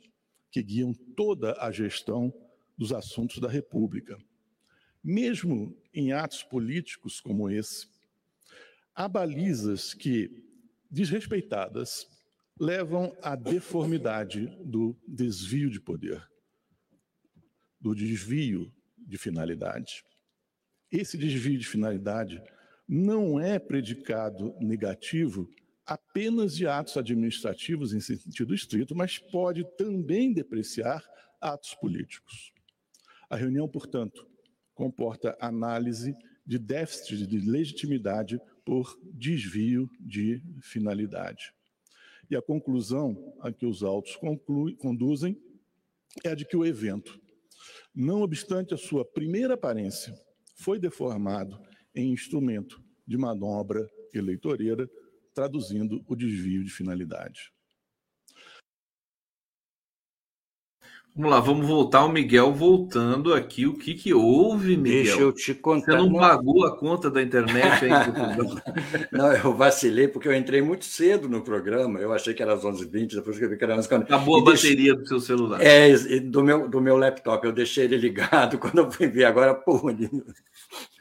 que 0.51 0.63
guiam 0.63 0.93
toda 1.15 1.53
a 1.59 1.71
gestão 1.71 2.33
dos 2.77 2.91
assuntos 2.91 3.39
da 3.39 3.47
República. 3.47 4.17
Mesmo 5.03 5.77
em 5.93 6.11
atos 6.11 6.43
políticos 6.43 7.19
como 7.19 7.49
esse, 7.49 7.87
há 8.95 9.07
balizas 9.07 9.93
que, 9.93 10.43
desrespeitadas, 10.89 12.07
levam 12.59 13.15
à 13.21 13.35
deformidade 13.35 14.47
do 14.63 14.97
desvio 15.07 15.69
de 15.69 15.79
poder, 15.79 16.27
do 17.79 17.93
desvio 17.93 18.73
de 18.97 19.17
finalidade. 19.17 20.03
Esse 20.91 21.17
desvio 21.17 21.59
de 21.59 21.67
finalidade 21.67 22.41
não 22.87 23.39
é 23.39 23.57
predicado 23.57 24.55
negativo 24.59 25.49
apenas 25.85 26.55
de 26.55 26.67
atos 26.67 26.97
administrativos 26.97 27.93
em 27.93 27.99
sentido 27.99 28.53
estrito, 28.53 28.95
mas 28.95 29.17
pode 29.17 29.63
também 29.77 30.33
depreciar 30.33 31.03
atos 31.39 31.75
políticos. 31.75 32.51
A 33.29 33.35
reunião, 33.35 33.67
portanto, 33.67 34.27
comporta 34.73 35.37
análise 35.39 36.15
de 36.45 36.59
déficit 36.59 37.25
de 37.27 37.39
legitimidade 37.39 38.39
por 38.63 38.99
desvio 39.03 39.89
de 39.99 40.41
finalidade. 40.61 41.53
E 42.29 42.35
a 42.35 42.41
conclusão 42.41 43.35
a 43.39 43.51
que 43.51 43.65
os 43.65 43.83
autos 43.83 44.15
concluem, 44.15 44.75
conduzem 44.75 45.39
é 46.23 46.29
a 46.29 46.35
de 46.35 46.45
que 46.45 46.57
o 46.57 46.65
evento, 46.65 47.19
não 47.93 48.21
obstante 48.21 48.73
a 48.73 48.77
sua 48.77 49.05
primeira 49.05 49.53
aparência, 49.53 50.17
foi 50.55 50.79
deformado 50.79 51.59
em 51.95 52.11
instrumento 52.11 52.83
de 53.07 53.17
manobra 53.17 53.89
eleitoreira, 54.13 54.89
traduzindo 55.33 56.03
o 56.07 56.15
desvio 56.15 56.63
de 56.63 56.69
finalidade. 56.69 57.55
Vamos 61.17 61.31
lá, 61.31 61.39
vamos 61.39 61.65
voltar 61.65 62.03
o 62.03 62.09
Miguel 62.09 62.51
voltando 62.51 63.33
aqui. 63.33 63.65
O 63.65 63.73
que, 63.73 63.93
que 63.93 64.13
houve, 64.13 64.75
Miguel? 64.75 65.03
Deixa 65.03 65.21
eu 65.21 65.31
te 65.31 65.53
contar. 65.53 65.93
Você 65.93 65.97
não 65.97 66.13
pagou 66.13 66.65
a 66.65 66.77
conta 66.77 67.09
da 67.09 67.21
internet 67.21 67.85
aí? 67.85 67.89
não, 69.13 69.31
eu 69.31 69.53
vacilei 69.53 70.09
porque 70.09 70.27
eu 70.27 70.35
entrei 70.35 70.61
muito 70.61 70.83
cedo 70.83 71.29
no 71.29 71.41
programa. 71.41 72.01
Eu 72.01 72.11
achei 72.11 72.33
que 72.33 72.43
era 72.43 72.53
às 72.53 72.63
11h20, 72.63 73.15
depois 73.15 73.37
que 73.37 73.45
eu 73.45 73.49
vi 73.49 73.55
que 73.55 73.63
era 73.63 73.77
11h40. 73.77 74.01
Acabou 74.01 74.41
a 74.41 74.43
bateria 74.43 74.93
do 74.93 75.07
seu 75.07 75.21
celular. 75.21 75.61
É, 75.61 75.95
do 76.19 76.43
meu, 76.43 76.67
do 76.67 76.81
meu 76.81 76.97
laptop. 76.97 77.45
Eu 77.45 77.53
deixei 77.53 77.85
ele 77.85 77.95
ligado 77.95 78.57
quando 78.59 78.79
eu 78.79 78.91
fui 78.91 79.07
ver. 79.07 79.23
Agora, 79.23 79.55
pô. 79.55 79.89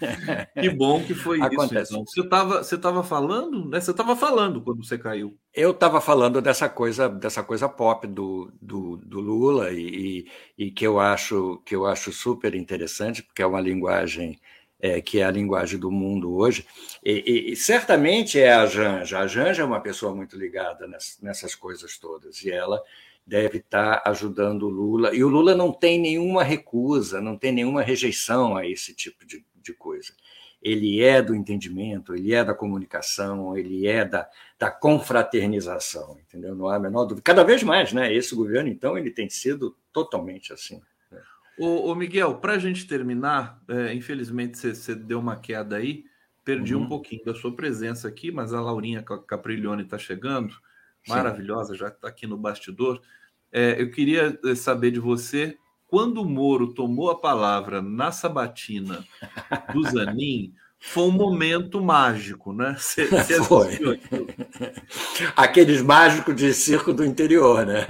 Que 0.61 0.71
bom 0.71 1.03
que 1.03 1.15
foi 1.15 1.41
Acontece. 1.41 1.83
isso. 1.83 1.93
Então. 1.93 2.07
Você 2.07 2.21
estava 2.21 2.63
você 2.63 2.79
tava 2.79 3.03
falando, 3.03 3.69
né? 3.69 3.81
Você 3.81 3.91
estava 3.91 4.17
falando 4.17 4.61
quando 4.61 4.85
você 4.85 4.99
caiu. 4.99 5.37
Eu 5.53 5.71
estava 5.71 6.01
falando 6.01 6.41
dessa 6.41 6.69
coisa, 6.69 7.09
dessa 7.09 7.43
coisa 7.43 7.69
pop 7.69 8.07
do, 8.07 8.53
do, 8.61 8.97
do 8.99 9.21
Lula 9.21 9.71
e, 9.71 10.27
e, 10.59 10.71
que 10.71 10.87
eu 10.87 10.99
acho 10.99 11.63
que 11.65 11.75
eu 11.75 11.87
acho 11.87 12.13
super 12.13 12.55
interessante, 12.55 13.23
porque 13.23 13.43
é 13.43 13.47
uma 13.47 13.61
linguagem 13.61 14.39
é, 14.81 15.01
que 15.01 15.21
é 15.21 15.25
a 15.25 15.31
linguagem 15.31 15.79
do 15.79 15.91
mundo 15.91 16.37
hoje. 16.37 16.67
E, 17.03 17.53
e, 17.53 17.57
certamente 17.57 18.39
é 18.39 18.53
a 18.53 18.67
Janja. 18.67 19.21
A 19.21 19.27
Janja 19.27 19.63
é 19.63 19.65
uma 19.65 19.81
pessoa 19.81 20.15
muito 20.15 20.37
ligada 20.37 20.87
nessas, 20.87 21.21
nessas 21.21 21.55
coisas 21.55 21.99
todas 21.99 22.43
e 22.43 22.51
ela 22.51 22.83
deve 23.27 23.59
estar 23.59 24.03
ajudando 24.05 24.65
o 24.65 24.69
Lula. 24.69 25.15
E 25.15 25.25
o 25.25 25.29
Lula 25.29 25.55
não 25.55 25.73
tem 25.73 25.99
nenhuma 25.99 26.43
recusa, 26.43 27.21
não 27.21 27.37
tem 27.39 27.53
nenhuma 27.53 27.83
rejeição 27.83 28.57
a 28.57 28.67
esse 28.67 28.95
tipo 28.95 29.25
de, 29.25 29.45
de 29.65 29.73
coisa 29.73 30.13
ele 30.65 31.03
é 31.03 31.21
do 31.21 31.35
entendimento, 31.35 32.15
ele 32.15 32.33
é 32.33 32.43
da 32.43 32.55
comunicação, 32.55 33.57
ele 33.57 33.87
é 33.87 34.03
da, 34.03 34.27
da 34.59 34.71
confraternização, 34.71 36.19
entendeu? 36.19 36.55
Não 36.55 36.69
há 36.69 36.77
a 36.77 36.81
menor 36.81 37.05
dúvida. 37.05 37.21
Cada 37.23 37.45
vez 37.45 37.63
mais, 37.63 37.93
né? 37.93 38.13
Esse 38.13 38.35
governo, 38.35 38.71
então, 38.71 38.97
ele 38.97 39.11
tem 39.11 39.29
sido 39.29 39.77
totalmente 39.93 40.55
assim. 40.55 40.81
Né? 41.13 41.21
Ô, 41.59 41.91
ô 41.91 41.95
Miguel, 41.95 42.37
para 42.37 42.55
a 42.55 42.59
gente 42.59 42.87
terminar, 42.87 43.63
é, 43.69 43.93
infelizmente 43.93 44.57
você, 44.57 44.75
você, 44.75 44.95
deu 44.95 45.21
uma 45.21 45.37
queda 45.37 45.77
aí, 45.77 46.07
perdi 46.43 46.75
uhum. 46.75 46.85
um 46.85 46.89
pouquinho 46.89 47.23
da 47.27 47.35
sua 47.35 47.55
presença 47.55 48.09
aqui, 48.09 48.33
mas 48.33 48.55
a 48.55 48.61
Laurinha 48.61 49.03
Capriglione 49.03 49.83
está 49.83 49.99
chegando, 49.99 50.55
maravilhosa, 51.07 51.75
Sim. 51.75 51.81
já 51.81 51.89
está 51.89 52.09
aqui 52.09 52.27
no 52.27 52.39
bastidor. 52.39 53.03
É, 53.53 53.81
eu 53.81 53.91
queria 53.91 54.39
é, 54.43 54.55
saber 54.55 54.93
de 54.93 54.99
você 54.99 55.59
quando 55.87 56.23
o 56.23 56.29
Moro 56.29 56.75
tomou 56.75 57.11
a 57.11 57.19
palavra 57.19 57.81
na 57.81 58.11
sabatina 58.11 59.05
do 59.73 59.83
Zanin, 59.91 60.53
foi 60.87 61.05
um 61.05 61.13
momento 61.13 61.83
mágico, 61.83 62.53
né? 62.53 62.77
Você, 62.79 63.07
foi. 63.43 63.79
Aqueles 65.35 65.81
mágicos 65.81 66.37
de 66.37 66.53
circo 66.53 66.93
do 66.93 67.05
interior, 67.05 67.65
né? 67.65 67.87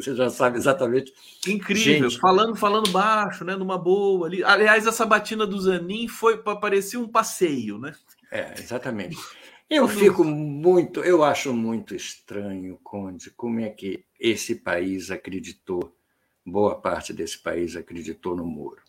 Você 0.00 0.16
já 0.16 0.28
sabe 0.28 0.58
exatamente. 0.58 1.12
Incrível, 1.46 2.10
Gente. 2.10 2.20
falando 2.20 2.56
falando 2.56 2.90
baixo, 2.90 3.44
né? 3.44 3.54
Numa 3.54 3.78
boa 3.78 4.26
ali. 4.26 4.42
Aliás, 4.42 4.86
a 4.86 4.92
sabatina 4.92 5.46
do 5.46 5.60
Zanin 5.60 6.08
foi 6.08 6.38
para 6.38 6.56
parecer 6.56 6.96
um 6.96 7.06
passeio, 7.06 7.78
né? 7.78 7.94
É, 8.32 8.52
exatamente. 8.58 9.16
Eu 9.70 9.88
fico 9.88 10.22
muito, 10.22 11.00
eu 11.00 11.24
acho 11.24 11.54
muito 11.54 11.94
estranho, 11.94 12.78
Conde, 12.84 13.30
como 13.30 13.58
é 13.58 13.70
que 13.70 14.04
esse 14.20 14.56
país 14.56 15.10
acreditou 15.10 15.96
boa 16.44 16.74
parte 16.74 17.12
desse 17.12 17.38
país 17.38 17.76
acreditou 17.76 18.36
no 18.36 18.44
Moro. 18.44 18.82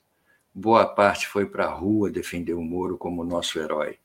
boa 0.53 0.85
parte 0.85 1.27
foi 1.27 1.45
para 1.45 1.65
a 1.65 1.73
rua 1.73 2.11
defender 2.11 2.53
o 2.53 2.61
Moro 2.61 2.97
como 2.97 3.23
nosso 3.23 3.59
herói. 3.59 3.97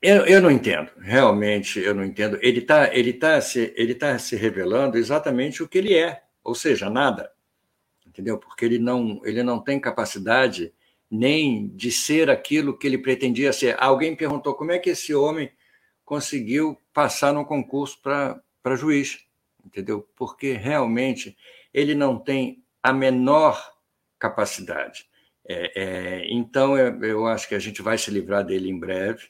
Eu, 0.00 0.26
eu 0.26 0.40
não 0.42 0.50
entendo, 0.50 0.90
realmente 1.00 1.80
eu 1.80 1.94
não 1.94 2.04
entendo. 2.04 2.38
Ele 2.42 2.60
está 2.60 2.94
ele 2.94 3.12
tá 3.12 3.40
se, 3.40 3.72
ele 3.76 3.94
tá 3.94 4.18
se 4.18 4.36
revelando 4.36 4.98
exatamente 4.98 5.62
o 5.62 5.68
que 5.68 5.78
ele 5.78 5.94
é, 5.94 6.22
ou 6.42 6.54
seja, 6.54 6.90
nada. 6.90 7.32
Entendeu? 8.06 8.38
Porque 8.38 8.64
ele 8.64 8.78
não, 8.78 9.20
ele 9.24 9.42
não 9.42 9.58
tem 9.58 9.80
capacidade 9.80 10.72
nem 11.10 11.68
de 11.68 11.90
ser 11.90 12.28
aquilo 12.28 12.76
que 12.76 12.86
ele 12.86 12.98
pretendia 12.98 13.52
ser. 13.52 13.76
Alguém 13.78 14.14
perguntou 14.14 14.54
como 14.54 14.72
é 14.72 14.78
que 14.78 14.90
esse 14.90 15.14
homem 15.14 15.50
conseguiu 16.04 16.76
passar 16.92 17.32
no 17.32 17.44
concurso 17.44 18.00
para 18.02 18.76
juiz, 18.76 19.24
entendeu? 19.64 20.06
Porque 20.16 20.52
realmente 20.52 21.36
ele 21.74 21.94
não 21.94 22.16
tem 22.18 22.64
a 22.80 22.92
menor 22.92 23.74
capacidade. 24.18 25.06
É, 25.46 25.82
é, 25.82 26.32
então 26.32 26.78
eu, 26.78 27.02
eu, 27.04 27.26
acho 27.26 27.48
que 27.48 27.54
a 27.54 27.58
gente 27.58 27.82
vai 27.82 27.98
se 27.98 28.10
livrar 28.10 28.44
dele 28.44 28.70
em 28.70 28.78
breve. 28.78 29.28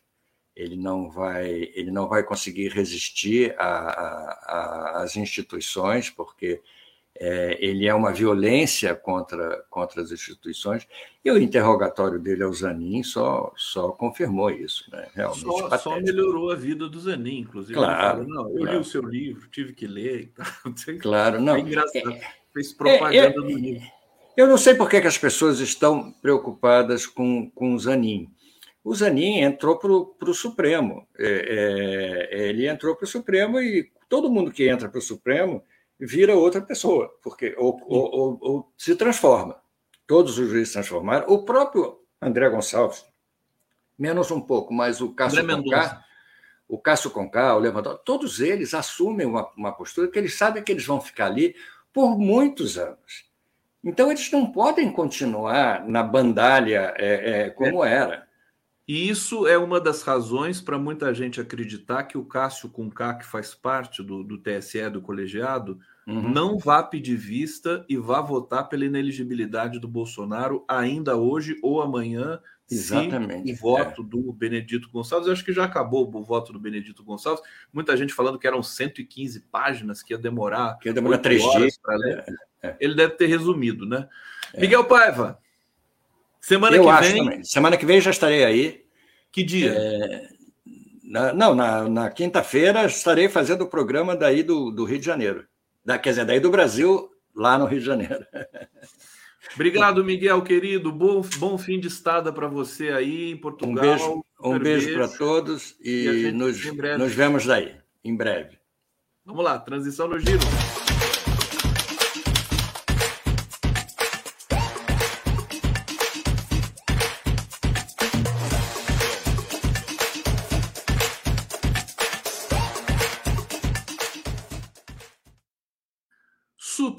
Ele 0.55 0.77
não 0.77 1.11
vai, 1.11 1.49
ele 1.75 1.91
não 1.91 2.09
vai 2.09 2.23
conseguir 2.23 2.69
resistir 2.69 3.57
às 3.59 5.17
instituições, 5.17 6.11
porque 6.11 6.63
é, 7.17 7.57
ele 7.61 7.87
é 7.87 7.95
uma 7.95 8.13
violência 8.13 8.95
contra, 8.95 9.65
contra 9.71 10.03
as 10.03 10.11
instituições. 10.11 10.87
E 11.25 11.31
o 11.31 11.39
interrogatório 11.39 12.19
dele 12.19 12.43
ao 12.43 12.53
Zanin 12.53 13.03
só, 13.03 13.53
só 13.57 13.91
confirmou 13.91 14.51
isso, 14.51 14.91
né? 14.91 15.09
Realmente 15.15 15.41
só, 15.41 15.79
só 15.79 16.01
melhorou 16.01 16.51
a 16.51 16.57
vida 16.57 16.89
do 16.89 16.99
Zanin, 16.99 17.41
inclusive. 17.41 17.75
Claro. 17.75 18.19
Falou, 18.19 18.29
não, 18.29 18.51
eu 18.51 18.57
claro. 18.59 18.73
li 18.73 18.79
o 18.79 18.85
seu 18.85 19.03
livro, 19.03 19.49
tive 19.49 19.73
que 19.73 19.87
ler. 19.87 20.33
Claro, 21.01 21.41
não. 21.41 21.57
É 21.57 21.61
engraçado. 21.61 22.11
É, 22.11 22.21
Fez 22.53 22.73
propaganda 22.73 23.41
do 23.41 23.47
livro. 23.47 23.83
Eu 24.37 24.49
não 24.49 24.59
sei 24.59 24.75
por 24.75 24.91
que, 24.91 24.97
as 24.97 25.17
pessoas 25.17 25.61
estão 25.61 26.13
preocupadas 26.21 27.07
com, 27.07 27.51
com 27.51 27.75
o 27.75 27.79
Zanin. 27.79 28.29
O 28.83 28.95
Zanin 28.95 29.41
entrou 29.41 29.77
para 29.77 30.31
o 30.31 30.35
Supremo. 30.35 31.07
É, 31.17 32.29
é, 32.33 32.49
ele 32.49 32.69
entrou 32.69 32.97
para 32.97 33.05
o 33.05 33.09
Supremo 33.09 33.61
e 33.61 33.91
todo 34.09 34.31
mundo 34.31 34.51
que 34.51 34.69
entra 34.69 34.89
para 34.89 34.99
o 34.99 35.03
Supremo 35.03 35.63
vira 36.05 36.35
outra 36.35 36.61
pessoa, 36.61 37.15
porque 37.23 37.55
ou, 37.57 37.81
ou, 37.87 38.15
ou, 38.15 38.39
ou, 38.41 38.73
se 38.77 38.95
transforma. 38.95 39.61
Todos 40.07 40.39
os 40.39 40.49
juízes 40.49 40.69
se 40.69 40.75
transformaram. 40.75 41.27
O 41.29 41.45
próprio 41.45 41.99
André 42.21 42.49
Gonçalves, 42.51 43.05
menos 43.99 44.31
um 44.31 44.41
pouco, 44.41 44.73
mas 44.73 45.01
o 45.01 45.15
Cássio 45.15 45.47
Conká, 45.47 46.05
o 46.69 46.79
Cássio 46.79 47.11
Conká, 47.11 47.57
o 47.57 47.59
Levantador, 47.59 47.99
todos 48.05 48.41
eles 48.41 48.75
assumem 48.75 49.27
uma, 49.27 49.51
uma 49.57 49.73
postura 49.73 50.09
que 50.09 50.19
eles 50.19 50.35
sabem 50.35 50.63
que 50.63 50.73
eles 50.73 50.87
vão 50.87 51.01
ficar 51.01 51.27
ali 51.27 51.55
por 51.93 52.19
muitos 52.19 52.77
anos. 52.77 53.31
Então, 53.83 54.11
eles 54.11 54.31
não 54.31 54.51
podem 54.51 54.91
continuar 54.91 55.87
na 55.87 56.03
bandalha 56.03 56.95
é, 56.97 57.43
é, 57.43 57.51
como 57.51 57.85
é. 57.85 57.93
era. 57.93 58.29
E 58.89 59.09
isso 59.09 59.47
é 59.47 59.57
uma 59.57 59.81
das 59.81 60.03
razões 60.03 60.61
para 60.61 60.79
muita 60.79 61.15
gente 61.15 61.41
acreditar 61.41 62.05
que 62.05 62.19
o 62.19 62.25
Cássio 62.25 62.69
Cunca, 62.69 63.15
que 63.15 63.25
faz 63.25 63.55
parte 63.55 64.03
do, 64.03 64.23
do 64.23 64.39
TSE, 64.39 64.91
do 64.91 65.01
colegiado, 65.01 65.79
uhum. 66.07 66.29
não 66.31 66.59
vá 66.59 66.83
pedir 66.83 67.17
vista 67.17 67.85
e 67.89 67.97
vá 67.97 68.21
votar 68.21 68.69
pela 68.69 68.85
ineligibilidade 68.85 69.79
do 69.79 69.89
Bolsonaro 69.89 70.65
ainda 70.69 71.17
hoje 71.17 71.57
ou 71.63 71.81
amanhã. 71.81 72.41
Exatamente. 72.71 73.53
o 73.53 73.57
voto 73.57 74.01
é. 74.01 74.05
do 74.05 74.33
Benedito 74.33 74.89
Gonçalves, 74.91 75.27
eu 75.27 75.35
acho 75.35 75.45
que 75.45 75.53
já 75.53 75.65
acabou 75.65 76.11
o 76.13 76.25
voto 76.25 76.51
do 76.53 76.59
Benedito 76.59 77.05
Gonçalves. 77.05 77.45
Muita 77.71 77.95
gente 77.95 78.15
falando 78.15 78.39
que 78.39 78.47
eram 78.47 78.63
115 78.63 79.41
páginas, 79.53 80.03
que 80.03 80.15
ia 80.15 80.19
demorar. 80.19 80.79
Que 80.79 80.89
ia 80.89 80.95
demorar 80.95 81.19
três 81.19 81.43
dias 81.53 81.77
para 81.77 81.97
ler. 81.97 82.25
É. 82.27 82.55
É. 82.65 82.77
Ele 82.81 82.95
deve 82.95 83.15
ter 83.15 83.27
resumido, 83.27 83.85
né? 83.85 84.09
É. 84.55 84.61
Miguel 84.61 84.85
Paiva, 84.85 85.39
semana 86.41 86.77
eu 86.77 86.85
que 86.85 87.01
vem. 87.03 87.25
Também. 87.25 87.45
Semana 87.45 87.77
que 87.77 87.85
vem 87.85 88.01
já 88.01 88.11
estarei 88.11 88.45
aí. 88.45 88.85
Que 89.31 89.43
dia? 89.43 89.73
É... 89.73 90.29
Na, 91.03 91.33
não, 91.35 91.55
na, 91.55 91.89
na 91.89 92.11
quinta-feira 92.11 92.87
estarei 92.87 93.29
fazendo 93.29 93.63
o 93.63 93.69
programa 93.69 94.17
daí 94.17 94.43
do, 94.43 94.71
do 94.71 94.85
Rio 94.85 94.99
de 94.99 95.05
Janeiro. 95.05 95.47
Da, 95.85 95.99
quer 95.99 96.11
dizer, 96.11 96.25
daí 96.25 96.41
do 96.41 96.51
Brasil, 96.51 97.11
lá 97.35 97.59
no 97.59 97.67
Rio 97.67 97.81
de 97.81 97.87
Janeiro. 97.87 98.25
Obrigado, 99.55 100.03
Miguel, 100.03 100.43
querido. 100.43 100.91
Bom, 100.91 101.21
bom 101.39 101.59
fim 101.59 101.79
de 101.79 101.89
estada 101.89 102.33
para 102.33 102.49
você 102.49 102.89
aí 102.89 103.31
em 103.31 103.37
Portugal. 103.37 103.85
Um 103.85 103.89
beijo, 103.89 104.25
um 104.43 104.59
beijo 104.59 104.95
para 104.95 105.09
todos 105.09 105.77
e, 105.81 106.29
e 106.29 106.33
nos, 106.33 106.65
nos 106.99 107.13
vemos 107.13 107.45
daí, 107.45 107.77
em 108.03 108.17
breve. 108.17 108.59
Vamos 109.25 109.45
lá, 109.45 109.59
transição 109.59 110.09
no 110.09 110.19
giro. 110.19 110.41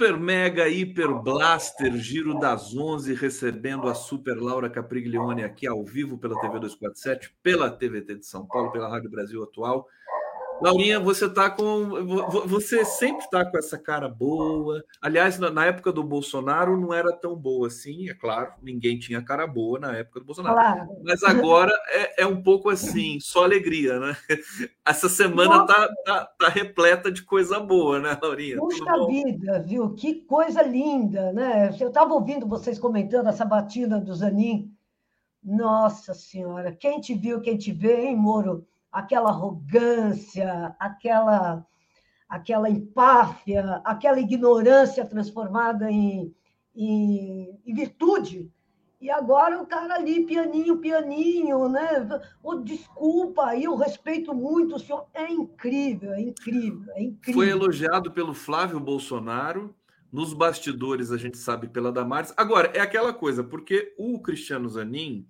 Super 0.06 0.20
Mega 0.20 0.70
Hiper 0.70 1.16
Blaster 1.16 1.92
Giro 1.98 2.38
das 2.38 2.76
11, 2.76 3.16
recebendo 3.16 3.90
a 3.90 3.96
Super 3.96 4.36
Laura 4.36 4.70
Capriglione 4.70 5.44
aqui 5.44 5.66
ao 5.66 5.84
vivo 5.84 6.16
pela 6.16 6.40
TV 6.40 6.60
247, 6.60 7.36
pela 7.42 7.72
TVT 7.72 8.18
de 8.18 8.26
São 8.28 8.46
Paulo, 8.46 8.72
pela 8.72 8.88
Rádio 8.88 9.10
Brasil 9.10 9.42
Atual 9.42 9.88
Laurinha, 10.62 11.00
você 11.00 11.30
tá 11.30 11.50
com. 11.50 12.06
Você 12.48 12.86
sempre 12.86 13.30
tá 13.30 13.46
com 13.46 13.58
essa 13.58 13.78
cara 13.78 14.08
boa. 14.08 14.84
Aliás, 15.02 15.38
na 15.38 15.66
época 15.66 15.92
do 15.92 16.04
Bolsonaro 16.04 16.80
não 16.80 16.94
era 16.94 17.12
tão 17.12 17.36
boa 17.36 17.68
assim, 17.68 18.10
é 18.10 18.14
claro, 18.14 18.54
ninguém 18.62 18.98
tinha 18.98 19.22
cara 19.22 19.46
boa 19.46 19.80
na 19.80 19.96
época 19.96 20.20
do 20.20 20.26
Bolsonaro. 20.26 20.56
Claro. 20.56 20.88
Mas 21.04 21.24
agora 21.24 21.72
é, 21.90 22.24
é, 22.24 22.28
um 22.28 22.42
pouco 22.42 22.70
assim, 22.70 23.20
só 23.20 23.44
alegria, 23.44 24.00
né? 24.00 24.16
Essa 24.86 25.10
semana 25.10 25.66
tá, 25.66 25.90
tá, 26.06 26.26
tá, 26.40 26.50
repleta 26.50 27.12
de 27.12 27.24
coisa 27.24 27.60
boa, 27.60 28.00
né, 28.00 28.18
Laurinha? 28.22 28.58
Puxa 28.58 29.06
vida, 29.08 29.60
viu? 29.60 29.94
Que 29.94 30.16
coisa 30.22 30.62
linda, 30.62 31.34
né? 31.34 31.76
Eu 31.80 31.88
estava 31.90 32.14
ouvindo 32.14 32.48
vocês 32.48 32.80
comentando 32.80 33.28
essa 33.28 33.46
batida 33.46 34.00
do 34.00 34.14
Zanin. 34.14 34.72
Nossa 35.44 36.14
Senhora, 36.16 36.72
quem 36.72 37.00
te 37.00 37.14
viu, 37.14 37.40
quem 37.40 37.56
te 37.56 37.72
vê, 37.72 38.08
hein, 38.08 38.16
Moro? 38.16 38.66
Aquela 38.96 39.30
arrogância, 39.30 40.74
aquela 40.80 41.68
aquela 42.28 42.70
empáfia, 42.70 43.82
aquela 43.84 44.20
ignorância 44.20 45.06
transformada 45.06 45.92
em, 45.92 46.34
em, 46.76 47.60
em, 47.64 47.74
virtude. 47.74 48.52
E 49.00 49.12
agora 49.12 49.62
o 49.62 49.68
cara 49.68 49.94
ali, 49.94 50.26
pianinho, 50.26 50.78
pianinho, 50.78 51.70
né? 51.70 52.08
Oh, 52.42 52.56
desculpa, 52.56 53.56
eu 53.56 53.76
respeito 53.76 54.34
muito 54.34 54.76
o 54.76 54.80
senhor. 54.80 55.06
É 55.14 55.32
incrível, 55.32 56.14
é 56.14 56.22
incrível, 56.22 56.92
é 56.94 57.04
incrível. 57.04 57.42
Foi 57.42 57.50
elogiado 57.50 58.12
pelo 58.12 58.34
Flávio 58.34 58.80
Bolsonaro. 58.80 59.76
Nos 60.12 60.34
bastidores, 60.34 61.12
a 61.12 61.18
gente 61.18 61.38
sabe 61.38 61.68
pela 61.68 61.92
Damares. 61.92 62.34
Agora, 62.38 62.72
é 62.74 62.80
aquela 62.80 63.14
coisa, 63.14 63.44
porque 63.44 63.94
o 63.98 64.20
Cristiano 64.20 64.70
Zanin 64.70 65.28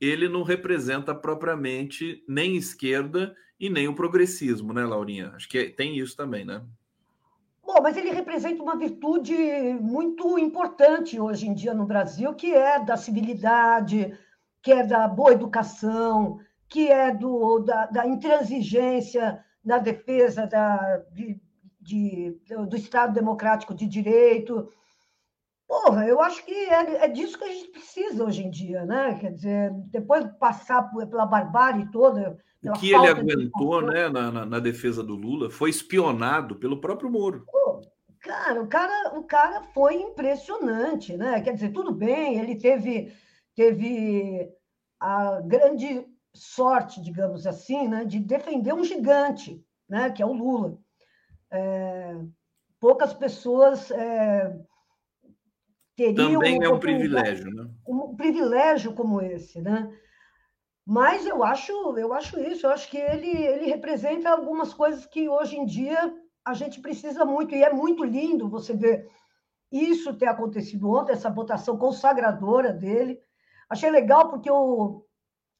ele 0.00 0.28
não 0.28 0.42
representa 0.42 1.14
propriamente 1.14 2.22
nem 2.28 2.56
esquerda 2.56 3.34
e 3.58 3.70
nem 3.70 3.88
o 3.88 3.94
progressismo, 3.94 4.72
né, 4.72 4.84
Laurinha? 4.84 5.32
Acho 5.34 5.48
que 5.48 5.70
tem 5.70 5.98
isso 5.98 6.16
também, 6.16 6.44
né? 6.44 6.62
Bom, 7.64 7.80
mas 7.82 7.96
ele 7.96 8.10
representa 8.10 8.62
uma 8.62 8.78
virtude 8.78 9.34
muito 9.80 10.38
importante 10.38 11.18
hoje 11.18 11.48
em 11.48 11.54
dia 11.54 11.74
no 11.74 11.84
Brasil, 11.84 12.32
que 12.34 12.54
é 12.54 12.78
da 12.78 12.96
civilidade, 12.96 14.16
que 14.62 14.72
é 14.72 14.86
da 14.86 15.08
boa 15.08 15.32
educação, 15.32 16.38
que 16.68 16.88
é 16.88 17.12
do, 17.12 17.58
da, 17.60 17.86
da 17.86 18.06
intransigência 18.06 19.44
na 19.64 19.78
defesa 19.78 20.46
da, 20.46 21.02
de, 21.12 21.40
de, 21.80 22.38
do 22.68 22.76
Estado 22.76 23.12
democrático 23.12 23.74
de 23.74 23.86
direito. 23.86 24.68
Porra, 25.66 26.06
eu 26.06 26.20
acho 26.20 26.44
que 26.44 26.52
é, 26.52 27.04
é, 27.04 27.08
disso 27.08 27.36
que 27.36 27.44
a 27.44 27.52
gente 27.52 27.68
precisa 27.68 28.24
hoje 28.24 28.44
em 28.44 28.50
dia, 28.50 28.84
né? 28.84 29.18
Quer 29.20 29.32
dizer, 29.32 29.72
depois 29.90 30.24
de 30.24 30.38
passar 30.38 30.82
pela 30.90 31.26
barbárie 31.26 31.90
toda. 31.90 32.38
O 32.64 32.72
que 32.72 32.92
ele 32.92 33.08
aguentou 33.08 33.80
de... 33.80 33.88
né, 33.88 34.08
na, 34.08 34.30
na, 34.30 34.46
na, 34.46 34.58
defesa 34.60 35.02
do 35.02 35.14
Lula 35.14 35.50
foi 35.50 35.70
espionado 35.70 36.56
pelo 36.56 36.80
próprio 36.80 37.10
Moro. 37.10 37.44
Pô, 37.50 37.80
cara, 38.20 38.62
o 38.62 38.66
cara, 38.66 39.18
o 39.18 39.24
cara 39.24 39.62
foi 39.74 39.94
impressionante, 39.94 41.16
né? 41.16 41.40
Quer 41.40 41.54
dizer, 41.54 41.72
tudo 41.72 41.92
bem, 41.92 42.38
ele 42.38 42.56
teve, 42.56 43.12
teve 43.54 44.48
a 45.00 45.40
grande 45.40 46.06
sorte, 46.32 47.02
digamos 47.02 47.46
assim, 47.46 47.88
né, 47.88 48.04
de 48.04 48.18
defender 48.20 48.74
um 48.74 48.84
gigante, 48.84 49.64
né, 49.88 50.10
que 50.10 50.22
é 50.22 50.26
o 50.26 50.32
Lula. 50.32 50.78
É, 51.50 52.16
poucas 52.78 53.12
pessoas. 53.14 53.90
É, 53.90 54.56
teriam 55.96 56.32
também 56.34 56.62
é 56.62 56.68
um 56.68 56.78
privilégio, 56.78 57.50
né? 57.50 57.68
Um 57.88 58.14
privilégio 58.14 58.92
como 58.92 59.20
esse, 59.20 59.60
né? 59.60 59.90
Mas 60.86 61.26
eu 61.26 61.42
acho, 61.42 61.72
eu 61.98 62.12
acho 62.12 62.38
isso, 62.38 62.66
eu 62.66 62.70
acho 62.70 62.88
que 62.88 62.98
ele, 62.98 63.28
ele 63.28 63.66
representa 63.66 64.30
algumas 64.30 64.72
coisas 64.72 65.04
que 65.04 65.28
hoje 65.28 65.56
em 65.56 65.64
dia 65.64 66.14
a 66.44 66.54
gente 66.54 66.80
precisa 66.80 67.24
muito, 67.24 67.54
e 67.54 67.64
é 67.64 67.72
muito 67.72 68.04
lindo 68.04 68.48
você 68.48 68.72
ver 68.72 69.10
isso 69.72 70.14
ter 70.14 70.26
acontecido 70.26 70.88
ontem, 70.88 71.12
essa 71.12 71.28
votação 71.28 71.76
consagradora 71.76 72.72
dele. 72.72 73.18
Achei 73.68 73.90
legal 73.90 74.30
porque 74.30 74.48
o 74.48 75.04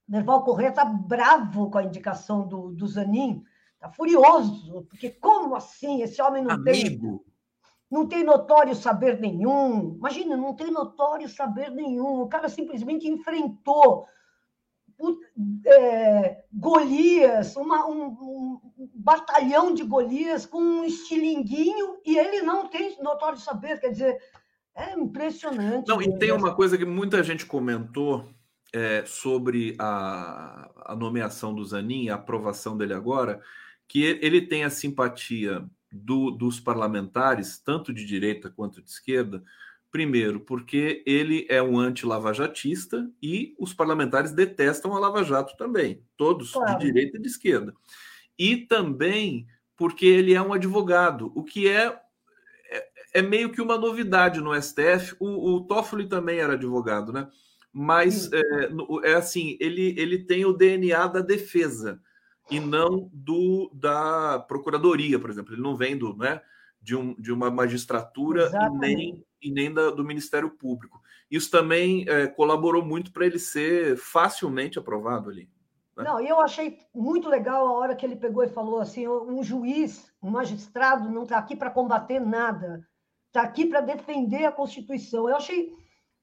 Nerval 0.09 0.45
Corrêa 0.45 0.69
está 0.69 0.85
bravo 0.85 1.71
com 1.71 1.79
a 1.79 1.83
indicação 1.83 2.47
do, 2.47 2.71
do 2.71 2.87
Zanin, 2.87 3.43
está 3.75 3.91
furioso, 3.91 4.87
porque 4.89 5.11
como 5.11 5.57
assim? 5.57 6.03
Esse 6.03 6.23
homem 6.23 6.45
não 6.45 6.53
Amigo. 6.53 6.71
tem 6.71 7.21
não 7.91 8.07
tem 8.07 8.25
notório 8.25 8.75
saber 8.75 9.21
nenhum. 9.21 9.97
Imagina, 9.97 10.37
não 10.37 10.55
tem 10.55 10.71
notório 10.71 11.29
saber 11.29 11.71
nenhum. 11.71 12.21
O 12.21 12.29
cara 12.29 12.49
simplesmente 12.49 13.09
enfrentou 13.09 14.07
é, 15.67 16.45
Golias, 16.53 17.55
uma, 17.57 17.87
um, 17.87 18.07
um, 18.07 18.61
batalhão 18.95 19.75
de 19.75 19.85
Golias 19.85 20.47
com 20.47 20.59
um 20.59 20.85
estilinguinho 20.85 21.99
e 22.05 22.19
ele 22.19 22.43
não 22.43 22.69
tem 22.69 23.01
notório 23.03 23.39
saber. 23.39 23.79
Quer 23.79 23.91
dizer, 23.91 24.19
é 24.75 24.93
impressionante. 24.93 25.89
Não, 25.89 26.03
e 26.03 26.19
tem 26.19 26.33
uma 26.33 26.55
coisa 26.55 26.77
que 26.77 26.85
muita 26.85 27.23
gente 27.23 27.47
comentou 27.47 28.29
é, 28.73 29.05
sobre 29.07 29.77
a, 29.79 30.71
a 30.87 30.97
nomeação 30.97 31.55
do 31.55 31.65
Zanin, 31.65 32.09
a 32.09 32.17
aprovação 32.17 32.77
dele 32.77 32.95
agora, 32.95 33.41
que 33.87 34.03
ele 34.03 34.43
tem 34.43 34.65
a 34.65 34.71
simpatia 34.71 35.65
do, 36.05 36.31
dos 36.31 36.61
parlamentares, 36.61 37.59
tanto 37.59 37.93
de 37.93 38.05
direita 38.05 38.51
quanto 38.51 38.83
de 38.83 38.91
esquerda, 38.91 39.43
primeiro, 39.91 40.41
porque 40.41 41.03
ele 41.07 41.47
é 41.49 41.63
um 41.63 41.79
anti-lavajatista 41.79 43.11
e 43.23 43.55
os 43.59 43.73
parlamentares 43.73 44.33
detestam 44.33 44.95
a 44.95 44.99
Lava 44.99 45.25
Jato 45.25 45.57
também, 45.57 46.03
todos, 46.17 46.53
claro. 46.53 46.79
de 46.79 46.87
direita 46.87 47.17
e 47.17 47.21
de 47.21 47.29
esquerda. 47.29 47.75
E 48.39 48.57
também 48.57 49.47
porque 49.77 50.07
ele 50.07 50.35
é 50.35 50.41
um 50.41 50.53
advogado, 50.53 51.31
o 51.35 51.45
que 51.45 51.69
é, 51.69 51.99
é, 52.71 52.89
é 53.15 53.23
meio 53.23 53.51
que 53.53 53.61
uma 53.61 53.77
novidade 53.77 54.41
no 54.41 54.55
STF. 54.61 55.15
O, 55.21 55.57
o 55.57 55.61
Toffoli 55.67 56.09
também 56.09 56.39
era 56.39 56.55
advogado, 56.55 57.13
né? 57.13 57.29
Mas 57.73 58.31
é, 58.33 58.41
é 59.05 59.15
assim, 59.15 59.59
ele, 59.61 59.95
ele 59.99 60.19
tem 60.19 60.47
o 60.47 60.53
DNA 60.55 61.07
da 61.09 61.21
defesa 61.21 62.01
e 62.51 62.61
não 62.61 63.11
do 63.13 63.71
da 63.75 64.39
procuradoria, 64.41 65.19
por 65.19 65.31
exemplo. 65.31 65.55
Ele 65.55 65.63
não 65.63 65.77
vem 65.77 65.97
do, 65.97 66.17
né, 66.17 66.41
de, 66.81 66.95
um, 66.95 67.15
de 67.15 67.33
uma 67.33 67.51
magistratura 67.51 68.51
e 68.51 68.79
nem, 68.79 69.25
e 69.43 69.51
nem 69.51 69.73
da, 69.73 69.91
do 69.91 70.05
Ministério 70.05 70.51
Público. 70.51 71.01
Isso 71.31 71.51
também 71.51 72.09
é, 72.09 72.27
colaborou 72.27 72.85
muito 72.85 73.13
para 73.13 73.27
ele 73.27 73.39
ser 73.39 73.97
facilmente 73.97 74.79
aprovado 74.79 75.31
ali. 75.31 75.49
Né? 75.97 76.05
Não, 76.05 76.21
eu 76.21 76.41
achei 76.41 76.79
muito 76.95 77.29
legal 77.29 77.67
a 77.67 77.73
hora 77.73 77.97
que 77.97 78.07
ele 78.07 78.17
pegou 78.17 78.45
e 78.45 78.49
falou 78.49 78.79
assim: 78.79 79.09
um 79.09 79.43
juiz, 79.43 80.13
um 80.23 80.31
magistrado, 80.31 81.11
não 81.11 81.25
está 81.25 81.39
aqui 81.39 81.57
para 81.57 81.71
combater 81.71 82.21
nada, 82.21 82.87
está 83.27 83.43
aqui 83.43 83.67
para 83.67 83.81
defender 83.81 84.45
a 84.45 84.53
Constituição. 84.53 85.29
Eu 85.29 85.37
achei 85.37 85.73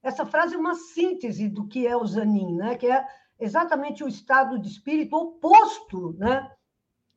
essa 0.02 0.24
frase 0.24 0.56
uma 0.56 0.74
síntese 0.74 1.48
do 1.48 1.66
que 1.66 1.86
é 1.86 1.96
o 1.96 2.06
Zanin, 2.06 2.56
né? 2.56 2.76
que 2.76 2.86
é 2.86 3.04
exatamente 3.38 4.04
o 4.04 4.08
estado 4.08 4.58
de 4.58 4.68
espírito 4.68 5.16
oposto 5.16 6.14
né, 6.18 6.50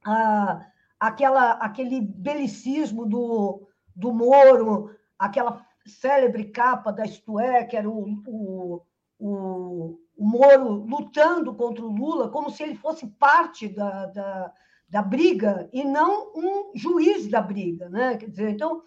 a, 0.05 0.65
aquela, 0.99 1.51
aquele 1.53 2.01
belicismo 2.01 3.05
do, 3.05 3.67
do 3.95 4.13
Moro, 4.13 4.95
aquela 5.17 5.65
célebre 5.85 6.45
capa 6.45 6.91
da 6.91 7.05
Isto 7.05 7.39
é, 7.39 7.63
que 7.63 7.77
era 7.77 7.89
o, 7.89 8.21
o, 8.27 8.81
o, 9.19 9.99
o 10.17 10.25
Moro 10.25 10.85
lutando 10.85 11.53
contra 11.55 11.83
o 11.83 11.91
Lula, 11.91 12.29
como 12.29 12.49
se 12.49 12.63
ele 12.63 12.75
fosse 12.75 13.07
parte 13.07 13.67
da, 13.67 14.07
da, 14.07 14.53
da 14.89 15.01
briga 15.01 15.69
e 15.71 15.83
não 15.83 16.31
um 16.35 16.71
juiz 16.75 17.27
da 17.27 17.41
briga. 17.41 17.89
Né? 17.89 18.17
Quer 18.17 18.29
dizer, 18.29 18.49
então, 18.49 18.81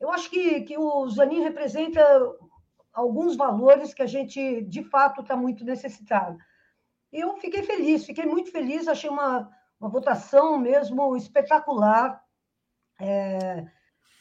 eu 0.00 0.10
acho 0.10 0.30
que, 0.30 0.62
que 0.62 0.76
o 0.76 1.08
Zanin 1.08 1.42
representa 1.42 2.02
alguns 2.92 3.36
valores 3.36 3.94
que 3.94 4.02
a 4.02 4.06
gente, 4.06 4.62
de 4.62 4.82
fato, 4.82 5.20
está 5.20 5.36
muito 5.36 5.64
necessitado 5.64 6.36
eu 7.12 7.36
fiquei 7.36 7.62
feliz, 7.62 8.04
fiquei 8.04 8.24
muito 8.24 8.50
feliz, 8.50 8.86
achei 8.86 9.10
uma, 9.10 9.50
uma 9.80 9.90
votação 9.90 10.58
mesmo 10.58 11.16
espetacular 11.16 12.20
é, 13.00 13.66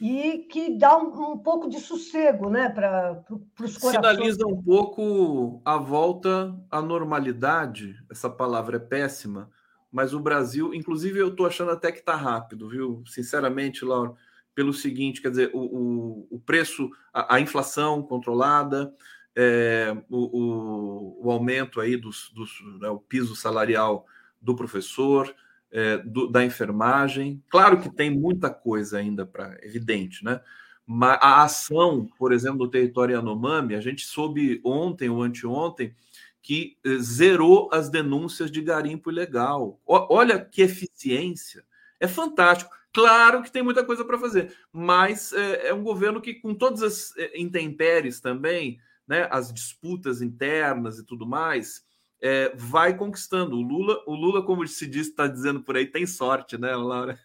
e 0.02 0.48
que 0.50 0.78
dá 0.78 0.98
um, 0.98 1.34
um, 1.34 1.38
pouco 1.38 1.70
de 1.70 1.80
sossego 1.80 2.50
né, 2.50 2.70
para 2.70 3.24
os 3.30 3.78
corações. 3.78 3.96
Sinaliza 3.96 4.48
um 4.48 4.64
pouco 4.64 5.62
a 5.66 5.78
volta 5.78 6.58
à 6.72 6.82
normalidade, 6.82 7.96
essa 8.10 8.30
palavra 8.30 8.78
é 8.78 8.80
péssima, 8.80 9.50
mas 9.92 10.14
o 10.14 10.20
Brasil, 10.20 10.74
inclusive 10.74 11.20
eu 11.20 11.30
estou 11.30 11.46
achando 11.46 11.72
até 11.72 11.92
que 11.92 12.00
está 12.00 12.16
rápido, 12.16 12.70
viu? 12.70 13.04
Sinceramente, 13.06 13.84
Laura, 13.84 14.14
pelo 14.56 14.74
seguinte, 14.74 15.22
quer 15.22 15.30
dizer, 15.30 15.52
o, 15.54 15.60
o, 15.60 16.28
o 16.32 16.40
preço, 16.40 16.90
a, 17.14 17.36
a 17.36 17.40
inflação 17.40 18.02
controlada, 18.02 18.94
é, 19.42 19.96
o, 20.10 20.18
o, 20.18 21.28
o, 21.28 21.32
aumento 21.32 21.80
aí 21.80 21.96
dos 21.96 22.34
né, 22.82 22.90
o 22.90 23.00
piso 23.00 23.38
salarial 23.38 24.06
do 24.42 24.54
professor, 24.54 25.34
é, 25.72 25.98
do, 26.00 26.28
da 26.28 26.44
enfermagem. 26.44 27.42
Claro 27.50 27.80
que 27.80 27.90
tem 27.90 28.10
muita 28.10 28.50
coisa 28.50 28.98
ainda 28.98 29.26
para 29.26 29.58
evidente, 29.64 30.26
né? 30.26 30.42
Mas 30.86 31.18
a 31.22 31.44
ação, 31.44 32.10
por 32.18 32.34
exemplo, 32.34 32.58
no 32.58 32.68
território 32.68 33.16
Yanomami, 33.16 33.76
a 33.76 33.82
gente 33.82 34.06
soube 34.06 34.60
ontem 34.66 35.08
ou 35.08 35.22
anteontem 35.22 35.96
que 36.42 36.78
eh, 36.84 36.98
zerou 36.98 37.70
as 37.72 37.90
denúncias 37.90 38.50
de 38.50 38.60
garimpo 38.60 39.12
ilegal. 39.12 39.80
O, 39.86 40.14
olha 40.14 40.44
que 40.44 40.64
eficiência! 40.64 41.64
É 42.00 42.08
fantástico. 42.08 42.72
Claro 42.92 43.44
que 43.44 43.52
tem 43.52 43.62
muita 43.62 43.86
coisa 43.86 44.04
para 44.04 44.18
fazer, 44.18 44.52
mas 44.74 45.32
é, 45.32 45.68
é, 45.68 45.74
um 45.76 45.84
governo 45.84 46.20
que, 46.20 46.34
com 46.34 46.56
todas 46.56 46.82
as 46.82 47.16
é, 47.18 47.40
intempéries 47.40 48.20
também, 48.20 48.80
né, 49.10 49.28
as 49.32 49.52
disputas 49.52 50.22
internas 50.22 51.00
e 51.00 51.06
tudo 51.06 51.26
mais, 51.26 51.84
é, 52.22 52.56
vai 52.56 52.96
conquistando. 52.96 53.56
O 53.56 53.62
Lula, 53.62 54.04
o 54.06 54.14
Lula, 54.14 54.46
como 54.46 54.66
se 54.68 54.86
diz, 54.86 55.08
está 55.08 55.26
dizendo 55.26 55.64
por 55.64 55.76
aí, 55.76 55.88
tem 55.88 56.06
sorte, 56.06 56.60
né, 56.60 56.76
Laura? 56.76 57.20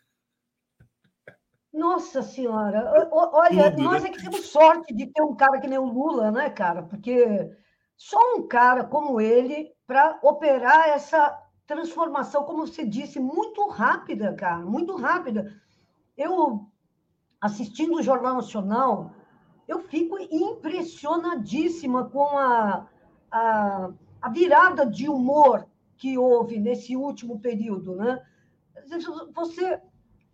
Nossa 1.70 2.23
Senhora, 2.23 3.09
olha, 3.11 3.70
Tudo, 3.70 3.82
nós 3.82 4.02
né? 4.02 4.09
é 4.09 4.12
que 4.12 4.23
temos 4.23 4.47
sorte 4.47 4.94
de 4.94 5.06
ter 5.06 5.23
um 5.23 5.35
cara 5.35 5.61
que 5.61 5.66
nem 5.66 5.77
o 5.77 5.85
Lula, 5.85 6.31
né, 6.31 6.48
cara? 6.48 6.85
Porque 6.85 7.51
só 7.97 8.19
um 8.36 8.47
cara 8.47 8.85
como 8.85 9.20
ele 9.20 9.73
para 9.85 10.19
operar 10.23 10.89
essa 10.89 11.36
transformação, 11.66 12.44
como 12.44 12.66
você 12.66 12.86
disse, 12.86 13.19
muito 13.19 13.66
rápida, 13.69 14.32
cara, 14.35 14.65
muito 14.65 14.94
rápida. 14.97 15.52
Eu 16.16 16.70
assistindo 17.40 17.97
o 17.97 18.02
Jornal 18.02 18.36
Nacional, 18.36 19.11
eu 19.66 19.81
fico 19.81 20.19
impressionadíssima 20.19 22.09
com 22.11 22.39
a, 22.39 22.86
a, 23.31 23.91
a 24.20 24.28
virada 24.28 24.86
de 24.86 25.09
humor 25.09 25.66
que 25.97 26.19
houve 26.19 26.59
nesse 26.59 26.97
último 26.97 27.41
período. 27.41 27.97
Né? 27.97 28.23
Você, 29.35 29.81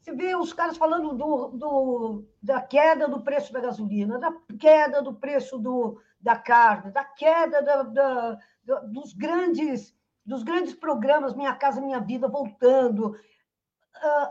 você 0.01 0.13
vê 0.15 0.35
os 0.35 0.53
caras 0.53 0.77
falando 0.77 1.15
do, 1.15 1.49
do, 1.49 2.25
da 2.43 2.61
queda 2.61 3.07
do 3.07 3.21
preço 3.21 3.53
da 3.53 3.61
gasolina, 3.61 4.19
da 4.19 4.33
queda 4.59 5.03
do 5.03 5.15
preço 5.15 5.59
do, 5.59 6.01
da 6.21 6.37
carne, 6.37 6.91
da 6.91 7.05
queda 7.05 7.63
da, 7.63 7.83
da, 7.83 8.39
dos 8.87 9.13
grandes 9.13 9.95
dos 10.25 10.43
grandes 10.43 10.75
programas 10.75 11.35
Minha 11.35 11.55
Casa 11.55 11.81
Minha 11.81 11.99
Vida 11.99 12.29
voltando, 12.29 13.17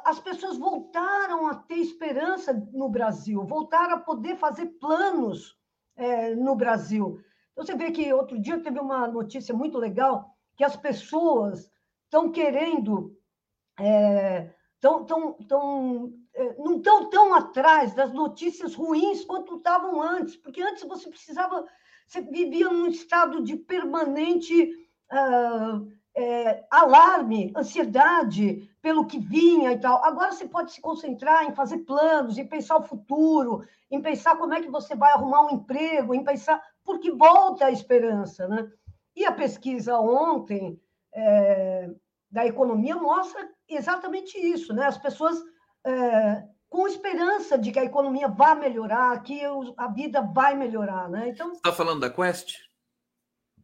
as 0.03 0.19
pessoas 0.19 0.57
voltaram 0.57 1.47
a 1.47 1.55
ter 1.55 1.75
esperança 1.75 2.53
no 2.73 2.89
Brasil, 2.89 3.45
voltaram 3.45 3.95
a 3.95 3.99
poder 3.99 4.35
fazer 4.35 4.65
planos 4.79 5.57
é, 5.95 6.33
no 6.35 6.55
Brasil. 6.55 7.19
Então, 7.51 7.65
você 7.65 7.75
vê 7.75 7.91
que 7.91 8.11
outro 8.13 8.39
dia 8.39 8.59
teve 8.61 8.79
uma 8.79 9.07
notícia 9.07 9.53
muito 9.53 9.77
legal 9.77 10.35
que 10.55 10.63
as 10.63 10.75
pessoas 10.75 11.71
estão 12.05 12.31
querendo, 12.31 13.15
é, 13.79 14.51
tão, 14.79 15.05
tão, 15.05 15.33
tão, 15.33 16.13
é, 16.33 16.55
não 16.57 16.77
estão 16.77 17.09
tão 17.09 17.33
atrás 17.33 17.93
das 17.93 18.11
notícias 18.11 18.73
ruins 18.73 19.23
quanto 19.23 19.57
estavam 19.57 20.01
antes, 20.01 20.35
porque 20.35 20.61
antes 20.61 20.83
você 20.83 21.09
precisava, 21.09 21.65
você 22.07 22.21
vivia 22.21 22.69
num 22.69 22.87
estado 22.87 23.43
de 23.43 23.55
permanente. 23.55 24.75
Uh, 25.11 25.98
é, 26.15 26.65
alarme, 26.69 27.51
ansiedade 27.55 28.69
pelo 28.81 29.05
que 29.05 29.19
vinha 29.19 29.71
e 29.71 29.79
tal. 29.79 30.03
Agora 30.03 30.31
você 30.31 30.47
pode 30.47 30.71
se 30.71 30.81
concentrar 30.81 31.43
em 31.45 31.55
fazer 31.55 31.79
planos, 31.79 32.37
em 32.37 32.47
pensar 32.47 32.77
o 32.77 32.83
futuro, 32.83 33.63
em 33.89 34.01
pensar 34.01 34.37
como 34.37 34.53
é 34.53 34.61
que 34.61 34.69
você 34.69 34.95
vai 34.95 35.11
arrumar 35.11 35.45
um 35.45 35.55
emprego, 35.55 36.13
em 36.13 36.23
pensar. 36.23 36.61
Porque 36.83 37.11
volta 37.11 37.65
a 37.65 37.71
esperança, 37.71 38.47
né? 38.47 38.69
E 39.15 39.25
a 39.25 39.31
pesquisa 39.31 39.99
ontem 39.99 40.79
é, 41.13 41.89
da 42.31 42.45
economia 42.45 42.95
mostra 42.95 43.49
exatamente 43.67 44.37
isso, 44.37 44.73
né? 44.73 44.85
As 44.85 44.97
pessoas 44.97 45.41
é, 45.85 46.43
com 46.69 46.87
esperança 46.87 47.57
de 47.57 47.71
que 47.71 47.79
a 47.79 47.83
economia 47.83 48.27
vai 48.27 48.55
melhorar, 48.55 49.21
que 49.23 49.41
a 49.75 49.87
vida 49.87 50.21
vai 50.21 50.55
melhorar, 50.55 51.09
né? 51.09 51.29
Então. 51.29 51.51
Está 51.53 51.73
falando 51.73 52.01
da 52.01 52.09
Quest? 52.09 52.68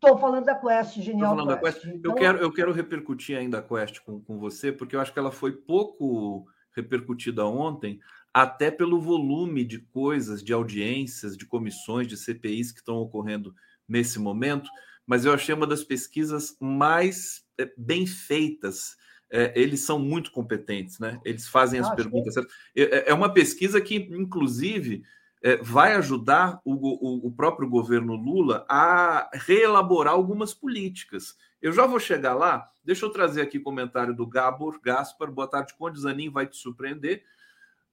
Estou 0.05 0.19
falando 0.19 0.45
da 0.45 0.55
Quest, 0.55 1.01
genial. 1.01 1.35
Quest. 1.35 1.61
Quest. 1.61 1.85
Então... 1.85 2.11
Eu, 2.11 2.15
quero, 2.15 2.37
eu 2.39 2.51
quero 2.51 2.71
repercutir 2.71 3.37
ainda 3.37 3.59
a 3.59 3.61
Quest 3.61 3.99
com, 4.01 4.21
com 4.21 4.37
você, 4.37 4.71
porque 4.71 4.95
eu 4.95 5.01
acho 5.01 5.11
que 5.11 5.19
ela 5.19 5.31
foi 5.31 5.51
pouco 5.51 6.45
repercutida 6.75 7.45
ontem, 7.45 7.99
até 8.33 8.69
pelo 8.69 8.99
volume 8.99 9.63
de 9.63 9.79
coisas, 9.79 10.43
de 10.43 10.51
audiências, 10.51 11.37
de 11.37 11.45
comissões, 11.45 12.07
de 12.07 12.17
CPIs 12.17 12.71
que 12.71 12.79
estão 12.79 12.97
ocorrendo 12.97 13.55
nesse 13.87 14.19
momento, 14.19 14.69
mas 15.07 15.23
eu 15.23 15.33
achei 15.33 15.55
uma 15.55 15.67
das 15.67 15.83
pesquisas 15.83 16.57
mais 16.59 17.45
é, 17.57 17.71
bem 17.77 18.05
feitas. 18.05 18.97
É, 19.31 19.53
eles 19.55 19.81
são 19.81 19.97
muito 19.97 20.31
competentes, 20.31 20.99
né? 20.99 21.19
Eles 21.23 21.47
fazem 21.47 21.79
as 21.79 21.89
perguntas 21.95 22.33
certas. 22.33 22.53
É, 22.75 23.09
é 23.09 23.13
uma 23.13 23.33
pesquisa 23.33 23.79
que, 23.79 23.95
inclusive, 23.95 25.03
é, 25.45 25.57
vai 25.57 25.93
ajudar 25.93 26.59
o, 26.65 26.73
o, 26.73 27.27
o, 27.27 27.31
próprio 27.31 27.69
governo 27.69 28.15
Lula 28.15 28.65
a 28.67 29.29
reelaborar 29.31 30.15
algumas 30.15 30.55
políticas. 30.55 31.37
Eu 31.61 31.71
já 31.71 31.85
vou 31.85 31.99
chegar 31.99 32.33
lá. 32.33 32.67
Deixa 32.83 33.05
eu 33.05 33.11
trazer 33.11 33.43
aqui 33.43 33.59
comentário 33.59 34.15
do 34.15 34.25
Gabor 34.25 34.81
Gaspar. 34.81 35.31
Boa 35.31 35.47
tarde, 35.47 35.75
Conde 35.77 35.99
Zanin 35.99 36.31
vai 36.31 36.47
te 36.47 36.57
surpreender. 36.57 37.23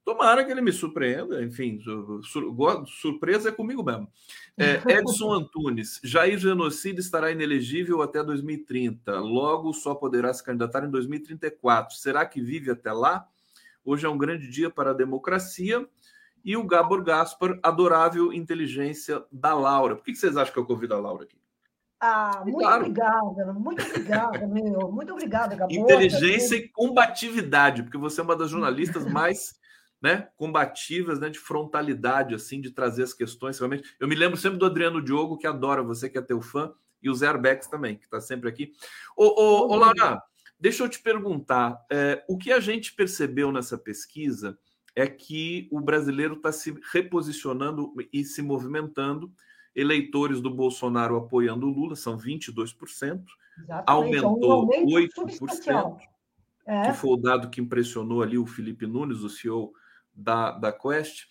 Tomara 0.03 0.43
que 0.43 0.51
ele 0.51 0.61
me 0.61 0.71
surpreenda, 0.71 1.43
enfim, 1.43 1.79
sur 2.23 2.23
surpresa 2.87 3.49
é 3.49 3.51
comigo 3.51 3.83
mesmo. 3.83 4.11
É, 4.57 4.81
Edson 4.97 5.31
Antunes, 5.31 6.01
Jair 6.03 6.39
Genocida 6.39 6.99
estará 6.99 7.31
inelegível 7.31 8.01
até 8.01 8.23
2030, 8.23 9.19
logo 9.19 9.71
só 9.73 9.93
poderá 9.93 10.33
se 10.33 10.43
candidatar 10.43 10.83
em 10.83 10.89
2034. 10.89 11.95
Será 11.97 12.25
que 12.25 12.41
vive 12.41 12.71
até 12.71 12.91
lá? 12.91 13.27
Hoje 13.85 14.07
é 14.07 14.09
um 14.09 14.17
grande 14.17 14.49
dia 14.49 14.71
para 14.71 14.89
a 14.89 14.93
democracia. 14.93 15.87
E 16.43 16.57
o 16.57 16.65
Gabor 16.65 17.03
Gaspar, 17.03 17.57
adorável 17.63 18.33
inteligência 18.33 19.23
da 19.31 19.53
Laura. 19.53 19.95
Por 19.95 20.03
que 20.03 20.15
vocês 20.15 20.35
acham 20.35 20.53
que 20.53 20.59
eu 20.59 20.65
convido 20.65 20.93
a 20.93 20.99
Laura 20.99 21.23
aqui? 21.23 21.37
Ah, 21.99 22.41
muito 22.43 22.59
claro. 22.59 22.81
obrigada, 22.81 23.53
muito 23.53 23.81
obrigada, 23.81 24.45
meu. 24.45 24.91
Muito 24.91 25.13
obrigada, 25.13 25.55
Gabor. 25.55 25.73
Inteligência 25.73 26.57
e 26.57 26.67
combatividade, 26.67 27.83
porque 27.83 27.97
você 27.97 28.19
é 28.19 28.23
uma 28.23 28.35
das 28.35 28.49
jornalistas 28.49 29.05
mais 29.05 29.57
né, 30.01 30.27
combativas, 30.35 31.17
né, 31.17 31.29
de 31.29 31.39
frontalidade, 31.39 32.35
assim, 32.35 32.59
de 32.59 32.71
trazer 32.71 33.03
as 33.03 33.13
questões. 33.13 33.57
Realmente. 33.57 33.95
Eu 33.97 34.05
me 34.05 34.15
lembro 34.15 34.35
sempre 34.35 34.59
do 34.59 34.65
Adriano 34.65 35.01
Diogo, 35.01 35.37
que 35.37 35.47
adora 35.47 35.81
você, 35.81 36.09
que 36.09 36.17
é 36.17 36.21
teu 36.21 36.41
fã, 36.41 36.73
e 37.01 37.09
o 37.09 37.15
Zé 37.15 37.27
Arbex 37.27 37.67
também, 37.67 37.95
que 37.95 38.03
está 38.03 38.19
sempre 38.19 38.49
aqui. 38.49 38.73
Ô, 39.15 39.23
ô, 39.23 39.71
ô 39.71 39.75
Laura, 39.77 40.21
deixa 40.59 40.83
eu 40.83 40.89
te 40.89 40.99
perguntar, 40.99 41.77
é, 41.89 42.21
o 42.27 42.37
que 42.37 42.51
a 42.51 42.59
gente 42.59 42.93
percebeu 42.93 43.49
nessa 43.49 43.77
pesquisa 43.77 44.57
é 44.95 45.07
que 45.07 45.67
o 45.71 45.79
brasileiro 45.79 46.35
está 46.35 46.51
se 46.51 46.75
reposicionando 46.91 47.93
e 48.11 48.23
se 48.23 48.41
movimentando, 48.41 49.31
eleitores 49.75 50.39
do 50.39 50.53
Bolsonaro 50.53 51.17
apoiando 51.17 51.67
o 51.67 51.71
Lula, 51.71 51.95
são 51.95 52.17
22%, 52.17 53.23
Exatamente, 53.57 53.83
aumentou 53.87 54.73
é 54.73 54.79
um 54.79 54.85
8%, 54.85 55.97
é. 56.65 56.81
que 56.83 56.93
foi 56.93 57.09
o 57.11 57.17
dado 57.17 57.49
que 57.49 57.59
impressionou 57.59 58.21
ali 58.21 58.37
o 58.37 58.45
Felipe 58.45 58.85
Nunes, 58.85 59.21
o 59.21 59.29
CEO 59.29 59.73
da, 60.13 60.51
da 60.51 60.71
Quest. 60.71 61.25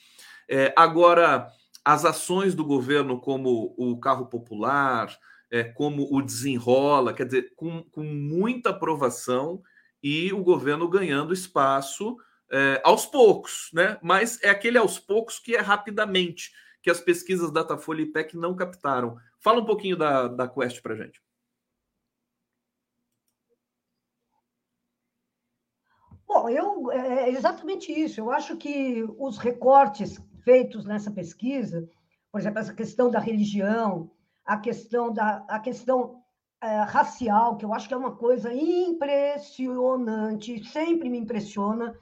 É, 0.49 0.75
agora, 0.77 1.49
as 1.85 2.05
ações 2.05 2.55
do 2.55 2.65
governo, 2.65 3.21
como 3.21 3.75
o 3.77 3.99
carro 3.99 4.27
popular, 4.27 5.17
é, 5.51 5.63
como 5.63 6.09
o 6.11 6.21
desenrola, 6.21 7.13
quer 7.13 7.27
dizer, 7.27 7.53
com, 7.55 7.83
com 7.85 8.03
muita 8.03 8.71
aprovação 8.71 9.63
e 10.03 10.33
o 10.33 10.43
governo 10.43 10.89
ganhando 10.89 11.33
espaço 11.33 12.17
é, 12.53 12.81
aos 12.85 13.07
poucos, 13.07 13.71
né? 13.73 13.99
Mas 14.03 14.41
é 14.43 14.51
aquele 14.51 14.77
aos 14.77 14.99
poucos 14.99 15.39
que 15.39 15.57
é 15.57 15.61
rapidamente, 15.61 16.53
que 16.83 16.91
as 16.91 17.01
pesquisas 17.01 17.51
Datafolha 17.51 18.03
e 18.03 18.07
PEC 18.07 18.37
não 18.37 18.55
captaram. 18.55 19.17
Fala 19.41 19.61
um 19.61 19.65
pouquinho 19.65 19.97
da, 19.97 20.29
da 20.29 20.47
Quest 20.47 20.83
para 20.83 20.95
gente. 20.95 21.21
Bom, 26.27 26.49
eu, 26.49 26.93
é, 26.93 27.25
é 27.25 27.31
exatamente 27.31 27.91
isso. 27.91 28.21
Eu 28.21 28.31
acho 28.31 28.57
que 28.57 29.03
os 29.19 29.39
recortes 29.39 30.21
feitos 30.45 30.85
nessa 30.85 31.11
pesquisa, 31.11 31.89
por 32.31 32.41
exemplo, 32.41 32.59
essa 32.59 32.75
questão 32.75 33.11
da 33.11 33.19
religião, 33.19 34.11
a 34.45 34.59
questão 34.59 35.13
da 35.13 35.45
a 35.49 35.59
questão 35.59 36.23
é, 36.61 36.83
racial, 36.83 37.57
que 37.57 37.65
eu 37.65 37.73
acho 37.73 37.89
que 37.89 37.95
é 37.95 37.97
uma 37.97 38.17
coisa 38.17 38.53
impressionante, 38.53 40.65
sempre 40.65 41.09
me 41.09 41.19
impressiona 41.19 41.97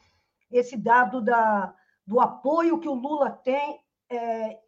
esse 0.50 0.76
dado 0.76 1.20
da, 1.20 1.74
do 2.06 2.20
apoio 2.20 2.80
que 2.80 2.88
o 2.88 2.94
Lula 2.94 3.30
tem, 3.30 3.80
é, 4.10 4.58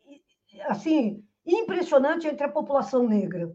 assim, 0.67 1.25
impressionante 1.45 2.27
entre 2.27 2.45
a 2.45 2.53
população 2.53 3.07
negra. 3.07 3.51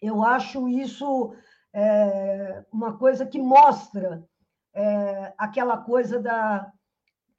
Eu 0.00 0.22
acho 0.22 0.68
isso 0.68 1.34
é, 1.72 2.64
uma 2.72 2.96
coisa 2.96 3.26
que 3.26 3.40
mostra 3.40 4.24
é, 4.72 5.34
aquela 5.36 5.76
coisa 5.76 6.20
da. 6.20 6.72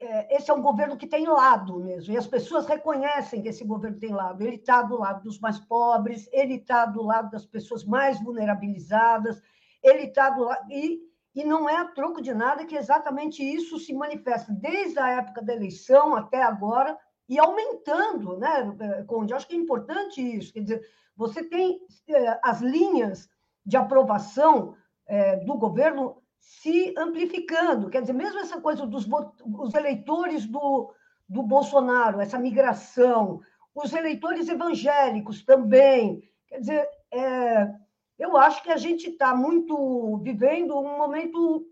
É, 0.01 0.35
esse 0.37 0.49
é 0.49 0.53
um 0.53 0.61
governo 0.61 0.95
que 0.95 1.07
tem 1.07 1.27
lado 1.27 1.79
mesmo, 1.79 2.13
e 2.13 2.17
as 2.17 2.27
pessoas 2.27 2.65
reconhecem 2.65 3.41
que 3.41 3.49
esse 3.49 3.65
governo 3.65 3.99
tem 3.99 4.11
lado. 4.11 4.41
Ele 4.41 4.55
está 4.55 4.81
do 4.81 4.97
lado 4.97 5.23
dos 5.23 5.39
mais 5.39 5.59
pobres, 5.59 6.29
ele 6.31 6.55
está 6.55 6.85
do 6.85 7.01
lado 7.01 7.29
das 7.29 7.45
pessoas 7.45 7.83
mais 7.83 8.21
vulnerabilizadas, 8.21 9.41
ele 9.83 10.03
está 10.03 10.29
do 10.29 10.43
lado. 10.43 10.71
E, 10.71 11.08
e 11.39 11.43
não 11.45 11.69
é 11.69 11.77
a 11.77 11.85
troco 11.85 12.21
de 12.21 12.33
nada 12.33 12.65
que 12.65 12.75
exatamente 12.75 13.41
isso 13.41 13.79
se 13.79 13.93
manifesta 13.93 14.51
desde 14.51 14.99
a 14.99 15.07
época 15.07 15.41
da 15.41 15.53
eleição 15.53 16.13
até 16.13 16.43
agora 16.43 16.97
e 17.29 17.39
aumentando, 17.39 18.37
né, 18.37 19.05
Conde? 19.07 19.33
Acho 19.33 19.47
que 19.47 19.55
é 19.55 19.57
importante 19.57 20.19
isso. 20.19 20.51
Quer 20.51 20.63
dizer, 20.63 20.81
você 21.15 21.41
tem 21.41 21.79
é, 22.09 22.39
as 22.43 22.59
linhas 22.59 23.29
de 23.65 23.77
aprovação 23.77 24.75
é, 25.07 25.37
do 25.37 25.57
governo 25.57 26.21
se 26.39 26.93
amplificando. 26.97 27.89
Quer 27.89 28.01
dizer, 28.01 28.13
mesmo 28.13 28.39
essa 28.39 28.59
coisa 28.59 28.85
dos 28.85 29.07
os 29.45 29.73
eleitores 29.73 30.45
do, 30.45 30.93
do 31.27 31.41
Bolsonaro, 31.41 32.19
essa 32.19 32.37
migração, 32.37 33.39
os 33.73 33.93
eleitores 33.93 34.49
evangélicos 34.49 35.45
também. 35.45 36.21
Quer 36.49 36.59
dizer, 36.59 36.89
é, 37.13 37.73
eu 38.19 38.37
acho 38.37 38.61
que 38.61 38.69
a 38.69 38.77
gente 38.77 39.09
está 39.09 39.33
muito 39.33 40.17
vivendo 40.17 40.77
um 40.77 40.97
momento, 40.97 41.65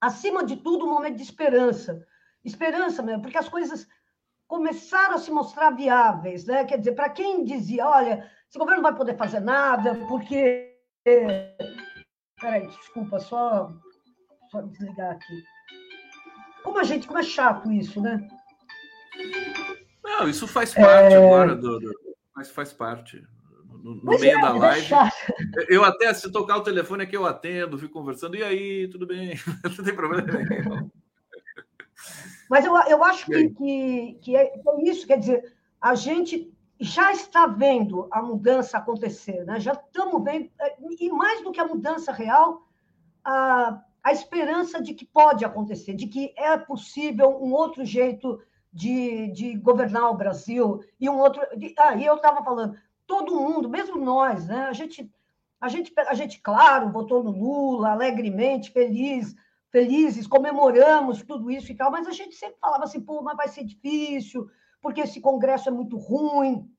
acima 0.00 0.44
de 0.44 0.56
tudo, 0.56 0.86
um 0.86 0.90
momento 0.90 1.16
de 1.16 1.22
esperança. 1.22 2.04
Esperança 2.42 3.02
mesmo, 3.02 3.22
porque 3.22 3.38
as 3.38 3.48
coisas 3.48 3.86
começaram 4.48 5.14
a 5.14 5.18
se 5.18 5.30
mostrar 5.30 5.70
viáveis. 5.70 6.46
Né? 6.46 6.64
Quer 6.64 6.78
dizer, 6.78 6.92
para 6.92 7.10
quem 7.10 7.44
dizia, 7.44 7.86
olha, 7.86 8.28
esse 8.48 8.58
governo 8.58 8.82
não 8.82 8.90
vai 8.90 8.96
poder 8.96 9.16
fazer 9.16 9.40
nada, 9.40 9.94
porque 10.08 10.70
Peraí, 12.40 12.66
desculpa, 12.66 13.18
só, 13.20 13.72
só 14.50 14.62
desligar 14.62 15.12
aqui. 15.12 15.44
Como 16.62 16.78
a 16.78 16.82
gente, 16.82 17.06
como 17.06 17.18
é 17.18 17.22
chato 17.22 17.70
isso, 17.70 18.00
né? 18.00 18.26
Não, 20.02 20.28
isso 20.28 20.46
faz 20.46 20.74
parte 20.74 21.14
é... 21.14 21.16
agora 21.16 21.54
do, 21.54 21.78
do, 21.78 21.92
mas 22.34 22.50
faz 22.50 22.72
parte. 22.72 23.22
No, 23.82 23.94
no 23.96 24.18
meio 24.18 24.38
é, 24.38 24.40
da 24.40 24.48
é 24.48 24.52
live. 24.52 24.94
É 24.94 25.66
eu 25.68 25.84
até, 25.84 26.12
se 26.14 26.30
tocar 26.30 26.56
o 26.56 26.62
telefone 26.62 27.04
aqui, 27.04 27.16
eu 27.16 27.26
atendo, 27.26 27.78
fico 27.78 27.92
conversando. 27.92 28.36
E 28.36 28.42
aí, 28.42 28.88
tudo 28.88 29.06
bem? 29.06 29.34
Não 29.76 29.84
tem 29.84 29.94
problema 29.94 30.26
nenhum. 30.26 30.90
Mas 32.48 32.64
eu, 32.64 32.76
eu 32.88 33.04
acho 33.04 33.26
que, 33.26 33.50
que, 33.50 34.18
que 34.22 34.36
é 34.36 34.52
isso, 34.82 35.06
quer 35.06 35.18
dizer, 35.18 35.54
a 35.80 35.94
gente 35.94 36.52
já 36.80 37.12
está 37.12 37.46
vendo 37.46 38.08
a 38.10 38.22
mudança 38.22 38.78
acontecer, 38.78 39.44
né? 39.44 39.60
já 39.60 39.72
estamos 39.72 40.24
vendo, 40.24 40.50
é, 40.58 40.76
e 40.98 41.10
mais 41.10 41.42
do 41.42 41.52
que 41.52 41.60
a 41.60 41.66
mudança 41.66 42.10
real, 42.10 42.66
a, 43.22 43.80
a 44.02 44.12
esperança 44.12 44.80
de 44.80 44.94
que 44.94 45.04
pode 45.04 45.44
acontecer, 45.44 45.94
de 45.94 46.06
que 46.06 46.32
é 46.36 46.56
possível 46.56 47.38
um 47.40 47.52
outro 47.52 47.84
jeito 47.84 48.40
de, 48.72 49.28
de 49.28 49.56
governar 49.56 50.10
o 50.10 50.16
Brasil, 50.16 50.82
e 50.98 51.08
um 51.08 51.18
outro. 51.18 51.42
De, 51.56 51.74
ah, 51.78 51.96
e 51.96 52.04
eu 52.04 52.16
estava 52.16 52.42
falando, 52.42 52.76
todo 53.10 53.34
mundo, 53.34 53.68
mesmo 53.68 53.98
nós, 53.98 54.46
né? 54.46 54.66
a, 54.66 54.72
gente, 54.72 55.10
a, 55.60 55.68
gente, 55.68 55.92
a 55.96 56.14
gente, 56.14 56.40
claro, 56.40 56.92
votou 56.92 57.24
no 57.24 57.32
Lula 57.32 57.90
alegremente, 57.90 58.70
feliz, 58.70 59.34
felizes, 59.68 60.28
comemoramos 60.28 61.20
tudo 61.24 61.50
isso 61.50 61.72
e 61.72 61.74
tal, 61.74 61.90
mas 61.90 62.06
a 62.06 62.12
gente 62.12 62.36
sempre 62.36 62.60
falava 62.60 62.84
assim, 62.84 63.00
pô, 63.00 63.20
mas 63.20 63.36
vai 63.36 63.48
ser 63.48 63.64
difícil 63.64 64.48
porque 64.80 65.00
esse 65.00 65.20
Congresso 65.20 65.68
é 65.68 65.72
muito 65.72 65.96
ruim, 65.96 66.70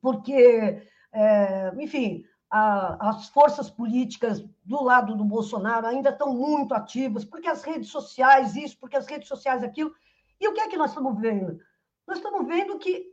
porque, 0.00 0.86
é, 1.12 1.72
enfim, 1.76 2.24
a, 2.48 3.10
as 3.10 3.28
forças 3.28 3.68
políticas 3.68 4.40
do 4.64 4.84
lado 4.84 5.16
do 5.16 5.24
Bolsonaro 5.24 5.88
ainda 5.88 6.10
estão 6.10 6.32
muito 6.32 6.74
ativas, 6.74 7.24
porque 7.24 7.48
as 7.48 7.64
redes 7.64 7.88
sociais 7.88 8.54
isso, 8.54 8.78
porque 8.78 8.96
as 8.96 9.06
redes 9.08 9.26
sociais 9.26 9.64
aquilo. 9.64 9.92
E 10.40 10.46
o 10.46 10.52
que 10.52 10.60
é 10.60 10.68
que 10.68 10.76
nós 10.76 10.90
estamos 10.90 11.20
vendo? 11.20 11.58
Nós 12.06 12.18
estamos 12.18 12.46
vendo 12.46 12.78
que 12.78 13.11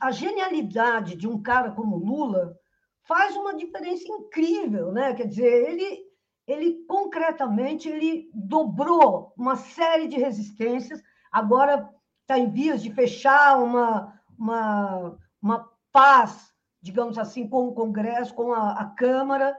a 0.00 0.10
genialidade 0.10 1.16
de 1.16 1.28
um 1.28 1.40
cara 1.42 1.70
como 1.72 1.96
Lula 1.96 2.56
faz 3.02 3.36
uma 3.36 3.54
diferença 3.54 4.04
incrível, 4.08 4.92
né? 4.92 5.14
Quer 5.14 5.26
dizer, 5.26 5.70
ele, 5.70 5.98
ele 6.46 6.84
concretamente 6.86 7.88
ele 7.88 8.30
dobrou 8.34 9.32
uma 9.36 9.56
série 9.56 10.06
de 10.06 10.16
resistências. 10.16 11.02
Agora 11.30 11.88
está 12.22 12.38
em 12.38 12.50
vias 12.50 12.82
de 12.82 12.92
fechar 12.92 13.58
uma, 13.58 14.14
uma, 14.38 15.18
uma 15.42 15.68
paz, 15.92 16.52
digamos 16.80 17.18
assim, 17.18 17.48
com 17.48 17.68
o 17.68 17.74
Congresso, 17.74 18.34
com 18.34 18.52
a, 18.52 18.72
a 18.72 18.84
Câmara. 18.86 19.56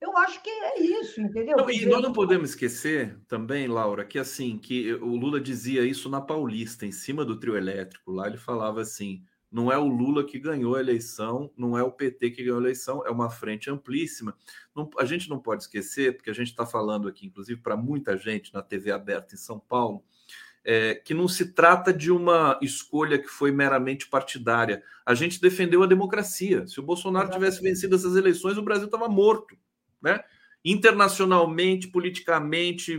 Eu 0.00 0.16
acho 0.18 0.42
que 0.42 0.50
é 0.50 0.80
isso, 0.82 1.20
entendeu? 1.20 1.56
Não, 1.56 1.70
e 1.70 1.86
nós 1.86 2.02
não 2.02 2.12
podemos 2.12 2.50
esquecer 2.50 3.18
também, 3.28 3.68
Laura, 3.68 4.04
que 4.04 4.18
assim, 4.18 4.58
que 4.58 4.92
o 4.94 5.16
Lula 5.16 5.40
dizia 5.40 5.84
isso 5.84 6.10
na 6.10 6.20
Paulista, 6.20 6.84
em 6.84 6.92
cima 6.92 7.24
do 7.24 7.38
trio 7.38 7.56
elétrico, 7.56 8.12
lá 8.12 8.26
ele 8.26 8.36
falava 8.36 8.80
assim: 8.82 9.22
não 9.54 9.70
é 9.70 9.78
o 9.78 9.86
Lula 9.86 10.24
que 10.24 10.36
ganhou 10.36 10.74
a 10.74 10.80
eleição, 10.80 11.48
não 11.56 11.78
é 11.78 11.82
o 11.84 11.92
PT 11.92 12.32
que 12.32 12.42
ganhou 12.42 12.58
a 12.58 12.60
eleição, 12.60 13.06
é 13.06 13.10
uma 13.10 13.30
frente 13.30 13.70
amplíssima. 13.70 14.36
Não, 14.74 14.90
a 14.98 15.04
gente 15.04 15.30
não 15.30 15.38
pode 15.38 15.62
esquecer, 15.62 16.16
porque 16.16 16.28
a 16.28 16.34
gente 16.34 16.48
está 16.48 16.66
falando 16.66 17.06
aqui, 17.06 17.26
inclusive, 17.26 17.60
para 17.60 17.76
muita 17.76 18.16
gente 18.16 18.52
na 18.52 18.60
TV 18.60 18.90
aberta 18.90 19.36
em 19.36 19.38
São 19.38 19.60
Paulo, 19.60 20.02
é, 20.64 20.96
que 20.96 21.14
não 21.14 21.28
se 21.28 21.52
trata 21.52 21.92
de 21.92 22.10
uma 22.10 22.58
escolha 22.60 23.16
que 23.16 23.28
foi 23.28 23.52
meramente 23.52 24.08
partidária. 24.08 24.82
A 25.06 25.14
gente 25.14 25.40
defendeu 25.40 25.84
a 25.84 25.86
democracia. 25.86 26.66
Se 26.66 26.80
o 26.80 26.82
Bolsonaro 26.82 27.30
tivesse 27.30 27.62
vencido 27.62 27.94
essas 27.94 28.16
eleições, 28.16 28.58
o 28.58 28.62
Brasil 28.62 28.86
estava 28.86 29.08
morto. 29.08 29.56
Né? 30.02 30.18
Internacionalmente, 30.64 31.88
politicamente, 31.88 32.98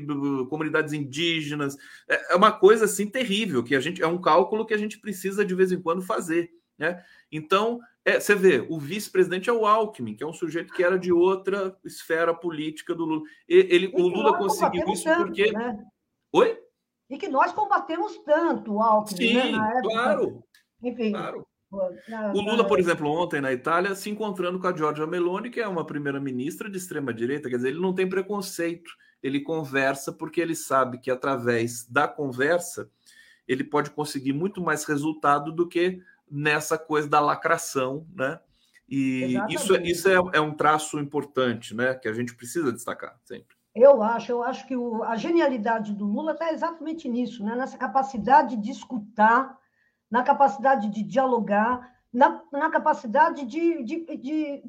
comunidades 0.50 0.94
indígenas. 0.94 1.76
É, 2.08 2.34
é 2.34 2.36
uma 2.36 2.52
coisa 2.52 2.86
assim 2.86 3.10
terrível 3.10 3.64
que 3.64 3.76
a 3.76 3.80
gente 3.80 4.02
é 4.02 4.08
um 4.08 4.22
cálculo 4.22 4.66
que 4.66 4.74
a 4.74 4.78
gente 4.78 5.00
precisa 5.00 5.44
de 5.44 5.56
vez 5.56 5.72
em 5.72 5.82
quando 5.82 6.02
fazer, 6.02 6.52
né? 6.78 7.04
Então, 7.32 7.80
é, 8.04 8.20
você 8.20 8.36
vê, 8.36 8.66
o 8.70 8.80
vice-presidente 8.80 9.50
é 9.50 9.54
o 9.54 9.66
Alckmin, 9.66 10.16
que 10.16 10.24
é 10.24 10.28
um 10.28 10.34
sujeito 10.34 10.74
que 10.74 10.84
era 10.84 10.98
de 10.98 11.12
outra 11.12 11.76
esfera 11.84 12.36
política 12.36 12.94
do 12.94 13.04
Lula. 13.04 13.24
Ele, 13.48 13.92
o 13.96 14.08
Lula 14.08 14.38
conseguiu 14.38 14.88
isso 14.90 15.06
tanto, 15.06 15.26
porque. 15.26 15.52
Né? 15.52 15.84
Oi? 16.32 16.60
E 17.10 17.18
que 17.18 17.28
nós 17.28 17.52
combatemos 17.52 18.18
tanto 18.20 18.74
o 18.74 18.82
Alckmin, 18.82 19.34
né, 19.34 19.44
Sim, 19.44 19.52
né, 19.52 19.82
claro. 19.84 20.44
Enfim. 20.84 21.12
Claro. 21.12 21.48
O 22.34 22.42
Lula, 22.42 22.66
por 22.66 22.80
exemplo, 22.80 23.10
ontem 23.10 23.42
na 23.42 23.52
Itália, 23.52 23.96
se 23.96 24.10
encontrando 24.10 24.60
com 24.60 24.68
a 24.68 24.76
Giorgia 24.76 25.06
Meloni, 25.06 25.50
que 25.50 25.60
é 25.60 25.68
uma 25.68 25.86
primeira-ministra 25.86 26.70
de 26.70 26.78
extrema-direita, 26.78 27.50
quer 27.50 27.58
dizer, 27.58 27.70
ele 27.70 27.82
não 27.82 27.94
tem 27.94 28.08
preconceito, 28.08 28.92
ele 29.22 29.42
conversa 29.42 30.12
porque 30.12 30.40
ele 30.40 30.56
sabe 30.56 31.00
que 31.00 31.12
através 31.12 31.86
da 31.86 32.08
conversa 32.08 32.90
ele 33.48 33.64
pode 33.64 33.92
conseguir 33.92 34.34
muito 34.34 34.62
mais 34.62 34.86
resultado 34.86 35.52
do 35.52 35.68
que 35.68 36.02
nessa 36.30 36.78
coisa 36.78 37.08
da 37.08 37.20
lacração, 37.20 38.06
né? 38.14 38.40
E 38.88 39.36
isso, 39.50 39.76
é, 39.76 39.82
isso 39.84 40.10
é, 40.10 40.16
é, 40.34 40.42
um 40.42 40.54
traço 40.54 41.00
importante, 41.00 41.74
né? 41.74 41.96
Que 41.96 42.08
a 42.08 42.14
gente 42.14 42.36
precisa 42.36 42.72
destacar 42.72 43.18
sempre. 43.24 43.56
Eu 43.74 44.02
acho, 44.02 44.32
eu 44.32 44.44
acho 44.44 44.66
que 44.68 44.76
o, 44.76 45.04
a 45.04 45.18
genialidade 45.18 45.94
do 45.94 46.06
Lula 46.06 46.34
está 46.34 46.52
exatamente 46.52 47.10
nisso, 47.10 47.44
né? 47.44 47.56
Nessa 47.56 47.78
capacidade 47.78 48.56
de 48.58 48.72
escutar 48.72 49.58
na 50.10 50.24
capacidade 50.24 50.90
de 50.90 51.04
dialogar, 51.04 51.94
na, 52.12 52.42
na 52.52 52.70
capacidade 52.70 53.46
de, 53.46 53.84
de, 53.84 54.18
de, 54.18 54.64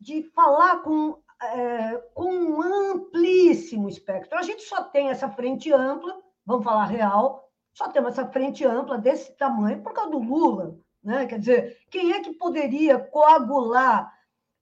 de 0.00 0.22
falar 0.34 0.82
com, 0.82 1.18
é, 1.42 1.96
com 2.14 2.32
um 2.32 2.62
amplíssimo 2.62 3.88
espectro. 3.88 4.38
A 4.38 4.42
gente 4.42 4.62
só 4.62 4.82
tem 4.82 5.08
essa 5.08 5.30
frente 5.30 5.72
ampla, 5.72 6.18
vamos 6.44 6.64
falar 6.64 6.86
real, 6.86 7.48
só 7.72 7.88
temos 7.88 8.12
essa 8.12 8.26
frente 8.26 8.64
ampla 8.64 8.98
desse 8.98 9.36
tamanho 9.36 9.82
por 9.82 9.92
causa 9.92 10.10
do 10.10 10.18
Lula. 10.18 10.76
Né? 11.02 11.26
Quer 11.26 11.38
dizer, 11.38 11.78
quem 11.90 12.12
é 12.12 12.20
que 12.20 12.34
poderia 12.34 12.98
coagular 12.98 14.12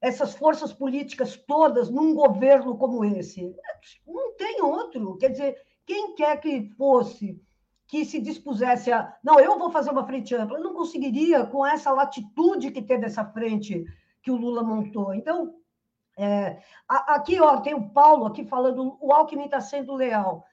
essas 0.01 0.35
forças 0.35 0.73
políticas 0.73 1.37
todas 1.37 1.89
num 1.89 2.15
governo 2.15 2.77
como 2.77 3.05
esse? 3.05 3.55
Não 4.07 4.37
tem 4.37 4.61
outro. 4.61 5.17
Quer 5.17 5.31
dizer, 5.31 5.57
quem 5.87 6.15
quer 6.15 6.39
que 6.39 6.69
fosse 6.77 7.41
que 7.87 8.05
se 8.05 8.21
dispusesse 8.21 8.91
a. 8.93 9.15
Não, 9.23 9.39
eu 9.39 9.59
vou 9.59 9.71
fazer 9.71 9.91
uma 9.91 10.07
frente 10.07 10.35
ampla. 10.35 10.59
Eu 10.59 10.65
não 10.65 10.75
conseguiria 10.75 11.47
com 11.47 11.65
essa 11.65 11.93
latitude 11.93 12.71
que 12.71 12.83
teve 12.83 13.07
essa 13.07 13.25
frente 13.25 13.85
que 14.23 14.31
o 14.31 14.37
Lula 14.37 14.63
montou. 14.63 15.15
Então, 15.15 15.55
é, 16.19 16.59
aqui 16.89 17.41
ó, 17.41 17.61
tem 17.61 17.75
o 17.75 17.89
Paulo 17.91 18.27
aqui 18.27 18.45
falando 18.45 18.97
o 19.01 19.13
Alckmin 19.13 19.45
está 19.45 19.61
sendo 19.61 19.95
leal. 19.95 20.45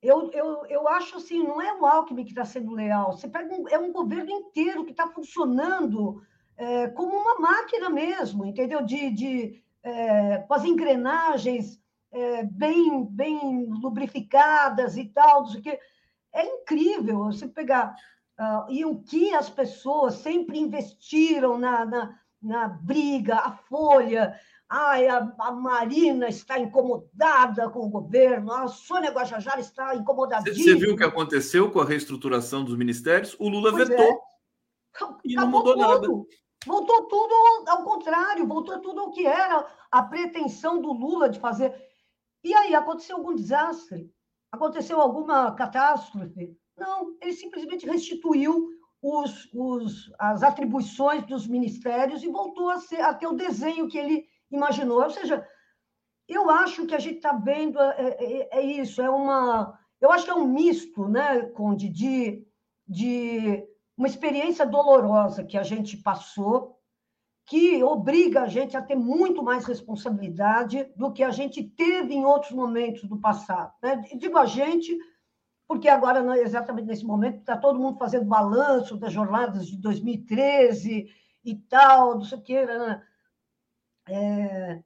Eu, 0.00 0.30
eu, 0.30 0.64
eu 0.66 0.88
acho 0.88 1.16
assim, 1.16 1.42
não 1.42 1.60
é 1.60 1.74
o 1.74 1.84
Alckmin 1.84 2.24
que 2.24 2.30
está 2.30 2.44
sendo 2.44 2.72
leal. 2.72 3.12
Você 3.12 3.26
pega 3.26 3.52
um, 3.52 3.68
é 3.68 3.78
um 3.78 3.92
governo 3.92 4.30
inteiro 4.30 4.84
que 4.84 4.92
está 4.92 5.08
funcionando 5.08 6.22
é, 6.56 6.86
como 6.88 7.16
uma 7.16 7.40
máquina 7.40 7.90
mesmo, 7.90 8.44
entendeu? 8.44 8.84
De, 8.84 9.10
de 9.10 9.64
é, 9.82 10.38
com 10.38 10.54
as 10.54 10.64
engrenagens 10.64 11.80
é, 12.12 12.44
bem, 12.44 13.04
bem 13.04 13.66
lubrificadas 13.66 14.96
e 14.96 15.06
tal, 15.06 15.42
não 15.42 15.80
é 16.40 16.44
incrível 16.44 17.24
você 17.24 17.48
pegar. 17.48 17.94
Uh, 18.38 18.70
e 18.70 18.84
o 18.84 19.02
que 19.02 19.34
as 19.34 19.50
pessoas 19.50 20.14
sempre 20.14 20.58
investiram 20.58 21.58
na, 21.58 21.84
na, 21.84 22.18
na 22.40 22.68
briga, 22.68 23.36
a 23.36 23.52
Folha, 23.52 24.38
Ai, 24.70 25.08
a, 25.08 25.34
a, 25.38 25.50
Marina 25.50 26.28
está 26.28 26.58
incomodada 26.58 27.70
com 27.70 27.86
o 27.86 27.88
governo, 27.88 28.52
a 28.52 28.68
Sônia 28.68 29.10
Guajajara 29.10 29.60
está 29.60 29.94
incomodadíssima. 29.94 30.62
Você 30.62 30.74
viu 30.74 30.92
o 30.92 30.96
que 30.96 31.04
aconteceu 31.04 31.70
com 31.70 31.80
a 31.80 31.86
reestruturação 31.86 32.62
dos 32.62 32.76
ministérios? 32.76 33.34
O 33.38 33.48
Lula 33.48 33.70
pois 33.70 33.88
vetou. 33.88 34.04
É. 34.04 34.18
E 35.24 35.34
não 35.34 35.48
mudou 35.48 35.72
tudo. 35.72 35.80
nada. 35.80 36.08
Voltou 36.66 37.04
tudo 37.04 37.34
ao 37.66 37.82
contrário, 37.82 38.46
voltou 38.46 38.78
tudo 38.80 39.00
ao 39.00 39.10
que 39.10 39.26
era 39.26 39.66
a 39.90 40.02
pretensão 40.02 40.82
do 40.82 40.92
Lula 40.92 41.30
de 41.30 41.40
fazer. 41.40 41.72
E 42.44 42.52
aí, 42.52 42.74
aconteceu 42.74 43.16
algum 43.16 43.34
desastre? 43.34 44.12
Aconteceu 44.50 45.00
alguma 45.00 45.52
catástrofe? 45.54 46.56
Não, 46.76 47.16
ele 47.20 47.32
simplesmente 47.32 47.86
restituiu 47.86 48.68
os, 49.02 49.48
os, 49.52 50.12
as 50.18 50.42
atribuições 50.42 51.26
dos 51.26 51.46
ministérios 51.46 52.22
e 52.22 52.28
voltou 52.28 52.70
a, 52.70 52.78
ser, 52.78 53.00
a 53.00 53.14
ter 53.14 53.26
o 53.26 53.36
desenho 53.36 53.88
que 53.88 53.98
ele 53.98 54.26
imaginou. 54.50 55.02
Ou 55.02 55.10
seja, 55.10 55.46
eu 56.28 56.50
acho 56.50 56.86
que 56.86 56.94
a 56.94 56.98
gente 56.98 57.16
está 57.16 57.32
vendo 57.32 57.80
é, 57.80 58.16
é, 58.18 58.58
é, 58.58 58.62
isso, 58.62 59.00
é 59.00 59.08
uma. 59.08 59.78
Eu 60.00 60.12
acho 60.12 60.24
que 60.24 60.30
é 60.30 60.34
um 60.34 60.46
misto, 60.46 61.08
né, 61.08 61.42
Conde, 61.50 61.88
de, 61.88 62.46
de 62.86 63.64
uma 63.96 64.06
experiência 64.06 64.64
dolorosa 64.64 65.44
que 65.44 65.58
a 65.58 65.62
gente 65.62 65.96
passou 65.96 66.77
que 67.48 67.82
obriga 67.82 68.42
a 68.42 68.46
gente 68.46 68.76
a 68.76 68.82
ter 68.82 68.94
muito 68.94 69.42
mais 69.42 69.64
responsabilidade 69.64 70.92
do 70.94 71.10
que 71.10 71.22
a 71.22 71.30
gente 71.30 71.64
teve 71.64 72.12
em 72.12 72.22
outros 72.22 72.52
momentos 72.52 73.04
do 73.04 73.16
passado. 73.16 73.72
Né? 73.82 74.04
Digo 74.18 74.36
a 74.36 74.44
gente, 74.44 74.94
porque 75.66 75.88
agora, 75.88 76.38
exatamente 76.38 76.86
nesse 76.86 77.06
momento, 77.06 77.38
está 77.38 77.56
todo 77.56 77.78
mundo 77.78 77.98
fazendo 77.98 78.26
balanço 78.26 78.98
das 78.98 79.14
jornadas 79.14 79.66
de 79.66 79.78
2013 79.78 81.08
e 81.42 81.54
tal, 81.54 82.16
não 82.16 82.24
sei 82.24 82.36
o 82.36 82.42
que. 82.42 82.66
Né? 82.66 83.02
É, 84.10 84.82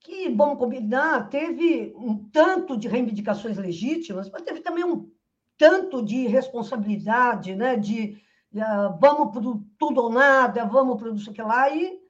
que, 0.00 0.28
vamos 0.28 0.58
combinar, 0.58 1.30
teve 1.30 1.94
um 1.96 2.28
tanto 2.28 2.76
de 2.76 2.88
reivindicações 2.88 3.56
legítimas, 3.56 4.28
mas 4.28 4.42
teve 4.42 4.60
também 4.60 4.84
um 4.84 5.10
tanto 5.56 6.04
de 6.04 6.26
responsabilidade, 6.26 7.54
né? 7.54 7.74
de 7.74 8.22
uh, 8.54 8.98
vamos 9.00 9.32
para 9.32 9.42
tudo 9.78 10.02
ou 10.02 10.10
nada, 10.10 10.66
vamos 10.66 11.00
para 11.00 11.08
não 11.08 11.16
sei 11.16 11.32
o 11.32 11.34
que 11.34 11.40
lá, 11.40 11.74
e 11.74 12.01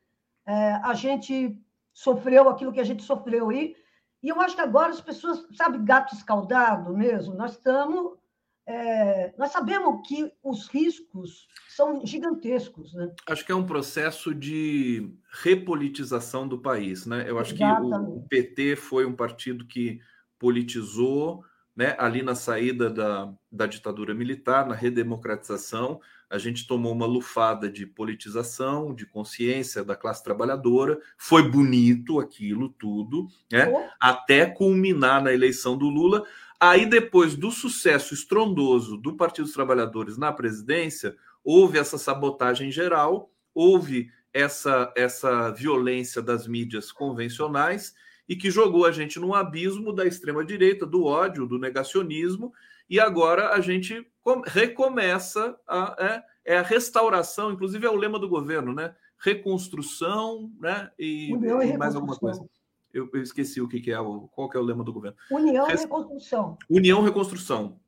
é, 0.47 0.73
a 0.74 0.94
gente 0.94 1.59
sofreu 1.93 2.48
aquilo 2.48 2.73
que 2.73 2.81
a 2.81 2.85
gente 2.85 3.02
sofreu. 3.02 3.52
E, 3.52 3.77
e 4.23 4.28
eu 4.28 4.40
acho 4.40 4.55
que 4.55 4.60
agora 4.60 4.90
as 4.90 5.01
pessoas, 5.01 5.47
sabe, 5.55 5.78
gato 5.78 6.14
escaldado 6.14 6.97
mesmo, 6.97 7.35
nós 7.35 7.52
estamos. 7.52 8.19
É, 8.64 9.35
nós 9.36 9.51
sabemos 9.51 10.06
que 10.06 10.32
os 10.40 10.69
riscos 10.69 11.48
são 11.69 12.06
gigantescos. 12.06 12.94
Né? 12.94 13.12
Acho 13.28 13.44
que 13.44 13.51
é 13.51 13.55
um 13.55 13.66
processo 13.66 14.32
de 14.32 15.12
repolitização 15.43 16.47
do 16.47 16.59
país. 16.59 17.05
Né? 17.05 17.28
Eu 17.28 17.40
acho 17.40 17.55
Exatamente. 17.55 17.90
que 17.90 18.10
o, 18.10 18.16
o 18.19 18.28
PT 18.28 18.77
foi 18.77 19.05
um 19.05 19.16
partido 19.16 19.66
que 19.66 20.01
politizou 20.39 21.44
né, 21.74 21.97
ali 21.98 22.23
na 22.23 22.35
saída 22.35 22.89
da, 22.89 23.32
da 23.51 23.66
ditadura 23.66 24.14
militar, 24.14 24.66
na 24.66 24.74
redemocratização 24.74 26.01
a 26.32 26.38
gente 26.38 26.66
tomou 26.66 26.92
uma 26.92 27.04
lufada 27.04 27.68
de 27.68 27.84
politização, 27.84 28.94
de 28.94 29.04
consciência 29.04 29.84
da 29.84 29.94
classe 29.94 30.24
trabalhadora, 30.24 30.98
foi 31.18 31.42
bonito 31.46 32.18
aquilo 32.18 32.70
tudo, 32.70 33.28
né? 33.50 33.68
Oh. 33.68 33.86
até 34.00 34.46
culminar 34.46 35.22
na 35.22 35.30
eleição 35.30 35.76
do 35.76 35.90
Lula. 35.90 36.24
Aí, 36.59 36.86
depois 36.86 37.36
do 37.36 37.50
sucesso 37.50 38.14
estrondoso 38.14 38.96
do 38.96 39.14
Partido 39.14 39.44
dos 39.44 39.52
Trabalhadores 39.52 40.16
na 40.16 40.32
presidência, 40.32 41.14
houve 41.44 41.78
essa 41.78 41.98
sabotagem 41.98 42.72
geral, 42.72 43.30
houve 43.54 44.10
essa, 44.32 44.90
essa 44.96 45.50
violência 45.50 46.22
das 46.22 46.46
mídias 46.46 46.90
convencionais 46.90 47.94
e 48.26 48.34
que 48.34 48.50
jogou 48.50 48.86
a 48.86 48.90
gente 48.90 49.20
num 49.20 49.34
abismo 49.34 49.92
da 49.92 50.06
extrema-direita, 50.06 50.86
do 50.86 51.04
ódio, 51.04 51.46
do 51.46 51.59
negacionismo, 51.59 52.54
e 52.93 53.01
agora 53.01 53.55
a 53.55 53.60
gente 53.62 54.06
recomeça 54.44 55.59
a, 55.66 55.97
é, 55.98 56.52
é, 56.52 56.59
a 56.59 56.62
restauração, 56.62 57.51
inclusive 57.51 57.86
é 57.86 57.89
o 57.89 57.97
lema 57.97 58.19
do 58.19 58.28
governo, 58.28 58.74
né? 58.74 58.94
Reconstrução, 59.16 60.52
né? 60.60 60.90
E, 60.98 61.31
e 61.31 61.78
mais 61.78 61.94
alguma 61.94 62.14
coisa. 62.14 62.47
Eu, 62.93 63.09
eu, 63.14 63.23
esqueci 63.23 63.62
o 63.62 63.69
que, 63.69 63.81
que 63.81 63.90
é 63.90 63.98
o 63.98 64.28
qual 64.28 64.51
que 64.51 64.59
é 64.59 64.60
o 64.60 64.62
lema 64.62 64.85
do 64.85 64.93
governo. 64.93 65.16
União 65.31 65.70
e 65.70 65.74
Reconstrução. 65.74 66.59
União 66.69 67.02
Reconstrução. 67.02 67.81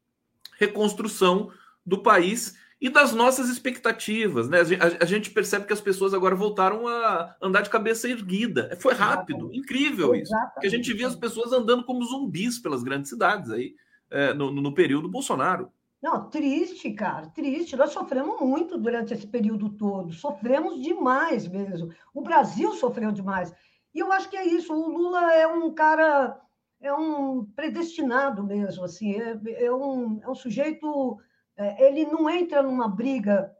Reconstrução 0.59 1.51
do 1.85 2.03
país 2.03 2.57
e 2.81 2.89
das 2.89 3.13
nossas 3.13 3.51
expectativas. 3.51 4.49
Né? 4.49 4.61
A, 5.01 5.05
gente 5.05 5.31
percebe 5.33 5.67
que 5.67 5.73
as 5.75 5.83
pessoas 5.83 6.15
agora 6.15 6.35
voltaram 6.35 6.89
a 6.89 7.37
andar 7.43 7.61
de 7.61 7.69
cabeça 7.69 8.09
erguida. 8.09 8.75
Foi 8.81 8.95
rápido, 8.95 9.51
incrível 9.53 10.15
isso. 10.15 10.33
Porque 10.55 10.67
a 10.67 10.71
gente 10.71 10.95
via 10.95 11.09
as 11.09 11.15
pessoas 11.15 11.53
andando 11.53 11.85
como 11.85 12.03
zumbis 12.07 12.59
pelas 12.59 12.83
grandes 12.83 13.11
cidades 13.11 13.51
aí 13.51 13.75
é, 14.15 14.35
no, 14.35 14.51
no 14.51 14.73
período 14.73 15.09
Bolsonaro. 15.09 15.71
Não, 16.03 16.29
triste, 16.29 16.93
cara, 16.93 17.29
triste. 17.29 17.77
Nós 17.77 17.91
sofremos 17.91 18.41
muito 18.41 18.79
durante 18.79 19.15
esse 19.15 19.27
período 19.27 19.71
todo. 19.71 20.13
Sofremos 20.13 20.81
demais 20.81 21.49
mesmo. 21.49 21.91
O 22.13 22.23
Brasil 22.23 22.73
sofreu 22.73 23.11
demais. 23.11 23.53
E 23.95 23.99
eu 23.99 24.13
acho 24.13 24.29
que 24.29 24.37
é 24.37 24.47
isso. 24.47 24.73
O 24.75 24.89
Lula 24.89 25.33
é 25.33 25.47
um 25.47 25.73
cara, 25.73 26.39
é 26.81 26.93
um 26.93 27.45
predestinado 27.45 28.43
mesmo, 28.45 28.85
assim. 28.85 29.15
É, 29.15 29.65
é 29.65 29.73
um, 29.73 30.21
é 30.23 30.29
um 30.29 30.35
sujeito 30.35 31.19
é, 31.57 31.87
ele 31.87 32.05
não 32.05 32.29
entra 32.29 32.63
numa 32.63 32.89
briga 32.89 33.55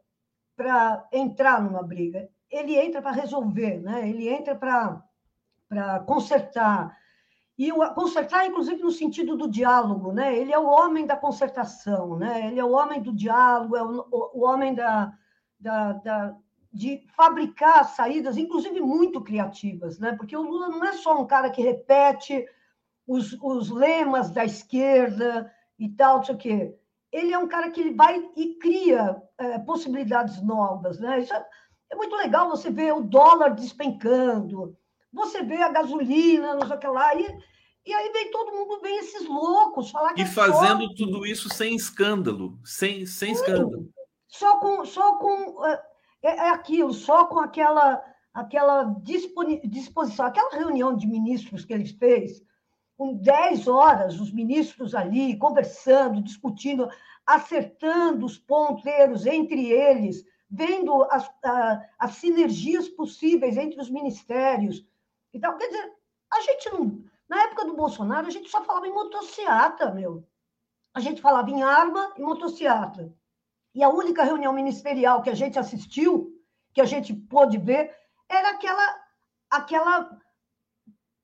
para 0.55 1.07
entrar 1.11 1.61
numa 1.61 1.83
briga, 1.83 2.29
ele 2.49 2.77
entra 2.77 3.01
para 3.01 3.11
resolver, 3.11 3.81
né? 3.81 4.07
ele 4.07 4.29
entra 4.29 4.55
para 4.55 5.99
consertar. 6.05 6.97
E 7.57 7.71
o, 7.71 7.93
consertar, 7.93 8.45
inclusive, 8.45 8.81
no 8.81 8.91
sentido 8.91 9.37
do 9.37 9.49
diálogo, 9.49 10.11
né? 10.11 10.37
Ele 10.37 10.51
é 10.51 10.59
o 10.59 10.67
homem 10.67 11.05
da 11.05 11.15
concertação, 11.15 12.17
né? 12.17 12.47
Ele 12.47 12.59
é 12.59 12.63
o 12.63 12.71
homem 12.71 13.01
do 13.01 13.13
diálogo, 13.13 13.75
é 13.77 13.83
o, 13.83 14.07
o, 14.11 14.39
o 14.39 14.45
homem 14.45 14.73
da, 14.73 15.13
da, 15.59 15.93
da, 15.93 16.35
de 16.71 17.03
fabricar 17.15 17.85
saídas, 17.85 18.37
inclusive 18.37 18.81
muito 18.81 19.21
criativas, 19.21 19.99
né? 19.99 20.13
Porque 20.17 20.35
o 20.35 20.41
Lula 20.41 20.69
não 20.69 20.83
é 20.83 20.93
só 20.93 21.19
um 21.19 21.25
cara 21.25 21.49
que 21.49 21.61
repete 21.61 22.45
os, 23.07 23.33
os 23.41 23.69
lemas 23.69 24.31
da 24.31 24.43
esquerda 24.43 25.51
e 25.79 25.89
tal, 25.89 26.17
não 26.17 26.23
sei 26.23 26.35
o 26.35 26.37
quê 26.37 26.75
ele 27.15 27.33
é 27.33 27.37
um 27.37 27.47
cara 27.47 27.71
que 27.71 27.91
vai 27.91 28.29
e 28.35 28.55
cria 28.55 29.21
é, 29.37 29.57
possibilidades 29.59 30.41
novas. 30.41 30.99
Né? 30.99 31.21
Isso 31.21 31.33
é, 31.33 31.45
é, 31.91 31.95
muito 31.95 32.15
legal 32.15 32.49
você 32.49 32.69
ver 32.69 32.93
o 32.93 33.01
dólar 33.01 33.55
despencando, 33.55 34.75
você 35.15 35.41
vê 35.41 35.61
a 35.61 35.69
gasolina, 35.69 36.55
não 36.55 36.67
sei 36.67 36.75
o 36.75 36.79
que 36.79 36.87
lá, 36.87 37.15
e, 37.15 37.37
e 37.85 37.93
aí 37.93 38.11
vem 38.11 38.29
todo 38.31 38.51
mundo, 38.51 38.81
vem 38.81 38.97
esses 38.97 39.27
loucos 39.27 39.89
falar 39.89 40.13
que 40.13 40.21
E 40.21 40.23
é 40.23 40.27
fazendo 40.27 40.93
tudo 40.93 41.25
isso 41.25 41.49
sem 41.49 41.75
escândalo, 41.75 42.59
sem, 42.63 43.05
sem 43.05 43.31
escândalo. 43.31 43.89
Só 44.27 44.59
com, 44.59 44.85
só 44.85 45.17
com 45.17 45.65
é, 45.65 45.83
é, 46.23 46.29
é 46.29 46.49
aquilo, 46.49 46.93
só 46.93 47.25
com 47.25 47.39
aquela, 47.39 48.03
aquela 48.33 48.83
disposição, 49.03 50.25
aquela 50.25 50.55
reunião 50.55 50.95
de 50.95 51.07
ministros 51.07 51.63
que 51.63 51.73
ele 51.73 51.87
fez, 51.87 52.43
com 52.97 53.13
10 53.15 53.67
horas, 53.67 54.19
os 54.19 54.31
ministros 54.31 54.95
ali 54.95 55.37
conversando, 55.37 56.21
discutindo, 56.21 56.89
acertando 57.25 58.25
os 58.25 58.37
ponteiros 58.37 59.25
entre 59.25 59.71
eles, 59.71 60.23
vendo 60.49 61.03
as, 61.11 61.29
as 61.99 62.15
sinergias 62.15 62.87
possíveis 62.87 63.57
entre 63.57 63.79
os 63.81 63.89
ministérios. 63.89 64.85
Então, 65.35 65.57
quer 65.57 65.67
dizer, 65.67 65.93
a 66.31 66.41
gente 66.41 66.69
não. 66.69 67.03
Na 67.27 67.43
época 67.43 67.65
do 67.65 67.75
Bolsonaro, 67.75 68.25
a 68.25 68.29
gente 68.29 68.49
só 68.49 68.63
falava 68.63 68.87
em 68.87 68.93
motociata, 68.93 69.91
meu. 69.91 70.25
A 70.93 71.01
gente 71.01 71.21
falava 71.21 71.49
em 71.49 71.61
arma 71.61 72.13
e 72.15 72.21
motociata. 72.21 73.13
E 73.73 73.83
a 73.83 73.89
única 73.89 74.23
reunião 74.23 74.53
ministerial 74.53 75.21
que 75.21 75.29
a 75.29 75.35
gente 75.35 75.59
assistiu, 75.59 76.31
que 76.73 76.79
a 76.79 76.85
gente 76.85 77.13
pôde 77.13 77.57
ver, 77.57 77.93
era 78.29 78.51
aquela, 78.51 79.03
aquela 79.51 80.17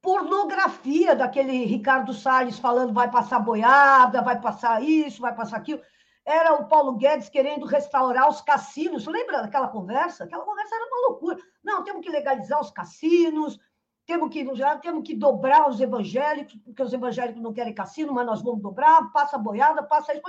pornografia 0.01 1.15
daquele 1.15 1.63
Ricardo 1.63 2.13
Salles 2.13 2.59
falando 2.59 2.93
vai 2.93 3.09
passar 3.09 3.39
boiada, 3.39 4.21
vai 4.21 4.41
passar 4.41 4.83
isso, 4.83 5.21
vai 5.21 5.33
passar 5.33 5.55
aquilo. 5.55 5.81
Era 6.25 6.53
o 6.55 6.67
Paulo 6.67 6.97
Guedes 6.97 7.29
querendo 7.29 7.65
restaurar 7.65 8.27
os 8.27 8.41
cassinos. 8.41 9.07
Lembra 9.07 9.41
daquela 9.41 9.69
conversa? 9.69 10.25
Aquela 10.25 10.43
conversa 10.43 10.75
era 10.75 10.85
uma 10.85 11.07
loucura. 11.07 11.37
Não, 11.63 11.81
temos 11.83 12.03
que 12.03 12.11
legalizar 12.11 12.59
os 12.59 12.71
cassinos, 12.71 13.57
temos 14.05 14.29
que, 14.29 14.45
temos 14.81 15.03
que 15.07 15.15
dobrar 15.15 15.69
os 15.69 15.79
evangélicos, 15.79 16.55
porque 16.63 16.81
os 16.81 16.93
evangélicos 16.93 17.41
não 17.41 17.53
querem 17.53 17.73
cassino, 17.73 18.13
mas 18.13 18.25
nós 18.25 18.41
vamos 18.41 18.61
dobrar, 18.61 19.11
passa 19.11 19.37
boiada, 19.37 19.83
passa 19.83 20.13
isso. 20.13 20.21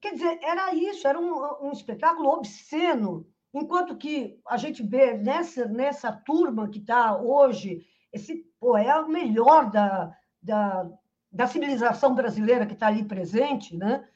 Quer 0.00 0.14
dizer, 0.14 0.38
era 0.42 0.74
isso, 0.74 1.06
era 1.06 1.18
um, 1.18 1.66
um 1.68 1.72
espetáculo 1.72 2.28
obsceno. 2.28 3.26
Enquanto 3.54 3.96
que 3.96 4.40
a 4.48 4.56
gente 4.56 4.82
vê 4.82 5.16
nessa, 5.16 5.66
nessa 5.66 6.12
turma 6.12 6.68
que 6.68 6.78
está 6.78 7.16
hoje 7.16 7.86
esse 8.12 8.44
pô, 8.60 8.76
é 8.76 8.94
o 9.00 9.08
melhor 9.08 9.70
da, 9.70 10.14
da, 10.40 10.90
da 11.30 11.46
civilização 11.46 12.14
brasileira 12.14 12.66
que 12.66 12.74
está 12.74 12.88
ali 12.88 13.04
presente, 13.04 13.76
né? 13.76 14.06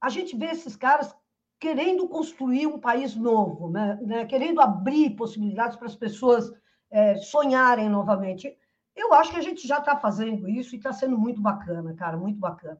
A 0.00 0.08
gente 0.08 0.36
vê 0.36 0.46
esses 0.46 0.76
caras 0.76 1.14
querendo 1.60 2.08
construir 2.08 2.66
um 2.66 2.78
país 2.78 3.14
novo, 3.14 3.70
né? 3.70 3.98
né? 4.02 4.26
querendo 4.26 4.60
abrir 4.60 5.16
possibilidades 5.16 5.76
para 5.76 5.86
as 5.86 5.96
pessoas 5.96 6.52
é, 6.94 7.16
sonharem 7.16 7.88
novamente. 7.88 8.56
Eu 8.94 9.12
acho 9.12 9.32
que 9.32 9.36
a 9.36 9.42
gente 9.42 9.66
já 9.66 9.78
está 9.78 9.96
fazendo 9.96 10.48
isso 10.48 10.74
e 10.74 10.78
está 10.78 10.92
sendo 10.92 11.18
muito 11.18 11.40
bacana, 11.42 11.92
cara, 11.94 12.16
muito 12.16 12.38
bacana. 12.38 12.78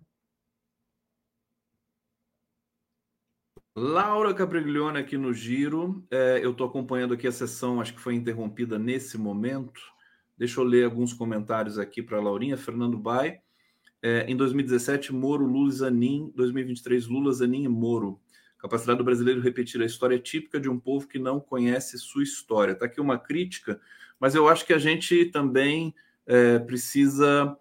Laura 3.77 4.33
Capriglione 4.33 4.99
aqui 4.99 5.19
no 5.19 5.35
Giro. 5.35 6.07
É, 6.09 6.39
eu 6.41 6.53
estou 6.53 6.65
acompanhando 6.65 7.13
aqui 7.13 7.27
a 7.27 7.33
sessão, 7.33 7.81
acho 7.81 7.93
que 7.93 8.01
foi 8.01 8.15
interrompida 8.15 8.79
nesse 8.79 9.19
momento. 9.19 9.81
Deixa 10.39 10.61
eu 10.61 10.65
ler 10.65 10.85
alguns 10.85 11.13
comentários 11.13 11.77
aqui 11.77 12.01
para 12.01 12.19
a 12.19 12.23
Laurinha. 12.23 12.57
Fernando 12.57 12.97
Bai. 12.97 13.41
É, 14.01 14.27
em 14.29 14.37
2017, 14.37 15.13
Moro, 15.13 15.45
Lula 15.45 15.71
e 15.71 15.73
Zanin. 15.73 16.33
2023, 16.37 17.09
Lula, 17.09 17.33
Zanin 17.33 17.65
e 17.65 17.69
Moro. 17.69 18.21
Capacidade 18.65 18.97
do 18.97 19.05
brasileiro 19.05 19.43
repetir 19.43 19.83
a 19.83 19.85
história 19.85 20.19
típica 20.19 20.59
de 20.59 20.71
um 20.71 20.79
povo 20.79 21.07
que 21.07 21.19
não 21.19 21.39
conhece 21.39 21.99
sua 21.99 22.23
história. 22.23 22.73
Está 22.73 22.87
aqui 22.87 22.99
uma 22.99 23.19
crítica, 23.19 23.79
mas 24.19 24.35
eu 24.35 24.49
acho 24.49 24.65
que 24.65 24.73
a 24.73 24.79
gente 24.79 25.27
também 25.27 25.95
é, 26.27 26.59
precisa 26.59 27.57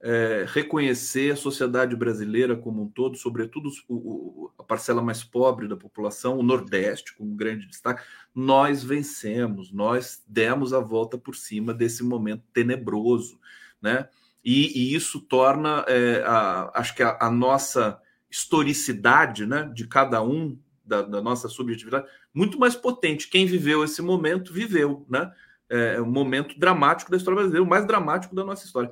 é, 0.00 0.44
reconhecer 0.48 1.32
a 1.32 1.36
sociedade 1.36 1.96
brasileira 1.96 2.56
como 2.56 2.82
um 2.82 2.88
todo, 2.88 3.16
sobretudo 3.16 3.68
o, 3.88 3.94
o, 3.94 4.52
a 4.58 4.62
parcela 4.62 5.02
mais 5.02 5.24
pobre 5.24 5.66
da 5.66 5.76
população, 5.76 6.38
o 6.38 6.42
Nordeste, 6.42 7.16
com 7.16 7.24
um 7.24 7.36
grande 7.36 7.66
destaque. 7.66 8.02
Nós 8.34 8.82
vencemos, 8.82 9.72
nós 9.72 10.22
demos 10.28 10.72
a 10.72 10.80
volta 10.80 11.18
por 11.18 11.34
cima 11.34 11.74
desse 11.74 12.04
momento 12.04 12.44
tenebroso, 12.52 13.38
né? 13.82 14.08
E, 14.44 14.78
e 14.78 14.94
isso 14.94 15.20
torna, 15.20 15.84
é, 15.88 16.22
a, 16.24 16.70
acho 16.74 16.94
que 16.94 17.02
a, 17.02 17.18
a, 17.20 17.30
nossa 17.30 18.00
historicidade, 18.30 19.46
né, 19.46 19.70
de 19.74 19.86
cada 19.86 20.22
um, 20.22 20.56
da, 20.84 21.02
da, 21.02 21.20
nossa 21.20 21.48
subjetividade, 21.48 22.06
muito 22.32 22.58
mais 22.58 22.74
potente. 22.74 23.28
Quem 23.28 23.46
viveu 23.46 23.82
esse 23.84 24.00
momento, 24.00 24.52
viveu, 24.52 25.04
né? 25.08 25.30
É 25.70 26.00
um 26.00 26.10
momento 26.10 26.58
dramático 26.58 27.10
da 27.10 27.16
história 27.16 27.36
brasileira, 27.36 27.64
o 27.64 27.68
mais 27.68 27.86
dramático 27.86 28.34
da 28.34 28.44
nossa 28.44 28.64
história. 28.64 28.90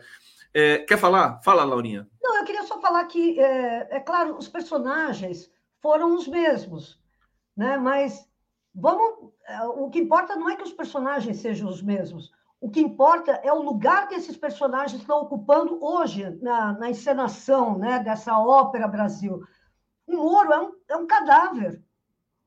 É, 0.52 0.78
quer 0.78 0.98
falar? 0.98 1.40
Fala, 1.42 1.64
Laurinha. 1.64 2.08
Não, 2.22 2.38
eu 2.38 2.44
queria 2.44 2.64
só 2.64 2.80
falar 2.80 3.04
que, 3.04 3.38
é, 3.38 3.96
é 3.96 4.00
claro, 4.00 4.36
os 4.36 4.48
personagens 4.48 5.50
foram 5.82 6.14
os 6.14 6.26
mesmos, 6.26 6.98
né? 7.56 7.76
Mas 7.76 8.28
vamos, 8.74 9.32
é, 9.46 9.62
o 9.64 9.88
que 9.90 9.98
importa 9.98 10.36
não 10.36 10.48
é 10.48 10.56
que 10.56 10.62
os 10.62 10.72
personagens 10.72 11.38
sejam 11.38 11.68
os 11.68 11.82
mesmos. 11.82 12.32
O 12.60 12.70
que 12.70 12.80
importa 12.80 13.32
é 13.44 13.52
o 13.52 13.62
lugar 13.62 14.08
que 14.08 14.14
esses 14.14 14.36
personagens 14.36 15.00
estão 15.00 15.20
ocupando 15.20 15.78
hoje 15.84 16.30
na, 16.40 16.72
na 16.72 16.90
encenação 16.90 17.78
né, 17.78 17.98
dessa 17.98 18.38
ópera 18.38 18.88
Brasil. 18.88 19.42
O 20.06 20.16
Moro 20.16 20.52
é 20.52 20.60
um, 20.60 20.72
é 20.88 20.96
um 20.96 21.06
cadáver. 21.06 21.82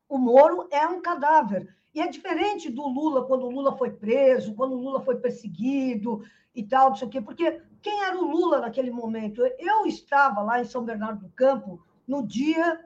O 0.08 0.18
Moro 0.18 0.68
é 0.72 0.88
um 0.88 1.00
cadáver. 1.00 1.74
E 1.94 2.02
é 2.02 2.08
diferente 2.08 2.70
do 2.70 2.88
Lula, 2.88 3.26
quando 3.26 3.46
o 3.46 3.52
Lula 3.52 3.76
foi 3.76 3.92
preso, 3.92 4.54
quando 4.54 4.74
o 4.74 4.82
Lula 4.82 5.02
foi 5.02 5.18
perseguido 5.18 6.22
e 6.54 6.64
tal, 6.64 6.90
não 6.90 6.96
sei 6.96 7.08
o 7.08 7.12
quê, 7.12 7.22
porque 7.22 7.62
quem 7.82 8.04
era 8.04 8.18
o 8.18 8.30
Lula 8.30 8.60
naquele 8.60 8.92
momento? 8.92 9.42
Eu 9.58 9.86
estava 9.86 10.42
lá 10.42 10.62
em 10.62 10.66
São 10.66 10.84
Bernardo 10.84 11.22
do 11.22 11.30
Campo 11.34 11.84
no 12.08 12.26
dia 12.26 12.86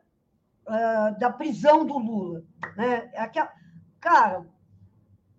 uh, 0.68 1.20
da 1.20 1.30
prisão 1.30 1.86
do 1.86 1.98
Lula. 1.98 2.44
Né? 2.76 3.12
Aquela... 3.16 3.52
Cara, 4.00 4.46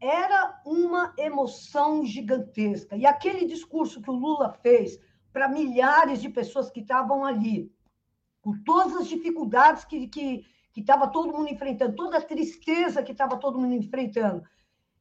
era 0.00 0.60
uma 0.66 1.14
emoção 1.16 2.04
gigantesca. 2.04 2.96
E 2.96 3.06
aquele 3.06 3.46
discurso 3.46 4.02
que 4.02 4.10
o 4.10 4.14
Lula 4.14 4.52
fez 4.62 4.98
para 5.32 5.48
milhares 5.48 6.20
de 6.20 6.28
pessoas 6.28 6.70
que 6.70 6.80
estavam 6.80 7.24
ali, 7.24 7.72
com 8.40 8.52
todas 8.62 8.94
as 8.96 9.08
dificuldades 9.08 9.84
que, 9.84 10.06
que, 10.06 10.44
que 10.74 10.80
estava 10.80 11.06
todo 11.06 11.32
mundo 11.32 11.48
enfrentando, 11.48 11.94
toda 11.94 12.18
a 12.18 12.20
tristeza 12.22 13.02
que 13.02 13.12
estava 13.12 13.36
todo 13.36 13.58
mundo 13.58 13.74
enfrentando. 13.74 14.42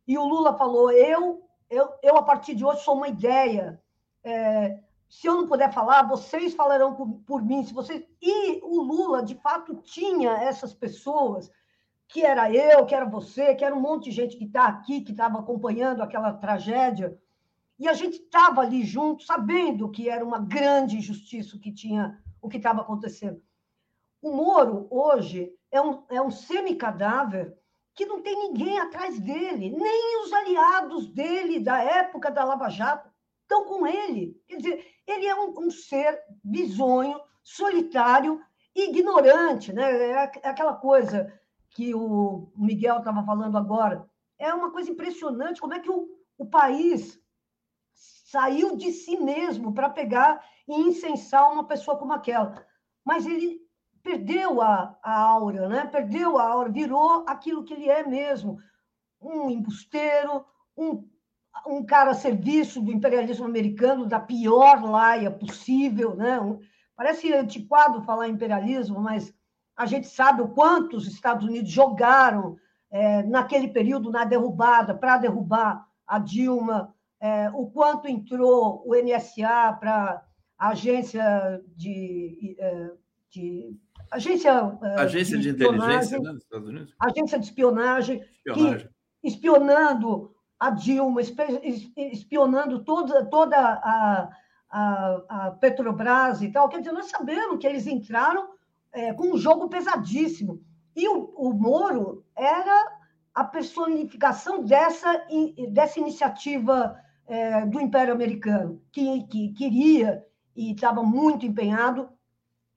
E 0.08 0.18
o 0.18 0.24
Lula 0.24 0.56
falou: 0.56 0.92
eu, 0.92 1.42
eu, 1.68 1.90
eu 2.04 2.16
a 2.16 2.22
partir 2.22 2.54
de 2.54 2.64
hoje 2.64 2.84
sou 2.84 2.96
uma 2.96 3.08
ideia. 3.08 3.82
É, 4.24 4.80
se 5.10 5.28
eu 5.28 5.36
não 5.36 5.48
puder 5.48 5.74
falar, 5.74 6.08
vocês 6.08 6.54
falarão 6.54 6.94
por, 6.94 7.08
por 7.26 7.44
mim. 7.44 7.64
Se 7.64 7.74
vocês 7.74 8.06
e 8.22 8.60
o 8.64 8.82
Lula 8.82 9.24
de 9.24 9.36
fato 9.36 9.76
tinha 9.76 10.34
essas 10.34 10.74
pessoas 10.74 11.52
que 12.08 12.24
era 12.24 12.52
eu, 12.52 12.86
que 12.86 12.94
era 12.94 13.06
você, 13.06 13.56
que 13.56 13.66
era 13.66 13.76
um 13.76 13.82
monte 13.82 14.06
de 14.06 14.12
gente 14.12 14.38
que 14.38 14.46
está 14.46 14.68
aqui, 14.68 15.02
que 15.02 15.12
estava 15.12 15.40
acompanhando 15.40 16.04
aquela 16.04 16.32
tragédia, 16.34 17.18
e 17.80 17.88
a 17.88 17.94
gente 17.94 18.18
estava 18.18 18.62
ali 18.62 18.84
junto, 18.84 19.24
sabendo 19.24 19.90
que 19.90 20.08
era 20.08 20.24
uma 20.24 20.38
grande 20.38 20.98
injustiça 20.98 21.56
o 21.56 21.60
que 21.60 21.72
tinha, 21.72 22.22
o 22.40 22.48
que 22.48 22.58
estava 22.58 22.82
acontecendo. 22.82 23.42
O 24.22 24.32
Moro 24.32 24.88
hoje 24.92 25.52
é 25.74 25.82
um, 25.82 26.04
é 26.10 26.22
um 26.22 26.30
semi-cadáver 26.30 27.58
que 27.96 28.06
não 28.06 28.22
tem 28.22 28.36
ninguém 28.36 28.80
atrás 28.80 29.20
dele, 29.20 29.72
nem 29.72 30.24
os 30.24 30.32
aliados 30.32 31.08
dele 31.08 31.60
da 31.60 31.84
época 31.84 32.30
da 32.30 32.44
Lava 32.44 32.70
Jato 32.70 33.10
estão 33.42 33.66
com 33.66 33.86
ele. 33.86 34.40
Quer 34.48 34.58
dizer, 34.58 34.86
ele 35.08 35.26
é 35.26 35.36
um, 35.36 35.54
um 35.58 35.72
ser 35.72 36.20
bizonho, 36.44 37.20
solitário, 37.44 38.40
ignorante, 38.76 39.74
né? 39.74 39.92
É, 39.92 40.32
é 40.44 40.48
aquela 40.48 40.76
coisa 40.76 41.32
que 41.72 41.94
o 41.94 42.52
Miguel 42.56 43.00
estava 43.00 43.24
falando 43.24 43.58
agora. 43.58 44.08
É 44.38 44.54
uma 44.54 44.72
coisa 44.72 44.92
impressionante 44.92 45.60
como 45.60 45.74
é 45.74 45.80
que 45.80 45.90
o, 45.90 46.08
o 46.38 46.46
país 46.46 47.20
saiu 47.94 48.76
de 48.76 48.92
si 48.92 49.18
mesmo 49.18 49.74
para 49.74 49.90
pegar 49.90 50.44
e 50.68 50.82
incensar 50.82 51.52
uma 51.52 51.66
pessoa 51.66 51.98
como 51.98 52.14
aquela. 52.14 52.64
Mas 53.04 53.26
ele 53.26 53.63
perdeu 54.04 54.62
a, 54.62 54.98
a 55.02 55.20
aura, 55.20 55.70
né? 55.70 55.88
perdeu 55.88 56.38
a 56.38 56.44
aura, 56.44 56.70
virou 56.70 57.24
aquilo 57.28 57.64
que 57.64 57.74
ele 57.74 57.90
é 57.90 58.06
mesmo, 58.06 58.60
um 59.22 59.50
embusteiro, 59.50 60.46
um, 60.78 61.08
um 61.66 61.86
cara 61.86 62.12
a 62.12 62.16
serviço 62.16 62.82
do 62.82 62.92
imperialismo 62.92 63.46
americano, 63.46 64.06
da 64.06 64.20
pior 64.20 64.84
laia 64.84 65.32
possível. 65.32 66.16
Né? 66.16 66.40
Um, 66.40 66.60
parece 66.96 67.34
antiquado 67.34 68.04
falar 68.04 68.28
imperialismo, 68.28 69.00
mas 69.00 69.34
a 69.76 69.86
gente 69.86 70.08
sabe 70.08 70.42
o 70.42 70.50
quanto 70.50 70.98
os 70.98 71.08
Estados 71.08 71.48
Unidos 71.48 71.72
jogaram 71.72 72.58
é, 72.92 73.24
naquele 73.24 73.70
período 73.70 74.12
na 74.12 74.26
derrubada, 74.26 74.94
para 74.94 75.18
derrubar 75.18 75.88
a 76.06 76.20
Dilma, 76.20 76.94
é, 77.20 77.50
o 77.52 77.68
quanto 77.68 78.08
entrou 78.08 78.84
o 78.86 78.94
NSA 78.94 79.74
para 79.80 80.24
a 80.60 80.70
agência 80.70 81.64
de, 81.76 82.56
é, 82.60 82.92
de 83.32 83.80
agência, 84.12 84.78
é, 84.82 85.02
agência 85.02 85.38
de, 85.38 85.52
de 85.54 85.64
inteligência 85.64 86.20
né, 86.20 86.32
dos 86.32 86.44
Estados 86.44 86.70
Unidos? 86.70 86.96
Agência 87.00 87.40
de 87.40 87.46
espionagem, 87.46 88.24
espionagem. 88.46 88.88
Que, 88.88 89.28
espionando 89.28 90.34
a 90.60 90.70
Dilma, 90.70 91.22
espionando 91.22 92.84
toda, 92.84 93.26
toda 93.26 93.58
a, 93.58 94.30
a, 94.70 95.22
a, 95.30 95.52
Petrobras 95.52 96.42
e 96.42 96.50
tal. 96.50 96.70
Quer 96.70 96.80
dizer, 96.80 96.94
nós 96.94 97.08
sabemos 97.08 97.58
que 97.60 97.68
eles 97.68 97.86
entraram 97.86 98.48
é, 98.94 99.14
com 99.14 99.34
um 99.34 99.38
jogo 99.38 99.68
pesadíssimo. 99.68 100.62
E 100.96 101.08
o, 101.08 101.34
o 101.36 101.54
Moro 101.54 102.24
era 102.36 102.98
a 103.34 103.44
personificação 103.44 104.64
dessa, 104.64 105.26
dessa 105.70 106.00
iniciativa 106.00 106.96
é, 107.28 107.66
do 107.66 107.82
Império 107.82 108.14
Americano, 108.14 108.82
que, 108.92 109.24
que 109.24 109.50
queria 109.54 110.24
e 110.56 110.72
estava 110.72 111.02
muito 111.02 111.46
empenhado 111.46 112.10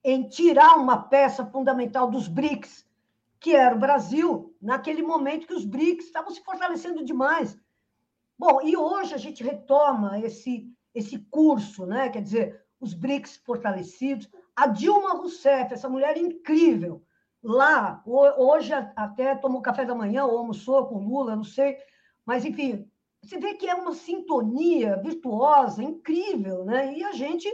em 0.08 0.22
tirar 0.28 0.76
uma 0.76 1.02
peça 1.02 1.44
fundamental 1.44 2.08
dos 2.08 2.28
BRICS, 2.28 2.86
que 3.40 3.56
era 3.56 3.74
o 3.74 3.78
Brasil, 3.78 4.54
naquele 4.62 5.02
momento 5.02 5.48
que 5.48 5.52
os 5.52 5.64
BRICS 5.64 6.06
estavam 6.06 6.30
se 6.30 6.40
fortalecendo 6.44 7.04
demais. 7.04 7.58
Bom, 8.38 8.62
e 8.62 8.76
hoje 8.76 9.14
a 9.14 9.16
gente 9.16 9.42
retoma 9.42 10.20
esse, 10.20 10.72
esse 10.94 11.18
curso, 11.28 11.84
né? 11.84 12.08
quer 12.08 12.22
dizer, 12.22 12.64
os 12.78 12.94
BRICS 12.94 13.38
fortalecidos. 13.44 14.30
A 14.54 14.68
Dilma 14.68 15.14
Rousseff, 15.14 15.74
essa 15.74 15.88
mulher 15.88 16.16
incrível, 16.16 17.02
lá, 17.42 18.00
hoje 18.06 18.72
até 18.72 19.34
tomou 19.34 19.60
café 19.60 19.84
da 19.84 19.94
manhã, 19.94 20.24
ou 20.24 20.38
almoçou 20.38 20.86
com 20.86 21.04
Lula, 21.04 21.34
não 21.34 21.42
sei, 21.42 21.76
mas 22.24 22.44
enfim, 22.44 22.88
você 23.20 23.40
vê 23.40 23.54
que 23.54 23.68
é 23.68 23.74
uma 23.74 23.92
sintonia 23.92 24.98
virtuosa, 25.02 25.82
incrível, 25.82 26.64
né? 26.64 26.96
E 26.96 27.02
a 27.02 27.10
gente 27.10 27.52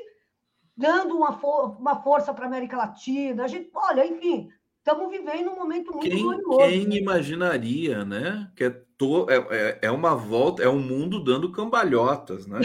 dando 0.83 1.17
uma, 1.17 1.39
for 1.39 1.81
uma 1.81 2.03
força 2.03 2.35
para 2.35 2.45
a 2.45 2.49
América 2.49 2.77
Latina. 2.77 3.45
A 3.45 3.49
gente, 3.49 3.71
olha, 3.73 4.05
enfim, 4.05 4.49
estamos 4.79 5.09
vivendo 5.13 5.51
um 5.51 5.55
momento 5.55 5.93
muito 5.93 6.11
quem, 6.11 6.21
glorioso. 6.21 6.59
Quem 6.59 6.87
né? 6.89 6.97
imaginaria, 6.97 8.05
né? 8.05 8.51
Que 8.57 8.65
é, 8.65 8.71
to, 8.99 9.31
é, 9.31 9.37
é, 9.37 9.79
é, 9.83 9.91
uma 9.93 10.17
volta, 10.17 10.61
é 10.61 10.69
um 10.69 10.81
mundo 10.81 11.23
dando 11.23 11.53
cambalhotas, 11.53 12.49
né? 12.49 12.59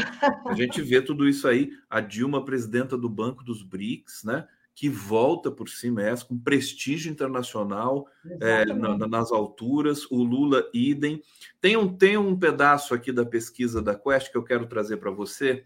A 0.47 0.55
gente 0.55 0.81
vê 0.81 0.99
tudo 0.99 1.29
isso 1.29 1.47
aí, 1.47 1.69
a 1.87 2.01
Dilma, 2.01 2.43
presidenta 2.43 2.97
do 2.97 3.07
Banco 3.07 3.43
dos 3.43 3.61
BRICS, 3.61 4.23
né? 4.23 4.47
Que 4.73 4.89
volta 4.89 5.51
por 5.51 5.69
si 5.69 5.91
mesmo, 5.91 6.29
com 6.29 6.39
prestígio 6.39 7.11
internacional 7.11 8.07
é, 8.41 8.65
na, 8.65 8.97
nas 9.07 9.31
alturas, 9.31 10.09
o 10.09 10.23
Lula 10.23 10.67
idem. 10.73 11.21
Tem 11.61 11.77
um, 11.77 11.87
tem 11.95 12.17
um 12.17 12.37
pedaço 12.37 12.95
aqui 12.95 13.11
da 13.11 13.25
pesquisa 13.25 13.79
da 13.79 13.95
Quest 13.95 14.31
que 14.31 14.37
eu 14.37 14.43
quero 14.43 14.67
trazer 14.67 14.97
para 14.97 15.11
você, 15.11 15.65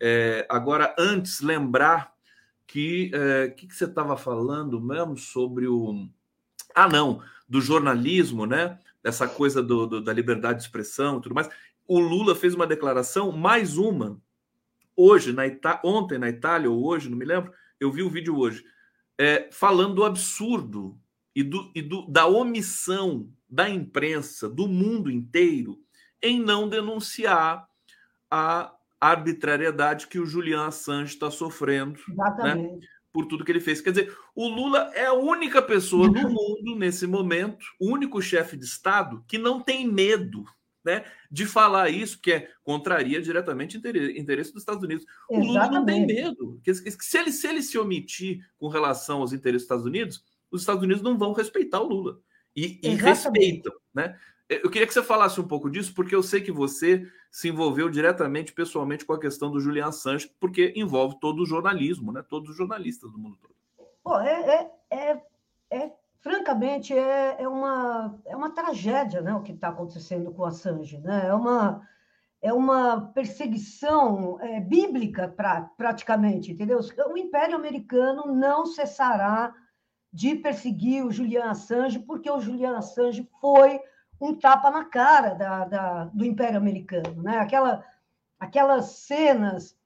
é, 0.00 0.46
agora, 0.48 0.94
antes, 0.98 1.40
lembrar 1.40 2.14
que 2.66 3.10
o 3.12 3.16
é, 3.16 3.48
que, 3.48 3.66
que, 3.66 3.74
você 3.74 3.84
estava 3.84 4.16
falando 4.16 4.80
mesmo 4.80 5.16
sobre 5.16 5.66
o. 5.66 6.08
Ah, 6.74 6.88
não, 6.88 7.22
do 7.48 7.60
jornalismo, 7.60 8.46
né? 8.46 8.78
Dessa 9.02 9.26
coisa 9.26 9.62
do, 9.62 9.86
do, 9.86 10.00
da 10.00 10.12
liberdade 10.12 10.58
de 10.58 10.64
expressão 10.64 11.18
e 11.18 11.22
tudo 11.22 11.34
mais. 11.34 11.48
O 11.86 11.98
Lula 11.98 12.34
fez 12.34 12.54
uma 12.54 12.66
declaração, 12.66 13.32
mais 13.32 13.78
uma, 13.78 14.20
hoje, 14.94 15.32
na 15.32 15.46
Ita... 15.46 15.80
ontem 15.82 16.18
na 16.18 16.28
Itália, 16.28 16.70
ou 16.70 16.84
hoje, 16.84 17.08
não 17.08 17.16
me 17.16 17.24
lembro, 17.24 17.52
eu 17.80 17.90
vi 17.90 18.02
o 18.02 18.10
vídeo 18.10 18.36
hoje, 18.36 18.64
é, 19.16 19.48
falando 19.50 19.94
do 19.94 20.04
absurdo 20.04 20.98
e, 21.34 21.42
do, 21.42 21.70
e 21.74 21.80
do, 21.80 22.06
da 22.06 22.26
omissão 22.26 23.32
da 23.48 23.70
imprensa 23.70 24.48
do 24.48 24.68
mundo 24.68 25.10
inteiro 25.10 25.80
em 26.22 26.40
não 26.40 26.68
denunciar 26.68 27.66
a 28.30 28.74
arbitrariedade 29.00 30.06
que 30.06 30.18
o 30.18 30.26
Julian 30.26 30.66
Assange 30.66 31.14
está 31.14 31.30
sofrendo 31.30 31.98
né, 32.38 32.78
por 33.12 33.26
tudo 33.26 33.44
que 33.44 33.52
ele 33.52 33.60
fez. 33.60 33.80
Quer 33.80 33.90
dizer, 33.90 34.16
o 34.34 34.48
Lula 34.48 34.90
é 34.94 35.06
a 35.06 35.12
única 35.12 35.62
pessoa 35.62 36.08
no 36.08 36.14
mundo, 36.28 36.76
nesse 36.76 37.06
momento, 37.06 37.64
o 37.80 37.92
único 37.92 38.20
chefe 38.20 38.56
de 38.56 38.64
Estado 38.64 39.24
que 39.28 39.38
não 39.38 39.60
tem 39.60 39.86
medo 39.86 40.44
né, 40.84 41.04
de 41.30 41.44
falar 41.44 41.90
isso, 41.90 42.20
que 42.20 42.32
é, 42.32 42.48
contraria 42.62 43.20
diretamente 43.20 43.76
o 43.76 44.18
interesse 44.18 44.52
dos 44.52 44.62
Estados 44.62 44.82
Unidos. 44.82 45.04
O 45.28 45.38
Lula 45.38 45.70
não 45.70 45.84
tem 45.84 46.06
medo. 46.06 46.60
Que, 46.64 46.72
se, 46.74 47.18
ele, 47.18 47.30
se 47.30 47.46
ele 47.46 47.62
se 47.62 47.78
omitir 47.78 48.40
com 48.56 48.68
relação 48.68 49.20
aos 49.20 49.32
interesses 49.32 49.66
dos 49.66 49.76
Estados 49.76 49.84
Unidos, 49.84 50.24
os 50.50 50.62
Estados 50.62 50.82
Unidos 50.82 51.02
não 51.02 51.18
vão 51.18 51.32
respeitar 51.32 51.80
o 51.80 51.88
Lula. 51.88 52.18
E, 52.56 52.80
e 52.82 52.88
respeitam. 52.94 53.72
Né? 53.94 54.18
Eu 54.48 54.70
queria 54.70 54.86
que 54.86 54.94
você 54.94 55.02
falasse 55.02 55.38
um 55.38 55.46
pouco 55.46 55.68
disso, 55.68 55.94
porque 55.94 56.14
eu 56.14 56.22
sei 56.22 56.40
que 56.40 56.50
você 56.50 57.06
se 57.30 57.48
envolveu 57.48 57.90
diretamente, 57.90 58.54
pessoalmente, 58.54 59.04
com 59.04 59.12
a 59.12 59.20
questão 59.20 59.50
do 59.50 59.60
Julian 59.60 59.88
Assange, 59.88 60.32
porque 60.40 60.72
envolve 60.74 61.20
todo 61.20 61.42
o 61.42 61.46
jornalismo, 61.46 62.12
né? 62.12 62.24
todos 62.26 62.50
os 62.50 62.56
jornalistas 62.56 63.12
do 63.12 63.18
mundo 63.18 63.36
todo. 63.36 63.54
Pô, 64.02 64.18
é, 64.18 64.70
é, 64.90 65.10
é, 65.10 65.22
é 65.70 65.92
francamente, 66.20 66.94
é, 66.94 67.42
é, 67.42 67.46
uma, 67.46 68.18
é 68.24 68.34
uma 68.34 68.50
tragédia 68.50 69.20
né, 69.20 69.34
o 69.34 69.42
que 69.42 69.52
está 69.52 69.68
acontecendo 69.68 70.32
com 70.32 70.42
o 70.42 70.46
Assange. 70.46 70.98
Né? 70.98 71.26
É, 71.26 71.34
uma, 71.34 71.86
é 72.40 72.52
uma 72.52 73.02
perseguição 73.12 74.40
é, 74.40 74.60
bíblica, 74.60 75.28
pra, 75.28 75.60
praticamente, 75.76 76.52
entendeu? 76.52 76.80
O 77.10 77.18
Império 77.18 77.54
Americano 77.54 78.34
não 78.34 78.64
cessará 78.64 79.54
de 80.10 80.36
perseguir 80.36 81.04
o 81.04 81.10
Julian 81.10 81.50
Assange, 81.50 81.98
porque 81.98 82.30
o 82.30 82.40
Julian 82.40 82.78
Assange 82.78 83.28
foi 83.42 83.78
um 84.20 84.34
tapa 84.34 84.70
na 84.70 84.84
cara 84.84 85.34
da, 85.34 85.64
da, 85.64 86.04
do 86.06 86.24
Império 86.24 86.58
Americano. 86.58 87.22
Né? 87.22 87.38
Aquela, 87.38 87.84
aquelas 88.38 88.86
cenas 88.92 89.76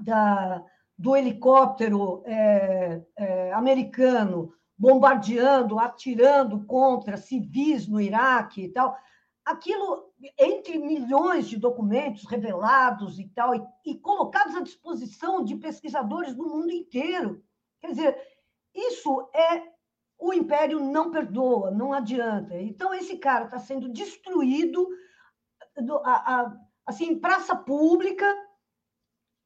da, 0.00 0.62
do 0.98 1.16
helicóptero 1.16 2.22
é, 2.26 3.02
é, 3.16 3.52
americano 3.52 4.52
bombardeando, 4.76 5.78
atirando 5.78 6.64
contra 6.64 7.16
civis 7.16 7.86
no 7.86 8.00
Iraque 8.00 8.64
e 8.64 8.68
tal, 8.68 8.96
aquilo 9.44 10.12
entre 10.38 10.78
milhões 10.78 11.48
de 11.48 11.56
documentos 11.58 12.24
revelados 12.26 13.18
e 13.18 13.28
tal, 13.28 13.54
e, 13.54 13.62
e 13.84 13.94
colocados 13.96 14.56
à 14.56 14.60
disposição 14.60 15.44
de 15.44 15.56
pesquisadores 15.56 16.34
do 16.34 16.44
mundo 16.44 16.72
inteiro. 16.72 17.42
Quer 17.80 17.88
dizer, 17.88 18.18
isso 18.74 19.28
é 19.32 19.73
o 20.18 20.32
império 20.32 20.80
não 20.80 21.10
perdoa, 21.10 21.70
não 21.70 21.92
adianta. 21.92 22.60
Então, 22.60 22.94
esse 22.94 23.16
cara 23.18 23.44
está 23.44 23.58
sendo 23.58 23.88
destruído 23.88 24.88
assim, 26.86 27.06
em 27.06 27.18
praça 27.18 27.56
pública 27.56 28.26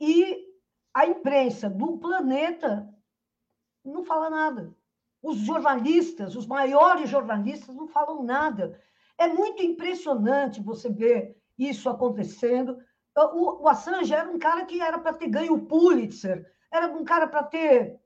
e 0.01 0.47
a 0.95 1.07
imprensa 1.07 1.69
do 1.69 1.99
planeta 1.99 2.89
não 3.85 4.05
fala 4.05 4.29
nada. 4.29 4.77
Os 5.23 5.39
jornalistas, 5.39 6.37
os 6.37 6.47
maiores 6.47 7.09
jornalistas, 7.09 7.75
não 7.75 7.89
falam 7.89 8.23
nada. 8.23 8.81
É 9.17 9.27
muito 9.27 9.63
impressionante 9.63 10.63
você 10.63 10.89
ver 10.89 11.37
isso 11.59 11.89
acontecendo. 11.89 12.79
O, 13.17 13.65
o 13.65 13.69
Assange 13.69 14.15
era 14.15 14.31
um 14.31 14.39
cara 14.39 14.65
que 14.65 14.81
era 14.81 14.99
para 14.99 15.13
ter 15.13 15.29
ganho 15.29 15.55
o 15.55 15.67
Pulitzer, 15.67 16.47
era 16.71 16.87
um 16.87 17.05
cara 17.05 17.27
para 17.27 17.43
ter 17.43 18.01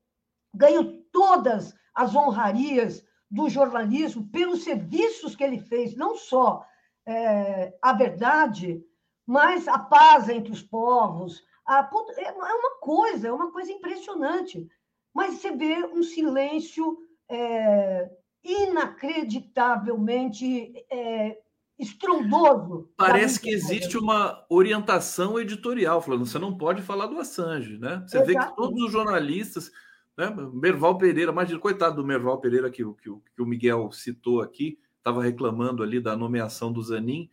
ganho 0.54 1.01
todas 1.12 1.74
as 1.94 2.14
honrarias 2.14 3.04
do 3.30 3.48
jornalismo 3.48 4.28
pelos 4.28 4.64
serviços 4.64 5.36
que 5.36 5.44
ele 5.44 5.58
fez, 5.58 5.94
não 5.94 6.16
só 6.16 6.64
é, 7.06 7.72
a 7.80 7.92
verdade, 7.92 8.82
mas 9.26 9.68
a 9.68 9.78
paz 9.78 10.28
entre 10.28 10.52
os 10.52 10.62
povos. 10.62 11.42
A, 11.66 11.88
é, 12.16 12.24
é 12.24 12.32
uma 12.32 12.78
coisa, 12.80 13.28
é 13.28 13.32
uma 13.32 13.52
coisa 13.52 13.72
impressionante. 13.72 14.68
Mas 15.14 15.34
você 15.34 15.52
vê 15.52 15.84
um 15.84 16.02
silêncio 16.02 16.98
é, 17.30 18.10
inacreditavelmente 18.42 20.84
é, 20.90 21.38
estrondoso. 21.78 22.90
Parece 22.96 23.38
que 23.40 23.50
existe 23.50 23.98
uma 23.98 24.44
orientação 24.48 25.38
editorial, 25.38 26.00
falando 26.00 26.24
você 26.26 26.38
não 26.38 26.56
pode 26.56 26.80
falar 26.82 27.06
do 27.06 27.18
Assange, 27.18 27.76
né? 27.78 28.02
Você 28.06 28.16
Exato. 28.18 28.26
vê 28.26 28.38
que 28.38 28.56
todos 28.56 28.82
os 28.82 28.92
jornalistas, 28.92 29.70
né? 30.16 30.34
Merval 30.52 30.98
Pereira, 30.98 31.32
imagina, 31.32 31.58
coitado 31.58 31.96
do 31.96 32.06
Merval 32.06 32.38
Pereira 32.38 32.70
que, 32.70 32.84
que, 32.84 33.10
que 33.34 33.42
o 33.42 33.46
Miguel 33.46 33.90
citou 33.92 34.40
aqui, 34.40 34.78
estava 34.98 35.22
reclamando 35.22 35.82
ali 35.82 36.00
da 36.00 36.16
nomeação 36.16 36.72
do 36.72 36.82
Zanin. 36.82 37.30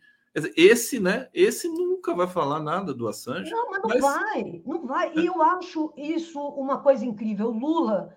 Esse, 0.56 1.00
né? 1.00 1.28
Esse 1.34 1.68
nunca 1.68 2.14
vai 2.14 2.26
falar 2.26 2.60
nada 2.60 2.94
do 2.94 3.08
Assange. 3.08 3.50
Não, 3.50 3.70
mas 3.70 3.82
não 3.82 3.88
mas... 3.88 4.00
vai, 4.00 4.62
não 4.64 4.86
vai. 4.86 5.12
E 5.16 5.26
eu 5.26 5.42
acho 5.42 5.92
isso 5.96 6.40
uma 6.40 6.78
coisa 6.78 7.04
incrível. 7.04 7.50
Lula 7.50 8.16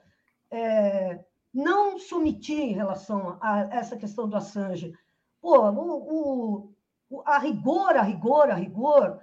é, 0.52 1.20
não 1.54 1.98
se 1.98 2.14
omitir 2.14 2.60
em 2.60 2.74
relação 2.74 3.38
a 3.42 3.62
essa 3.72 3.98
questão 3.98 4.30
do 4.30 4.36
Assange. 4.36 4.94
Pô, 5.42 5.70
o, 5.72 6.74
o, 7.10 7.24
a 7.26 7.40
rigor, 7.40 7.98
a 7.98 8.04
rigor, 8.04 8.50
a 8.50 8.56
rigor, 8.56 9.20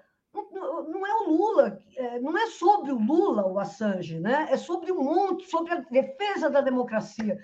não, 0.52 0.88
não 0.88 1.06
é 1.06 1.14
o 1.14 1.30
Lula, 1.30 1.68
é, 1.68 1.89
não 2.20 2.36
é 2.36 2.46
sobre 2.46 2.92
o 2.92 2.98
Lula 2.98 3.46
o 3.46 3.58
Assange, 3.58 4.18
né? 4.18 4.48
É 4.50 4.56
sobre 4.56 4.92
o 4.92 5.02
mundo, 5.02 5.42
sobre 5.44 5.72
a 5.72 5.80
defesa 5.80 6.48
da 6.48 6.60
democracia. 6.60 7.38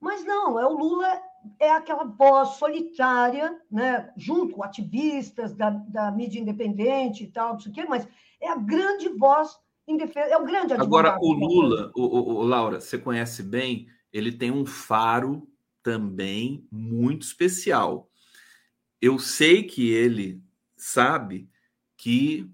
Mas 0.00 0.24
não, 0.24 0.58
é 0.58 0.66
o 0.66 0.76
Lula 0.76 1.20
é 1.58 1.70
aquela 1.70 2.04
voz 2.04 2.50
solitária, 2.50 3.58
né? 3.70 4.10
junto 4.16 4.54
com 4.54 4.64
ativistas 4.64 5.54
da, 5.54 5.70
da 5.70 6.10
mídia 6.10 6.40
independente 6.40 7.24
e 7.24 7.26
tal, 7.26 7.54
não 7.54 7.60
sei 7.60 7.70
o 7.70 7.74
quê, 7.74 7.84
mas 7.88 8.08
é 8.40 8.48
a 8.48 8.56
grande 8.56 9.08
voz 9.10 9.58
em 9.86 9.96
defesa, 9.96 10.30
é 10.30 10.36
o 10.36 10.44
grande 10.44 10.72
Agora, 10.74 11.18
o 11.20 11.32
Lula, 11.32 11.92
o, 11.94 12.02
o, 12.02 12.34
o, 12.36 12.42
Laura, 12.42 12.80
você 12.80 12.98
conhece 12.98 13.42
bem, 13.42 13.86
ele 14.12 14.32
tem 14.32 14.50
um 14.50 14.64
faro 14.64 15.46
também 15.82 16.66
muito 16.70 17.22
especial. 17.22 18.08
Eu 19.00 19.18
sei 19.18 19.62
que 19.62 19.90
ele 19.90 20.42
sabe 20.76 21.48
que 21.96 22.50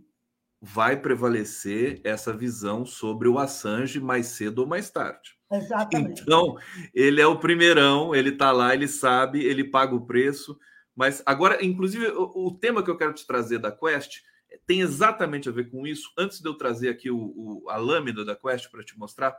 vai 0.60 1.00
prevalecer 1.00 2.00
essa 2.04 2.32
visão 2.32 2.84
sobre 2.84 3.28
o 3.28 3.38
Assange 3.38 3.98
mais 3.98 4.26
cedo 4.26 4.60
ou 4.60 4.66
mais 4.66 4.90
tarde. 4.90 5.38
Exatamente. 5.50 6.22
Então, 6.22 6.56
ele 6.94 7.20
é 7.20 7.26
o 7.26 7.38
primeirão, 7.38 8.14
ele 8.14 8.30
está 8.30 8.52
lá, 8.52 8.74
ele 8.74 8.86
sabe, 8.86 9.42
ele 9.42 9.64
paga 9.64 9.94
o 9.94 10.06
preço. 10.06 10.58
Mas 10.94 11.22
agora, 11.24 11.64
inclusive, 11.64 12.08
o, 12.08 12.48
o, 12.48 12.58
tema 12.58 12.82
que 12.82 12.90
eu 12.90 12.96
quero 12.96 13.14
te 13.14 13.26
trazer 13.26 13.58
da 13.58 13.72
Quest 13.72 14.18
tem 14.66 14.80
exatamente 14.80 15.48
a 15.48 15.52
ver 15.52 15.70
com 15.70 15.86
isso. 15.86 16.12
Antes 16.18 16.40
de 16.40 16.48
eu 16.48 16.54
trazer 16.54 16.90
aqui 16.90 17.10
o, 17.10 17.16
o 17.18 17.70
a 17.70 17.76
lâmina 17.76 18.24
da 18.24 18.36
Quest 18.36 18.70
para 18.70 18.84
te 18.84 18.98
mostrar, 18.98 19.34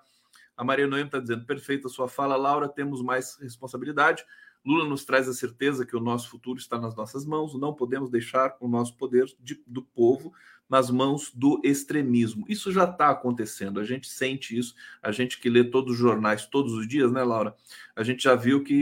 a 0.57 0.63
Maria 0.63 0.87
Noemi 0.87 1.05
está 1.05 1.19
dizendo: 1.19 1.45
perfeita 1.45 1.87
sua 1.87 2.07
fala, 2.07 2.35
Laura, 2.35 2.67
temos 2.67 3.01
mais 3.03 3.37
responsabilidade. 3.39 4.25
Lula 4.65 4.87
nos 4.87 5.03
traz 5.03 5.27
a 5.27 5.33
certeza 5.33 5.85
que 5.85 5.95
o 5.95 5.99
nosso 5.99 6.29
futuro 6.29 6.59
está 6.59 6.79
nas 6.79 6.95
nossas 6.95 7.25
mãos, 7.25 7.53
não 7.55 7.73
podemos 7.73 8.09
deixar 8.09 8.55
o 8.59 8.67
nosso 8.67 8.95
poder 8.95 9.25
de, 9.39 9.61
do 9.65 9.81
povo 9.81 10.33
nas 10.69 10.89
mãos 10.89 11.31
do 11.33 11.59
extremismo. 11.65 12.45
Isso 12.47 12.71
já 12.71 12.85
está 12.85 13.09
acontecendo, 13.09 13.79
a 13.79 13.83
gente 13.83 14.07
sente 14.07 14.57
isso, 14.57 14.73
a 15.01 15.11
gente 15.11 15.37
que 15.37 15.49
lê 15.49 15.65
todos 15.65 15.93
os 15.93 15.99
jornais 15.99 16.45
todos 16.45 16.71
os 16.73 16.87
dias, 16.87 17.11
né, 17.11 17.23
Laura? 17.23 17.53
A 17.93 18.03
gente 18.03 18.23
já 18.23 18.35
viu 18.35 18.63
que 18.63 18.73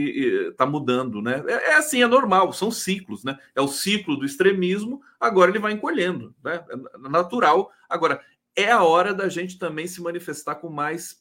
está 0.50 0.64
mudando, 0.64 1.20
né? 1.20 1.42
É, 1.48 1.70
é, 1.70 1.74
assim, 1.74 2.00
é 2.00 2.06
normal, 2.06 2.52
são 2.52 2.70
ciclos, 2.70 3.24
né? 3.24 3.36
É 3.56 3.60
o 3.60 3.66
ciclo 3.66 4.16
do 4.16 4.24
extremismo, 4.24 5.02
agora 5.18 5.50
ele 5.50 5.58
vai 5.58 5.72
encolhendo, 5.72 6.32
né? 6.44 6.64
É 6.70 7.08
natural. 7.08 7.72
Agora, 7.88 8.20
é 8.54 8.70
a 8.70 8.84
hora 8.84 9.12
da 9.12 9.28
gente 9.28 9.58
também 9.58 9.88
se 9.88 10.00
manifestar 10.00 10.56
com 10.56 10.68
mais 10.68 11.20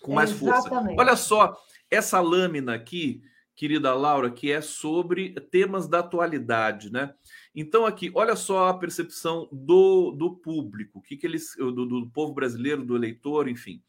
com 0.00 0.14
mais 0.14 0.30
força. 0.30 0.70
Olha 0.96 1.16
só, 1.16 1.56
essa 1.90 2.20
lâmina 2.20 2.74
aqui, 2.74 3.22
querida 3.56 3.94
Laura, 3.94 4.30
que 4.30 4.52
é 4.52 4.60
sobre 4.60 5.30
temas 5.50 5.88
da 5.88 6.00
atualidade, 6.00 6.92
né? 6.92 7.14
Então, 7.54 7.86
aqui, 7.86 8.12
olha 8.14 8.36
só 8.36 8.68
a 8.68 8.78
percepção 8.78 9.48
do, 9.50 10.10
do 10.12 10.36
público, 10.36 11.00
que, 11.00 11.16
que 11.16 11.26
eles, 11.26 11.56
do, 11.56 11.86
do 11.86 12.10
povo 12.10 12.34
brasileiro, 12.34 12.84
do 12.84 12.94
eleitor, 12.94 13.48
enfim. 13.48 13.82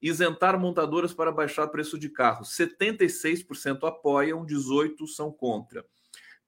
Isentar 0.00 0.58
montadoras 0.58 1.12
para 1.12 1.30
baixar 1.30 1.68
preço 1.68 1.98
de 1.98 2.08
carro. 2.08 2.42
76% 2.44 3.86
apoiam, 3.86 4.46
18% 4.46 5.06
são 5.06 5.30
contra. 5.30 5.84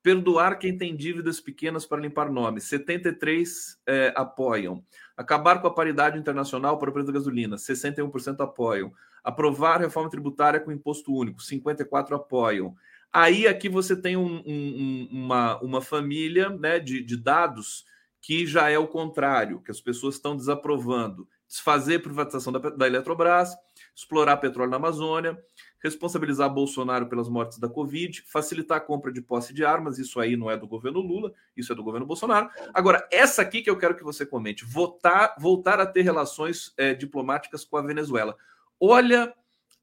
Perdoar 0.02 0.58
quem 0.58 0.76
tem 0.76 0.96
dívidas 0.96 1.38
pequenas 1.38 1.84
para 1.84 2.00
limpar 2.00 2.32
nomes. 2.32 2.64
73 2.64 3.78
é, 3.86 4.12
apoiam. 4.16 4.82
Acabar 5.14 5.60
com 5.60 5.68
a 5.68 5.74
paridade 5.74 6.18
internacional 6.18 6.78
para 6.78 6.88
o 6.88 6.92
preço 6.92 7.06
da 7.06 7.12
gasolina. 7.12 7.56
61% 7.56 8.40
apoiam. 8.40 8.90
Aprovar 9.22 9.80
reforma 9.80 10.10
tributária 10.10 10.60
com 10.60 10.72
imposto 10.72 11.14
único. 11.14 11.42
54 11.42 12.16
apoiam. 12.16 12.74
Aí 13.12 13.46
aqui 13.46 13.68
você 13.68 13.94
tem 13.94 14.16
um, 14.16 14.42
um, 14.46 15.08
uma, 15.10 15.60
uma 15.60 15.80
família 15.82 16.48
né, 16.48 16.78
de, 16.78 17.02
de 17.02 17.16
dados 17.16 17.84
que 18.22 18.46
já 18.46 18.70
é 18.70 18.78
o 18.78 18.86
contrário, 18.86 19.60
que 19.60 19.70
as 19.70 19.80
pessoas 19.80 20.14
estão 20.14 20.36
desaprovando. 20.36 21.28
Desfazer 21.46 21.98
privatização 21.98 22.52
da, 22.52 22.58
da 22.58 22.86
Eletrobras, 22.86 23.54
explorar 23.94 24.38
petróleo 24.38 24.70
na 24.70 24.76
Amazônia, 24.76 25.38
responsabilizar 25.82 26.48
Bolsonaro 26.48 27.08
pelas 27.08 27.28
mortes 27.28 27.58
da 27.58 27.68
Covid, 27.68 28.22
facilitar 28.22 28.78
a 28.78 28.80
compra 28.80 29.12
de 29.12 29.20
posse 29.20 29.52
de 29.52 29.64
armas, 29.64 29.98
isso 29.98 30.20
aí 30.20 30.36
não 30.36 30.50
é 30.50 30.56
do 30.56 30.66
governo 30.66 31.00
Lula, 31.00 31.32
isso 31.56 31.72
é 31.72 31.74
do 31.74 31.82
governo 31.82 32.06
Bolsonaro. 32.06 32.48
Agora, 32.72 33.06
essa 33.10 33.42
aqui 33.42 33.60
que 33.60 33.68
eu 33.68 33.76
quero 33.76 33.96
que 33.96 34.04
você 34.04 34.24
comente, 34.24 34.64
votar, 34.64 35.34
voltar 35.38 35.80
a 35.80 35.86
ter 35.86 36.02
relações 36.02 36.72
é, 36.76 36.94
diplomáticas 36.94 37.64
com 37.64 37.76
a 37.76 37.82
Venezuela. 37.82 38.36
Olha 38.84 39.32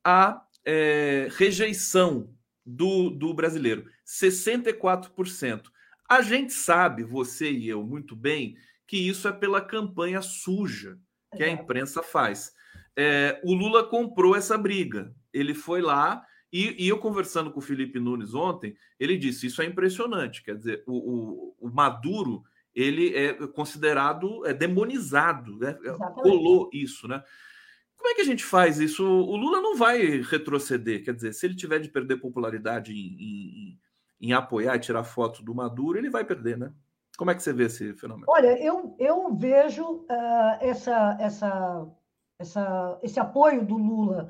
a 0.03 0.41
é, 0.65 1.29
rejeição 1.37 2.33
do, 2.65 3.09
do 3.09 3.33
brasileiro, 3.33 3.85
64%. 4.05 5.63
A 6.09 6.21
gente 6.21 6.53
sabe, 6.53 7.03
você 7.03 7.51
e 7.51 7.69
eu, 7.69 7.83
muito 7.83 8.15
bem, 8.15 8.55
que 8.85 8.97
isso 8.97 9.27
é 9.27 9.31
pela 9.31 9.61
campanha 9.61 10.21
suja 10.21 10.97
que 11.35 11.43
a 11.43 11.49
imprensa 11.49 12.01
faz. 12.01 12.51
É, 12.95 13.39
o 13.43 13.53
Lula 13.53 13.83
comprou 13.87 14.35
essa 14.35 14.57
briga 14.57 15.13
ele 15.33 15.53
foi 15.53 15.81
lá 15.81 16.25
e, 16.51 16.83
e, 16.83 16.87
eu 16.87 16.97
conversando 16.97 17.51
com 17.51 17.59
o 17.59 17.63
Felipe 17.63 17.99
Nunes 17.99 18.33
ontem, 18.33 18.75
ele 18.99 19.17
disse: 19.17 19.45
Isso 19.45 19.61
é 19.61 19.65
impressionante. 19.65 20.43
Quer 20.43 20.57
dizer, 20.57 20.83
o, 20.87 20.93
o, 20.93 21.55
o 21.59 21.69
Maduro 21.69 22.43
ele 22.73 23.15
é 23.15 23.33
considerado 23.47 24.45
é 24.45 24.53
demonizado, 24.53 25.57
né? 25.57 25.77
Colou 26.15 26.69
isso, 26.73 27.07
né? 27.07 27.23
Como 27.99 28.11
é 28.11 28.15
que 28.15 28.21
a 28.21 28.25
gente 28.25 28.45
faz 28.45 28.79
isso? 28.79 29.05
O 29.05 29.35
Lula 29.35 29.61
não 29.61 29.75
vai 29.75 30.21
retroceder. 30.21 31.03
Quer 31.03 31.13
dizer, 31.13 31.33
se 31.33 31.45
ele 31.45 31.55
tiver 31.55 31.79
de 31.79 31.89
perder 31.89 32.15
popularidade 32.15 32.93
em, 32.93 33.17
em, 33.19 33.79
em 34.21 34.33
apoiar 34.33 34.77
e 34.77 34.79
tirar 34.79 35.03
foto 35.03 35.43
do 35.43 35.53
Maduro, 35.53 35.97
ele 35.97 36.09
vai 36.09 36.23
perder, 36.23 36.57
né? 36.57 36.71
Como 37.17 37.29
é 37.29 37.35
que 37.35 37.43
você 37.43 37.51
vê 37.51 37.65
esse 37.65 37.93
fenômeno? 37.95 38.25
Olha, 38.29 38.57
eu, 38.63 38.95
eu 38.97 39.35
vejo 39.35 39.83
uh, 39.83 40.57
essa, 40.61 41.17
essa, 41.19 41.87
essa, 42.39 42.99
esse 43.03 43.19
apoio 43.19 43.65
do 43.65 43.77
Lula 43.77 44.29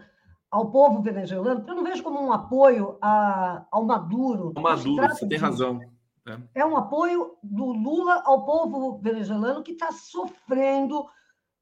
ao 0.50 0.72
povo 0.72 1.00
venezuelano, 1.04 1.64
eu 1.68 1.76
não 1.76 1.84
vejo 1.84 2.02
como 2.02 2.20
um 2.20 2.34
apoio 2.34 2.98
a, 3.00 3.68
ao 3.72 3.86
Maduro. 3.86 4.52
O 4.58 4.62
Maduro, 4.62 5.08
você 5.08 5.28
tem 5.28 5.38
razão. 5.38 5.80
É. 6.28 6.62
é 6.62 6.66
um 6.66 6.76
apoio 6.76 7.38
do 7.44 7.66
Lula 7.66 8.24
ao 8.26 8.44
povo 8.44 8.98
venezuelano 8.98 9.62
que 9.62 9.74
está 9.74 9.92
sofrendo 9.92 11.06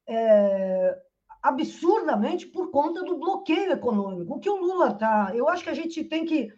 é, 0.08 0.98
absurdamente 1.48 2.46
por 2.48 2.72
conta 2.72 3.04
do 3.04 3.18
bloqueio 3.18 3.72
econômico. 3.72 4.36
O 4.36 4.40
que 4.40 4.50
o 4.50 4.58
Lula 4.58 4.90
está. 4.90 5.32
Eu 5.34 5.48
acho 5.48 5.64
que 5.64 5.70
a 5.70 5.74
gente 5.74 6.04
tem 6.04 6.26
que 6.26 6.54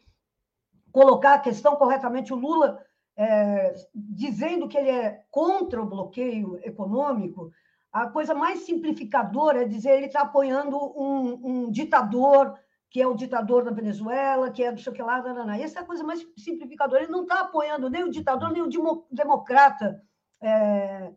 colocar 0.91 1.35
a 1.35 1.39
questão 1.39 1.75
corretamente. 1.75 2.33
O 2.33 2.37
Lula 2.37 2.83
é, 3.15 3.73
dizendo 3.93 4.67
que 4.67 4.77
ele 4.77 4.89
é 4.89 5.23
contra 5.29 5.81
o 5.81 5.85
bloqueio 5.85 6.59
econômico, 6.63 7.51
a 7.91 8.07
coisa 8.07 8.33
mais 8.33 8.61
simplificadora 8.61 9.63
é 9.63 9.67
dizer 9.67 9.91
ele 9.91 10.07
está 10.07 10.21
apoiando 10.21 10.77
um, 10.77 11.39
um, 11.43 11.71
ditador, 11.71 12.57
que 12.89 13.01
é 13.01 13.07
o 13.07 13.15
ditador 13.15 13.63
da 13.63 13.71
Venezuela, 13.71 14.51
que 14.51 14.63
é 14.63 14.71
do 14.71 14.81
sei 14.81 14.93
que 14.93 15.01
lá, 15.01 15.21
não. 15.21 15.51
essa 15.51 15.79
é 15.79 15.81
a 15.81 15.85
coisa 15.85 16.03
mais 16.03 16.25
simplificadora. 16.37 17.03
Ele 17.03 17.11
não 17.11 17.23
está 17.23 17.41
apoiando 17.41 17.89
nem 17.89 18.03
o 18.03 18.11
ditador, 18.11 18.51
nem 18.51 18.63
o 18.63 19.05
democrata 19.11 20.01
é, 20.41 21.11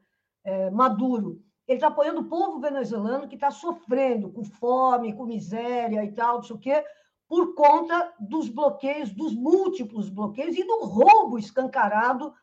é, 0.44 0.70
Maduro. 0.70 1.42
Ele 1.66 1.76
está 1.76 1.88
apoiando 1.88 2.20
o 2.20 2.28
povo 2.28 2.60
venezuelano 2.60 3.28
que 3.28 3.36
está 3.36 3.50
sofrendo 3.50 4.30
com 4.30 4.44
fome, 4.44 5.14
com 5.14 5.24
miséria 5.24 6.04
e 6.04 6.12
tal, 6.12 6.36
não 6.36 6.42
sei 6.42 6.56
o 6.56 6.58
quê, 6.58 6.84
por 7.28 7.54
conta 7.54 8.12
dos 8.18 8.48
bloqueios, 8.48 9.12
dos 9.12 9.34
múltiplos 9.34 10.10
bloqueios 10.10 10.56
e 10.56 10.64
do 10.64 10.84
roubo 10.84 11.38
escancarado 11.38 12.34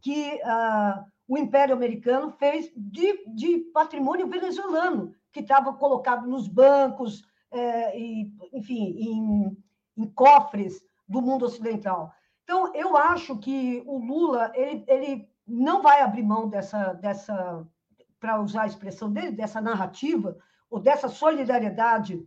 que. 0.00 0.40
Ah, 0.44 1.04
o 1.28 1.36
Império 1.36 1.74
Americano 1.74 2.30
fez 2.30 2.70
de, 2.76 3.24
de 3.34 3.58
patrimônio 3.72 4.28
venezuelano, 4.28 5.12
que 5.32 5.40
estava 5.40 5.72
colocado 5.72 6.26
nos 6.26 6.46
bancos, 6.46 7.24
é, 7.50 7.98
e, 7.98 8.32
enfim, 8.52 8.96
em, 8.98 9.56
em, 9.96 10.06
cofres 10.10 10.80
do 11.08 11.20
mundo 11.20 11.46
ocidental. 11.46 12.12
Então, 12.44 12.72
eu 12.74 12.96
acho 12.96 13.36
que 13.38 13.82
o 13.86 13.98
Lula 13.98 14.52
ele, 14.54 14.84
ele 14.86 15.28
não 15.46 15.82
vai 15.82 16.00
abrir 16.00 16.22
mão 16.22 16.48
dessa, 16.48 16.92
dessa 16.92 17.66
para 18.18 18.40
usar 18.40 18.62
a 18.62 18.66
expressão 18.66 19.12
dele, 19.12 19.32
dessa 19.32 19.60
narrativa, 19.60 20.36
ou 20.70 20.80
dessa 20.80 21.08
solidariedade 21.08 22.26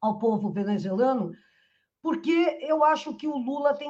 ao 0.00 0.18
povo 0.18 0.50
venezuelano, 0.50 1.32
porque 2.02 2.58
eu 2.60 2.84
acho 2.84 3.14
que 3.14 3.28
o 3.28 3.36
Lula 3.36 3.74
tem, 3.74 3.88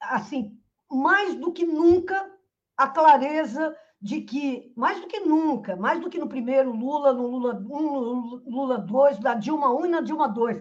assim, 0.00 0.58
mais 0.90 1.34
do 1.34 1.52
que 1.52 1.64
nunca, 1.64 2.30
a 2.76 2.88
clareza 2.88 3.74
de 4.00 4.20
que, 4.20 4.72
mais 4.76 5.00
do 5.00 5.06
que 5.06 5.20
nunca, 5.20 5.76
mais 5.76 6.00
do 6.00 6.10
que 6.10 6.18
no 6.18 6.28
primeiro 6.28 6.72
Lula, 6.72 7.12
no 7.12 7.26
Lula 7.26 7.54
1, 7.54 7.60
no 7.60 8.42
Lula 8.46 8.78
2, 8.78 9.18
da 9.18 9.34
Dilma 9.34 9.72
1 9.72 9.86
e 9.86 9.88
na 9.88 10.00
Dilma 10.02 10.28
2, 10.28 10.60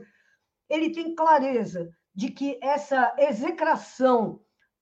ele 0.69 0.91
tem 0.91 1.13
clareza 1.13 1.91
de 2.15 2.29
que 2.29 2.57
essa 2.61 3.13
execração 3.17 4.39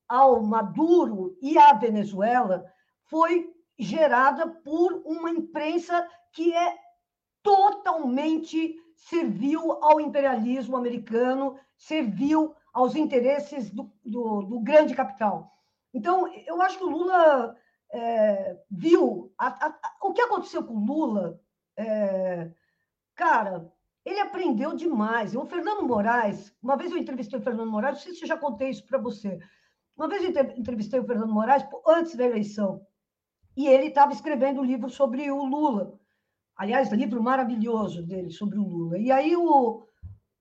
ao 0.07 0.43
Maduro 0.43 1.37
e 1.41 1.57
à 1.57 1.73
Venezuela 1.73 2.65
foi 3.05 3.49
gerada 3.81 4.47
por 4.47 5.01
uma 5.05 5.29
imprensa 5.29 6.07
que 6.31 6.53
é 6.53 6.77
totalmente 7.41 8.75
serviu 8.95 9.71
ao 9.83 9.99
imperialismo 9.99 10.77
americano, 10.77 11.57
serviu 11.75 12.55
aos 12.71 12.95
interesses 12.95 13.71
do, 13.71 13.91
do, 14.05 14.43
do 14.43 14.59
grande 14.59 14.95
capital. 14.95 15.51
Então, 15.93 16.31
eu 16.45 16.61
acho 16.61 16.77
que 16.77 16.83
o 16.83 16.89
Lula 16.89 17.57
é, 17.91 18.57
viu 18.69 19.33
a, 19.37 19.67
a, 19.67 19.79
o 20.03 20.13
que 20.13 20.21
aconteceu 20.21 20.63
com 20.63 20.75
o 20.75 20.85
Lula. 20.85 21.41
É, 21.75 22.51
cara, 23.15 23.69
ele 24.05 24.19
aprendeu 24.19 24.73
demais. 24.75 25.35
O 25.35 25.45
Fernando 25.45 25.83
Moraes, 25.83 26.55
uma 26.61 26.77
vez 26.77 26.91
eu 26.91 26.97
entrevistei 26.97 27.39
o 27.39 27.41
Fernando 27.41 27.71
Moraes, 27.71 27.95
não 27.95 28.03
sei 28.03 28.13
se 28.13 28.23
eu 28.23 28.27
já 28.27 28.37
contei 28.37 28.69
isso 28.69 28.85
para 28.85 28.99
você. 28.99 29.39
Uma 29.97 30.07
vez 30.07 30.23
eu 30.23 30.29
entrevistei 30.55 30.99
o 30.99 31.05
Fernando 31.05 31.33
Moraes 31.33 31.65
antes 31.87 32.15
da 32.15 32.25
eleição, 32.25 32.85
e 33.61 33.67
ele 33.67 33.87
estava 33.87 34.11
escrevendo 34.11 34.61
um 34.61 34.65
livro 34.65 34.89
sobre 34.89 35.29
o 35.31 35.43
Lula. 35.43 35.99
Aliás, 36.55 36.91
livro 36.91 37.21
maravilhoso 37.21 38.05
dele 38.05 38.29
sobre 38.29 38.57
o 38.57 38.63
Lula. 38.63 38.97
E 38.97 39.11
aí 39.11 39.35
o, 39.35 39.83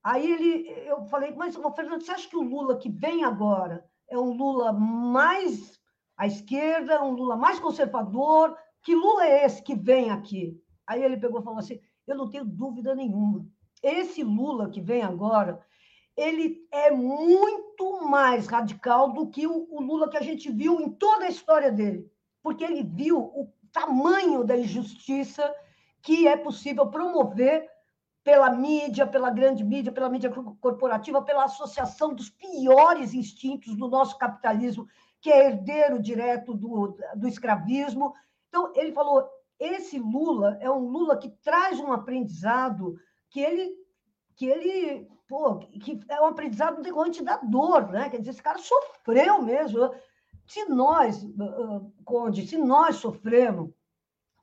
Aí 0.03 0.33
ele, 0.33 0.69
eu 0.87 1.05
falei, 1.05 1.33
mas 1.33 1.55
Fernando, 1.77 2.03
você 2.03 2.13
acha 2.13 2.29
que 2.29 2.37
o 2.37 2.43
Lula 2.43 2.79
que 2.79 2.89
vem 2.89 3.23
agora 3.23 3.85
é 4.09 4.19
um 4.19 4.33
Lula 4.33 4.73
mais 4.73 5.79
à 6.17 6.27
esquerda, 6.27 7.03
um 7.03 7.13
Lula 7.13 7.37
mais 7.37 7.61
conservador? 7.61 8.57
Que 8.83 8.95
Lula 8.95 9.27
é 9.27 9.45
esse 9.45 9.63
que 9.63 9.75
vem 9.75 10.11
aqui? 10.11 10.59
Aí 10.87 11.03
ele 11.03 11.19
pegou 11.19 11.41
e 11.41 11.45
falou 11.45 11.59
assim: 11.59 11.79
eu 12.07 12.17
não 12.17 12.31
tenho 12.31 12.47
dúvida 12.47 12.95
nenhuma. 12.95 13.47
Esse 13.83 14.23
Lula 14.23 14.71
que 14.71 14.81
vem 14.81 15.03
agora, 15.03 15.63
ele 16.17 16.67
é 16.73 16.91
muito 16.91 18.09
mais 18.09 18.47
radical 18.47 19.13
do 19.13 19.29
que 19.29 19.47
o, 19.47 19.69
o 19.71 19.83
Lula 19.83 20.09
que 20.09 20.17
a 20.17 20.23
gente 20.23 20.51
viu 20.51 20.81
em 20.81 20.91
toda 20.91 21.27
a 21.27 21.31
história 21.31 21.71
dele, 21.71 22.11
porque 22.43 22.65
ele 22.65 22.83
viu 22.83 23.19
o 23.19 23.53
tamanho 23.73 24.45
da 24.45 24.57
injustiça 24.57 25.55
que 26.03 26.27
é 26.27 26.37
possível 26.37 26.87
promover 26.87 27.69
pela 28.23 28.51
mídia, 28.51 29.07
pela 29.07 29.31
grande 29.31 29.65
mídia, 29.65 29.93
pela 29.93 30.09
mídia 30.09 30.31
corporativa, 30.61 31.23
pela 31.23 31.45
associação 31.45 32.15
dos 32.15 32.29
piores 32.29 33.15
instintos 33.15 33.77
do 33.77 33.89
nosso 33.89 34.17
capitalismo, 34.19 34.87
que 35.21 35.31
é 35.31 35.47
herdeiro 35.47 36.01
direto 36.01 36.55
do, 36.55 36.97
do 37.17 37.29
escravismo. 37.29 38.15
Então, 38.49 38.73
ele 38.75 38.93
falou: 38.93 39.29
esse 39.59 39.99
Lula 39.99 40.59
é 40.61 40.71
um 40.71 40.89
Lula 40.89 41.17
que 41.17 41.31
traz 41.43 41.79
um 41.81 41.93
aprendizado 41.93 42.97
que 43.31 43.41
ele, 43.41 43.75
que 44.37 44.47
ele 44.47 45.09
pô, 45.29 45.59
que 45.59 46.01
é 46.09 46.21
um 46.21 46.27
aprendizado 46.27 46.83
decorrente 46.83 47.23
da 47.23 47.37
dor, 47.37 47.89
né? 47.89 48.11
Quer 48.11 48.19
dizer, 48.19 48.31
esse 48.31 48.43
cara 48.43 48.59
sofreu 48.59 49.41
mesmo. 49.43 49.95
Se 50.51 50.65
nós, 50.65 51.25
Conde, 52.05 52.45
se 52.45 52.59
nós 52.59 52.97
sofremos 52.97 53.71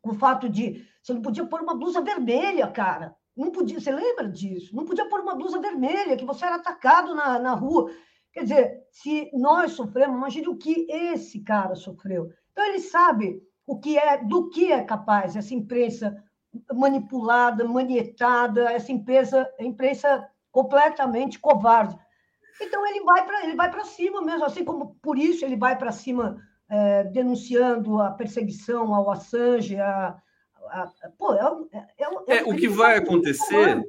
com 0.01 0.11
o 0.11 0.17
fato 0.17 0.47
de 0.47 0.87
você 1.03 1.13
não 1.13 1.21
podia 1.21 1.45
pôr 1.45 1.61
uma 1.61 1.75
blusa 1.75 1.99
vermelha, 1.99 2.65
cara. 2.67 3.13
Não 3.35 3.51
podia, 3.51 3.77
você 3.77 3.91
lembra 3.91 4.29
disso? 4.29 4.73
Não 4.73 4.85
podia 4.85 5.07
pôr 5.09 5.19
uma 5.19 5.35
blusa 5.35 5.59
vermelha, 5.59 6.15
que 6.15 6.23
você 6.23 6.45
era 6.45 6.55
atacado 6.55 7.13
na, 7.13 7.37
na 7.39 7.53
rua. 7.53 7.91
Quer 8.31 8.43
dizer, 8.43 8.87
se 8.89 9.29
nós 9.33 9.73
sofremos, 9.73 10.15
imagine 10.15 10.47
o 10.47 10.55
que 10.55 10.87
esse 10.89 11.41
cara 11.41 11.75
sofreu. 11.75 12.31
Então, 12.53 12.65
ele 12.65 12.79
sabe 12.79 13.43
o 13.65 13.77
que 13.77 13.97
é, 13.97 14.23
do 14.23 14.49
que 14.49 14.71
é 14.71 14.81
capaz 14.85 15.35
essa 15.35 15.53
imprensa 15.53 16.15
manipulada, 16.73 17.67
manietada, 17.67 18.71
essa 18.71 18.93
imprensa, 18.93 19.45
imprensa 19.59 20.25
completamente 20.53 21.37
covarde. 21.37 21.97
Então, 22.61 22.85
ele 22.87 23.03
vai 23.03 23.25
para 23.25 23.43
ele 23.43 23.55
vai 23.55 23.69
para 23.69 23.83
cima 23.83 24.21
mesmo, 24.21 24.45
assim 24.45 24.63
como 24.63 24.95
por 25.01 25.17
isso 25.17 25.45
ele 25.45 25.55
vai 25.55 25.77
para 25.77 25.91
cima 25.91 26.41
é, 26.69 27.03
denunciando 27.05 28.01
a 28.01 28.11
perseguição 28.11 28.93
ao 28.93 29.09
Assange, 29.11 29.79
a, 29.79 30.19
pô, 31.17 31.33
é, 31.33 31.77
é, 31.77 32.35
é, 32.35 32.37
é 32.37 32.43
o 32.43 32.55
que 32.55 32.67
vai 32.67 32.97
acontecer 32.97 33.85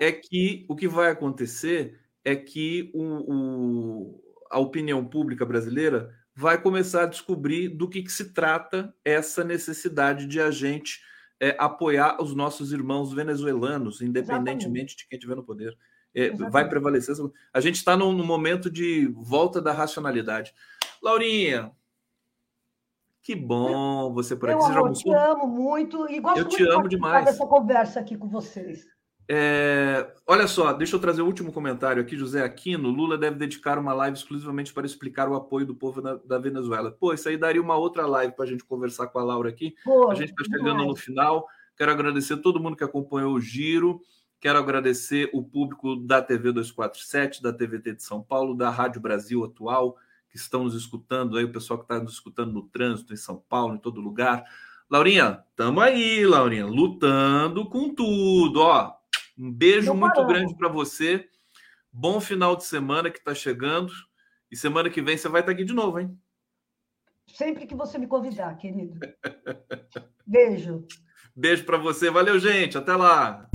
é 0.00 0.10
que 0.10 0.64
o 0.68 0.74
que 0.74 0.88
vai 0.88 1.10
acontecer 1.10 2.00
é 2.24 2.34
que 2.34 2.90
o, 2.94 3.02
o, 3.02 4.20
a 4.50 4.58
opinião 4.58 5.04
pública 5.04 5.44
brasileira 5.44 6.10
vai 6.34 6.60
começar 6.60 7.04
a 7.04 7.06
descobrir 7.06 7.68
do 7.68 7.88
que, 7.88 8.02
que 8.02 8.12
se 8.12 8.32
trata 8.32 8.94
essa 9.04 9.44
necessidade 9.44 10.26
de 10.26 10.40
a 10.40 10.50
gente 10.50 11.00
é, 11.40 11.54
apoiar 11.58 12.20
os 12.20 12.34
nossos 12.34 12.72
irmãos 12.72 13.12
venezuelanos, 13.12 14.00
independentemente 14.00 14.58
Exatamente. 14.58 14.96
de 14.96 15.08
quem 15.08 15.16
estiver 15.16 15.36
no 15.36 15.44
poder. 15.44 15.76
É, 16.16 16.30
vai 16.30 16.66
prevalecer. 16.66 17.14
A 17.52 17.60
gente 17.60 17.74
está 17.74 17.94
num, 17.94 18.10
num 18.10 18.24
momento 18.24 18.70
de 18.70 19.06
volta 19.14 19.60
da 19.60 19.70
racionalidade. 19.70 20.54
Laurinha, 21.02 21.70
que 23.22 23.34
bom 23.34 24.14
você 24.14 24.34
por 24.34 24.48
aqui. 24.48 24.62
Eu 24.62 24.92
te 24.92 25.12
amo 25.12 25.46
muito 25.46 26.10
e 26.10 26.18
gosto 26.18 26.38
eu 26.38 26.48
te 26.48 26.62
amo 26.66 26.88
demais 26.88 27.26
dessa 27.26 27.46
conversa 27.46 28.00
aqui 28.00 28.16
com 28.16 28.28
vocês. 28.28 28.86
É, 29.28 30.10
olha 30.26 30.46
só, 30.46 30.72
deixa 30.72 30.94
eu 30.94 31.00
trazer 31.00 31.20
o 31.20 31.26
último 31.26 31.52
comentário 31.52 32.00
aqui, 32.00 32.16
José 32.16 32.42
Aquino. 32.42 32.88
Lula 32.88 33.18
deve 33.18 33.36
dedicar 33.36 33.78
uma 33.78 33.92
live 33.92 34.16
exclusivamente 34.16 34.72
para 34.72 34.86
explicar 34.86 35.28
o 35.28 35.34
apoio 35.34 35.66
do 35.66 35.74
povo 35.74 36.00
na, 36.00 36.14
da 36.24 36.38
Venezuela. 36.38 36.92
Pô, 36.92 37.12
isso 37.12 37.28
aí 37.28 37.36
daria 37.36 37.60
uma 37.60 37.76
outra 37.76 38.06
live 38.06 38.34
para 38.34 38.44
a 38.44 38.48
gente 38.48 38.64
conversar 38.64 39.08
com 39.08 39.18
a 39.18 39.24
Laura 39.24 39.50
aqui. 39.50 39.74
Pô, 39.84 40.10
a 40.10 40.14
gente 40.14 40.30
está 40.30 40.44
chegando 40.44 40.84
no 40.84 40.96
final. 40.96 41.46
Quero 41.76 41.90
agradecer 41.90 42.36
todo 42.38 42.60
mundo 42.60 42.76
que 42.76 42.84
acompanhou 42.84 43.34
o 43.34 43.40
giro. 43.40 44.00
Quero 44.40 44.58
agradecer 44.58 45.30
o 45.32 45.42
público 45.42 45.96
da 45.96 46.20
TV 46.20 46.52
247, 46.52 47.42
da 47.42 47.52
TVT 47.52 47.94
de 47.94 48.02
São 48.02 48.22
Paulo, 48.22 48.54
da 48.54 48.70
Rádio 48.70 49.00
Brasil 49.00 49.44
Atual, 49.44 49.96
que 50.28 50.36
estão 50.36 50.64
nos 50.64 50.74
escutando 50.74 51.36
aí, 51.36 51.44
o 51.44 51.52
pessoal 51.52 51.78
que 51.78 51.84
está 51.84 51.98
nos 51.98 52.12
escutando 52.12 52.52
no 52.52 52.62
trânsito, 52.62 53.14
em 53.14 53.16
São 53.16 53.42
Paulo, 53.48 53.74
em 53.74 53.78
todo 53.78 54.00
lugar. 54.00 54.44
Laurinha, 54.88 55.42
tamo 55.56 55.80
aí, 55.80 56.24
Laurinha, 56.24 56.66
lutando 56.66 57.68
com 57.68 57.94
tudo, 57.94 58.60
ó. 58.60 58.94
Um 59.38 59.50
beijo 59.50 59.88
Não 59.88 59.96
muito 59.96 60.14
parou. 60.14 60.28
grande 60.28 60.56
para 60.56 60.68
você. 60.68 61.28
Bom 61.92 62.20
final 62.20 62.56
de 62.56 62.64
semana 62.64 63.10
que 63.10 63.18
está 63.18 63.34
chegando. 63.34 63.92
E 64.50 64.56
semana 64.56 64.88
que 64.88 65.02
vem 65.02 65.16
você 65.16 65.28
vai 65.28 65.40
estar 65.40 65.52
tá 65.52 65.56
aqui 65.56 65.64
de 65.64 65.72
novo, 65.72 65.98
hein? 65.98 66.16
Sempre 67.26 67.66
que 67.66 67.74
você 67.74 67.98
me 67.98 68.06
convidar, 68.06 68.56
querido. 68.56 69.00
Beijo. 70.26 70.86
Beijo 71.34 71.64
para 71.64 71.76
você. 71.76 72.10
Valeu, 72.10 72.38
gente. 72.38 72.78
Até 72.78 72.94
lá. 72.94 73.48